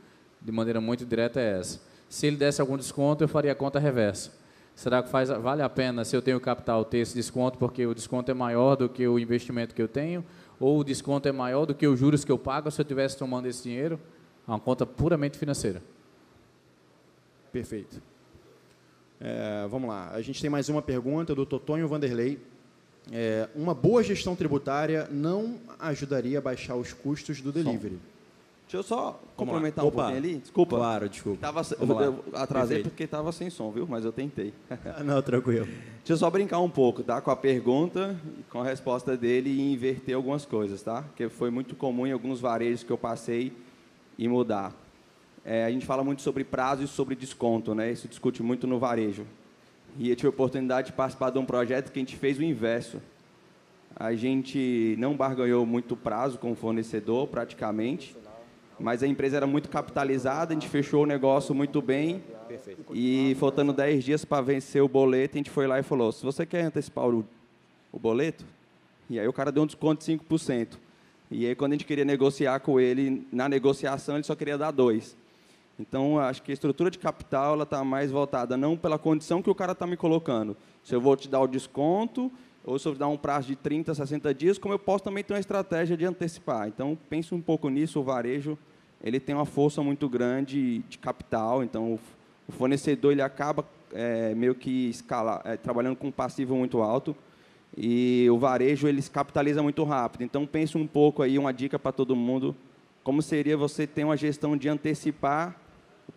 De 0.42 0.52
maneira 0.52 0.80
muito 0.80 1.06
direta 1.06 1.40
é 1.40 1.60
essa. 1.60 1.80
Se 2.10 2.28
ele 2.28 2.38
desse 2.38 2.62
algum 2.62 2.78
desconto, 2.78 3.24
eu 3.24 3.28
faria 3.28 3.52
a 3.52 3.56
conta 3.56 3.80
reversa. 3.80 4.32
Será 4.76 5.02
que 5.02 5.10
faz, 5.10 5.30
vale 5.30 5.64
a 5.64 5.70
pena, 5.70 6.06
se 6.06 6.16
eu 6.16 6.22
tenho 6.22 6.40
capital, 6.40 6.86
ter 6.86 7.00
esse 7.00 7.16
desconto, 7.16 7.58
porque 7.58 7.86
o 7.86 7.96
desconto 7.96 8.30
é 8.30 8.34
maior 8.34 8.76
do 8.76 8.88
que 8.88 9.08
o 9.08 9.18
investimento 9.18 9.74
que 9.74 9.82
eu 9.82 9.88
tenho? 9.88 10.24
Ou 10.60 10.80
o 10.80 10.84
desconto 10.84 11.28
é 11.28 11.32
maior 11.32 11.66
do 11.66 11.74
que 11.74 11.88
os 11.88 12.00
juros 12.00 12.24
que 12.24 12.32
eu 12.32 12.38
pago 12.38 12.70
se 12.70 12.80
eu 12.80 12.84
estivesse 12.84 13.18
tomando 13.18 13.48
esse 13.48 13.64
dinheiro? 13.64 14.00
É 14.48 14.52
uma 14.52 14.60
conta 14.60 14.86
puramente 14.86 15.38
financeira. 15.38 15.82
Perfeito. 17.52 18.00
É, 19.20 19.68
vamos 19.70 19.90
lá. 19.90 20.12
A 20.12 20.22
gente 20.22 20.42
tem 20.42 20.50
mais 20.50 20.70
uma 20.70 20.82
pergunta 20.82 21.34
do 21.34 21.46
Totonho 21.46 21.88
Vanderlei. 21.88 22.40
É, 23.12 23.48
uma 23.56 23.74
boa 23.74 24.04
gestão 24.04 24.36
tributária 24.36 25.08
não 25.12 25.56
ajudaria 25.80 26.40
a 26.40 26.42
baixar 26.42 26.76
os 26.76 26.94
custos 26.94 27.42
do 27.42 27.52
delivery. 27.52 27.96
Som. 27.96 28.18
Deixa 28.68 28.78
eu 28.78 28.84
só 28.84 29.18
complementar 29.38 29.86
um 29.86 29.92
pouquinho 29.92 30.18
ali. 30.18 30.38
Desculpa. 30.40 30.76
Claro, 30.76 31.08
desculpa. 31.08 31.40
Tava, 31.40 31.62
lá. 31.62 32.04
eu 32.04 32.24
atrasei 32.34 32.84
porque 32.84 33.04
estava 33.04 33.32
sem 33.32 33.50
som, 33.50 33.72
viu? 33.72 33.88
Mas 33.88 34.04
eu 34.04 34.12
tentei. 34.12 34.54
Não, 35.06 35.22
tranquilo. 35.22 35.66
Deixa 35.66 36.14
eu 36.14 36.18
só 36.18 36.30
brincar 36.30 36.60
um 36.60 36.70
pouco, 36.70 37.02
tá? 37.02 37.22
Com 37.22 37.32
a 37.32 37.36
pergunta, 37.36 38.20
com 38.50 38.60
a 38.60 38.66
resposta 38.66 39.16
dele 39.16 39.50
e 39.50 39.72
inverter 39.72 40.18
algumas 40.18 40.46
coisas, 40.46 40.82
tá? 40.82 41.02
Porque 41.02 41.30
foi 41.30 41.50
muito 41.50 41.78
comum 41.78 42.06
em 42.06 42.12
alguns 42.12 42.42
varejos 42.42 42.84
que 42.84 42.92
eu 42.92 42.98
passei 42.98 43.54
e 44.18 44.28
mudar. 44.28 44.76
É, 45.50 45.64
a 45.64 45.72
gente 45.72 45.86
fala 45.86 46.04
muito 46.04 46.22
sobre 46.22 46.44
prazo 46.44 46.84
e 46.84 46.88
sobre 46.90 47.16
desconto, 47.16 47.74
né? 47.74 47.90
Isso 47.90 48.06
discute 48.06 48.44
muito 48.44 48.68
no 48.68 48.78
varejo. 48.78 49.26
E 49.98 50.10
eu 50.10 50.16
tive 50.18 50.28
a 50.28 50.30
oportunidade 50.30 50.88
de 50.88 50.94
participar 50.94 51.30
de 51.30 51.40
um 51.40 51.46
projeto 51.46 51.90
que 51.90 51.98
a 51.98 52.02
gente 52.02 52.18
fez 52.18 52.38
o 52.38 52.44
inverso. 52.44 53.02
A 53.96 54.14
gente 54.14 54.94
não 55.00 55.16
barganhou 55.16 55.66
muito 55.66 55.96
prazo 55.96 56.38
com 56.38 56.52
o 56.52 56.56
fornecedor, 56.56 57.30
praticamente, 57.30 58.14
mas 58.78 59.02
a 59.02 59.08
empresa 59.08 59.38
era 59.38 59.48
muito 59.48 59.70
capitalizada, 59.70 60.52
a 60.52 60.54
gente 60.54 60.68
fechou 60.68 61.04
o 61.04 61.06
negócio 61.06 61.56
muito 61.56 61.82
bem. 61.82 62.22
E 62.94 63.34
faltando 63.40 63.72
10 63.72 64.04
dias 64.04 64.26
para 64.26 64.42
vencer 64.42 64.84
o 64.84 64.88
boleto, 64.90 65.36
a 65.36 65.40
gente 65.40 65.50
foi 65.50 65.66
lá 65.66 65.80
e 65.80 65.84
falou: 65.84 66.12
se 66.12 66.26
você 66.26 66.46
quer 66.46 66.64
antecipar 66.66 67.08
o, 67.08 67.26
o 67.94 67.98
boleto, 67.98 68.44
e 69.10 69.18
aí 69.18 69.28
o 69.30 69.32
cara 69.32 69.50
deu 69.50 69.64
um 69.64 69.66
desconto 69.66 70.06
de 70.06 70.12
5%. 70.12 70.78
E 71.32 71.46
aí, 71.46 71.56
quando 71.56 71.72
a 71.72 71.76
gente 71.76 71.86
queria 71.86 72.04
negociar 72.04 72.60
com 72.60 72.78
ele, 72.82 73.26
na 73.32 73.48
negociação, 73.48 74.16
ele 74.16 74.26
só 74.26 74.36
queria 74.36 74.58
dar 74.58 74.74
2%. 74.74 75.16
Então, 75.80 76.20
acho 76.20 76.42
que 76.42 76.52
a 76.52 76.54
estrutura 76.54 76.90
de 76.90 76.98
capital 76.98 77.54
ela 77.54 77.64
está 77.64 77.84
mais 77.84 78.10
voltada 78.10 78.58
não 78.58 78.76
pela 78.76 78.98
condição 78.98 79.42
que 79.42 79.50
o 79.50 79.56
cara 79.56 79.74
está 79.74 79.86
me 79.86 79.96
colocando. 79.96 80.58
Se 80.84 80.96
eu 80.96 81.02
vou 81.02 81.16
te 81.16 81.30
dar 81.30 81.40
o 81.40 81.48
desconto, 81.48 82.32
ou 82.66 82.80
se 82.80 82.88
eu 82.88 82.94
vou 82.94 83.00
dar 83.00 83.08
um 83.08 83.18
prazo 83.18 83.48
de 83.48 83.56
30, 83.56 83.94
60 83.94 84.34
dias, 84.34 84.58
como 84.58 84.74
eu 84.74 84.80
posso 84.80 85.04
também 85.04 85.24
ter 85.24 85.34
uma 85.34 85.40
estratégia 85.40 85.96
de 85.96 86.06
antecipar. 86.06 86.68
Então, 86.68 86.98
pense 87.10 87.34
um 87.34 87.42
pouco 87.42 87.70
nisso. 87.70 88.00
O 88.00 88.04
varejo 88.04 88.58
ele 89.04 89.20
tem 89.20 89.36
uma 89.36 89.46
força 89.46 89.84
muito 89.84 90.10
grande 90.10 90.80
de 90.90 90.98
capital. 90.98 91.64
Então, 91.64 92.00
o 92.48 92.52
fornecedor 92.52 93.12
ele 93.12 93.22
acaba 93.22 93.64
é, 93.94 94.34
meio 94.36 94.56
que 94.56 94.90
escala, 94.90 95.42
é, 95.46 95.58
trabalhando 95.58 95.96
com 95.96 96.08
um 96.08 96.12
passivo 96.12 96.56
muito 96.56 96.82
alto 96.82 97.16
e 97.76 98.28
o 98.30 98.38
varejo 98.38 98.88
ele 98.88 99.02
se 99.02 99.12
capitaliza 99.12 99.62
muito 99.62 99.84
rápido. 99.84 100.24
Então 100.24 100.46
pense 100.46 100.78
um 100.78 100.88
pouco 100.88 101.22
aí 101.22 101.38
uma 101.38 101.54
dica 101.54 101.78
para 101.78 101.92
todo 101.92 102.16
mundo, 102.16 102.56
como 103.04 103.22
seria 103.22 103.58
você 103.58 103.86
ter 103.86 104.04
uma 104.04 104.18
gestão 104.18 104.58
de 104.58 104.70
antecipar 104.70 105.56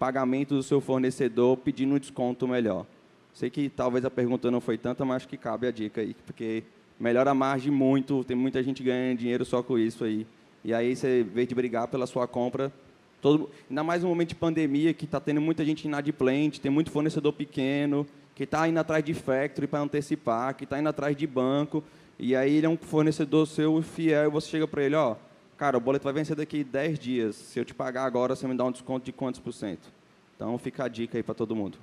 pagamento 0.01 0.55
do 0.55 0.63
seu 0.63 0.81
fornecedor 0.81 1.59
pedindo 1.59 1.95
um 1.95 1.99
desconto 1.99 2.49
melhor. 2.49 2.87
Sei 3.35 3.51
que 3.51 3.69
talvez 3.69 4.05
a 4.05 4.11
pergunta 4.11 4.51
não 4.51 4.61
foi 4.61 4.77
tanta, 4.77 5.05
mas 5.05 5.19
acho 5.19 5.29
que 5.29 5.37
cabe 5.37 5.67
a 5.67 5.71
dica 5.71 6.01
aí, 6.01 6.17
porque 6.27 6.65
melhora 6.99 7.31
a 7.31 7.35
margem 7.35 7.71
muito, 7.71 8.25
tem 8.25 8.37
muita 8.37 8.63
gente 8.63 8.83
ganhando 8.83 9.19
dinheiro 9.19 9.45
só 9.45 9.63
com 9.63 9.79
isso 9.79 10.03
aí. 10.03 10.27
E 10.65 10.75
aí 10.75 10.97
você, 10.97 11.23
vez 11.23 11.47
de 11.47 11.55
brigar 11.55 11.87
pela 11.87 12.07
sua 12.07 12.27
compra, 12.27 12.73
Todo, 13.21 13.51
ainda 13.69 13.85
mais 13.85 14.03
no 14.03 14.09
momento 14.09 14.31
de 14.31 14.35
pandemia, 14.35 14.95
que 14.95 15.05
está 15.05 15.21
tendo 15.21 15.43
muita 15.43 15.63
gente 15.63 15.85
inadimplente, 15.85 16.59
tem 16.59 16.71
muito 16.71 16.91
fornecedor 16.91 17.35
pequeno, 17.35 18.07
que 18.35 18.45
está 18.45 18.67
indo 18.67 18.79
atrás 18.79 19.05
de 19.05 19.13
factory 19.13 19.67
para 19.67 19.81
antecipar, 19.81 20.55
que 20.55 20.65
está 20.65 20.79
indo 20.79 20.89
atrás 20.89 21.15
de 21.15 21.27
banco, 21.27 21.85
e 22.19 22.35
aí 22.35 22.57
ele 22.57 22.65
é 22.65 22.69
um 22.69 22.79
fornecedor 22.79 23.47
seu 23.47 23.83
fiel, 23.83 24.25
e 24.25 24.31
você 24.31 24.49
chega 24.49 24.67
para 24.67 24.83
ele, 24.83 24.95
ó, 24.95 25.17
cara, 25.61 25.77
o 25.77 25.81
boleto 25.81 26.05
vai 26.05 26.15
vencer 26.15 26.35
daqui 26.35 26.65
10 26.65 26.99
dias, 26.99 27.37
se 27.37 27.59
eu 27.59 27.67
te 27.67 27.75
pagar 27.75 28.07
agora, 28.07 28.35
você 28.35 28.49
me 28.49 28.57
dá 28.57 28.65
um 28.65 28.73
desconto 28.73 29.05
de 29.05 29.13
quantos 29.13 29.39
por 29.39 29.53
cento? 29.53 29.93
Então 30.35 30.57
fica 30.57 30.85
a 30.85 30.89
dica 30.89 31.19
aí 31.19 31.23
para 31.23 31.35
todo 31.35 31.55
mundo. 31.55 31.77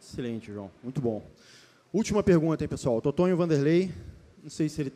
Excelente, 0.00 0.52
João. 0.52 0.70
Muito 0.80 1.00
bom. 1.00 1.20
Última 1.92 2.22
pergunta, 2.22 2.62
hein, 2.62 2.68
pessoal. 2.68 3.00
Totonho 3.00 3.36
Vanderlei. 3.36 3.90
Não 4.40 4.48
sei 4.48 4.68
se 4.68 4.82
ele. 4.82 4.92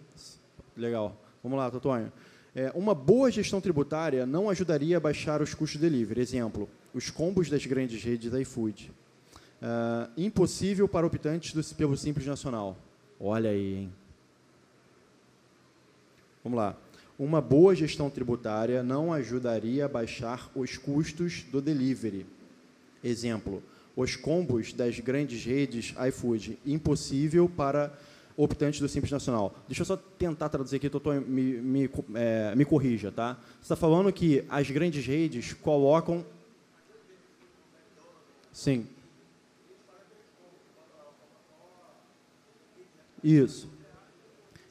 Legal. 0.77 1.16
Vamos 1.43 1.59
lá, 1.59 1.69
Totonho. 1.69 2.12
É, 2.55 2.70
uma 2.77 2.95
boa 2.95 3.32
gestão 3.32 3.61
tributária 3.61 4.24
não 4.24 4.49
ajudaria 4.49 4.97
a 4.97 5.01
baixar 5.01 5.43
os 5.43 5.53
custos 5.53 5.81
de 5.81 5.91
delivery. 5.91 6.20
Exemplo, 6.20 6.69
os 6.95 7.11
combos 7.11 7.51
das 7.51 7.66
grandes 7.66 8.01
redes 8.01 8.31
da 8.31 8.41
iFood. 8.41 8.93
Ah, 9.61 10.09
impossível 10.16 10.86
para 10.86 11.05
optantes 11.05 11.53
do, 11.53 11.74
pelo 11.74 11.97
Simples 11.97 12.28
Nacional. 12.28 12.77
Olha 13.19 13.51
aí, 13.51 13.74
hein? 13.74 13.93
Vamos 16.45 16.57
lá. 16.57 16.77
Uma 17.19 17.41
boa 17.41 17.74
gestão 17.74 18.11
tributária 18.11 18.82
não 18.82 19.12
ajudaria 19.12 19.85
a 19.85 19.89
baixar 19.89 20.51
os 20.55 20.77
custos 20.77 21.45
do 21.51 21.61
delivery. 21.61 22.27
Exemplo, 23.03 23.62
os 23.95 24.16
combos 24.16 24.73
das 24.73 24.99
grandes 24.99 25.45
redes 25.45 25.95
iFood. 26.09 26.59
Impossível 26.66 27.49
para 27.49 27.97
optantes 28.36 28.81
do 28.81 28.89
Simples 28.89 29.12
Nacional. 29.12 29.55
Deixa 29.69 29.82
eu 29.82 29.86
só 29.86 29.97
tentar 29.97 30.49
traduzir 30.49 30.77
aqui, 30.77 30.91
Totó, 30.91 31.12
me, 31.12 31.61
me, 31.61 31.91
é, 32.15 32.55
me 32.57 32.65
corrija, 32.65 33.12
tá? 33.12 33.39
Você 33.61 33.62
está 33.62 33.77
falando 33.77 34.12
que 34.12 34.45
as 34.49 34.69
grandes 34.70 35.07
redes 35.07 35.53
colocam... 35.53 36.24
Sim. 38.53 38.86
Isso. 43.23 43.69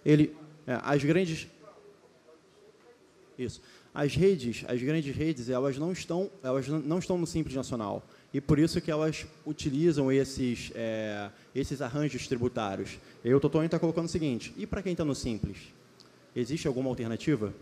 Ele, 0.06 0.36
é, 0.68 0.80
as 0.84 1.02
grandes... 1.03 1.48
Isso. 3.38 3.62
As 3.94 4.16
redes, 4.16 4.64
as 4.68 4.82
grandes 4.82 5.16
redes, 5.16 5.50
elas 5.50 5.78
não 5.78 5.92
estão, 5.92 6.30
elas 6.42 6.68
não 6.68 7.00
estão 7.00 7.18
no 7.18 7.28
Simples 7.28 7.56
Nacional 7.56 8.04
e 8.34 8.42
por 8.42 8.58
isso 8.58 8.82
que 8.82 8.90
elas 8.90 9.28
utilizam 9.46 10.12
esses, 10.12 10.72
é, 10.74 11.30
esses 11.54 11.82
arranjos 11.82 12.28
tributários. 12.28 12.98
E 13.24 13.32
o 13.32 13.40
Totonho 13.40 13.66
está 13.66 13.78
colocando 13.78 14.06
o 14.06 14.10
seguinte, 14.10 14.54
e 14.58 14.66
para 14.66 14.82
quem 14.82 14.94
está 14.94 15.06
no 15.06 15.14
Simples? 15.14 15.58
Existe 16.36 16.68
alguma 16.68 16.90
alternativa? 16.90 17.54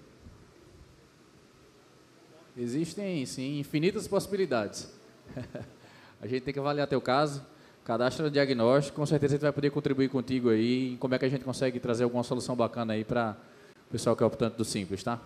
Existem, 2.58 3.26
sim, 3.26 3.60
infinitas 3.60 4.08
possibilidades. 4.08 4.90
a 6.22 6.28
gente 6.28 6.44
tem 6.44 6.54
que 6.54 6.60
avaliar 6.60 6.88
teu 6.88 7.02
caso, 7.02 7.46
cadastra 7.84 8.24
no 8.24 8.32
diagnóstico, 8.32 8.96
com 8.96 9.06
certeza 9.06 9.34
a 9.34 9.36
gente 9.36 9.42
vai 9.42 9.52
poder 9.52 9.72
contribuir 9.72 10.08
contigo 10.08 10.50
aí 10.50 10.94
em 10.94 10.98
como 10.98 11.14
é 11.14 11.20
que 11.20 11.26
a 11.26 11.30
gente 11.30 11.44
consegue 11.44 11.82
trazer 11.82 12.06
alguma 12.06 12.24
solução 12.24 12.56
bacana 12.56 12.94
aí 12.94 13.04
para 13.04 13.36
o 13.90 13.92
pessoal 13.92 14.16
que 14.16 14.24
é 14.24 14.26
optante 14.26 14.56
do 14.56 14.64
Simples, 14.64 15.04
tá? 15.04 15.20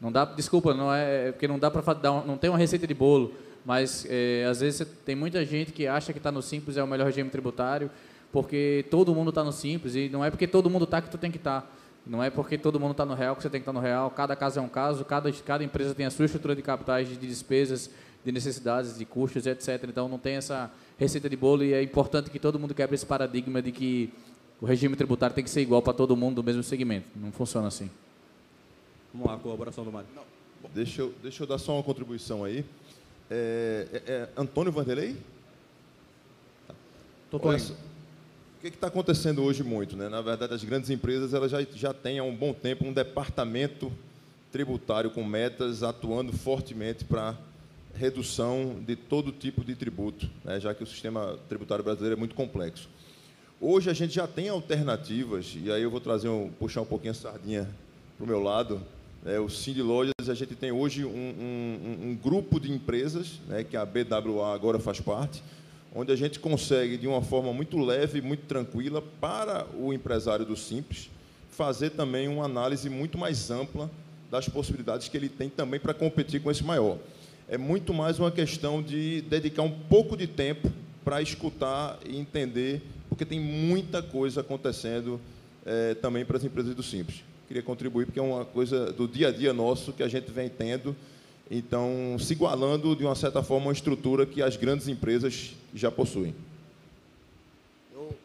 Não 0.00 0.12
dá, 0.12 0.24
desculpa, 0.24 0.74
não 0.74 0.92
é, 0.92 1.28
é 1.28 1.32
porque 1.32 1.48
não 1.48 1.58
dá 1.58 1.70
para 1.70 1.82
não 2.26 2.36
tem 2.36 2.50
uma 2.50 2.58
receita 2.58 2.86
de 2.86 2.94
bolo, 2.94 3.32
mas 3.64 4.06
é, 4.08 4.46
às 4.48 4.60
vezes 4.60 4.86
tem 5.04 5.16
muita 5.16 5.44
gente 5.44 5.72
que 5.72 5.86
acha 5.86 6.12
que 6.12 6.18
está 6.18 6.30
no 6.30 6.42
Simples 6.42 6.76
é 6.76 6.82
o 6.82 6.86
melhor 6.86 7.06
regime 7.06 7.30
tributário, 7.30 7.90
porque 8.30 8.84
todo 8.90 9.14
mundo 9.14 9.30
está 9.30 9.42
no 9.42 9.52
simples 9.52 9.94
e 9.94 10.08
não 10.08 10.24
é 10.24 10.30
porque 10.30 10.46
todo 10.46 10.68
mundo 10.68 10.84
está 10.84 11.00
que 11.00 11.10
tu 11.10 11.16
tem 11.16 11.30
que 11.30 11.38
estar. 11.38 11.62
Tá. 11.62 11.68
Não 12.06 12.22
é 12.22 12.30
porque 12.30 12.56
todo 12.56 12.78
mundo 12.78 12.92
está 12.92 13.04
no 13.04 13.14
real 13.14 13.34
que 13.34 13.42
você 13.42 13.50
tem 13.50 13.60
que 13.60 13.62
estar 13.62 13.72
tá 13.72 13.78
no 13.80 13.84
real. 13.84 14.10
Cada 14.10 14.36
caso 14.36 14.60
é 14.60 14.62
um 14.62 14.68
caso, 14.68 15.04
cada, 15.04 15.32
cada 15.32 15.64
empresa 15.64 15.94
tem 15.94 16.06
a 16.06 16.10
sua 16.10 16.26
estrutura 16.26 16.54
de 16.54 16.62
capitais, 16.62 17.08
de 17.08 17.16
despesas, 17.16 17.90
de 18.24 18.30
necessidades, 18.30 18.98
de 18.98 19.04
custos, 19.04 19.46
etc. 19.46 19.84
Então 19.88 20.08
não 20.08 20.18
tem 20.18 20.34
essa 20.34 20.70
receita 20.98 21.28
de 21.28 21.36
bolo 21.36 21.64
e 21.64 21.72
é 21.72 21.82
importante 21.82 22.30
que 22.30 22.38
todo 22.38 22.58
mundo 22.58 22.74
quebre 22.74 22.94
esse 22.94 23.06
paradigma 23.06 23.60
de 23.60 23.72
que 23.72 24.12
o 24.60 24.66
regime 24.66 24.94
tributário 24.96 25.34
tem 25.34 25.42
que 25.42 25.50
ser 25.50 25.62
igual 25.62 25.82
para 25.82 25.92
todo 25.92 26.16
mundo 26.16 26.36
do 26.36 26.44
mesmo 26.44 26.62
segmento. 26.62 27.08
Não 27.16 27.32
funciona 27.32 27.68
assim. 27.68 27.90
Vamos 29.16 29.32
lá, 29.32 29.38
colaboração 29.38 29.82
do 29.82 29.90
Mário. 29.90 30.06
Deixa 30.74 31.00
eu, 31.00 31.14
deixa 31.22 31.42
eu 31.42 31.46
dar 31.46 31.56
só 31.56 31.72
uma 31.72 31.82
contribuição 31.82 32.44
aí. 32.44 32.62
É, 33.30 33.86
é, 33.90 34.12
é 34.12 34.28
Antônio 34.36 34.70
Vanderlei? 34.70 35.16
Tá. 36.68 36.74
Olha, 37.42 37.56
o 37.56 38.60
que 38.60 38.68
está 38.68 38.88
acontecendo 38.88 39.42
hoje 39.42 39.62
muito? 39.62 39.96
Né? 39.96 40.10
Na 40.10 40.20
verdade, 40.20 40.52
as 40.52 40.62
grandes 40.62 40.90
empresas 40.90 41.32
elas 41.32 41.50
já, 41.50 41.62
já 41.62 41.94
têm 41.94 42.18
há 42.18 42.24
um 42.24 42.36
bom 42.36 42.52
tempo 42.52 42.84
um 42.84 42.92
departamento 42.92 43.90
tributário 44.52 45.10
com 45.10 45.24
metas 45.24 45.82
atuando 45.82 46.34
fortemente 46.34 47.02
para 47.02 47.34
redução 47.94 48.82
de 48.86 48.96
todo 48.96 49.32
tipo 49.32 49.64
de 49.64 49.74
tributo, 49.74 50.28
né? 50.44 50.60
já 50.60 50.74
que 50.74 50.82
o 50.82 50.86
sistema 50.86 51.38
tributário 51.48 51.82
brasileiro 51.82 52.16
é 52.16 52.18
muito 52.18 52.34
complexo. 52.34 52.86
Hoje 53.58 53.88
a 53.88 53.94
gente 53.94 54.12
já 54.14 54.26
tem 54.26 54.50
alternativas, 54.50 55.56
e 55.56 55.72
aí 55.72 55.82
eu 55.82 55.90
vou 55.90 56.00
trazer 56.00 56.28
um, 56.28 56.50
puxar 56.50 56.82
um 56.82 56.86
pouquinho 56.86 57.12
a 57.12 57.14
sardinha 57.14 57.66
para 58.18 58.24
o 58.24 58.28
meu 58.28 58.42
lado. 58.42 58.82
É, 59.26 59.40
o 59.40 59.48
Cindy 59.48 59.82
Lojas, 59.82 60.12
a 60.28 60.34
gente 60.34 60.54
tem 60.54 60.70
hoje 60.70 61.04
um, 61.04 61.08
um, 61.10 62.10
um 62.10 62.14
grupo 62.14 62.60
de 62.60 62.70
empresas, 62.70 63.40
né, 63.48 63.64
que 63.64 63.76
a 63.76 63.84
BWA 63.84 64.54
agora 64.54 64.78
faz 64.78 65.00
parte, 65.00 65.42
onde 65.92 66.12
a 66.12 66.16
gente 66.16 66.38
consegue, 66.38 66.96
de 66.96 67.08
uma 67.08 67.20
forma 67.20 67.52
muito 67.52 67.76
leve, 67.76 68.20
muito 68.20 68.46
tranquila, 68.46 69.02
para 69.20 69.66
o 69.76 69.92
empresário 69.92 70.46
do 70.46 70.56
Simples, 70.56 71.10
fazer 71.50 71.90
também 71.90 72.28
uma 72.28 72.44
análise 72.44 72.88
muito 72.88 73.18
mais 73.18 73.50
ampla 73.50 73.90
das 74.30 74.48
possibilidades 74.48 75.08
que 75.08 75.16
ele 75.16 75.28
tem 75.28 75.48
também 75.50 75.80
para 75.80 75.92
competir 75.92 76.40
com 76.40 76.48
esse 76.48 76.62
maior. 76.62 76.96
É 77.48 77.58
muito 77.58 77.92
mais 77.92 78.20
uma 78.20 78.30
questão 78.30 78.80
de 78.80 79.22
dedicar 79.22 79.62
um 79.62 79.72
pouco 79.72 80.16
de 80.16 80.28
tempo 80.28 80.70
para 81.04 81.20
escutar 81.20 81.98
e 82.06 82.16
entender, 82.16 82.80
porque 83.08 83.24
tem 83.24 83.40
muita 83.40 84.00
coisa 84.04 84.40
acontecendo 84.42 85.20
é, 85.64 85.94
também 85.94 86.24
para 86.24 86.36
as 86.36 86.44
empresas 86.44 86.76
do 86.76 86.82
Simples. 86.82 87.24
Queria 87.46 87.62
contribuir, 87.62 88.06
porque 88.06 88.18
é 88.18 88.22
uma 88.22 88.44
coisa 88.44 88.92
do 88.92 89.06
dia 89.06 89.28
a 89.28 89.32
dia 89.32 89.52
nosso 89.52 89.92
que 89.92 90.02
a 90.02 90.08
gente 90.08 90.30
vem 90.30 90.48
tendo 90.48 90.96
então, 91.50 92.16
se 92.18 92.32
igualando, 92.32 92.96
de 92.96 93.04
uma 93.04 93.14
certa 93.14 93.42
forma, 93.42 93.66
uma 93.66 93.72
estrutura 93.72 94.26
que 94.26 94.42
as 94.42 94.56
grandes 94.56 94.88
empresas 94.88 95.54
já 95.72 95.92
possuem. 95.92 96.34
Eu, 97.94 98.16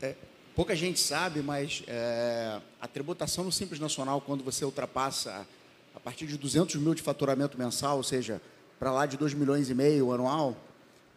é, 0.00 0.14
pouca 0.56 0.74
gente 0.74 0.98
sabe, 0.98 1.42
mas 1.42 1.82
é, 1.86 2.58
a 2.80 2.88
tributação 2.88 3.44
no 3.44 3.52
Simples 3.52 3.78
Nacional, 3.78 4.22
quando 4.22 4.42
você 4.42 4.64
ultrapassa 4.64 5.46
a 5.94 6.00
partir 6.00 6.26
de 6.26 6.38
200 6.38 6.76
mil 6.76 6.94
de 6.94 7.02
faturamento 7.02 7.58
mensal, 7.58 7.98
ou 7.98 8.02
seja, 8.02 8.40
para 8.78 8.90
lá 8.90 9.04
de 9.04 9.18
2 9.18 9.34
milhões 9.34 9.68
e 9.68 9.74
meio 9.74 10.10
anual, 10.10 10.56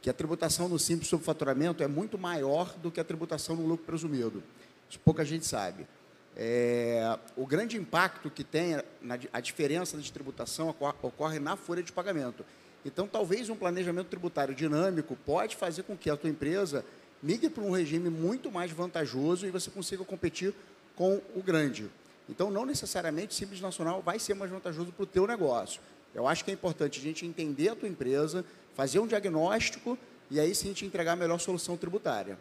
que 0.02 0.10
a 0.10 0.14
tributação 0.14 0.68
no 0.68 0.78
Simples 0.78 1.08
sobre 1.08 1.26
faturamento 1.26 1.82
é 1.82 1.88
muito 1.88 2.18
maior 2.18 2.76
do 2.80 2.91
que 2.91 3.00
a 3.00 3.04
tributação 3.04 3.56
no 3.56 3.66
lucro 3.66 3.86
presumido. 3.86 4.44
Isso 4.90 5.00
pouca 5.00 5.24
gente 5.24 5.45
sabe. 5.45 5.88
É, 6.36 7.18
o 7.38 7.46
grande 7.46 7.78
impacto 7.78 8.30
que 8.30 8.44
tem, 8.44 8.82
na, 9.02 9.20
a 9.32 9.40
diferença 9.40 9.98
de 9.98 10.12
tributação 10.12 10.76
ocorre 11.02 11.40
na 11.40 11.56
folha 11.56 11.84
de 11.84 11.92
pagamento. 11.92 12.44
Então, 12.86 13.08
talvez 13.08 13.50
um 13.50 13.56
planejamento 13.56 14.08
tributário 14.08 14.54
dinâmico 14.54 15.16
pode 15.26 15.56
fazer 15.56 15.84
com 15.84 15.96
que 15.96 16.10
a 16.10 16.18
tua 16.18 16.30
empresa 16.30 16.84
migre 17.22 17.50
para 17.50 17.64
um 17.64 17.72
regime 17.72 18.10
muito 18.10 18.52
mais 18.52 18.72
vantajoso 18.72 19.48
e 19.48 19.52
você 19.52 19.70
consiga 19.72 20.04
competir 20.04 20.54
com 20.96 21.22
o 21.36 21.42
grande. 21.42 21.90
Então, 22.28 22.52
não 22.52 22.66
necessariamente 22.66 23.32
o 23.32 23.34
Simples 23.34 23.62
Nacional 23.62 24.02
vai 24.02 24.20
ser 24.20 24.34
mais 24.34 24.52
vantajoso 24.52 24.92
para 24.92 25.04
o 25.04 25.08
teu 25.08 25.26
negócio. 25.26 25.82
Eu 26.14 26.28
acho 26.28 26.44
que 26.44 26.52
é 26.52 26.54
importante 26.54 27.00
a 27.00 27.04
gente 27.04 27.26
entender 27.26 27.70
a 27.70 27.76
tua 27.76 27.88
empresa, 27.88 28.46
fazer 28.76 29.00
um 29.00 29.08
diagnóstico 29.08 29.98
e 30.30 30.40
aí 30.40 30.54
sim 30.54 30.74
te 30.74 30.86
entregar 30.86 31.14
a 31.14 31.16
melhor 31.16 31.40
solução 31.40 31.78
tributária. 31.78 32.38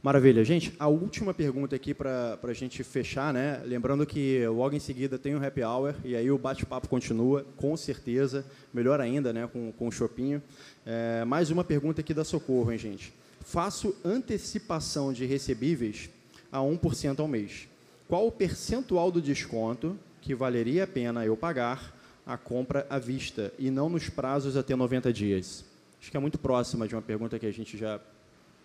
Maravilha. 0.00 0.44
Gente, 0.44 0.72
a 0.78 0.86
última 0.86 1.34
pergunta 1.34 1.74
aqui 1.74 1.92
para 1.92 2.38
a 2.40 2.52
gente 2.52 2.84
fechar, 2.84 3.34
né? 3.34 3.60
Lembrando 3.64 4.06
que 4.06 4.46
logo 4.46 4.76
em 4.76 4.78
seguida 4.78 5.18
tem 5.18 5.34
o 5.34 5.44
happy 5.44 5.64
hour 5.64 5.92
e 6.04 6.14
aí 6.14 6.30
o 6.30 6.38
bate-papo 6.38 6.88
continua, 6.88 7.44
com 7.56 7.76
certeza. 7.76 8.46
Melhor 8.72 9.00
ainda, 9.00 9.32
né? 9.32 9.48
Com, 9.52 9.72
com 9.72 9.88
o 9.88 9.90
chopinho. 9.90 10.40
É, 10.86 11.24
mais 11.24 11.50
uma 11.50 11.64
pergunta 11.64 12.00
aqui 12.00 12.14
da 12.14 12.22
Socorro, 12.22 12.70
hein, 12.70 12.78
gente? 12.78 13.12
Faço 13.40 13.92
antecipação 14.04 15.12
de 15.12 15.26
recebíveis 15.26 16.08
a 16.52 16.60
1% 16.60 17.18
ao 17.18 17.26
mês. 17.26 17.68
Qual 18.06 18.24
o 18.24 18.32
percentual 18.32 19.10
do 19.10 19.20
desconto 19.20 19.98
que 20.20 20.32
valeria 20.32 20.84
a 20.84 20.86
pena 20.86 21.26
eu 21.26 21.36
pagar 21.36 21.92
a 22.24 22.36
compra 22.36 22.86
à 22.88 23.00
vista 23.00 23.52
e 23.58 23.68
não 23.68 23.88
nos 23.88 24.08
prazos 24.08 24.56
até 24.56 24.76
90 24.76 25.12
dias? 25.12 25.64
Acho 26.00 26.08
que 26.08 26.16
é 26.16 26.20
muito 26.20 26.38
próxima 26.38 26.86
de 26.86 26.94
uma 26.94 27.02
pergunta 27.02 27.36
que 27.36 27.46
a 27.46 27.52
gente 27.52 27.76
já 27.76 28.00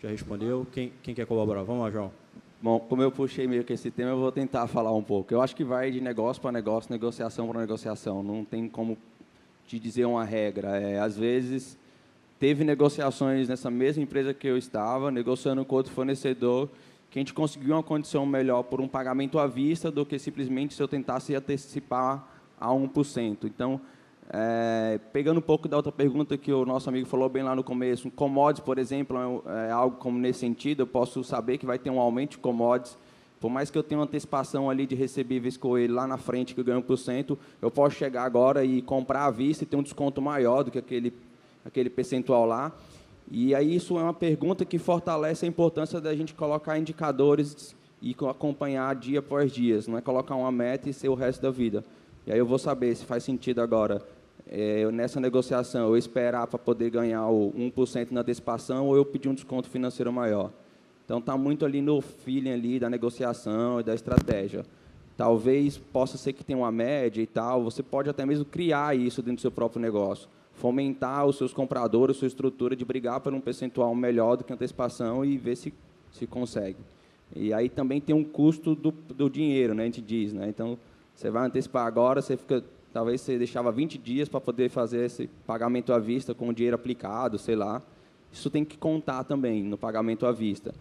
já 0.04 0.10
respondeu. 0.10 0.68
Quem, 0.70 0.92
quem 1.02 1.16
quer 1.16 1.26
colaborar? 1.26 1.64
Vamos 1.64 1.84
lá, 1.84 1.90
João. 1.90 2.12
Bom, 2.62 2.78
como 2.78 3.02
eu 3.02 3.12
puxei 3.12 3.48
meio 3.48 3.64
que 3.64 3.72
esse 3.72 3.90
tema, 3.90 4.12
eu 4.12 4.20
vou 4.20 4.32
tentar 4.32 4.68
falar 4.68 4.94
um 4.94 5.02
pouco. 5.02 5.34
Eu 5.34 5.42
acho 5.42 5.56
que 5.56 5.64
vai 5.64 5.92
de 5.92 6.02
negócio 6.02 6.42
para 6.42 6.52
negócio, 6.52 6.92
negociação 6.92 7.48
para 7.48 7.62
negociação. 7.62 8.22
Não 8.22 8.44
tem 8.44 8.68
como 8.68 8.98
te 9.66 9.80
dizer 9.80 10.06
uma 10.06 10.26
regra. 10.26 10.78
É, 10.78 11.00
às 11.00 11.18
vezes, 11.18 11.78
teve 12.38 12.66
negociações 12.66 13.48
nessa 13.48 13.72
mesma 13.72 14.04
empresa 14.04 14.34
que 14.34 14.46
eu 14.46 14.58
estava, 14.58 15.10
negociando 15.10 15.64
com 15.64 15.76
outro 15.76 15.94
fornecedor, 15.94 16.70
que 17.10 17.18
a 17.18 17.22
gente 17.22 17.34
conseguiu 17.34 17.76
uma 17.76 17.84
condição 17.84 18.26
melhor 18.26 18.64
por 18.64 18.82
um 18.82 18.88
pagamento 18.90 19.40
à 19.40 19.48
vista 19.48 19.90
do 19.90 20.06
que 20.06 20.20
simplesmente 20.20 20.74
se 20.74 20.84
eu 20.84 20.88
tentasse 20.88 21.34
antecipar 21.34 22.28
a 22.60 22.68
1%. 22.70 23.46
Então, 23.46 23.80
é, 24.30 25.00
pegando 25.12 25.40
um 25.40 25.42
pouco 25.42 25.68
da 25.68 25.78
outra 25.78 25.92
pergunta 25.92 26.38
que 26.38 26.52
o 26.52 26.66
nosso 26.66 26.90
amigo 26.90 27.08
falou 27.08 27.28
bem 27.30 27.44
lá 27.44 27.56
no 27.56 27.64
começo, 27.64 28.10
commodities, 28.12 28.64
por 28.64 28.78
exemplo, 28.78 29.44
é, 29.46 29.68
é 29.68 29.72
algo 29.72 29.98
como 29.98 30.18
nesse 30.18 30.40
sentido, 30.40 30.82
eu 30.82 30.88
posso 30.88 31.24
saber 31.24 31.58
que 31.58 31.66
vai 31.66 31.78
ter 31.78 31.90
um 31.90 32.00
aumento 32.00 32.32
de 32.32 32.38
commodities, 32.38 32.98
por 33.40 33.50
mais 33.50 33.70
que 33.70 33.78
eu 33.78 33.84
tenha 33.84 34.00
uma 34.00 34.06
antecipação 34.06 34.70
ali 34.70 34.86
de 34.86 34.96
recebíveis 34.96 35.58
com 35.58 35.78
ele 35.78 35.92
lá 35.92 36.08
na 36.08 36.18
frente, 36.18 36.54
que 36.54 36.62
eu 36.62 36.64
ganho 36.64 36.82
1%, 36.82 37.38
eu 37.62 37.70
posso 37.70 37.96
chegar 37.96 38.24
agora 38.24 38.64
e 38.64 38.82
comprar 38.82 39.26
à 39.26 39.32
vista 39.32 39.66
e 39.66 39.68
ter 39.68 39.76
um 39.76 39.84
desconto 39.84 40.22
maior 40.22 40.64
do 40.64 40.72
que 40.72 40.80
aquele, 40.80 41.14
aquele 41.66 41.90
percentual 41.90 42.46
lá. 42.46 42.72
E 43.30 43.54
aí 43.54 43.76
isso 43.76 44.00
é 44.00 44.04
uma 44.04 44.14
pergunta 44.14 44.64
que 44.64 44.78
fortalece 44.78 45.46
a 45.46 45.50
importância 45.50 46.00
da 46.00 46.16
gente 46.16 46.34
colocar 46.34 46.80
indicadores 46.80 47.76
e 48.02 48.16
acompanhar 48.30 48.96
dia 48.96 49.20
após 49.20 49.52
dia, 49.52 49.80
não 49.88 49.98
é 49.98 50.02
colocar 50.02 50.36
uma 50.36 50.52
meta 50.52 50.90
e 50.90 50.94
ser 50.94 51.10
o 51.10 51.14
resto 51.14 51.42
da 51.42 51.52
vida. 51.52 51.84
E 52.26 52.32
aí 52.32 52.40
eu 52.40 52.46
vou 52.46 52.58
saber 52.58 52.96
se 52.96 53.06
faz 53.06 53.24
sentido 53.24 53.62
agora, 53.62 54.02
é, 54.48 54.90
nessa 54.92 55.20
negociação, 55.20 55.90
eu 55.90 55.98
esperar 55.98 56.48
para 56.48 56.60
poder 56.60 56.90
ganhar 56.90 57.28
o 57.28 57.52
1% 57.54 58.12
na 58.12 58.22
antecipação 58.22 58.88
ou 58.88 58.96
eu 58.96 59.06
pedir 59.06 59.30
um 59.30 59.34
desconto 59.34 59.70
financeiro 59.70 60.12
maior. 60.12 60.52
Então, 61.06 61.20
está 61.20 61.38
muito 61.38 61.66
ali 61.66 61.82
no 61.82 62.02
feeling 62.02 62.52
ali 62.52 62.80
da 62.80 62.90
negociação 62.90 63.80
e 63.80 63.84
da 63.84 63.94
estratégia. 63.94 64.66
Talvez 65.18 65.78
possa 65.78 66.18
ser 66.18 66.34
que 66.34 66.44
tenha 66.44 66.58
uma 66.58 66.72
média 66.72 67.22
e 67.22 67.28
tal, 67.28 67.64
você 67.64 67.84
pode 67.84 68.10
até 68.10 68.26
mesmo 68.26 68.46
criar 68.46 68.96
isso 68.98 69.22
dentro 69.22 69.38
do 69.38 69.42
seu 69.42 69.52
próprio 69.52 69.82
negócio. 69.82 70.30
Fomentar 70.54 71.26
os 71.26 71.38
seus 71.38 71.54
compradores, 71.54 72.18
sua 72.18 72.28
estrutura 72.28 72.76
de 72.76 72.86
brigar 72.86 73.20
por 73.20 73.34
um 73.34 73.42
percentual 73.42 73.94
melhor 73.94 74.38
do 74.38 74.44
que 74.44 74.54
a 74.54 74.56
antecipação 74.56 75.26
e 75.26 75.38
ver 75.38 75.56
se, 75.56 75.74
se 76.12 76.26
consegue. 76.26 76.78
E 77.36 77.52
aí 77.54 77.70
também 77.70 78.00
tem 78.00 78.16
um 78.16 78.24
custo 78.24 78.76
do, 78.76 78.92
do 78.92 79.30
dinheiro, 79.30 79.74
né, 79.74 79.84
a 79.84 79.86
gente 79.86 80.02
diz. 80.02 80.32
Né? 80.32 80.48
Então, 80.48 80.78
você 81.16 81.30
vai 81.30 81.46
antecipar 81.46 81.86
agora, 81.86 82.22
você 82.22 82.36
fica, 82.36 82.64
talvez 82.92 83.22
você 83.22 83.38
deixava 83.38 83.72
20 83.72 83.98
dias 83.98 84.28
para 84.28 84.42
poder 84.42 84.70
fazer 84.70 85.06
esse 85.06 85.28
pagamento 85.48 85.94
à 85.94 86.00
vista 86.00 86.34
com 86.34 86.50
o 86.50 86.54
dinheiro 86.54 86.76
aplicado, 86.76 87.38
sei 87.38 87.56
lá. 87.56 87.82
Isso 88.32 88.50
tem 88.50 88.66
que 88.66 88.78
contar 88.78 89.24
também 89.24 89.64
no 89.64 89.78
pagamento 89.78 90.26
à 90.26 90.32
vista. 90.32 90.74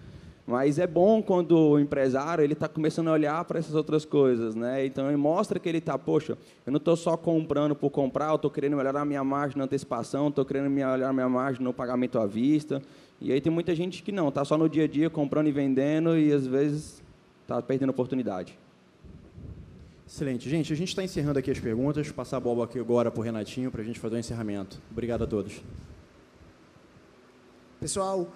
Mas 0.46 0.78
é 0.78 0.86
bom 0.86 1.22
quando 1.22 1.56
o 1.56 1.78
empresário 1.78 2.42
ele 2.42 2.54
está 2.54 2.66
começando 2.66 3.08
a 3.08 3.12
olhar 3.12 3.44
para 3.44 3.60
essas 3.60 3.74
outras 3.74 4.04
coisas, 4.04 4.56
né? 4.56 4.84
Então 4.84 5.06
ele 5.06 5.16
mostra 5.16 5.58
que 5.60 5.68
ele 5.68 5.78
está, 5.78 5.96
poxa, 5.96 6.36
eu 6.66 6.72
não 6.72 6.78
estou 6.78 6.96
só 6.96 7.16
comprando 7.16 7.76
por 7.76 7.90
comprar, 7.90 8.30
eu 8.30 8.36
estou 8.36 8.50
querendo 8.50 8.76
melhorar 8.76 9.04
minha 9.04 9.22
margem 9.22 9.56
na 9.56 9.64
antecipação, 9.64 10.28
estou 10.28 10.44
querendo 10.44 10.68
melhorar 10.68 11.12
minha 11.12 11.28
margem 11.28 11.62
no 11.62 11.72
pagamento 11.72 12.18
à 12.18 12.26
vista. 12.26 12.82
E 13.20 13.30
aí 13.32 13.40
tem 13.40 13.52
muita 13.52 13.72
gente 13.72 14.02
que 14.02 14.10
não, 14.10 14.30
está 14.30 14.44
só 14.44 14.58
no 14.58 14.68
dia 14.68 14.84
a 14.84 14.88
dia 14.88 15.08
comprando 15.08 15.46
e 15.46 15.52
vendendo 15.52 16.18
e 16.18 16.32
às 16.32 16.44
vezes 16.44 17.00
está 17.42 17.62
perdendo 17.62 17.90
oportunidade. 17.90 18.58
Excelente. 20.14 20.46
Gente, 20.50 20.70
a 20.70 20.76
gente 20.76 20.90
está 20.90 21.02
encerrando 21.02 21.38
aqui 21.38 21.50
as 21.50 21.58
perguntas. 21.58 22.06
Vou 22.06 22.14
passar 22.14 22.36
a 22.36 22.40
bola 22.40 22.66
aqui 22.66 22.78
agora 22.78 23.10
para 23.10 23.18
o 23.18 23.22
Renatinho 23.22 23.70
para 23.70 23.80
a 23.80 23.84
gente 23.84 23.98
fazer 23.98 24.16
o 24.16 24.18
encerramento. 24.18 24.78
Obrigado 24.90 25.24
a 25.24 25.26
todos. 25.26 25.62
Pessoal, 27.80 28.30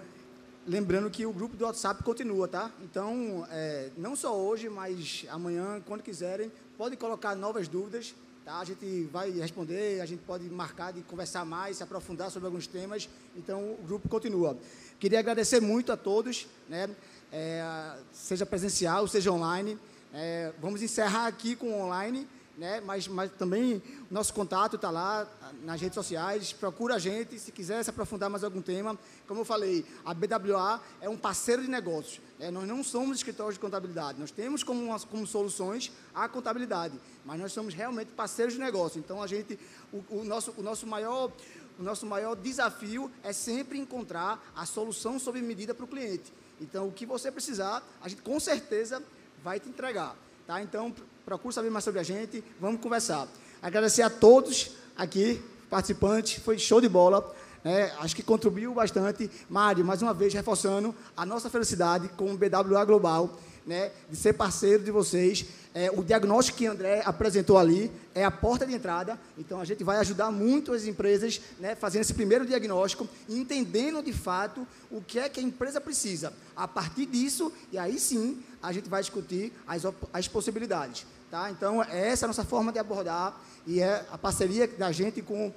lembrando 0.67 1.11
que 1.11 1.27
o 1.27 1.33
grupo 1.35 1.55
do 1.55 1.67
WhatsApp 1.67 2.03
continua, 2.03 2.49
tá? 2.49 2.73
Então, 2.83 3.47
é, 3.51 3.91
não 3.99 4.17
só 4.17 4.35
hoje, 4.35 4.71
mas 4.71 5.27
amanhã, 5.29 5.83
quando 5.85 6.03
quiserem, 6.03 6.51
podem 6.79 6.99
colocar 6.99 7.35
novas 7.35 7.69
dúvidas 7.69 8.15
Tá? 8.47 8.61
A 8.61 8.65
gente 8.65 9.03
vai 9.11 9.29
responder, 9.33 10.01
a 10.01 10.07
gente 10.07 10.23
pode 10.23 10.49
marcar 10.49 10.93
de 10.93 11.03
conversar 11.03 11.45
mais, 11.45 11.79
se 11.79 11.83
aprofundar 11.83 12.31
sobre 12.31 12.47
alguns 12.47 12.65
temas. 12.69 13.09
Então, 13.37 13.73
o 13.73 13.83
grupo 13.85 14.09
continua. 14.09 14.57
Queria 15.01 15.19
agradecer 15.19 15.59
muito 15.59 15.91
a 15.91 15.97
todos, 15.97 16.47
né? 16.69 16.89
É, 17.33 17.97
seja 18.13 18.47
presencial, 18.47 19.09
seja 19.09 19.33
online. 19.33 19.77
É, 20.13 20.53
vamos 20.61 20.83
encerrar 20.83 21.27
aqui 21.27 21.55
com 21.57 21.73
online, 21.83 22.27
né? 22.57 22.81
mas, 22.81 23.07
mas 23.07 23.31
também 23.33 23.83
o 24.11 24.15
nosso 24.15 24.33
contato 24.33 24.77
está 24.77 24.91
lá 24.91 25.29
nas 25.63 25.81
redes 25.81 25.95
sociais. 25.95 26.53
Procura 26.53 26.95
a 26.95 26.99
gente 26.99 27.39
se 27.39 27.53
quiser 27.53 27.83
se 27.83 27.91
aprofundar 27.91 28.31
mais 28.31 28.43
algum 28.43 28.63
tema. 28.63 28.99
Como 29.27 29.41
eu 29.41 29.45
falei, 29.45 29.85
a 30.05 30.15
BWA 30.15 30.81
é 31.01 31.09
um 31.09 31.17
parceiro 31.17 31.63
de 31.63 31.69
negócios. 31.69 32.21
Né? 32.39 32.51
Nós 32.51 32.67
não 32.67 32.83
somos 32.83 33.19
escritórios 33.19 33.55
de 33.55 33.61
contabilidade. 33.61 34.19
Nós 34.19 34.31
temos 34.31 34.63
como, 34.63 34.99
como 35.07 35.27
soluções 35.27 35.93
a 36.15 36.29
contabilidade, 36.29 36.99
mas 37.25 37.39
nós 37.39 37.53
somos 37.53 37.75
realmente 37.75 38.13
parceiros 38.13 38.55
de 38.55 38.61
negócio. 38.61 38.99
Então, 38.99 39.23
a 39.23 39.27
gente, 39.27 39.59
o, 39.93 40.21
o 40.21 40.25
nosso, 40.25 40.55
o 40.57 40.63
nosso 40.63 40.87
maior 40.87 41.31
o 41.79 41.83
nosso 41.83 42.07
maior 42.07 42.35
desafio 42.35 43.11
é 43.23 43.35
sempre 43.35 43.79
encontrar 43.79 44.43
a 44.57 44.65
solução 44.65 45.19
sob 45.19 45.41
medida 45.43 45.75
para 45.75 45.85
o 45.85 45.89
cliente. 45.89 46.33
Então, 46.59 46.89
o 46.89 46.93
que 46.93 47.05
você 47.05 47.31
precisar, 47.31 47.83
a 48.01 48.09
gente 48.09 48.23
com 48.23 48.41
certeza 48.41 49.03
vai 49.47 49.61
te 49.61 49.69
entregar. 49.69 50.17
Tá? 50.45 50.61
Então, 50.61 50.93
procure 51.25 51.55
saber 51.55 51.71
mais 51.71 51.85
sobre 51.85 52.01
a 52.01 52.03
gente, 52.03 52.43
vamos 52.61 52.81
conversar. 52.81 53.29
Agradecer 53.63 54.03
a 54.03 54.11
todos 54.11 54.73
aqui, 54.97 55.41
participantes, 55.71 56.43
foi 56.43 56.59
show 56.59 56.81
de 56.81 56.89
bola. 56.89 57.33
Né? 57.63 57.93
Acho 58.01 58.17
que 58.17 58.25
contribuiu 58.25 58.75
bastante. 58.75 59.31
Mário, 59.49 59.85
mais 59.85 60.03
uma 60.03 60.13
vez, 60.13 60.35
reforçando 60.35 60.93
a 61.17 61.25
nossa 61.25 61.49
felicidade 61.49 62.09
com 62.17 62.33
o 62.33 62.37
BWA 62.37 62.85
Global, 62.85 63.39
né? 63.65 63.93
de 64.11 64.17
ser 64.17 64.33
parceiro 64.33 64.83
de 64.83 64.91
vocês. 64.91 65.47
É, 65.79 65.91
o 65.91 66.03
diagnóstico 66.03 66.57
que 66.57 66.67
André 66.67 67.03
apresentou 67.05 67.59
ali 67.59 67.93
é 68.15 68.25
a 68.25 68.31
porta 68.31 68.67
de 68.67 68.73
entrada. 68.73 69.21
Então, 69.37 69.61
a 69.61 69.65
gente 69.67 69.85
vai 69.85 69.99
ajudar 69.99 70.31
muito 70.31 70.73
as 70.73 70.87
empresas 70.87 71.39
né, 71.61 71.75
fazendo 71.75 72.01
esse 72.01 72.15
primeiro 72.15 72.47
diagnóstico, 72.47 73.07
entendendo 73.29 74.03
de 74.03 74.11
fato 74.11 74.67
o 74.91 75.03
que 75.03 75.19
é 75.19 75.29
que 75.29 75.39
a 75.39 75.43
empresa 75.43 75.79
precisa. 75.79 76.33
A 76.57 76.67
partir 76.67 77.05
disso, 77.05 77.53
e 77.71 77.77
aí 77.77 77.99
sim, 77.99 78.43
a 78.63 78.73
gente 78.73 78.89
vai 78.89 79.03
discutir 79.03 79.53
as, 79.69 79.83
as 80.15 80.27
possibilidades. 80.27 81.05
Tá? 81.31 81.51
Então, 81.51 81.83
essa 81.83 82.25
é 82.25 82.27
a 82.27 82.29
nossa 82.29 82.45
forma 82.47 82.73
de 82.73 82.79
abordar 82.79 83.39
e 83.67 83.83
é 83.83 84.03
a 84.11 84.17
parceria 84.17 84.67
da 84.67 84.91
gente 84.93 85.21
com 85.21 85.53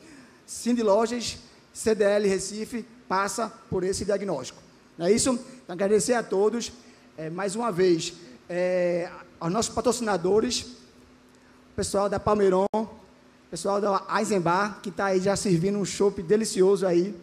Cindy 0.45 0.83
Lojas, 0.83 1.37
CDL 1.73 2.27
Recife, 2.27 2.85
passa 3.07 3.47
por 3.69 3.85
esse 3.85 4.03
diagnóstico. 4.03 4.61
Não 4.97 5.05
é 5.05 5.13
isso? 5.13 5.29
Então, 5.63 5.73
agradecer 5.73 6.15
a 6.15 6.23
todos. 6.23 6.73
É, 7.17 7.29
mais 7.29 7.55
uma 7.55 7.71
vez, 7.71 8.13
é, 8.49 9.09
aos 9.39 9.51
nossos 9.51 9.73
patrocinadores, 9.73 10.65
pessoal 11.75 12.09
da 12.09 12.19
Palmeiron, 12.19 12.67
pessoal 13.49 13.79
da 13.79 14.05
Eisenbar, 14.17 14.79
que 14.81 14.89
está 14.89 15.05
aí 15.05 15.21
já 15.21 15.35
servindo 15.35 15.79
um 15.79 15.85
chopp 15.85 16.21
delicioso 16.21 16.85
aí 16.85 17.15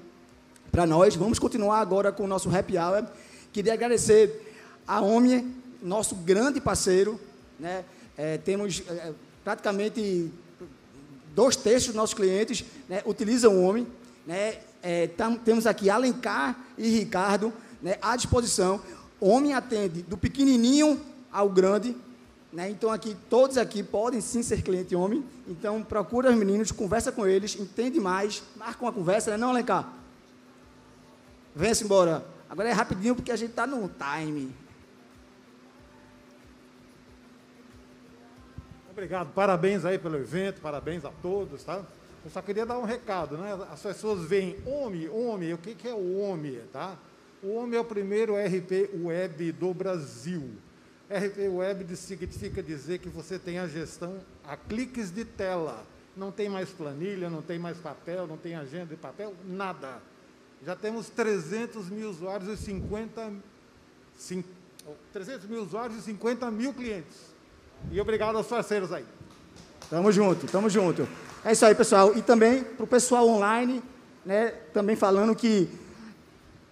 para 0.73 0.87
nós. 0.87 1.15
Vamos 1.15 1.39
continuar 1.39 1.81
agora 1.81 2.11
com 2.11 2.25
o 2.25 2.27
nosso 2.27 2.49
happy 2.55 2.79
hour. 2.79 3.07
Queria 3.53 3.75
agradecer 3.75 4.55
a 4.87 5.01
OMI, 5.03 5.55
nosso 5.83 6.15
grande 6.15 6.61
parceiro. 6.61 7.21
Né? 7.61 7.85
É, 8.17 8.39
temos 8.39 8.83
é, 8.89 9.13
praticamente 9.45 10.33
dois 11.35 11.55
terços 11.55 11.89
dos 11.89 11.97
nossos 11.97 12.15
clientes 12.15 12.65
né, 12.89 13.03
utilizam 13.05 13.57
o 13.57 13.69
OMI. 13.69 13.87
Né? 14.27 14.59
É, 14.83 15.07
tam, 15.09 15.37
temos 15.37 15.67
aqui 15.67 15.91
Alencar 15.91 16.59
e 16.79 16.89
Ricardo 16.89 17.53
né, 17.83 17.99
à 18.01 18.17
disposição. 18.17 18.81
O 19.21 19.29
homem 19.29 19.53
atende 19.53 20.03
do 20.03 20.17
pequenininho 20.17 20.99
ao 21.31 21.51
grande, 21.51 21.95
né? 22.57 22.71
Então, 22.71 22.91
aqui, 22.91 23.15
todos 23.29 23.59
aqui 23.59 23.83
podem 23.83 24.19
sim 24.23 24.43
ser 24.43 24.63
cliente 24.63 24.97
homem. 24.97 25.23
Então, 25.47 25.83
procura 25.83 26.31
os 26.31 26.35
meninos, 26.35 26.73
conversa 26.73 27.13
com 27.13 27.27
eles, 27.27 27.55
entende 27.55 28.01
mais, 28.01 28.43
marca 28.57 28.83
uma 28.83 28.91
conversa, 28.91 29.31
né? 29.31 29.37
Não, 29.37 29.51
Alencar? 29.51 29.93
Venha-se 31.55 31.85
embora. 31.85 32.27
Agora 32.49 32.71
é 32.71 32.73
rapidinho, 32.73 33.15
porque 33.15 33.31
a 33.31 33.37
gente 33.37 33.51
está 33.51 33.67
no 33.67 33.91
time. 33.91 34.55
Obrigado, 38.91 39.35
parabéns 39.35 39.85
aí 39.85 39.99
pelo 39.99 40.17
evento, 40.17 40.63
parabéns 40.63 41.05
a 41.05 41.11
todos, 41.21 41.63
tá? 41.63 41.85
Eu 42.25 42.31
só 42.31 42.41
queria 42.41 42.65
dar 42.65 42.79
um 42.79 42.85
recado, 42.85 43.37
né? 43.37 43.55
As 43.71 43.83
pessoas 43.83 44.27
veem 44.27 44.57
homem, 44.65 45.11
homem, 45.11 45.53
o 45.53 45.59
que, 45.59 45.75
que 45.75 45.87
é 45.87 45.93
o 45.93 46.21
homem, 46.21 46.59
tá? 46.73 46.97
O 47.43 47.53
homem 47.57 47.77
é 47.77 47.81
o 47.83 47.85
primeiro 47.85 48.33
RP 48.35 48.89
web 49.05 49.53
do 49.53 49.75
Brasil. 49.75 50.53
RP 51.11 51.49
Web 51.49 51.97
significa 51.97 52.63
dizer 52.63 52.99
que 52.99 53.09
você 53.09 53.39
tem 53.39 53.59
a 53.59 53.69
gestão 53.69 54.19
a 54.45 54.57
cliques 54.57 55.11
de 55.11 55.25
tela. 55.25 55.85
Não 56.17 56.33
tem 56.33 56.49
mais 56.49 56.71
planilha, 56.71 57.31
não 57.31 57.43
tem 57.43 57.59
mais 57.59 57.77
papel, 57.79 58.27
não 58.27 58.37
tem 58.37 58.57
agenda 58.57 58.87
de 58.87 58.97
papel, 58.97 59.35
nada. 59.45 60.01
Já 60.65 60.75
temos 60.75 61.09
300 61.11 61.91
mil 61.91 62.09
usuários 62.11 62.49
e 62.49 62.57
50, 62.57 63.33
300 65.13 65.47
mil 65.49 65.63
usuários 65.63 65.99
e 65.99 66.03
50 66.03 66.51
mil 66.51 66.73
clientes. 66.73 67.35
E 67.93 68.01
obrigado 68.01 68.37
aos 68.37 68.47
parceiros 68.47 68.93
aí. 68.93 69.05
Tamo 69.89 70.11
junto, 70.11 70.47
tamo 70.47 70.69
junto. 70.69 71.07
É 71.45 71.53
isso 71.53 71.65
aí, 71.65 71.75
pessoal. 71.75 72.17
E 72.17 72.23
também 72.23 72.65
para 72.65 72.85
o 72.85 72.87
pessoal 72.87 73.29
online, 73.29 73.83
né, 74.25 74.49
também 74.73 74.97
falando 74.97 75.37
que 75.37 75.69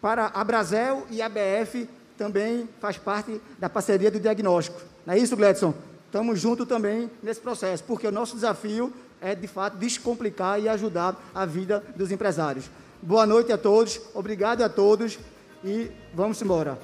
para 0.00 0.26
a 0.26 0.42
Brasel 0.42 1.06
e 1.10 1.22
a 1.22 1.28
BF 1.28 1.88
também 2.16 2.68
faz 2.80 2.96
parte 2.96 3.40
da 3.58 3.68
parceria 3.68 4.10
do 4.10 4.20
diagnóstico. 4.20 4.80
Não 5.04 5.14
é 5.14 5.18
isso, 5.18 5.36
Gledson? 5.36 5.74
Estamos 6.06 6.40
juntos 6.40 6.66
também 6.66 7.10
nesse 7.22 7.40
processo, 7.40 7.82
porque 7.84 8.06
o 8.06 8.12
nosso 8.12 8.34
desafio 8.36 8.92
é, 9.20 9.34
de 9.34 9.46
fato, 9.46 9.76
descomplicar 9.78 10.60
e 10.60 10.68
ajudar 10.68 11.16
a 11.34 11.46
vida 11.46 11.82
dos 11.96 12.12
empresários. 12.12 12.66
Boa 13.00 13.26
noite 13.26 13.52
a 13.52 13.58
todos, 13.58 14.00
obrigado 14.14 14.62
a 14.62 14.68
todos 14.68 15.18
e 15.64 15.90
vamos 16.12 16.40
embora. 16.42 16.78